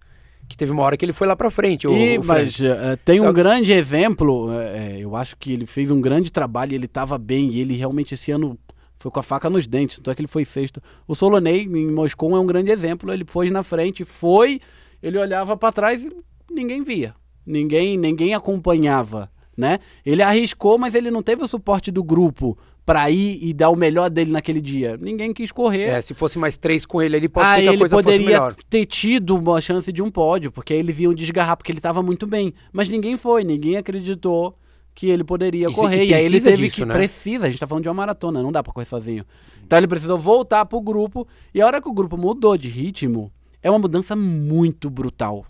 que 0.49 0.57
teve 0.57 0.71
uma 0.71 0.81
hora 0.81 0.97
que 0.97 1.05
ele 1.05 1.13
foi 1.13 1.27
lá 1.27 1.35
para 1.35 1.51
frente. 1.51 1.87
O, 1.87 1.95
e, 1.95 2.17
o 2.17 2.25
mas 2.25 2.59
uh, 2.59 2.97
tem 3.05 3.19
Só 3.19 3.25
um 3.25 3.27
que... 3.27 3.39
grande 3.39 3.71
exemplo, 3.71 4.47
uh, 4.47 4.97
eu 4.97 5.15
acho 5.15 5.37
que 5.37 5.53
ele 5.53 5.67
fez 5.67 5.91
um 5.91 6.01
grande 6.01 6.31
trabalho, 6.31 6.73
ele 6.73 6.87
estava 6.87 7.19
bem, 7.19 7.49
e 7.49 7.61
ele 7.61 7.75
realmente 7.75 8.15
esse 8.15 8.31
ano 8.31 8.57
foi 8.99 9.09
com 9.09 9.19
a 9.19 9.23
faca 9.23 9.49
nos 9.49 9.65
dentes, 9.65 9.97
então 9.97 10.11
é 10.11 10.15
que 10.15 10.21
ele 10.21 10.27
foi 10.27 10.43
sexto. 10.43 10.81
O 11.07 11.15
Solonei 11.15 11.63
em 11.63 11.91
Moscou 11.91 12.35
é 12.35 12.39
um 12.39 12.45
grande 12.45 12.69
exemplo, 12.69 13.11
ele 13.11 13.23
foi 13.25 13.49
na 13.49 13.63
frente, 13.63 14.03
foi, 14.03 14.59
ele 15.01 15.17
olhava 15.17 15.55
para 15.55 15.71
trás 15.71 16.03
e 16.03 16.11
ninguém 16.51 16.83
via. 16.83 17.15
Ninguém, 17.45 17.97
ninguém 17.97 18.33
acompanhava, 18.33 19.31
né? 19.57 19.79
Ele 20.05 20.21
arriscou, 20.21 20.77
mas 20.77 20.93
ele 20.93 21.09
não 21.09 21.23
teve 21.23 21.43
o 21.43 21.47
suporte 21.47 21.89
do 21.89 22.03
grupo 22.03 22.57
para 22.85 23.09
ir 23.09 23.39
e 23.41 23.53
dar 23.53 23.69
o 23.69 23.75
melhor 23.75 24.09
dele 24.09 24.31
naquele 24.31 24.59
dia. 24.59 24.97
Ninguém 24.97 25.33
quis 25.33 25.51
correr. 25.51 25.83
É, 25.83 26.01
se 26.01 26.13
fosse 26.13 26.37
mais 26.37 26.57
três 26.57 26.85
com 26.85 27.01
ele, 27.01 27.15
ele 27.15 27.29
pode 27.29 27.53
ser 27.53 27.61
que 27.61 27.67
a 27.69 27.77
coisa 27.77 27.95
fosse 27.95 28.17
melhor. 28.17 28.51
poderia 28.51 28.65
ter 28.69 28.85
tido 28.85 29.37
uma 29.37 29.61
chance 29.61 29.91
de 29.91 30.01
um 30.01 30.11
pódio, 30.11 30.51
porque 30.51 30.73
eles 30.73 30.99
iam 30.99 31.13
desgarrar, 31.13 31.55
porque 31.55 31.71
ele 31.71 31.79
estava 31.79 32.03
muito 32.03 32.27
bem. 32.27 32.53
Mas 32.73 32.89
ninguém 32.89 33.15
foi, 33.15 33.43
ninguém 33.43 33.77
acreditou 33.77 34.57
que 34.99 35.07
ele 35.07 35.23
poderia 35.23 35.69
e 35.69 35.73
correr. 35.73 36.03
E 36.03 36.13
aí 36.13 36.25
ele 36.25 36.41
teve 36.41 36.63
disso, 36.63 36.75
que. 36.75 36.85
Né? 36.85 36.93
Precisa, 36.93 37.45
a 37.47 37.49
gente 37.49 37.57
tá 37.57 37.65
falando 37.65 37.83
de 37.83 37.87
uma 37.87 37.95
maratona, 37.95 38.43
não 38.43 38.51
dá 38.51 38.61
pra 38.61 38.73
correr 38.73 38.85
sozinho. 38.85 39.25
Então 39.63 39.77
ele 39.77 39.87
precisou 39.87 40.19
voltar 40.19 40.65
pro 40.65 40.81
grupo. 40.81 41.25
E 41.53 41.61
a 41.61 41.65
hora 41.65 41.81
que 41.81 41.87
o 41.87 41.93
grupo 41.93 42.17
mudou 42.17 42.57
de 42.57 42.67
ritmo, 42.67 43.31
é 43.63 43.69
uma 43.69 43.79
mudança 43.79 44.13
muito 44.13 44.89
brutal. 44.89 45.45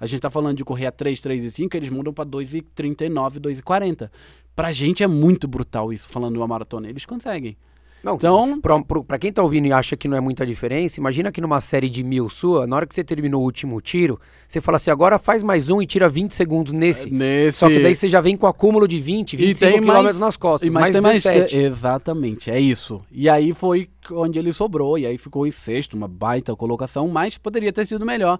A 0.00 0.06
gente 0.06 0.20
tá 0.20 0.30
falando 0.30 0.56
de 0.56 0.64
correr 0.64 0.86
a 0.86 0.90
3, 0.90 1.20
3 1.20 1.44
e 1.44 1.50
5, 1.50 1.76
eles 1.76 1.90
mudam 1.90 2.14
pra 2.14 2.24
2,39, 2.24 3.38
2,40. 3.38 4.10
Pra 4.56 4.72
gente 4.72 5.02
é 5.02 5.06
muito 5.06 5.46
brutal 5.46 5.92
isso, 5.92 6.08
falando 6.08 6.32
de 6.32 6.38
uma 6.38 6.48
maratona. 6.48 6.88
Eles 6.88 7.04
conseguem. 7.04 7.58
Não, 8.04 8.16
então, 8.16 8.60
para 9.06 9.18
quem 9.18 9.32
tá 9.32 9.42
ouvindo 9.42 9.66
e 9.66 9.72
acha 9.72 9.96
que 9.96 10.06
não 10.06 10.14
é 10.14 10.20
muita 10.20 10.44
diferença, 10.44 11.00
imagina 11.00 11.32
que 11.32 11.40
numa 11.40 11.58
série 11.58 11.88
de 11.88 12.04
mil 12.04 12.28
sua, 12.28 12.66
na 12.66 12.76
hora 12.76 12.86
que 12.86 12.94
você 12.94 13.02
terminou 13.02 13.40
o 13.40 13.44
último 13.44 13.80
tiro, 13.80 14.20
você 14.46 14.60
fala 14.60 14.76
assim, 14.76 14.90
agora 14.90 15.18
faz 15.18 15.42
mais 15.42 15.70
um 15.70 15.80
e 15.80 15.86
tira 15.86 16.06
20 16.06 16.32
segundos 16.32 16.74
nesse. 16.74 17.10
nesse... 17.10 17.56
Só 17.58 17.68
que 17.68 17.80
daí 17.80 17.94
você 17.94 18.06
já 18.06 18.20
vem 18.20 18.36
com 18.36 18.46
acúmulo 18.46 18.86
de 18.86 19.00
20, 19.00 19.36
25 19.38 19.72
quilômetros 19.72 20.04
mais... 20.04 20.18
nas 20.18 20.36
costas, 20.36 20.70
mais, 20.70 20.94
mais 21.00 21.22
17. 21.22 21.38
Mais... 21.38 21.52
Exatamente, 21.52 22.50
é 22.50 22.60
isso. 22.60 23.00
E 23.10 23.26
aí 23.26 23.52
foi 23.52 23.88
onde 24.12 24.38
ele 24.38 24.52
sobrou, 24.52 24.98
e 24.98 25.06
aí 25.06 25.16
ficou 25.16 25.46
em 25.46 25.50
sexto, 25.50 25.94
uma 25.94 26.06
baita 26.06 26.54
colocação, 26.54 27.08
mas 27.08 27.38
poderia 27.38 27.72
ter 27.72 27.86
sido 27.86 28.04
melhor 28.04 28.38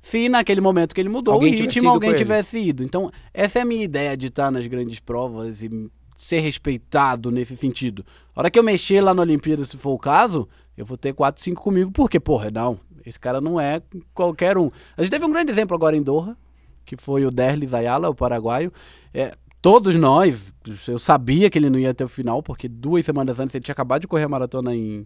se 0.00 0.28
naquele 0.28 0.60
momento 0.60 0.94
que 0.94 1.00
ele 1.00 1.08
mudou 1.08 1.34
alguém 1.34 1.54
o 1.54 1.56
ritmo 1.58 1.88
alguém 1.88 2.14
tivesse 2.14 2.58
ido. 2.58 2.82
Então, 2.82 3.10
essa 3.32 3.60
é 3.60 3.62
a 3.62 3.64
minha 3.64 3.84
ideia 3.84 4.16
de 4.16 4.26
estar 4.28 4.50
nas 4.50 4.66
grandes 4.66 4.98
provas 4.98 5.62
e 5.62 5.70
ser 6.22 6.38
respeitado 6.38 7.32
nesse 7.32 7.56
sentido. 7.56 8.06
A 8.34 8.40
hora 8.40 8.50
que 8.50 8.56
eu 8.56 8.62
mexer 8.62 9.00
lá 9.00 9.12
na 9.12 9.22
Olimpíada, 9.22 9.64
se 9.64 9.76
for 9.76 9.90
o 9.90 9.98
caso, 9.98 10.48
eu 10.76 10.86
vou 10.86 10.96
ter 10.96 11.12
4, 11.12 11.42
5 11.42 11.60
comigo, 11.60 11.90
porque, 11.90 12.20
porra, 12.20 12.48
não, 12.48 12.78
esse 13.04 13.18
cara 13.18 13.40
não 13.40 13.60
é 13.60 13.82
qualquer 14.14 14.56
um. 14.56 14.70
A 14.96 15.02
gente 15.02 15.10
teve 15.10 15.24
um 15.24 15.32
grande 15.32 15.50
exemplo 15.50 15.74
agora 15.74 15.96
em 15.96 16.02
Doha, 16.02 16.36
que 16.84 16.96
foi 16.96 17.26
o 17.26 17.30
Derlis 17.30 17.74
Ayala, 17.74 18.08
o 18.08 18.14
paraguaio. 18.14 18.72
É, 19.12 19.34
todos 19.60 19.96
nós, 19.96 20.54
eu 20.86 20.96
sabia 20.96 21.50
que 21.50 21.58
ele 21.58 21.68
não 21.68 21.78
ia 21.78 21.90
até 21.90 22.04
o 22.04 22.08
final, 22.08 22.40
porque 22.40 22.68
duas 22.68 23.04
semanas 23.04 23.40
antes 23.40 23.56
ele 23.56 23.64
tinha 23.64 23.72
acabado 23.72 24.02
de 24.02 24.06
correr 24.06 24.22
a 24.22 24.28
maratona 24.28 24.72
em, 24.76 25.04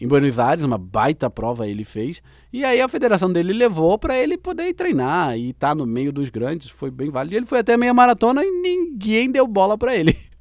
em 0.00 0.06
Buenos 0.06 0.38
Aires, 0.38 0.64
uma 0.64 0.78
baita 0.78 1.28
prova 1.28 1.66
ele 1.66 1.82
fez. 1.82 2.22
E 2.52 2.64
aí 2.64 2.80
a 2.80 2.86
federação 2.86 3.32
dele 3.32 3.52
levou 3.52 3.98
para 3.98 4.16
ele 4.16 4.38
poder 4.38 4.72
treinar 4.74 5.36
e 5.36 5.50
estar 5.50 5.70
tá 5.70 5.74
no 5.74 5.84
meio 5.84 6.12
dos 6.12 6.28
grandes, 6.28 6.70
foi 6.70 6.92
bem 6.92 7.10
válido. 7.10 7.34
Ele 7.34 7.46
foi 7.46 7.58
até 7.58 7.74
a 7.74 7.78
meia 7.78 7.92
maratona 7.92 8.44
e 8.44 8.50
ninguém 8.62 9.28
deu 9.28 9.48
bola 9.48 9.76
para 9.76 9.96
ele. 9.96 10.16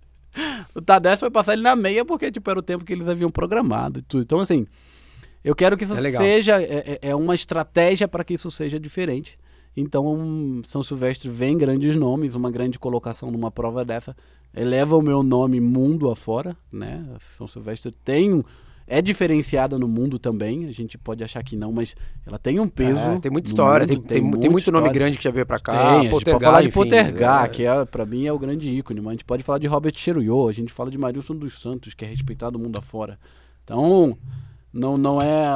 o 0.74 0.82
Tadesse 0.82 1.22
foi 1.22 1.32
passar 1.32 1.54
ele 1.54 1.62
na 1.62 1.76
meia 1.76 2.06
porque, 2.06 2.32
tipo, 2.32 2.50
era 2.50 2.60
o 2.60 2.64
tempo 2.64 2.86
que 2.86 2.94
eles 2.94 3.08
haviam 3.08 3.30
programado 3.30 4.00
e 4.00 4.02
tudo. 4.02 4.24
Então, 4.24 4.40
assim, 4.40 4.68
eu 5.44 5.56
quero 5.56 5.78
que 5.78 5.84
isso 5.84 5.94
é 5.94 6.12
seja... 6.12 6.62
É, 6.62 7.00
é, 7.02 7.10
é 7.10 7.16
uma 7.16 7.36
estratégia 7.36 8.08
para 8.08 8.24
que 8.24 8.34
isso 8.34 8.50
seja 8.52 8.80
diferente. 8.80 9.38
Então, 9.76 10.62
São 10.64 10.82
Silvestre 10.82 11.30
vem 11.30 11.58
grandes 11.58 11.96
nomes, 11.96 12.36
uma 12.36 12.50
grande 12.50 12.80
colocação 12.80 13.30
numa 13.30 13.52
prova 13.52 13.84
dessa 13.84 14.16
eleva 14.56 14.96
o 14.96 15.02
meu 15.02 15.22
nome 15.22 15.60
mundo 15.60 16.10
afora, 16.10 16.56
né? 16.72 17.06
São 17.20 17.48
Silvestre 17.48 17.92
tem 17.92 18.34
um, 18.34 18.44
é 18.88 19.02
diferenciada 19.02 19.80
no 19.80 19.88
mundo 19.88 20.20
também. 20.20 20.66
A 20.66 20.72
gente 20.72 20.98
pode 20.98 21.24
achar 21.24 21.44
que 21.44 21.56
não, 21.56 21.72
mas 21.72 21.96
ela 22.26 22.38
tem 22.38 22.60
um 22.60 22.68
peso. 22.68 23.00
É, 23.00 23.20
tem 23.20 23.32
muita 23.32 23.50
história, 23.50 23.88
mundo, 23.88 24.02
tem, 24.02 24.22
tem, 24.22 24.40
tem, 24.40 24.50
muito 24.50 24.60
história. 24.60 24.80
nome 24.80 24.94
grande 24.94 25.18
que 25.18 25.24
já 25.24 25.32
veio 25.32 25.46
para 25.46 25.60
cá. 25.60 25.72
Tem, 25.72 25.82
a 25.82 26.02
gente 26.02 26.26
pode 26.26 26.44
falar 26.44 26.62
de 26.62 26.70
Potergar, 26.70 27.46
é. 27.46 27.48
que 27.48 27.66
é, 27.66 27.86
para 27.86 28.06
mim 28.06 28.26
é 28.26 28.32
o 28.32 28.38
grande 28.38 28.70
ícone, 28.70 29.02
mas 29.02 29.10
a 29.10 29.12
gente 29.14 29.26
pode 29.26 29.44
falar 29.44 29.58
de 29.58 29.68
Robert 29.68 29.94
Cheruiyot, 29.96 30.50
a 30.50 30.54
gente 30.54 30.72
fala 30.72 30.92
de 30.92 30.98
Marilson 30.98 31.36
dos 31.36 31.60
Santos, 31.60 31.94
que 31.94 32.06
é 32.06 32.08
respeitado 32.08 32.60
mundo 32.60 32.78
afora. 32.78 33.20
Então, 33.64 34.18
não, 34.72 34.98
não 34.98 35.20
é 35.20 35.48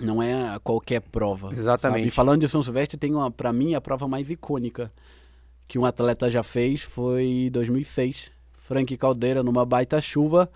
não 0.00 0.22
é 0.22 0.58
qualquer 0.62 1.00
prova. 1.00 1.52
Exatamente. 1.52 2.04
Sabe? 2.04 2.10
falando 2.10 2.40
de 2.40 2.48
São 2.48 2.62
Silvestre, 2.62 2.96
tem 2.96 3.14
uma, 3.14 3.30
para 3.30 3.52
mim 3.52 3.74
a 3.74 3.80
prova 3.80 4.06
mais 4.08 4.30
icônica 4.30 4.92
que 5.66 5.78
um 5.78 5.84
atleta 5.84 6.30
já 6.30 6.42
fez 6.42 6.82
foi 6.82 7.50
2006. 7.52 8.30
Frank 8.52 8.96
Caldeira 8.96 9.42
numa 9.42 9.64
baita 9.64 10.00
chuva 10.00 10.50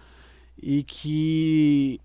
e 0.61 0.83
que 0.83 2.01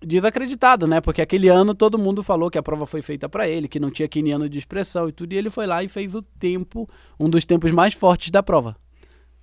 desacreditado, 0.00 0.86
né? 0.86 1.00
Porque 1.00 1.20
aquele 1.20 1.48
ano 1.48 1.74
todo 1.74 1.98
mundo 1.98 2.22
falou 2.22 2.50
que 2.50 2.58
a 2.58 2.62
prova 2.62 2.86
foi 2.86 3.02
feita 3.02 3.28
para 3.28 3.48
ele, 3.48 3.68
que 3.68 3.80
não 3.80 3.90
tinha 3.90 4.08
quiniano 4.08 4.48
de 4.48 4.58
expressão 4.58 5.08
e 5.08 5.12
tudo, 5.12 5.32
e 5.32 5.36
ele 5.36 5.50
foi 5.50 5.66
lá 5.66 5.82
e 5.82 5.88
fez 5.88 6.14
o 6.14 6.22
tempo, 6.22 6.88
um 7.18 7.28
dos 7.28 7.44
tempos 7.44 7.72
mais 7.72 7.94
fortes 7.94 8.30
da 8.30 8.42
prova. 8.42 8.76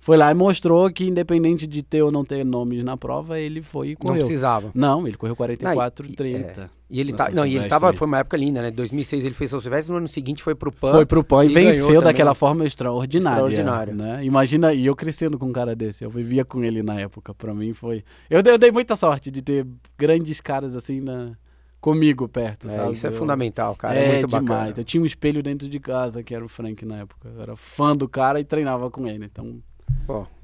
Foi 0.06 0.16
lá 0.16 0.30
e 0.30 0.34
mostrou 0.34 0.88
que, 0.88 1.04
independente 1.04 1.66
de 1.66 1.82
ter 1.82 2.00
ou 2.00 2.12
não 2.12 2.24
ter 2.24 2.44
nomes 2.44 2.84
na 2.84 2.96
prova, 2.96 3.40
ele 3.40 3.60
foi 3.60 3.88
e 3.88 3.90
Não 3.90 3.96
correu. 3.96 4.18
precisava. 4.20 4.70
Não, 4.72 5.04
ele 5.04 5.16
correu 5.16 5.34
44 5.34 6.04
Não, 6.04 6.10
e 6.10 6.12
e- 6.12 6.16
30. 6.16 6.70
E 6.88 7.00
ele 7.00 7.12
tá, 7.12 7.28
não, 7.30 7.44
e 7.44 7.56
ele 7.56 7.66
tava, 7.66 7.92
foi 7.92 8.06
uma 8.06 8.20
época 8.20 8.36
linda, 8.36 8.62
né? 8.62 8.70
2006 8.70 9.24
ele 9.24 9.34
fez 9.34 9.50
São 9.50 9.58
Silvestre, 9.58 9.90
no 9.90 9.98
ano 9.98 10.06
seguinte 10.06 10.44
foi 10.44 10.54
pro 10.54 10.70
PAN. 10.70 10.92
Foi 10.92 11.04
pro 11.04 11.24
PAN 11.24 11.44
e, 11.44 11.48
e 11.50 11.52
venceu 11.54 12.00
daquela 12.00 12.32
forma 12.36 12.64
extraordinária. 12.64 13.34
Extraordinária. 13.52 13.92
Né? 13.92 14.24
Imagina, 14.24 14.72
e 14.72 14.86
eu 14.86 14.94
crescendo 14.94 15.36
com 15.36 15.46
um 15.46 15.52
cara 15.52 15.74
desse, 15.74 16.04
eu 16.04 16.10
vivia 16.10 16.44
com 16.44 16.62
ele 16.62 16.84
na 16.84 17.00
época. 17.00 17.34
Pra 17.34 17.52
mim 17.52 17.72
foi. 17.72 18.04
Eu, 18.30 18.40
dei- 18.44 18.52
eu 18.52 18.58
dei 18.58 18.70
muita 18.70 18.94
sorte 18.94 19.32
de 19.32 19.42
ter 19.42 19.66
grandes 19.98 20.40
caras 20.40 20.76
assim 20.76 21.00
na... 21.00 21.32
comigo 21.80 22.28
perto, 22.28 22.68
É, 22.68 22.70
sabe? 22.70 22.92
isso 22.92 23.04
é 23.04 23.10
Eu- 23.10 23.14
fundamental, 23.14 23.74
cara. 23.74 23.98
é, 23.98 24.04
É, 24.04 24.12
muito 24.12 24.26
demais. 24.28 24.46
bacana. 24.46 24.74
Eu 24.76 24.84
tinha 24.84 25.02
um 25.02 25.06
espelho 25.06 25.42
dentro 25.42 25.68
de 25.68 25.80
casa, 25.80 26.22
que 26.22 26.32
era 26.32 26.44
o 26.44 26.48
Frank 26.48 26.84
na 26.86 26.98
época. 26.98 27.28
Eu 27.34 27.42
era 27.42 27.56
fã 27.56 27.96
do 27.96 28.08
cara 28.08 28.38
e 28.38 28.44
treinava 28.44 28.88
com 28.92 29.08
ele. 29.08 29.24
Então, 29.24 29.58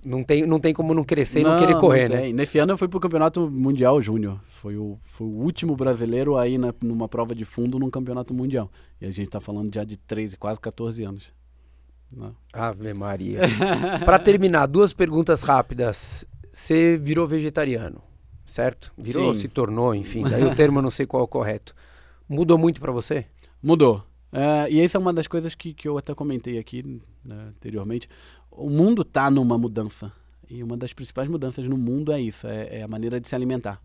Não, 0.05 0.25
tem, 0.25 0.45
não 0.45 0.59
tem 0.59 0.75
como 0.75 0.93
não 0.93 1.05
crescer 1.05 1.41
e 1.41 1.45
não, 1.45 1.59
querer 1.59 1.79
correr, 1.79 2.09
né? 2.09 2.23
tem. 2.23 2.33
Nesse 2.33 2.59
ano 2.59 2.73
eu 2.73 2.79
fui 2.79 2.89
pro 2.89 2.99
Campeonato 2.99 3.49
Mundial 3.49 4.01
Júnior. 4.03 4.41
Foi 4.49 4.77
o, 4.77 4.99
foi 5.05 5.27
o 5.27 5.31
último 5.31 5.77
brasileiro 5.77 6.37
aí 6.37 6.59
na, 6.59 6.75
numa 6.83 7.09
prova 7.09 7.35
de 7.35 7.45
fundo 7.45 7.79
num 7.79 7.91
Campeonato 7.91 8.35
Mundial. 8.35 8.71
E 9.01 9.07
a 9.07 9.11
gente 9.11 9.31
tá 9.31 9.41
falando 9.41 9.73
já 9.73 9.85
de 9.85 9.97
13, 9.97 10.37
quase 10.37 10.59
14 10.59 11.05
anos. 11.05 11.33
Né? 12.11 12.33
Ave 12.53 12.93
Maria. 12.93 13.41
pra 14.05 14.19
terminar, 14.19 14.67
duas 14.67 14.93
perguntas 14.93 15.43
rápidas. 15.43 16.25
Você 16.53 16.99
virou 16.99 17.27
vegetariano, 17.27 18.03
certo? 18.45 18.93
Virou, 18.99 19.33
Sim. 19.33 19.41
se 19.41 19.49
tornou, 19.49 19.95
enfim. 19.95 20.25
Daí 20.25 20.45
o 20.45 20.55
termo 20.55 20.79
eu 20.79 20.83
não 20.83 20.91
sei 20.91 21.07
qual 21.07 21.23
é 21.23 21.25
o 21.25 21.29
correto. 21.29 21.75
Mudou 22.29 22.59
muito 22.59 22.81
pra 22.81 22.93
você? 22.93 23.27
Mudou. 23.63 24.05
É, 24.33 24.71
e 24.71 24.81
essa 24.81 24.97
é 24.97 25.01
uma 25.01 25.13
das 25.13 25.27
coisas 25.27 25.55
que, 25.55 25.75
que 25.75 25.87
eu 25.87 25.99
até 25.99 26.15
comentei 26.15 26.59
aqui 26.59 27.01
né, 27.25 27.49
anteriormente. 27.49 28.09
O 28.53 28.69
mundo 28.69 29.05
tá 29.05 29.31
numa 29.31 29.57
mudança. 29.57 30.13
E 30.49 30.63
uma 30.63 30.77
das 30.77 30.93
principais 30.93 31.29
mudanças 31.29 31.67
no 31.67 31.79
mundo 31.79 32.13
é 32.13 32.21
isso, 32.21 32.47
é, 32.47 32.81
é 32.81 32.83
a 32.83 32.89
maneira 32.89 33.19
de 33.19 33.27
se 33.27 33.35
alimentar. 33.35 33.81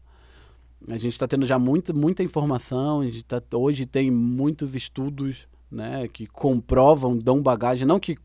A 0.86 0.98
gente 0.98 1.14
está 1.14 1.28
tendo 1.28 1.46
já 1.46 1.58
muito, 1.58 1.96
muita 1.96 2.22
informação, 2.24 3.02
tá, 3.26 3.42
hoje 3.54 3.86
tem 3.86 4.12
muitos 4.12 4.76
estudos 4.76 5.48
né, 5.72 6.08
que 6.08 6.28
comprovam, 6.28 7.18
dão 7.18 7.42
bagagem, 7.42 7.88
não 7.88 8.00
que, 8.00 8.18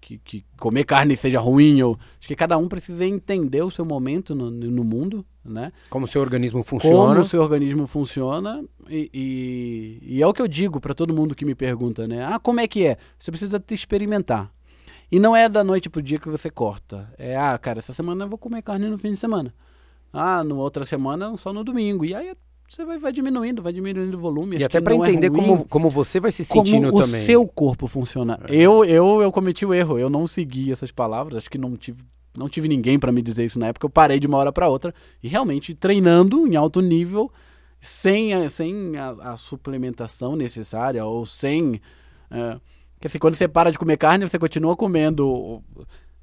que, 0.00 0.18
que 0.18 0.44
comer 0.58 0.84
carne 0.84 1.16
seja 1.16 1.38
ruim, 1.38 1.82
ou, 1.82 1.98
acho 2.18 2.26
que 2.26 2.34
cada 2.34 2.56
um 2.56 2.66
precisa 2.66 3.04
entender 3.04 3.62
o 3.62 3.70
seu 3.70 3.84
momento 3.84 4.34
no, 4.34 4.50
no 4.50 4.82
mundo, 4.82 5.24
né? 5.44 5.72
Como 5.90 6.06
o 6.06 6.08
seu 6.08 6.20
organismo 6.20 6.62
funciona? 6.62 6.96
como 6.96 7.20
o 7.20 7.24
seu 7.24 7.42
organismo 7.42 7.86
funciona 7.86 8.64
e, 8.88 9.10
e, 9.12 10.16
e 10.16 10.22
é 10.22 10.26
o 10.26 10.32
que 10.32 10.42
eu 10.42 10.48
digo 10.48 10.80
para 10.80 10.94
todo 10.94 11.14
mundo 11.14 11.34
que 11.34 11.44
me 11.44 11.54
pergunta, 11.54 12.06
né? 12.06 12.24
Ah, 12.24 12.38
como 12.38 12.60
é 12.60 12.66
que 12.66 12.86
é? 12.86 12.96
Você 13.18 13.30
precisa 13.30 13.60
te 13.60 13.74
experimentar. 13.74 14.52
E 15.12 15.20
não 15.20 15.36
é 15.36 15.46
da 15.46 15.62
noite 15.62 15.90
pro 15.90 16.00
dia 16.00 16.18
que 16.18 16.26
você 16.26 16.48
corta. 16.48 17.12
É, 17.18 17.36
ah, 17.36 17.58
cara, 17.58 17.80
essa 17.80 17.92
semana 17.92 18.24
eu 18.24 18.28
vou 18.30 18.38
comer 18.38 18.62
carne 18.62 18.88
no 18.88 18.96
fim 18.96 19.12
de 19.12 19.18
semana. 19.18 19.52
Ah, 20.10 20.42
no 20.42 20.56
outra 20.56 20.86
semana 20.86 21.36
só 21.36 21.52
no 21.52 21.62
domingo. 21.62 22.02
E 22.02 22.14
aí 22.14 22.34
você 22.66 22.82
vai, 22.82 22.98
vai 22.98 23.12
diminuindo, 23.12 23.60
vai 23.60 23.74
diminuindo 23.74 24.16
o 24.16 24.20
volume. 24.20 24.56
E 24.56 24.64
até 24.64 24.80
não 24.80 25.04
é 25.04 25.10
entender 25.10 25.28
ruim 25.28 25.40
como, 25.40 25.64
como 25.66 25.90
você 25.90 26.18
vai 26.18 26.32
se 26.32 26.42
sentindo 26.42 26.90
como 26.90 27.04
também. 27.04 27.20
o 27.20 27.24
seu 27.26 27.46
corpo 27.46 27.86
funciona. 27.86 28.40
Eu, 28.48 28.86
eu, 28.86 29.20
eu 29.20 29.30
cometi 29.30 29.66
o 29.66 29.74
erro, 29.74 29.98
eu 29.98 30.08
não 30.08 30.26
segui 30.26 30.72
essas 30.72 30.90
palavras, 30.90 31.36
acho 31.36 31.50
que 31.50 31.58
não 31.58 31.76
tive, 31.76 32.02
não 32.34 32.48
tive 32.48 32.66
ninguém 32.66 32.98
para 32.98 33.12
me 33.12 33.20
dizer 33.20 33.44
isso 33.44 33.58
na 33.58 33.66
época, 33.66 33.84
eu 33.84 33.90
parei 33.90 34.18
de 34.18 34.26
uma 34.26 34.38
hora 34.38 34.50
para 34.50 34.66
outra 34.66 34.94
e 35.22 35.28
realmente 35.28 35.74
treinando 35.74 36.46
em 36.46 36.56
alto 36.56 36.80
nível, 36.80 37.30
sem 37.78 38.32
a, 38.32 38.48
sem 38.48 38.96
a, 38.96 39.10
a 39.32 39.36
suplementação 39.36 40.34
necessária 40.36 41.04
ou 41.04 41.26
sem... 41.26 41.82
É, 42.30 42.58
porque 43.02 43.08
assim, 43.08 43.18
quando 43.18 43.34
você 43.34 43.48
para 43.48 43.72
de 43.72 43.78
comer 43.80 43.96
carne, 43.96 44.28
você 44.28 44.38
continua 44.38 44.76
comendo 44.76 45.60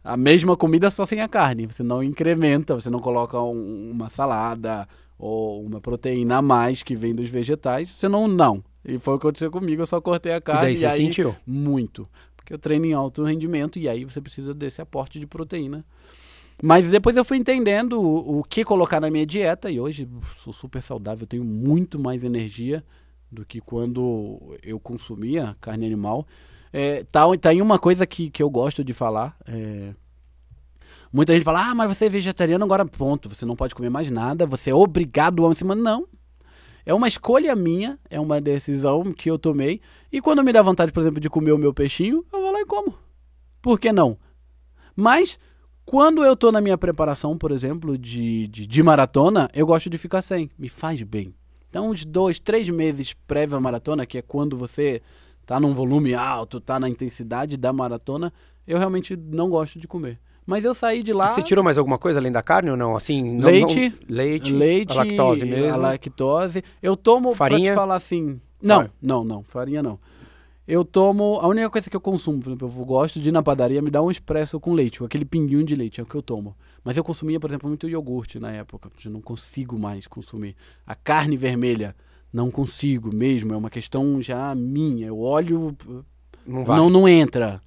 a 0.01 0.15
mesma 0.15 0.56
comida 0.56 0.89
só 0.89 1.06
sem 1.06 1.19
a 1.19 1.27
carne. 1.27 1.65
Você 1.65 1.84
não 1.84 2.01
incrementa, 2.01 2.73
você 2.73 2.89
não 2.89 2.99
coloca 2.99 3.38
um- 3.41 3.91
uma 3.91 4.10
salada 4.10 4.88
ou 5.18 5.61
uma 5.61 5.81
proteína 5.81 6.38
a 6.38 6.41
mais 6.41 6.81
que 6.81 6.95
vem 6.95 7.14
dos 7.14 7.30
vegetais. 7.30 7.89
Você 7.89 8.07
não, 8.07 8.30
não. 8.30 8.64
E 8.85 8.97
foi 8.97 9.15
o 9.15 9.19
que 9.19 9.27
aconteceu 9.27 9.51
comigo, 9.51 9.81
eu 9.81 9.85
só 9.85 9.99
cortei 9.99 10.31
a 10.31 10.38
E 10.38 10.41
carne 10.41 10.61
daí 10.61 10.73
e, 10.73 10.77
você 10.77 10.85
aí 10.85 10.97
sentiu? 10.99 11.35
muito. 11.45 12.07
Porque 12.38 12.53
eu 12.53 12.57
treino 12.57 12.85
em 12.85 12.93
alto 12.93 13.26
rendimento 13.26 13.77
e 13.77 13.89
aí 13.89 14.06
você 14.06 14.22
precisa 14.22 14.53
desse 14.53 14.81
aporte 14.81 15.19
de 15.19 15.27
proteína. 15.27 15.84
Mas 16.64 16.89
depois 16.89 17.18
eu 17.18 17.26
fui 17.26 17.35
entendendo 17.35 18.01
o, 18.01 18.39
o 18.39 18.43
que 18.45 18.64
colocar 18.64 19.01
na 19.01 19.11
minha 19.11 19.26
dieta 19.26 19.69
e 19.69 19.81
hoje 19.81 20.07
sou 20.38 20.53
super 20.53 20.81
saudável, 20.81 21.27
tenho 21.27 21.43
muito 21.43 21.99
mais 21.99 22.23
energia 22.23 22.81
do 23.30 23.45
que 23.45 23.60
quando 23.60 24.57
eu 24.64 24.80
consumia 24.80 25.57
carne 25.60 25.85
animal. 25.85 26.26
É, 26.72 27.04
tá, 27.06 27.26
tá 27.38 27.50
aí 27.50 27.62
uma 27.62 27.80
coisa 27.80 28.06
que, 28.06 28.30
que 28.30 28.41
eu 28.41 28.50
gosto 28.50 28.84
de 28.84 28.94
falar. 28.94 29.36
é, 29.48 29.94
muita 31.12 31.34
gente 31.34 31.44
fala, 31.44 31.70
ah, 31.70 31.76
mas 31.76 31.98
você 31.98 32.06
é 32.06 32.10
vegetariano, 32.10 32.64
agora 32.64 32.86
ponto, 32.86 33.28
você 33.28 33.46
não 33.46 33.56
pode 33.56 33.74
comer 33.74 33.90
mais 33.90 34.10
nada, 34.10 34.46
você 34.46 34.70
é 34.70 34.76
obrigado 34.76 35.46
a 35.46 35.56
cima. 35.56 35.76
Não. 35.76 36.08
É 36.86 36.94
uma 36.94 37.08
escolha 37.08 37.56
minha, 37.56 38.00
é 38.10 38.20
uma 38.20 38.40
decisão 38.40 39.14
que 39.14 39.30
eu 39.30 39.38
tomei. 39.38 39.82
E 40.12 40.22
quando 40.22 40.44
me 40.44 40.52
dá 40.52 40.62
vontade, 40.62 40.91
por 40.91 41.02
exemplo, 41.02 41.20
de 41.20 41.30
comer 41.30 41.52
o 41.52 41.58
meu 41.58 41.74
peixinho, 41.74 42.26
eu 42.32 42.41
vou 42.41 42.52
lá 42.52 42.62
e 42.62 42.66
como. 42.66 42.98
Por 43.62 43.80
que 43.80 43.91
não? 43.91 44.18
Mas 44.96 45.38
quando 45.86 46.24
eu 46.24 46.36
tô 46.36 46.52
na 46.52 46.62
minha 46.62 46.78
preparação, 46.78 47.38
por 47.38 47.52
exemplo, 47.52 47.98
de, 47.98 48.48
de, 48.48 48.66
de 48.66 48.84
maratona, 48.84 49.50
eu 49.54 49.66
gosto 49.66 49.90
de 49.90 49.98
ficar 49.98 50.22
sem. 50.22 50.50
Me 50.58 50.70
faz 50.70 51.02
bem. 51.04 51.34
Então, 51.70 51.90
uns 51.90 52.04
dois, 52.04 52.40
três 52.40 52.68
meses 52.70 53.14
prévio 53.28 53.58
à 53.58 53.62
maratona, 53.62 54.06
que 54.06 54.18
é 54.18 54.22
quando 54.22 54.58
você 54.58 55.02
tá 55.49 55.59
num 55.59 55.73
volume 55.73 56.13
alto, 56.13 56.61
tá 56.61 56.80
na 56.80 56.88
intensidade 56.88 57.57
da 57.57 57.73
maratona, 57.73 58.31
eu 58.67 58.77
realmente 58.77 59.15
não 59.15 59.49
gosto 59.49 59.80
de 59.80 59.88
comer. 59.88 60.19
Mas 60.45 60.63
eu 60.63 60.76
saí 60.76 61.01
de 61.01 61.11
lá. 61.11 61.26
Você 61.26 61.41
tirou 61.41 61.63
mais 61.63 61.76
alguma 61.76 61.97
coisa 61.97 62.19
além 62.19 62.31
da 62.31 62.43
carne 62.43 62.69
ou 62.69 62.77
não? 62.77 62.95
Assim, 62.95 63.23
não- 63.23 63.47
Leite, 63.49 63.89
não- 63.89 64.15
leite, 64.15 64.51
leite, 64.53 64.91
a 64.91 64.95
lactose 64.97 65.45
mesmo. 65.45 65.73
a 65.73 65.76
lactose. 65.76 66.63
Eu 66.84 66.95
tomo, 66.95 67.34
Farinha? 67.34 67.61
pra 67.63 67.71
te 67.71 67.76
falar 67.76 67.95
assim... 67.95 68.39
Não, 68.61 68.84
Fa- 68.84 68.89
não, 69.01 69.23
não, 69.23 69.41
farinha 69.41 69.81
não. 69.81 69.97
Eu 70.67 70.85
tomo, 70.85 71.39
a 71.41 71.47
única 71.47 71.67
coisa 71.67 71.89
que 71.89 71.95
eu 71.95 72.01
consumo, 72.01 72.39
por 72.43 72.49
exemplo, 72.49 72.71
eu 72.77 72.85
gosto 72.85 73.19
de 73.19 73.30
ir 73.30 73.31
na 73.31 73.41
padaria 73.41 73.81
me 73.81 73.89
dar 73.89 74.03
um 74.03 74.11
expresso 74.11 74.59
com 74.59 74.71
leite, 74.73 75.03
aquele 75.03 75.26
pinguinho 75.26 75.63
de 75.63 75.73
leite, 75.73 75.99
é 75.99 76.03
o 76.03 76.05
que 76.05 76.13
eu 76.13 76.21
tomo. 76.21 76.55
Mas 76.84 76.95
eu 76.95 77.03
consumia, 77.03 77.39
por 77.39 77.49
exemplo, 77.49 77.67
muito 77.67 77.89
iogurte 77.89 78.38
na 78.39 78.51
época, 78.51 78.91
eu 79.03 79.09
não 79.09 79.19
consigo 79.19 79.80
mais 79.80 80.05
consumir. 80.05 80.55
A 80.85 80.93
carne 80.93 81.35
vermelha, 81.35 81.95
não 82.31 82.51
consigo 82.51 83.14
mesmo, 83.14 83.53
é 83.53 83.57
uma 83.57 83.69
questão 83.69 84.22
já 84.22 84.53
minha. 84.56 85.07
Eu 85.07 85.19
olho, 85.19 85.76
Não 86.45 86.64
vai. 86.64 86.77
não, 86.77 86.89
não 86.89 87.07
entra, 87.07 87.61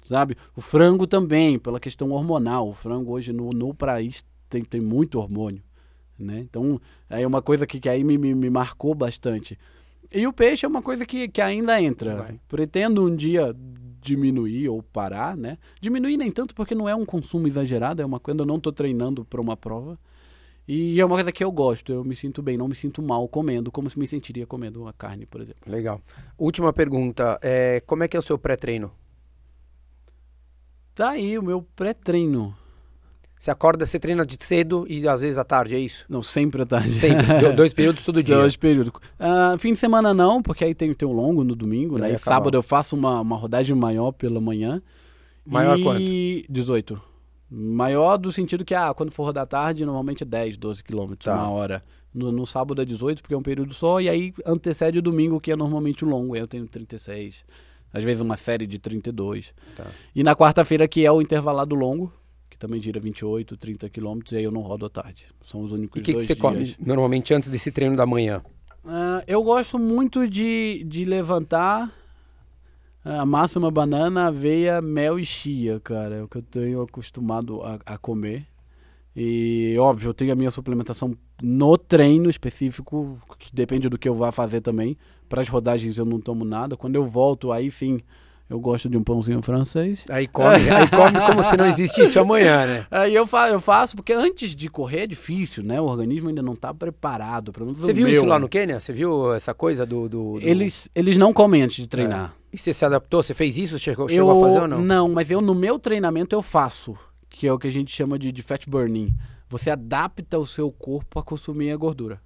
sabe? 0.00 0.36
O 0.56 0.60
frango 0.60 1.06
também, 1.06 1.58
pela 1.58 1.78
questão 1.80 2.10
hormonal. 2.10 2.68
O 2.68 2.74
frango 2.74 3.12
hoje 3.12 3.32
no, 3.32 3.50
no 3.50 3.72
país 3.72 4.24
tem, 4.48 4.64
tem 4.64 4.80
muito 4.80 5.18
hormônio, 5.18 5.62
né? 6.18 6.40
Então, 6.40 6.80
é 7.08 7.26
uma 7.26 7.40
coisa 7.42 7.66
que, 7.66 7.78
que 7.78 7.88
aí 7.88 8.02
me, 8.02 8.18
me, 8.18 8.34
me 8.34 8.50
marcou 8.50 8.94
bastante. 8.94 9.58
E 10.10 10.26
o 10.26 10.32
peixe 10.32 10.64
é 10.64 10.68
uma 10.68 10.82
coisa 10.82 11.04
que, 11.04 11.28
que 11.28 11.40
ainda 11.40 11.80
entra. 11.80 12.16
Vai. 12.16 12.40
Pretendo 12.48 13.04
um 13.06 13.14
dia 13.14 13.54
diminuir 14.00 14.68
ou 14.68 14.82
parar, 14.82 15.36
né? 15.36 15.58
Diminuir 15.80 16.16
nem 16.16 16.30
tanto 16.30 16.54
porque 16.54 16.74
não 16.74 16.88
é 16.88 16.94
um 16.94 17.04
consumo 17.04 17.46
exagerado, 17.46 18.00
é 18.00 18.06
uma 18.06 18.18
coisa 18.18 18.40
eu 18.40 18.46
não 18.46 18.56
estou 18.56 18.72
treinando 18.72 19.24
para 19.24 19.40
uma 19.40 19.56
prova. 19.56 19.98
E 20.68 21.00
é 21.00 21.04
uma 21.04 21.16
coisa 21.16 21.32
que 21.32 21.42
eu 21.42 21.50
gosto, 21.50 21.90
eu 21.90 22.04
me 22.04 22.14
sinto 22.14 22.42
bem, 22.42 22.58
não 22.58 22.68
me 22.68 22.74
sinto 22.74 23.00
mal 23.00 23.26
comendo, 23.26 23.72
como 23.72 23.88
se 23.88 23.98
me 23.98 24.06
sentiria 24.06 24.46
comendo 24.46 24.86
a 24.86 24.92
carne, 24.92 25.24
por 25.24 25.40
exemplo. 25.40 25.62
Legal. 25.66 25.98
Última 26.36 26.74
pergunta. 26.74 27.38
É, 27.40 27.80
como 27.86 28.02
é 28.04 28.08
que 28.08 28.14
é 28.14 28.20
o 28.20 28.22
seu 28.22 28.38
pré-treino? 28.38 28.92
Tá 30.94 31.10
aí 31.10 31.38
o 31.38 31.42
meu 31.42 31.62
pré-treino. 31.74 32.54
Você 33.38 33.50
acorda, 33.50 33.86
você 33.86 33.98
treina 33.98 34.26
de 34.26 34.36
cedo 34.44 34.84
e 34.90 35.08
às 35.08 35.22
vezes 35.22 35.38
à 35.38 35.44
tarde, 35.44 35.74
é 35.74 35.78
isso? 35.78 36.04
Não, 36.06 36.20
sempre 36.20 36.60
à 36.60 36.66
tarde. 36.66 36.90
Sempre. 36.90 37.24
Do- 37.40 37.56
dois 37.56 37.72
períodos 37.72 38.04
todo 38.04 38.22
dia. 38.22 38.34
Dois 38.34 38.56
períodos. 38.56 38.92
Ah, 39.18 39.56
fim 39.58 39.72
de 39.72 39.78
semana 39.78 40.12
não, 40.12 40.42
porque 40.42 40.64
aí 40.64 40.74
tem, 40.74 40.92
tem 40.92 41.08
o 41.08 41.12
longo 41.12 41.44
no 41.44 41.56
domingo, 41.56 41.94
Aí 41.94 42.02
né? 42.02 42.12
E 42.12 42.18
sábado 42.18 42.54
eu 42.56 42.62
faço 42.62 42.94
uma, 42.94 43.22
uma 43.22 43.36
rodagem 43.36 43.74
maior 43.74 44.12
pela 44.12 44.38
manhã. 44.38 44.82
Maior 45.46 45.78
e... 45.78 45.82
quanto? 45.82 46.52
18. 46.52 47.07
Maior 47.50 48.18
do 48.18 48.30
sentido 48.30 48.64
que, 48.64 48.74
ah, 48.74 48.92
quando 48.94 49.10
for 49.10 49.24
rodar 49.24 49.46
tarde, 49.46 49.84
normalmente 49.84 50.22
é 50.22 50.26
10, 50.26 50.56
12 50.56 50.82
quilômetros, 50.84 51.24
Tá. 51.24 51.34
uma 51.34 51.48
hora. 51.50 51.82
No, 52.12 52.30
no 52.32 52.46
sábado 52.46 52.80
é 52.82 52.84
18, 52.84 53.22
porque 53.22 53.34
é 53.34 53.36
um 53.38 53.42
período 53.42 53.72
só, 53.72 54.00
e 54.00 54.08
aí 54.08 54.34
antecede 54.44 54.98
o 54.98 55.02
domingo, 55.02 55.40
que 55.40 55.50
é 55.52 55.56
normalmente 55.56 56.04
o 56.04 56.08
longo. 56.08 56.34
Aí 56.34 56.40
eu 56.40 56.48
tenho 56.48 56.66
36. 56.66 57.44
Às 57.92 58.04
vezes 58.04 58.20
uma 58.20 58.36
série 58.36 58.66
de 58.66 58.78
32. 58.78 59.54
Tá. 59.76 59.86
E 60.14 60.22
na 60.22 60.34
quarta-feira, 60.36 60.86
que 60.86 61.04
é 61.06 61.12
o 61.12 61.22
intervalado 61.22 61.74
longo, 61.74 62.12
que 62.50 62.58
também 62.58 62.80
gira 62.80 62.98
28, 63.00 63.56
30 63.56 63.88
quilômetros, 63.88 64.32
e 64.32 64.36
aí 64.36 64.44
eu 64.44 64.50
não 64.50 64.60
rodo 64.60 64.84
à 64.86 64.90
tarde. 64.90 65.24
São 65.42 65.62
os 65.62 65.72
únicos 65.72 65.98
E 65.98 66.00
o 66.00 66.04
que, 66.04 66.12
que 66.12 66.16
dois 66.16 66.26
você 66.26 66.36
come 66.36 66.64
dias. 66.64 66.76
normalmente 66.78 67.32
antes 67.32 67.48
desse 67.48 67.70
treino 67.70 67.96
da 67.96 68.04
manhã? 68.04 68.42
Ah, 68.84 69.22
eu 69.26 69.42
gosto 69.42 69.78
muito 69.78 70.26
de, 70.28 70.82
de 70.86 71.04
levantar 71.04 71.90
a 73.04 73.24
massa, 73.24 73.58
uma 73.58 73.70
banana, 73.70 74.26
aveia, 74.26 74.80
mel 74.82 75.18
e 75.18 75.24
chia, 75.24 75.80
cara. 75.80 76.16
É 76.16 76.22
o 76.22 76.28
que 76.28 76.38
eu 76.38 76.42
tenho 76.42 76.82
acostumado 76.82 77.62
a, 77.62 77.78
a 77.86 77.98
comer. 77.98 78.46
E, 79.16 79.76
óbvio, 79.78 80.10
eu 80.10 80.14
tenho 80.14 80.32
a 80.32 80.36
minha 80.36 80.50
suplementação 80.50 81.16
no 81.42 81.76
treino 81.76 82.30
específico, 82.30 83.18
que 83.38 83.52
depende 83.52 83.88
do 83.88 83.98
que 83.98 84.08
eu 84.08 84.14
vá 84.14 84.30
fazer 84.30 84.60
também. 84.60 84.96
Para 85.28 85.40
as 85.42 85.48
rodagens 85.48 85.98
eu 85.98 86.04
não 86.04 86.20
tomo 86.20 86.44
nada. 86.44 86.76
Quando 86.76 86.94
eu 86.96 87.04
volto, 87.04 87.50
aí 87.52 87.70
sim, 87.70 88.00
Eu 88.50 88.58
gosto 88.58 88.88
de 88.88 88.96
um 88.96 89.02
pãozinho 89.04 89.42
francês. 89.42 90.06
Aí 90.08 90.26
come, 90.26 90.70
aí 90.70 90.88
come 90.88 91.20
como 91.26 91.42
se 91.42 91.54
não 91.54 91.66
existisse 91.66 92.16
amanhã, 92.18 92.64
né? 92.66 92.86
Aí 92.90 93.14
eu, 93.14 93.26
fa 93.26 93.50
eu 93.50 93.60
faço, 93.60 93.94
porque 93.94 94.10
antes 94.14 94.54
de 94.56 94.70
correr 94.70 95.00
é 95.00 95.06
difícil, 95.06 95.62
né? 95.62 95.78
O 95.78 95.84
organismo 95.84 96.30
ainda 96.30 96.40
não 96.40 96.56
tá 96.56 96.72
preparado. 96.72 97.52
Você 97.74 97.92
viu 97.92 98.06
meu. 98.06 98.14
isso 98.14 98.24
lá 98.24 98.38
no 98.38 98.48
Quênia? 98.48 98.80
Você 98.80 98.90
viu 98.90 99.34
essa 99.34 99.52
coisa 99.52 99.84
do. 99.84 100.08
do- 100.08 100.38
do- 100.40 100.48
Eles, 100.48 100.88
eles 100.94 101.18
não 101.18 101.30
comem 101.34 101.60
antes 101.60 101.76
de 101.76 101.86
treinar. 101.88 102.34
E 102.52 102.58
você 102.58 102.72
se 102.72 102.84
adaptou? 102.84 103.22
Você 103.22 103.34
fez 103.34 103.58
isso? 103.58 103.78
Chegou, 103.78 104.08
chegou 104.08 104.30
a 104.30 104.46
fazer 104.46 104.60
ou 104.62 104.68
não? 104.68 104.82
Não, 104.82 105.08
mas 105.08 105.30
eu 105.30 105.40
no 105.40 105.54
meu 105.54 105.78
treinamento 105.78 106.34
eu 106.34 106.42
faço, 106.42 106.96
que 107.28 107.46
é 107.46 107.52
o 107.52 107.58
que 107.58 107.68
a 107.68 107.72
gente 107.72 107.94
chama 107.94 108.18
de, 108.18 108.32
de 108.32 108.42
fat 108.42 108.68
burning. 108.68 109.14
Você 109.48 109.70
adapta 109.70 110.38
o 110.38 110.46
seu 110.46 110.70
corpo 110.70 111.18
a 111.18 111.22
consumir 111.22 111.70
a 111.70 111.76
gordura, 111.76 112.20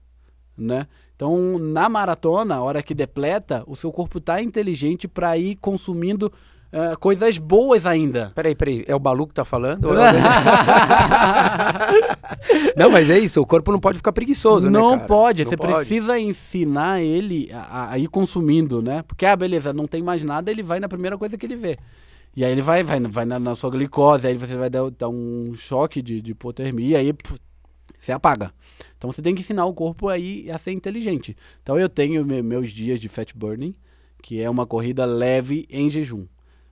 né? 0.56 0.86
Então, 1.14 1.58
na 1.58 1.88
maratona, 1.88 2.56
a 2.56 2.62
hora 2.62 2.82
que 2.82 2.94
depleta, 2.94 3.62
o 3.66 3.76
seu 3.76 3.92
corpo 3.92 4.20
tá 4.20 4.42
inteligente 4.42 5.06
para 5.06 5.36
ir 5.38 5.56
consumindo 5.56 6.32
eh, 6.72 6.96
coisas 6.96 7.38
boas 7.38 7.84
ainda. 7.86 8.32
Peraí, 8.34 8.54
peraí. 8.54 8.84
É 8.88 8.94
o 8.94 8.98
Balu 8.98 9.26
que 9.26 9.34
tá 9.34 9.44
falando? 9.44 9.88
É 12.48 12.72
não, 12.76 12.90
mas 12.90 13.08
é 13.10 13.18
isso. 13.18 13.40
O 13.40 13.46
corpo 13.46 13.70
não 13.72 13.78
pode 13.80 13.98
ficar 13.98 14.12
preguiçoso, 14.12 14.66
né, 14.68 14.72
não 14.78 14.92
cara? 14.96 15.06
pode, 15.06 15.44
Não 15.44 15.50
você 15.50 15.56
pode. 15.56 15.72
precisa 15.74 16.18
ensinar 16.18 17.00
ele 17.02 17.50
a, 17.52 17.92
a 17.92 17.98
ir 17.98 18.08
consumindo, 18.08 18.80
né? 18.82 19.02
Porque, 19.02 19.24
ah, 19.26 19.36
beleza, 19.36 19.72
não 19.72 19.86
tem 19.86 20.02
mais 20.02 20.22
nada, 20.24 20.50
ele 20.50 20.62
vai 20.62 20.80
na 20.80 20.88
primeira 20.88 21.16
coisa 21.18 21.36
que 21.36 21.46
ele 21.46 21.56
vê. 21.56 21.78
E 22.34 22.44
aí 22.44 22.50
ele 22.52 22.62
vai, 22.62 22.82
vai, 22.82 22.98
vai 23.00 23.24
na, 23.24 23.38
na 23.38 23.54
sua 23.54 23.70
glicose, 23.70 24.26
aí 24.26 24.34
você 24.36 24.56
vai 24.56 24.70
dar, 24.70 24.90
dar 24.90 25.08
um 25.08 25.52
choque 25.54 26.00
de, 26.00 26.20
de 26.22 26.30
hipotermia, 26.32 26.98
aí 26.98 27.12
puf, 27.12 27.38
você 27.98 28.10
apaga. 28.12 28.52
Então 28.96 29.12
você 29.12 29.20
tem 29.20 29.34
que 29.34 29.42
ensinar 29.42 29.66
o 29.66 29.74
corpo 29.74 30.08
aí 30.08 30.50
a 30.50 30.58
ser 30.58 30.72
inteligente. 30.72 31.36
Então 31.62 31.78
eu 31.78 31.88
tenho 31.88 32.24
me- 32.24 32.42
meus 32.42 32.70
dias 32.70 32.98
de 33.00 33.08
fat 33.08 33.32
burning, 33.36 33.74
que 34.22 34.40
é 34.40 34.48
uma 34.48 34.66
corrida 34.66 35.04
leve 35.04 35.66
em 35.70 35.88
jejum. 35.88 36.24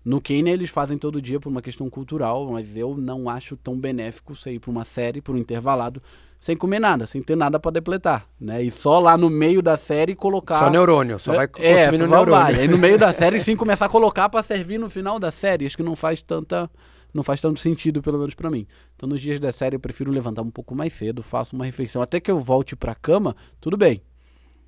No 0.04 0.20
Quênia 0.20 0.52
eles 0.52 0.70
fazem 0.70 0.96
todo 0.96 1.20
dia 1.20 1.38
por 1.38 1.50
uma 1.50 1.60
questão 1.60 1.90
cultural, 1.90 2.46
mas 2.50 2.76
eu 2.76 2.96
não 2.96 3.28
acho 3.28 3.56
tão 3.56 3.78
benéfico 3.78 4.34
você 4.34 4.52
ir 4.52 4.58
para 4.58 4.70
uma 4.70 4.84
série, 4.84 5.20
por 5.20 5.34
um 5.34 5.38
intervalado, 5.38 6.02
sem 6.38 6.56
comer 6.56 6.78
nada, 6.78 7.06
sem 7.06 7.20
ter 7.20 7.36
nada 7.36 7.60
para 7.60 7.72
depletar, 7.72 8.26
né? 8.40 8.62
E 8.62 8.70
só 8.70 8.98
lá 8.98 9.16
no 9.18 9.28
meio 9.28 9.60
da 9.60 9.76
série 9.76 10.14
colocar 10.14 10.58
Só 10.58 10.70
neurônio, 10.70 11.18
só 11.18 11.34
vai 11.34 11.44
é, 11.44 11.48
consumindo 11.48 12.08
só 12.08 12.16
neurônio. 12.16 12.30
vai. 12.30 12.60
Aí 12.60 12.66
no 12.66 12.78
meio 12.78 12.98
da 12.98 13.12
série 13.12 13.38
sim 13.44 13.54
começar 13.54 13.86
a 13.86 13.90
colocar 13.90 14.28
pra 14.30 14.42
servir 14.42 14.78
no 14.78 14.88
final 14.88 15.18
da 15.18 15.30
série. 15.30 15.66
Acho 15.66 15.76
que 15.76 15.82
não 15.82 15.94
faz 15.94 16.22
tanta 16.22 16.70
não 17.12 17.22
faz 17.22 17.40
tanto 17.40 17.60
sentido 17.60 18.00
pelo 18.00 18.18
menos 18.18 18.34
pra 18.34 18.50
mim. 18.50 18.66
Então 18.96 19.06
nos 19.06 19.20
dias 19.20 19.38
da 19.38 19.52
série 19.52 19.76
eu 19.76 19.80
prefiro 19.80 20.10
levantar 20.10 20.40
um 20.40 20.50
pouco 20.50 20.74
mais 20.74 20.94
cedo, 20.94 21.22
faço 21.22 21.54
uma 21.54 21.66
refeição 21.66 22.00
até 22.00 22.18
que 22.18 22.30
eu 22.30 22.40
volte 22.40 22.74
pra 22.74 22.94
cama, 22.94 23.36
tudo 23.60 23.76
bem. 23.76 24.00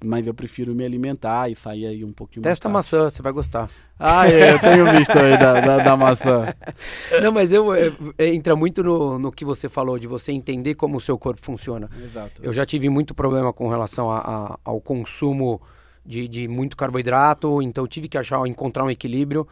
Mas 0.05 0.27
eu 0.27 0.35
prefiro 0.35 0.75
me 0.75 0.85
alimentar 0.85 1.49
e 1.49 1.55
sair 1.55 1.87
aí 1.87 2.05
um 2.05 2.13
pouquinho 2.13 2.43
Testa 2.43 2.67
a 2.67 2.71
mais 2.71 2.87
maçã, 2.87 3.09
você 3.09 3.23
vai 3.23 3.33
gostar. 3.33 3.71
Ah, 3.99 4.29
é, 4.29 4.53
eu 4.53 4.59
tenho 4.59 4.85
visto 4.91 5.17
aí 5.17 5.39
da, 5.39 5.61
da, 5.61 5.79
da 5.79 5.97
maçã. 5.97 6.45
Não, 7.23 7.31
mas 7.31 7.53
eu, 7.53 7.73
é, 7.73 7.93
é, 8.19 8.29
entra 8.35 8.57
muito 8.57 8.83
no, 8.83 9.19
no 9.19 9.31
que 9.31 9.45
você 9.45 9.69
falou, 9.69 9.99
de 9.99 10.07
você 10.09 10.33
entender 10.33 10.75
como 10.75 10.97
o 10.97 11.01
seu 11.01 11.17
corpo 11.17 11.41
funciona. 11.41 11.89
Exato. 12.03 12.43
Eu 12.45 12.53
já 12.53 12.67
tive 12.67 12.89
muito 12.89 13.15
problema 13.15 13.53
com 13.53 13.69
relação 13.69 14.11
a- 14.11 14.19
a- 14.19 14.59
ao 14.65 14.81
consumo 14.81 15.61
de, 16.05 16.27
de 16.27 16.49
muito 16.49 16.77
carboidrato, 16.77 17.63
então 17.63 17.85
eu 17.85 17.89
tive 17.89 18.09
que 18.09 18.19
achar, 18.19 18.45
encontrar 18.47 18.83
um 18.85 18.91
equilíbrio 18.91 19.47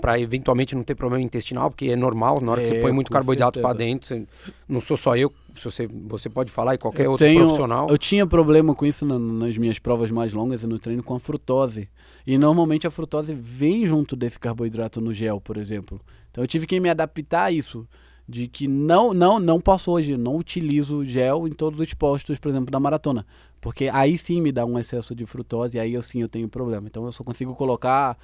para 0.00 0.18
eventualmente 0.20 0.74
não 0.74 0.82
ter 0.84 0.94
problema 0.94 1.22
intestinal, 1.24 1.70
porque 1.70 1.86
é 1.90 1.96
normal, 1.96 2.40
na 2.40 2.52
hora 2.52 2.60
que 2.60 2.68
você 2.68 2.74
É, 2.74 2.80
põe 2.80 2.92
muito 2.92 3.10
carboidrato 3.10 3.60
para 3.60 3.72
dentro, 3.72 4.08
você- 4.08 4.26
não 4.68 4.80
sou 4.80 4.96
só 4.96 5.16
eu, 5.16 5.32
se 5.56 5.64
você, 5.64 5.86
você 5.86 6.28
pode 6.28 6.50
falar 6.50 6.74
e 6.74 6.78
qualquer 6.78 7.06
Eu 7.06 7.12
outro 7.12 7.26
tenho- 7.26 7.40
profissional. 7.44 7.88
Eu 7.88 7.98
tinha 7.98 8.26
problema 8.26 8.74
com 8.74 8.84
isso 8.86 9.04
na- 9.06 9.18
nas 9.18 9.56
minhas 9.56 9.78
provas 9.78 10.10
mais 10.10 10.32
longas 10.32 10.62
e 10.62 10.66
no 10.66 10.78
treino 10.78 11.02
com 11.02 11.14
a 11.14 11.20
frutose. 11.20 11.88
E 12.26 12.36
normalmente 12.38 12.86
a 12.86 12.90
frutose 12.90 13.34
vem 13.34 13.86
junto 13.86 14.14
desse 14.16 14.38
carboidrato 14.38 15.00
no 15.00 15.12
gel, 15.12 15.40
por 15.40 15.56
exemplo. 15.56 16.00
Então 16.30 16.42
eu 16.44 16.48
tive 16.48 16.66
que 16.66 16.78
me 16.80 16.88
adaptar 16.88 17.44
a 17.44 17.52
isso. 17.52 17.86
De 18.28 18.46
que 18.46 18.68
não, 18.68 19.12
não, 19.12 19.40
não 19.40 19.60
posso 19.60 19.90
hoje, 19.90 20.16
não 20.16 20.36
utilizo 20.36 21.04
gel 21.04 21.48
em 21.48 21.50
todos 21.52 21.80
os 21.80 21.92
postos, 21.94 22.38
por 22.38 22.48
exemplo, 22.48 22.70
da 22.70 22.78
maratona. 22.78 23.26
Porque 23.60 23.88
aí 23.92 24.16
sim 24.16 24.40
me 24.40 24.52
dá 24.52 24.64
um 24.64 24.78
excesso 24.78 25.16
de 25.16 25.26
frutose 25.26 25.76
e 25.76 25.80
aí 25.80 25.94
eu 25.94 26.00
sim 26.02 26.20
eu 26.20 26.28
tenho 26.28 26.48
problema. 26.48 26.86
Então 26.86 27.04
eu 27.04 27.10
só 27.10 27.24
consigo 27.24 27.56
colocar 27.56 28.16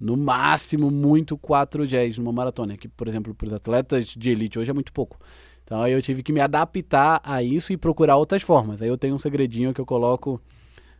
no 0.00 0.16
máximo 0.16 0.90
muito 0.90 1.38
quatro 1.38 1.86
géis 1.86 2.18
numa 2.18 2.32
maratona. 2.32 2.76
Que, 2.76 2.88
por 2.88 3.06
exemplo, 3.06 3.32
para 3.32 3.46
os 3.46 3.52
atletas 3.52 4.06
de 4.06 4.30
elite 4.30 4.58
hoje 4.58 4.72
é 4.72 4.74
muito 4.74 4.92
pouco. 4.92 5.20
Então 5.64 5.80
aí 5.82 5.92
eu 5.92 6.02
tive 6.02 6.22
que 6.22 6.32
me 6.32 6.40
adaptar 6.40 7.20
a 7.24 7.42
isso 7.42 7.72
e 7.72 7.76
procurar 7.76 8.16
outras 8.16 8.42
formas. 8.42 8.80
Aí 8.82 8.88
eu 8.88 8.98
tenho 8.98 9.14
um 9.14 9.18
segredinho 9.18 9.72
que 9.72 9.80
eu 9.80 9.86
coloco 9.86 10.40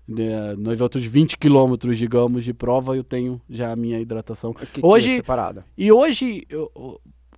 né, 0.08 0.54
nos 0.56 0.80
outros 0.80 1.04
20 1.04 1.38
quilômetros, 1.38 1.96
digamos, 1.98 2.44
de 2.44 2.52
prova, 2.52 2.96
eu 2.96 3.04
tenho 3.04 3.40
já 3.48 3.72
a 3.72 3.76
minha 3.76 3.98
hidratação. 4.00 4.52
Que- 4.52 4.66
que 4.66 4.80
hoje- 4.82 5.12
é 5.12 5.16
separada. 5.16 5.64
E 5.76 5.90
hoje, 5.92 6.44
eu, 6.48 6.70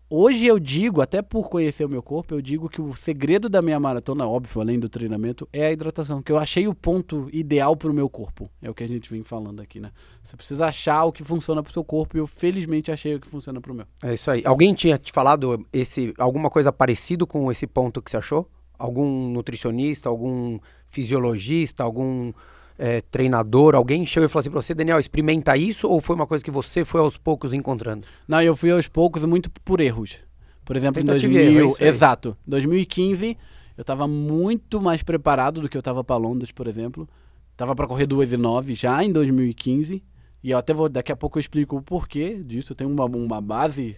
hoje 0.08 0.46
eu 0.46 0.58
digo, 0.58 1.00
até 1.00 1.22
por 1.22 1.48
conhecer 1.48 1.84
o 1.84 1.88
meu 1.88 2.02
corpo, 2.02 2.34
eu 2.34 2.40
digo 2.40 2.68
que 2.68 2.80
o 2.80 2.94
segredo 2.94 3.48
da 3.48 3.60
minha 3.60 3.78
maratona, 3.78 4.26
óbvio, 4.26 4.60
além 4.60 4.78
do 4.78 4.88
treinamento, 4.88 5.48
é 5.52 5.66
a 5.66 5.72
hidratação. 5.72 6.22
Que 6.22 6.32
eu 6.32 6.38
achei 6.38 6.66
o 6.66 6.74
ponto 6.74 7.28
ideal 7.32 7.76
para 7.76 7.90
o 7.90 7.94
meu 7.94 8.08
corpo. 8.08 8.50
É 8.60 8.70
o 8.70 8.74
que 8.74 8.84
a 8.84 8.88
gente 8.88 9.10
vem 9.10 9.22
falando 9.22 9.60
aqui, 9.60 9.80
né? 9.80 9.90
Você 10.22 10.36
precisa 10.36 10.66
achar 10.66 11.04
o 11.04 11.12
que 11.12 11.24
funciona 11.24 11.62
para 11.62 11.70
o 11.70 11.72
seu 11.72 11.84
corpo 11.84 12.16
e 12.16 12.20
eu 12.20 12.26
felizmente 12.26 12.90
achei 12.90 13.14
o 13.14 13.20
que 13.20 13.28
funciona 13.28 13.60
para 13.60 13.72
o 13.72 13.74
meu. 13.74 13.86
É 14.02 14.14
isso 14.14 14.30
aí. 14.30 14.42
Alguém 14.44 14.74
tinha 14.74 14.98
te 14.98 15.12
falado 15.12 15.66
esse, 15.72 16.14
alguma 16.18 16.50
coisa 16.50 16.72
parecido 16.72 17.26
com 17.26 17.50
esse 17.50 17.66
ponto 17.66 18.02
que 18.02 18.10
você 18.10 18.16
achou? 18.16 18.48
Algum 18.78 19.30
nutricionista, 19.30 20.08
algum 20.08 20.58
fisiologista, 20.86 21.82
algum 21.82 22.32
é, 22.78 23.00
treinador, 23.00 23.74
alguém 23.74 24.04
chegou 24.04 24.26
e 24.26 24.28
falou 24.28 24.40
assim 24.40 24.50
pra 24.50 24.60
você, 24.60 24.74
Daniel, 24.74 24.98
experimenta 24.98 25.56
isso 25.56 25.88
ou 25.88 26.00
foi 26.00 26.14
uma 26.14 26.26
coisa 26.26 26.44
que 26.44 26.50
você 26.50 26.84
foi 26.84 27.00
aos 27.00 27.16
poucos 27.16 27.52
encontrando? 27.52 28.06
Não, 28.26 28.40
eu 28.42 28.56
fui 28.56 28.70
aos 28.70 28.88
poucos 28.88 29.24
muito 29.24 29.50
por 29.50 29.80
erros. 29.80 30.18
Por 30.64 30.76
exemplo, 30.76 31.00
em 31.00 31.06
Tentativa 31.06 31.32
e 31.32 31.36
2000, 31.36 31.60
erro, 31.60 31.76
é 31.78 31.88
exato, 31.88 32.36
2015, 32.46 33.36
eu 33.76 33.82
estava 33.82 34.08
muito 34.08 34.80
mais 34.80 35.02
preparado 35.02 35.60
do 35.60 35.68
que 35.68 35.76
eu 35.76 35.80
estava 35.80 36.02
para 36.02 36.16
Londres, 36.16 36.50
por 36.50 36.66
exemplo. 36.66 37.08
Tava 37.56 37.74
para 37.74 37.86
correr 37.86 38.06
2 38.06 38.32
e 38.32 38.36
9 38.36 38.74
já 38.74 39.02
em 39.02 39.12
2015, 39.12 40.02
e 40.42 40.50
eu 40.50 40.58
até 40.58 40.74
vou 40.74 40.88
daqui 40.88 41.12
a 41.12 41.16
pouco 41.16 41.38
eu 41.38 41.40
explico 41.40 41.76
o 41.76 41.82
porquê 41.82 42.42
disso, 42.42 42.72
eu 42.72 42.76
tenho 42.76 42.90
uma, 42.90 43.04
uma 43.06 43.40
base 43.40 43.96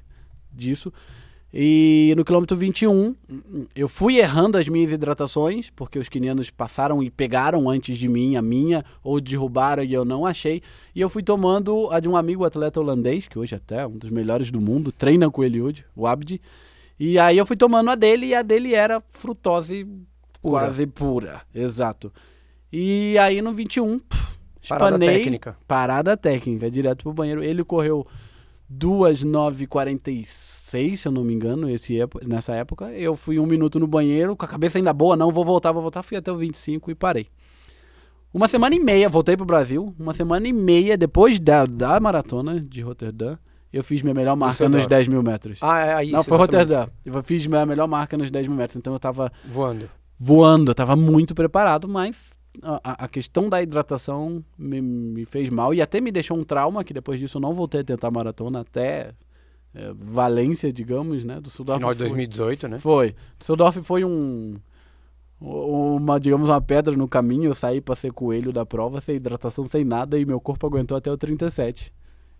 disso. 0.52 0.92
E 1.52 2.12
no 2.14 2.24
quilômetro 2.26 2.54
21, 2.56 3.14
eu 3.74 3.88
fui 3.88 4.18
errando 4.18 4.58
as 4.58 4.68
minhas 4.68 4.92
hidratações, 4.92 5.70
porque 5.74 5.98
os 5.98 6.08
quenianos 6.08 6.50
passaram 6.50 7.02
e 7.02 7.10
pegaram 7.10 7.70
antes 7.70 7.96
de 7.96 8.06
mim 8.06 8.36
a 8.36 8.42
minha, 8.42 8.84
ou 9.02 9.18
derrubaram 9.18 9.82
e 9.82 9.94
eu 9.94 10.04
não 10.04 10.26
achei. 10.26 10.60
E 10.94 11.00
eu 11.00 11.08
fui 11.08 11.22
tomando 11.22 11.88
a 11.90 12.00
de 12.00 12.08
um 12.08 12.16
amigo 12.16 12.44
atleta 12.44 12.78
holandês, 12.78 13.26
que 13.26 13.38
hoje 13.38 13.54
até 13.54 13.80
é 13.80 13.86
um 13.86 13.96
dos 13.96 14.10
melhores 14.10 14.50
do 14.50 14.60
mundo, 14.60 14.92
treina 14.92 15.30
com 15.30 15.42
ele 15.42 15.60
hoje, 15.60 15.86
o 15.96 16.06
Abdi. 16.06 16.38
E 17.00 17.18
aí 17.18 17.38
eu 17.38 17.46
fui 17.46 17.56
tomando 17.56 17.90
a 17.90 17.94
dele 17.94 18.26
e 18.26 18.34
a 18.34 18.42
dele 18.42 18.74
era 18.74 19.02
frutose 19.08 19.84
Pura. 20.42 20.64
quase 20.64 20.86
pura. 20.86 21.40
Exato. 21.54 22.12
E 22.70 23.16
aí 23.16 23.40
no 23.40 23.52
21, 23.52 23.98
pff, 24.00 24.38
Parada 24.68 24.96
espanei, 24.96 25.18
técnica. 25.18 25.56
Parada 25.66 26.16
técnica, 26.16 26.70
direto 26.70 27.04
pro 27.04 27.12
banheiro. 27.14 27.42
Ele 27.42 27.64
correu 27.64 28.06
2,946, 30.72 31.00
se 31.00 31.08
eu 31.08 31.12
não 31.12 31.24
me 31.24 31.32
engano, 31.34 31.68
esse 31.68 31.98
nessa 32.26 32.54
época. 32.54 32.90
Eu 32.92 33.16
fui 33.16 33.38
um 33.38 33.46
minuto 33.46 33.78
no 33.80 33.86
banheiro, 33.86 34.36
com 34.36 34.44
a 34.44 34.48
cabeça 34.48 34.78
ainda 34.78 34.92
boa, 34.92 35.16
não, 35.16 35.30
vou 35.30 35.44
voltar, 35.44 35.72
vou 35.72 35.82
voltar. 35.82 36.02
Fui 36.02 36.16
até 36.16 36.30
o 36.30 36.36
25 36.36 36.90
e 36.90 36.94
parei. 36.94 37.26
Uma 38.32 38.46
semana 38.46 38.74
e 38.74 38.78
meia, 38.78 39.08
voltei 39.08 39.36
pro 39.36 39.46
Brasil. 39.46 39.94
Uma 39.98 40.12
semana 40.14 40.46
e 40.46 40.52
meia 40.52 40.96
depois 40.96 41.38
da, 41.40 41.64
da 41.64 41.98
maratona 41.98 42.60
de 42.60 42.82
Roterdã, 42.82 43.36
eu 43.72 43.82
fiz 43.82 44.02
minha 44.02 44.14
melhor 44.14 44.36
marca 44.36 44.64
nos 44.68 44.82
Düsseldorf. 44.82 44.88
10 44.88 45.08
mil 45.08 45.22
metros. 45.22 45.58
Ah, 45.62 46.00
é 46.00 46.04
isso. 46.04 46.12
não, 46.12 46.22
foi 46.24 46.36
exatamente. 46.36 46.68
Roterdã. 46.68 46.92
Eu 47.04 47.22
fiz 47.22 47.46
minha 47.46 47.64
melhor 47.66 47.88
marca 47.88 48.16
nos 48.18 48.30
10 48.30 48.46
mil 48.46 48.56
metros. 48.56 48.76
Então 48.76 48.92
eu 48.92 48.98
tava 48.98 49.32
Voando. 49.46 49.88
voando, 50.18 50.70
eu 50.70 50.74
tava 50.74 50.94
muito 50.94 51.34
preparado, 51.34 51.88
mas 51.88 52.36
a- 52.62 53.04
a 53.04 53.08
questão 53.08 53.48
da 53.48 53.62
hidratação 53.62 54.44
me, 54.58 54.80
me 54.82 55.24
fez 55.24 55.48
mal 55.48 55.72
e 55.72 55.80
até 55.80 55.98
me 56.00 56.10
deixou 56.12 56.36
um 56.36 56.44
trauma, 56.44 56.84
que 56.84 56.92
depois 56.92 57.18
disso 57.18 57.38
eu 57.38 57.40
não 57.42 57.54
voltei 57.54 57.80
a 57.80 57.84
tentar 57.84 58.10
maratona 58.10 58.60
até 58.60 59.12
é, 59.78 59.92
Valência, 59.94 60.72
digamos, 60.72 61.24
né? 61.24 61.36
Do 61.36 61.42
Düsseldorf 61.42 61.78
Final 61.78 61.92
de 61.94 61.98
foi- 61.98 62.08
2018, 62.08 62.68
né? 62.68 62.78
Foi. 62.78 63.14
Düsseldorf 63.38 63.80
foi 63.82 64.04
um 64.04 64.56
uma, 65.40 66.18
digamos, 66.18 66.48
uma 66.48 66.60
pedra 66.60 66.96
no 66.96 67.06
caminho, 67.06 67.44
eu 67.50 67.54
saí 67.54 67.80
pra 67.80 67.94
ser 67.94 68.12
coelho 68.12 68.52
da 68.52 68.66
prova, 68.66 69.00
sem 69.00 69.14
hidratação, 69.16 69.64
sem 69.64 69.84
nada, 69.84 70.18
e 70.18 70.24
meu 70.24 70.40
corpo 70.40 70.66
aguentou 70.66 70.96
até 70.96 71.10
o 71.12 71.16
37. 71.16 71.92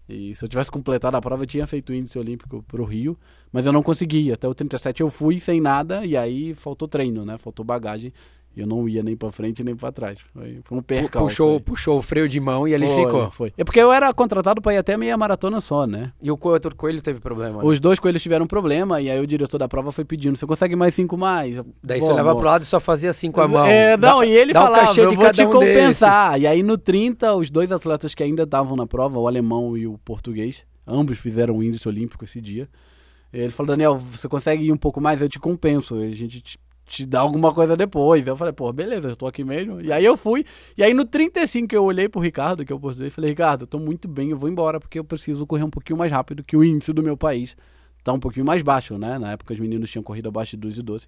E 0.09 0.35
se 0.35 0.45
eu 0.45 0.49
tivesse 0.49 0.71
completado 0.71 1.17
a 1.17 1.21
prova, 1.21 1.43
eu 1.43 1.47
tinha 1.47 1.67
feito 1.67 1.93
índice 1.93 2.19
olímpico 2.19 2.63
pro 2.67 2.83
Rio, 2.85 3.17
mas 3.53 3.67
eu 3.67 3.73
não 3.73 3.83
consegui. 3.83 4.33
Até 4.33 4.49
o 4.49 4.55
37 4.55 5.01
eu 5.03 5.11
fui 5.11 5.39
sem 5.39 5.61
nada, 5.61 6.05
e 6.05 6.17
aí 6.17 6.55
faltou 6.55 6.89
treino, 6.89 7.25
né? 7.25 7.39
Faltou 7.39 7.65
bagagem. 7.65 8.13
Eu 8.61 8.67
não 8.67 8.89
ia 8.89 9.03
nem 9.03 9.17
pra 9.17 9.31
frente 9.31 9.63
nem 9.63 9.75
pra 9.77 9.93
trás. 9.93 10.19
Foi, 10.33 10.61
foi 10.65 10.79
um 10.79 10.83
percalço. 10.83 11.29
Puxou, 11.29 11.55
aí. 11.55 11.61
puxou 11.61 11.99
o 11.99 12.03
freio 12.03 12.29
de 12.29 12.41
mão 12.41 12.67
e 12.67 12.75
ele 12.75 12.87
Foi, 12.87 13.05
ficou. 13.05 13.31
Foi. 13.31 13.53
É 13.57 13.65
porque 13.65 13.81
eu 13.81 13.93
era 13.93 14.13
contratado 14.13 14.61
pra 14.61 14.75
ir 14.75 14.79
até 14.79 14.97
meia 14.97 15.17
maratona 15.17 15.61
só, 15.61 15.87
né? 15.87 16.13
E 16.21 16.31
o 16.31 16.39
outro 16.41 16.75
coelho 16.75 17.01
teve 17.01 17.21
problema. 17.21 17.59
né? 17.59 17.65
Os 17.69 17.81
dois 17.81 17.99
coelhos 17.99 18.23
tiveram 18.23 18.45
um 18.45 18.49
problema, 18.49 19.01
e 19.01 19.11
aí 19.11 19.21
o 19.21 19.27
diretor 19.27 19.59
da 19.59 19.69
prova 19.69 19.93
foi 19.93 20.05
pedindo: 20.05 20.37
você 20.37 20.47
consegue 20.47 20.77
mais 20.77 20.95
cinco 20.95 21.17
mais? 21.17 21.57
Daí 21.83 22.01
você 22.01 22.07
"Vou, 22.07 22.17
leva 22.17 22.33
vou." 22.33 22.41
pro 22.41 22.49
lado 22.49 22.63
e 22.63 22.67
só 22.67 22.81
fazia 22.81 23.13
com 23.33 23.41
a 23.41 23.49
mão. 23.49 23.67
É, 23.67 23.97
não, 23.97 24.19
Dá- 24.21 24.27
e 24.27 24.31
ele 24.31 24.53
falava, 24.53 24.87
cachê 24.87 25.01
eu 25.01 25.13
vou 25.13 25.33
te 25.33 25.43
um 25.43 25.51
compensar. 25.51 26.41
E 26.41 26.47
aí 26.47 26.63
no 26.63 26.77
30, 26.79 27.35
os 27.35 27.51
dois 27.51 27.73
atletas 27.73 28.15
que 28.15 28.23
ainda 28.23 28.43
estavam 28.45 28.77
na 28.77 28.87
prova, 28.87 29.19
o 29.19 29.27
alemão 29.27 29.77
e 29.77 29.87
o 29.87 29.99
português, 29.99 30.65
Ambos 30.89 31.19
fizeram 31.19 31.59
o 31.59 31.63
índice 31.63 31.87
olímpico 31.87 32.25
esse 32.25 32.41
dia. 32.41 32.67
Ele 33.31 33.53
falou, 33.53 33.69
Daniel, 33.69 33.99
você 33.99 34.27
consegue 34.27 34.65
ir 34.65 34.73
um 34.73 34.77
pouco 34.77 35.01
mais? 35.03 35.21
Eu 35.21 35.29
te 35.29 35.39
compenso. 35.39 35.97
A 35.97 36.11
gente 36.11 36.59
te, 36.89 37.07
dá 37.07 37.21
alguma 37.21 37.53
coisa 37.53 37.77
depois. 37.77 38.27
Eu 38.27 38.37
falei, 38.37 38.53
pô, 38.53 38.73
beleza, 38.73 39.09
eu 39.09 39.17
tô 39.17 39.27
aqui 39.27 39.45
mesmo. 39.45 39.81
E 39.81 39.93
aí 39.93 40.05
eu 40.05 40.17
fui. 40.17 40.45
E 40.77 40.83
aí 40.83 40.95
no 40.95 41.05
35 41.05 41.75
eu 41.75 41.85
olhei 41.85 42.09
pro 42.09 42.21
Ricardo, 42.21 42.65
que 42.65 42.73
eu 42.73 42.81
postei, 42.81 43.09
e 43.09 43.11
falei, 43.11 43.31
Ricardo, 43.31 43.63
eu 43.63 43.67
tô 43.67 43.79
muito 43.79 44.09
bem, 44.09 44.31
eu 44.31 44.39
vou 44.39 44.49
embora 44.49 44.81
porque 44.81 44.99
eu 44.99 45.05
preciso 45.05 45.47
correr 45.47 45.63
um 45.63 45.71
pouquinho 45.71 45.99
mais 45.99 46.11
rápido 46.11 46.43
que 46.43 46.57
o 46.57 46.65
índice 46.65 46.93
do 46.93 47.03
meu 47.03 47.17
país. 47.17 47.57
Tá 48.03 48.13
um 48.13 48.19
pouquinho 48.19 48.47
mais 48.47 48.63
baixo, 48.63 48.97
né? 48.97 49.19
Na 49.19 49.33
época 49.33 49.53
os 49.53 49.61
meninos 49.61 49.91
tinham 49.91 50.03
corrido 50.03 50.29
abaixo 50.29 50.53
de 50.53 50.63
2 50.63 50.79
e 50.79 50.83
12. 50.83 51.07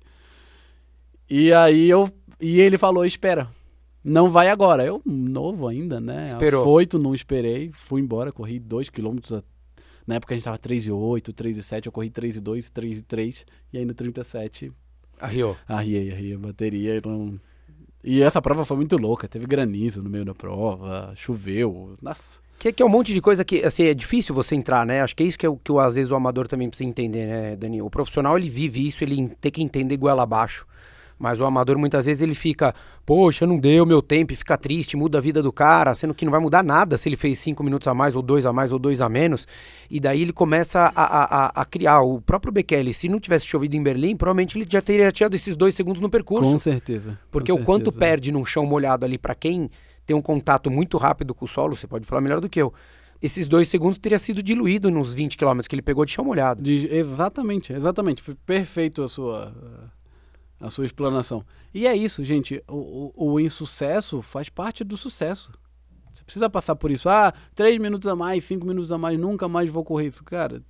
E 1.31 1.53
aí 1.53 1.89
eu. 1.89 2.09
E 2.39 2.61
ele 2.61 2.77
falou, 2.77 3.05
espera. 3.05 3.49
Não 4.03 4.31
vai 4.31 4.49
agora. 4.49 4.85
Eu, 4.85 5.01
novo 5.05 5.69
ainda, 5.69 6.01
né? 6.01 6.27
Esperou. 6.27 6.65
Foito, 6.65 6.99
não 6.99 7.15
esperei. 7.15 7.71
Fui 7.73 8.01
embora, 8.01 8.33
corri 8.33 8.59
2 8.59 8.91
km. 8.91 9.19
Na 10.07 10.17
época 10.17 10.35
a 10.35 10.37
gente 10.37 10.45
tava 10.45 10.59
3 10.59 10.87
e 10.87 10.91
8, 10.91 11.33
3 11.33 11.57
e 11.59 11.63
7. 11.63 11.87
Eu 11.87 11.93
corri 11.93 12.11
3 12.11 12.37
e 12.37 12.41
2, 12.41 12.71
3 12.71 12.99
e 12.99 13.03
3. 13.03 13.47
E 13.73 13.79
aí 13.79 13.85
no 13.85 13.95
37 13.95 14.71
Arriou. 15.21 15.57
Arriei, 15.69 16.13
arriei 16.13 16.35
a 16.35 16.39
bateria 16.39 16.97
e 16.97 17.03
não... 17.05 17.39
E 18.03 18.23
essa 18.23 18.41
prova 18.41 18.65
foi 18.65 18.77
muito 18.79 18.97
louca, 18.97 19.29
teve 19.29 19.47
granizo 19.47 20.03
no 20.03 20.09
meio 20.09 20.25
da 20.25 20.35
prova, 20.35 21.13
choveu, 21.15 21.97
nossa. 22.01 22.41
Que, 22.59 22.73
que 22.73 22.83
é 22.83 22.87
um 22.87 22.91
monte 22.91 23.13
de 23.13 23.21
coisa 23.21 23.45
que, 23.45 23.63
assim, 23.63 23.85
é 23.85 23.95
difícil 23.95 24.35
você 24.35 24.55
entrar, 24.55 24.87
né? 24.87 25.03
Acho 25.03 25.15
que 25.15 25.23
é 25.23 25.27
isso 25.27 25.39
que, 25.39 25.47
é 25.47 25.49
o, 25.49 25.57
que 25.57 25.73
às 25.79 25.95
vezes 25.95 26.11
o 26.11 26.15
amador 26.15 26.49
também 26.49 26.69
precisa 26.69 26.89
entender, 26.89 27.27
né, 27.27 27.57
Dani? 27.57 27.83
O 27.83 27.91
profissional, 27.91 28.39
ele 28.39 28.49
vive 28.49 28.87
isso, 28.87 29.05
ele 29.05 29.29
tem 29.41 29.53
que 29.53 29.63
entender 29.63 29.97
goela 29.99 30.23
abaixo. 30.23 30.67
Mas 31.21 31.39
o 31.39 31.45
amador, 31.45 31.77
muitas 31.77 32.07
vezes, 32.07 32.23
ele 32.23 32.35
fica, 32.35 32.75
poxa, 33.05 33.47
não 33.47 33.59
deu 33.59 33.85
meu 33.85 34.01
tempo, 34.01 34.33
e 34.33 34.37
fica 34.37 34.57
triste, 34.57 34.97
muda 34.97 35.19
a 35.19 35.21
vida 35.21 35.43
do 35.43 35.53
cara, 35.53 35.95
sendo 35.95 36.15
que 36.15 36.25
não 36.25 36.33
vai 36.33 36.41
mudar 36.41 36.65
nada 36.65 36.97
se 36.97 37.11
ele 37.11 37.17
fez 37.17 37.39
cinco 37.39 37.63
minutos 37.63 37.87
a 37.87 37.93
mais, 37.93 38.17
ou 38.17 38.23
dois 38.23 38.47
a 38.47 38.55
mais, 38.55 38.73
ou 38.73 38.79
dois 38.79 39.03
a 39.03 39.09
menos. 39.09 39.47
E 39.91 40.01
daí 40.01 40.23
ele 40.23 40.33
começa 40.33 40.91
a, 40.97 41.05
a, 41.05 41.47
a, 41.61 41.65
criar. 41.67 42.01
O 42.01 42.23
próprio 42.23 42.51
Bekele, 42.51 42.95
se 42.95 43.07
não 43.07 43.21
tivesse 43.21 43.47
chovido 43.47 43.77
em 43.77 43.83
Berlim, 43.83 44.17
provavelmente 44.17 44.57
ele 44.57 44.67
já 44.67 44.81
teria 44.81 45.13
tirado 45.13 45.35
esses 45.35 45.59
dois 45.59 45.75
segundos 45.75 46.01
no 46.01 46.09
percurso. 46.09 46.51
Com 46.51 46.59
certeza. 46.59 47.19
Porque 47.31 47.53
com 47.53 47.61
o 47.61 47.65
quanto 47.67 47.93
perde 47.93 48.33
num 48.33 48.47
chão 48.47 48.65
molhado 48.65 49.05
ali 49.05 49.19
para 49.19 49.35
quem 49.35 49.71
tem 50.07 50.17
um 50.17 50.23
contato 50.23 50.71
muito 50.71 50.97
rápido 50.97 51.35
com 51.35 51.45
o 51.45 51.49
solo, 51.49 51.77
você 51.77 51.87
pode 51.87 52.07
falar 52.07 52.23
melhor 52.23 52.41
do 52.41 52.49
que 52.49 52.63
eu. 52.63 52.73
Esses 53.21 53.47
dois 53.47 53.69
segundos 53.69 53.99
teria 53.99 54.19
sido 54.19 54.43
diluído 54.43 54.91
nos 54.91 55.13
20 55.13 55.37
km 55.37 55.61
que 55.69 55.75
ele 55.75 55.83
pegou 55.83 56.07
de 56.07 56.13
chão 56.13 56.25
molhado. 56.25 56.63
De- 56.63 56.89
exatamente, 56.91 57.75
exatamente. 57.75 58.23
Foi 58.23 58.35
perfeito 58.35 59.03
a 59.03 59.09
sua, 59.09 59.53
a 60.61 60.69
sua 60.71 60.85
explanação. 60.85 61.45
E 61.73 61.87
é 61.87 61.97
isso, 61.97 62.23
gente. 62.23 62.63
O, 62.69 63.13
o, 63.17 63.33
o 63.33 63.41
insucesso 63.41 64.21
faz 64.23 64.49
parte 64.49 64.85
do 64.85 64.97
sucesso. 64.97 65.51
Você 66.13 66.23
precisa 66.25 66.51
passar 66.51 66.75
por 66.77 66.91
isso. 66.91 67.09
Ah, 67.09 67.33
três 67.55 67.79
minutos 67.79 68.07
a 68.09 68.15
mais, 68.17 68.45
cinco 68.45 68.67
minutos 68.67 68.91
a 68.93 68.99
mais, 68.99 69.19
nunca 69.19 69.49
mais 69.49 69.71
vou 69.71 69.85
correr 69.85 70.09
isso. 70.09 70.23
Cara, 70.25 70.61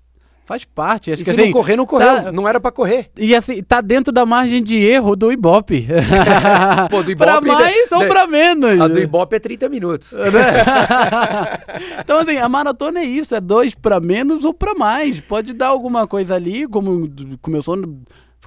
faz 0.45 0.65
parte. 0.67 1.11
Acho 1.11 1.23
E 1.23 1.25
que 1.25 1.33
se 1.35 1.41
assim, 1.41 1.51
não 1.51 1.53
correr, 1.59 1.77
não 1.77 1.87
correu. 1.87 2.07
tá- 2.25 2.31
Não 2.33 2.47
era 2.47 2.61
para 2.61 2.71
correr. 2.71 3.11
E 3.17 3.35
assim, 3.35 3.63
tá 3.63 3.81
dentro 3.81 4.13
da 4.13 4.27
margem 4.27 4.63
de 4.63 4.77
erro 4.77 5.17
do 5.17 5.33
Ibope. 5.33 5.87
Pô, 6.91 7.03
do 7.03 7.17
pra 7.17 7.33
Ibope, 7.39 7.47
mais 7.49 7.91
né? 7.91 7.97
ou 7.97 8.07
pra 8.07 8.27
menos. 8.27 8.81
A 8.81 8.87
do 8.87 8.99
Ibope 9.01 9.35
é 9.37 9.39
30 9.41 9.69
minutos. 9.69 10.13
Né? 10.21 10.21
então, 12.01 12.19
assim, 12.19 12.37
a 12.37 12.49
maratona 12.49 13.01
é 13.01 13.05
isso, 13.05 13.35
é 13.35 13.41
dois 13.41 13.75
pra 13.75 13.99
menos 13.99 14.45
ou 14.45 14.53
pra 14.53 14.75
mais. 14.75 15.21
Pode 15.21 15.53
dar 15.53 15.69
alguma 15.69 16.07
coisa 16.07 16.35
ali, 16.35 16.67
como 16.69 17.09
começou 17.41 17.75
a 17.75 17.79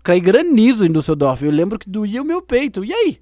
cair 0.04 0.20
granizo 0.20 0.86
em 0.86 0.92
Düsseldorf. 0.92 1.44
Eu 1.44 1.52
lembro 1.52 1.80
que 1.80 1.90
doía 1.90 2.22
o 2.22 2.26
meu 2.26 2.42
peito. 2.42 2.84
E 2.84 2.94
aí? 2.94 3.18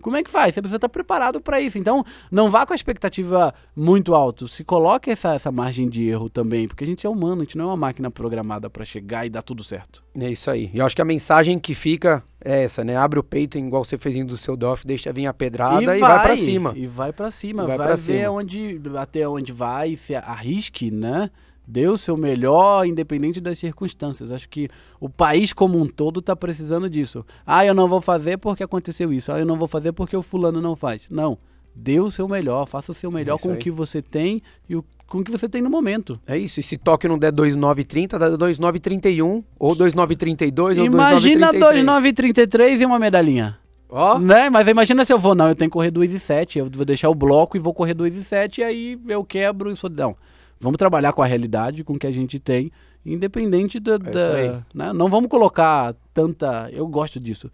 Como 0.00 0.16
é 0.16 0.22
que 0.22 0.30
faz? 0.30 0.54
Você 0.54 0.62
precisa 0.62 0.76
estar 0.76 0.88
preparado 0.88 1.40
para 1.40 1.60
isso. 1.60 1.78
Então, 1.78 2.04
não 2.30 2.48
vá 2.48 2.64
com 2.64 2.72
a 2.72 2.76
expectativa 2.76 3.52
muito 3.76 4.14
alta. 4.14 4.48
Se 4.48 4.64
coloque 4.64 5.10
essa, 5.10 5.34
essa 5.34 5.52
margem 5.52 5.88
de 5.88 6.08
erro 6.08 6.30
também, 6.30 6.66
porque 6.66 6.84
a 6.84 6.86
gente 6.86 7.06
é 7.06 7.10
humano, 7.10 7.42
a 7.42 7.44
gente 7.44 7.58
não 7.58 7.66
é 7.66 7.68
uma 7.68 7.76
máquina 7.76 8.10
programada 8.10 8.70
para 8.70 8.84
chegar 8.84 9.26
e 9.26 9.30
dar 9.30 9.42
tudo 9.42 9.62
certo. 9.62 10.02
É 10.18 10.30
isso 10.30 10.50
aí. 10.50 10.70
E 10.72 10.78
eu 10.78 10.86
acho 10.86 10.96
que 10.96 11.02
a 11.02 11.04
mensagem 11.04 11.58
que 11.58 11.74
fica 11.74 12.22
é 12.42 12.64
essa, 12.64 12.82
né? 12.82 12.96
Abre 12.96 13.18
o 13.18 13.22
peito, 13.22 13.58
igual 13.58 13.84
você 13.84 13.98
fez 13.98 14.16
em 14.16 14.24
Düsseldorf, 14.24 14.86
deixa 14.86 15.12
vir 15.12 15.26
a 15.26 15.34
pedrada 15.34 15.96
e, 15.96 16.00
vai, 16.00 16.22
pra 16.22 16.36
cima. 16.36 16.72
E 16.74 16.86
vai 16.86 17.12
pra 17.12 17.30
cima. 17.30 17.64
E 17.64 17.66
vai 17.66 17.76
vai 17.76 17.86
pra 17.86 17.96
ver 17.96 18.02
cima. 18.02 18.30
Onde, 18.30 18.80
até 18.96 19.28
onde 19.28 19.52
vai, 19.52 19.96
se 19.96 20.14
arrisque, 20.14 20.90
né? 20.90 21.30
Dê 21.66 21.86
o 21.86 21.96
seu 21.96 22.16
melhor, 22.16 22.84
independente 22.84 23.40
das 23.40 23.58
circunstâncias. 23.58 24.32
Acho 24.32 24.48
que 24.48 24.68
o 24.98 25.08
país 25.08 25.52
como 25.52 25.78
um 25.78 25.86
todo 25.86 26.20
está 26.20 26.34
precisando 26.34 26.90
disso. 26.90 27.24
Ah, 27.46 27.64
eu 27.64 27.74
não 27.74 27.86
vou 27.86 28.00
fazer 28.00 28.38
porque 28.38 28.62
aconteceu 28.62 29.12
isso. 29.12 29.30
Ah, 29.30 29.38
eu 29.38 29.46
não 29.46 29.56
vou 29.56 29.68
fazer 29.68 29.92
porque 29.92 30.16
o 30.16 30.22
fulano 30.22 30.60
não 30.60 30.74
faz. 30.74 31.08
Não. 31.08 31.38
Dê 31.74 32.00
o 32.00 32.10
seu 32.10 32.26
melhor, 32.26 32.66
faça 32.66 32.90
o 32.90 32.94
seu 32.94 33.10
melhor 33.10 33.36
isso 33.36 33.44
com 33.44 33.50
o 33.50 33.52
aí. 33.52 33.58
que 33.58 33.70
você 33.70 34.02
tem 34.02 34.42
e 34.68 34.74
o, 34.74 34.84
com 35.06 35.18
o 35.18 35.24
que 35.24 35.30
você 35.30 35.48
tem 35.48 35.62
no 35.62 35.70
momento. 35.70 36.20
É 36.26 36.36
isso. 36.36 36.58
E 36.58 36.62
se 36.62 36.76
Tóquio 36.76 37.08
não 37.08 37.18
der 37.18 37.30
2,930, 37.30 38.18
dá 38.18 38.28
2,931 38.30 39.44
ou 39.58 39.74
2,932 39.74 40.78
ou 40.78 40.84
Imagina 40.84 41.52
2,933. 41.52 41.84
2,933 41.84 42.80
e 42.80 42.86
uma 42.86 42.98
medalhinha. 42.98 43.58
Ó, 43.88 44.18
Né? 44.18 44.50
Mas 44.50 44.68
imagina 44.68 45.04
se 45.04 45.12
eu 45.12 45.18
vou, 45.18 45.34
não, 45.34 45.48
eu 45.48 45.54
tenho 45.54 45.70
que 45.70 45.72
correr 45.72 45.90
2,7, 45.90 46.56
eu 46.56 46.70
vou 46.72 46.84
deixar 46.84 47.08
o 47.08 47.14
bloco 47.14 47.56
e 47.56 47.60
vou 47.60 47.74
correr 47.74 47.94
2,7 47.94 48.58
e 48.58 48.64
aí 48.64 48.98
eu 49.08 49.24
quebro 49.24 49.70
isso. 49.70 49.88
Não. 49.88 50.16
Vamos 50.60 50.76
trabalhar 50.76 51.12
com 51.12 51.22
a 51.22 51.26
realidade, 51.26 51.82
com 51.82 51.94
o 51.94 51.98
que 51.98 52.06
a 52.06 52.12
gente 52.12 52.38
tem, 52.38 52.70
independente 53.04 53.80
da. 53.80 53.94
isso 53.94 54.10
da- 54.10 54.64
né? 54.74 54.92
Não 54.92 55.08
vamos 55.08 55.30
colocar 55.30 55.94
tanta. 56.12 56.68
Eu 56.70 56.86
gosto 56.86 57.18
disso. 57.18 57.50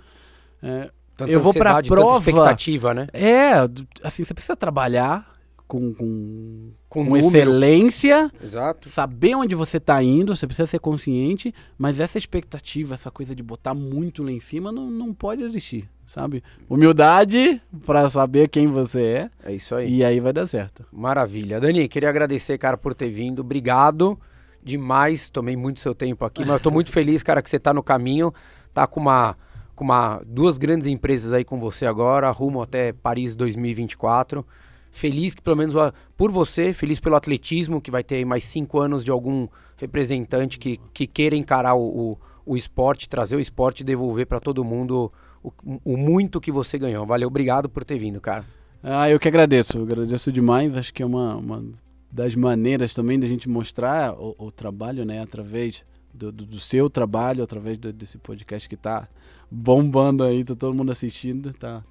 É, 0.62 0.90
eu 1.28 1.40
vou 1.40 1.52
tanta 1.52 1.82
prova. 1.88 2.18
expectativa, 2.18 2.92
né? 2.92 3.06
é, 3.12 3.52
assim, 4.02 4.24
você 4.24 4.34
precisa 4.34 4.56
trabalhar 4.56 5.34
com, 5.66 5.92
com, 5.94 6.70
Com 6.88 7.06
com 7.06 7.16
excelência, 7.16 8.30
Exato. 8.42 8.88
saber 8.88 9.34
onde 9.34 9.54
você 9.54 9.78
está 9.78 10.02
indo, 10.02 10.34
você 10.34 10.46
precisa 10.46 10.66
ser 10.66 10.78
consciente, 10.78 11.54
mas 11.76 12.00
essa 12.00 12.18
expectativa, 12.18 12.94
essa 12.94 13.10
coisa 13.10 13.34
de 13.34 13.42
botar 13.42 13.74
muito 13.74 14.22
lá 14.22 14.30
em 14.30 14.40
cima, 14.40 14.70
não, 14.70 14.90
não 14.90 15.12
pode 15.12 15.42
existir, 15.42 15.88
sabe? 16.06 16.42
Humildade 16.70 17.60
para 17.84 18.08
saber 18.08 18.48
quem 18.48 18.68
você 18.68 19.02
é, 19.02 19.30
É 19.44 19.52
isso 19.52 19.74
aí. 19.74 19.92
e 19.96 20.04
aí 20.04 20.20
vai 20.20 20.32
dar 20.32 20.46
certo. 20.46 20.86
Maravilha. 20.92 21.60
Dani, 21.60 21.88
queria 21.88 22.08
agradecer, 22.08 22.56
cara, 22.56 22.78
por 22.78 22.94
ter 22.94 23.10
vindo. 23.10 23.40
Obrigado 23.40 24.18
demais. 24.62 25.28
Tomei 25.28 25.56
muito 25.56 25.80
seu 25.80 25.94
tempo 25.94 26.24
aqui, 26.24 26.40
mas 26.40 26.54
eu 26.54 26.60
tô 26.60 26.70
muito 26.70 26.90
feliz, 26.92 27.22
cara, 27.22 27.42
que 27.42 27.50
você 27.50 27.58
tá 27.58 27.74
no 27.74 27.82
caminho. 27.82 28.32
Tá 28.72 28.86
com 28.86 29.00
uma, 29.00 29.36
com 29.74 29.84
uma 29.84 30.22
duas 30.26 30.58
grandes 30.58 30.86
empresas 30.86 31.32
aí 31.32 31.44
com 31.44 31.58
você 31.58 31.86
agora, 31.86 32.30
rumo 32.30 32.62
até 32.62 32.92
Paris 32.92 33.34
2024. 33.34 34.46
Feliz 34.90 35.34
que 35.34 35.42
pelo 35.42 35.56
menos 35.56 35.74
por 36.16 36.30
você, 36.32 36.72
feliz 36.72 36.98
pelo 36.98 37.16
atletismo, 37.16 37.80
que 37.80 37.90
vai 37.90 38.02
ter 38.02 38.16
aí 38.16 38.24
mais 38.24 38.44
cinco 38.44 38.78
anos 38.78 39.04
de 39.04 39.10
algum 39.10 39.46
representante 39.76 40.58
que, 40.58 40.80
que 40.94 41.06
queira 41.06 41.36
encarar 41.36 41.74
o, 41.74 42.12
o, 42.12 42.18
o 42.46 42.56
esporte, 42.56 43.08
trazer 43.08 43.36
o 43.36 43.40
esporte 43.40 43.80
e 43.80 43.84
devolver 43.84 44.26
para 44.26 44.40
todo 44.40 44.64
mundo 44.64 45.12
o, 45.64 45.80
o 45.84 45.96
muito 45.96 46.40
que 46.40 46.50
você 46.52 46.78
ganhou. 46.78 47.04
Valeu, 47.06 47.28
obrigado 47.28 47.68
por 47.68 47.84
ter 47.84 47.98
vindo, 47.98 48.20
cara. 48.20 48.44
Ah, 48.82 49.10
eu 49.10 49.18
que 49.18 49.28
agradeço, 49.28 49.78
eu 49.78 49.82
agradeço 49.82 50.30
demais. 50.30 50.76
Acho 50.76 50.92
que 50.94 51.02
é 51.02 51.06
uma, 51.06 51.36
uma 51.36 51.64
das 52.12 52.34
maneiras 52.34 52.94
também 52.94 53.18
da 53.18 53.26
gente 53.26 53.48
mostrar 53.48 54.14
o, 54.14 54.34
o 54.38 54.50
trabalho, 54.50 55.04
né, 55.04 55.20
através 55.20 55.84
do, 56.14 56.30
do- 56.32 56.46
do 56.46 56.58
seu 56.58 56.88
trabalho, 56.88 57.42
através 57.42 57.78
do- 57.78 57.92
desse 57.92 58.16
podcast 58.18 58.68
que 58.68 58.76
tá 58.76 59.08
bombando 59.50 60.22
aí, 60.24 60.44
tá 60.44 60.54
todo 60.54 60.74
mundo 60.74 60.90
assistindo, 60.92 61.52
tá, 61.52 61.82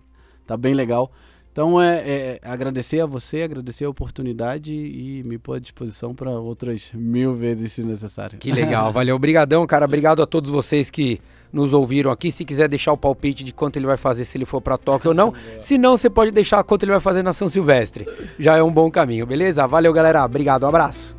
tá 0.45 0.56
bem 0.57 0.73
legal. 0.73 1.11
Então 1.52 1.82
é, 1.82 1.99
é 2.07 2.40
agradecer 2.44 2.99
a 2.99 3.06
você, 3.06 3.44
agradecer 3.44 3.86
a 3.86 3.90
oportunidade 3.90 4.73
e 4.73 5.23
me 5.23 5.38
pôr 5.38 5.56
à 5.56 5.60
disposição 5.60 6.14
para 6.14 6.30
outras 6.32 6.91
mil 6.94 7.34
vezes 7.34 7.72
se 7.72 7.84
necessário. 7.86 8.40
Que 8.40 8.52
legal, 8.52 8.91
valeu. 8.91 9.15
Obrigadão, 9.15 9.65
cara. 9.65 9.86
Obrigado 9.86 10.22
a 10.22 10.27
todos 10.27 10.49
vocês 10.52 10.90
que 10.90 11.22
nos 11.56 11.73
ouviram 11.73 12.11
aqui. 12.11 12.32
Se 12.32 12.45
quiser 12.45 12.68
deixar 12.68 12.91
o 12.91 12.98
palpite 12.98 13.44
de 13.44 13.53
quanto 13.53 13.77
ele 13.77 13.88
vai 13.88 13.98
fazer 13.98 14.26
se 14.26 14.38
ele 14.38 14.45
for 14.45 14.61
pra 14.61 14.77
Tóquio 14.77 15.10
ou 15.10 15.15
não. 15.15 15.34
Se 15.60 15.77
não, 15.77 15.98
você 15.98 16.10
pode 16.10 16.32
deixar 16.32 16.64
quanto 16.64 16.84
ele 16.84 16.91
vai 16.91 17.02
fazer 17.02 17.23
na 17.23 17.34
São 17.34 17.48
Silvestre. 17.48 18.07
Já 18.38 18.57
é 18.57 18.64
um 18.64 18.72
bom 18.72 18.91
caminho, 18.91 19.26
beleza? 19.26 19.65
Valeu, 19.65 19.94
galera. 19.94 20.23
Obrigado, 20.23 20.64
um 20.64 20.68
abraço. 20.68 21.15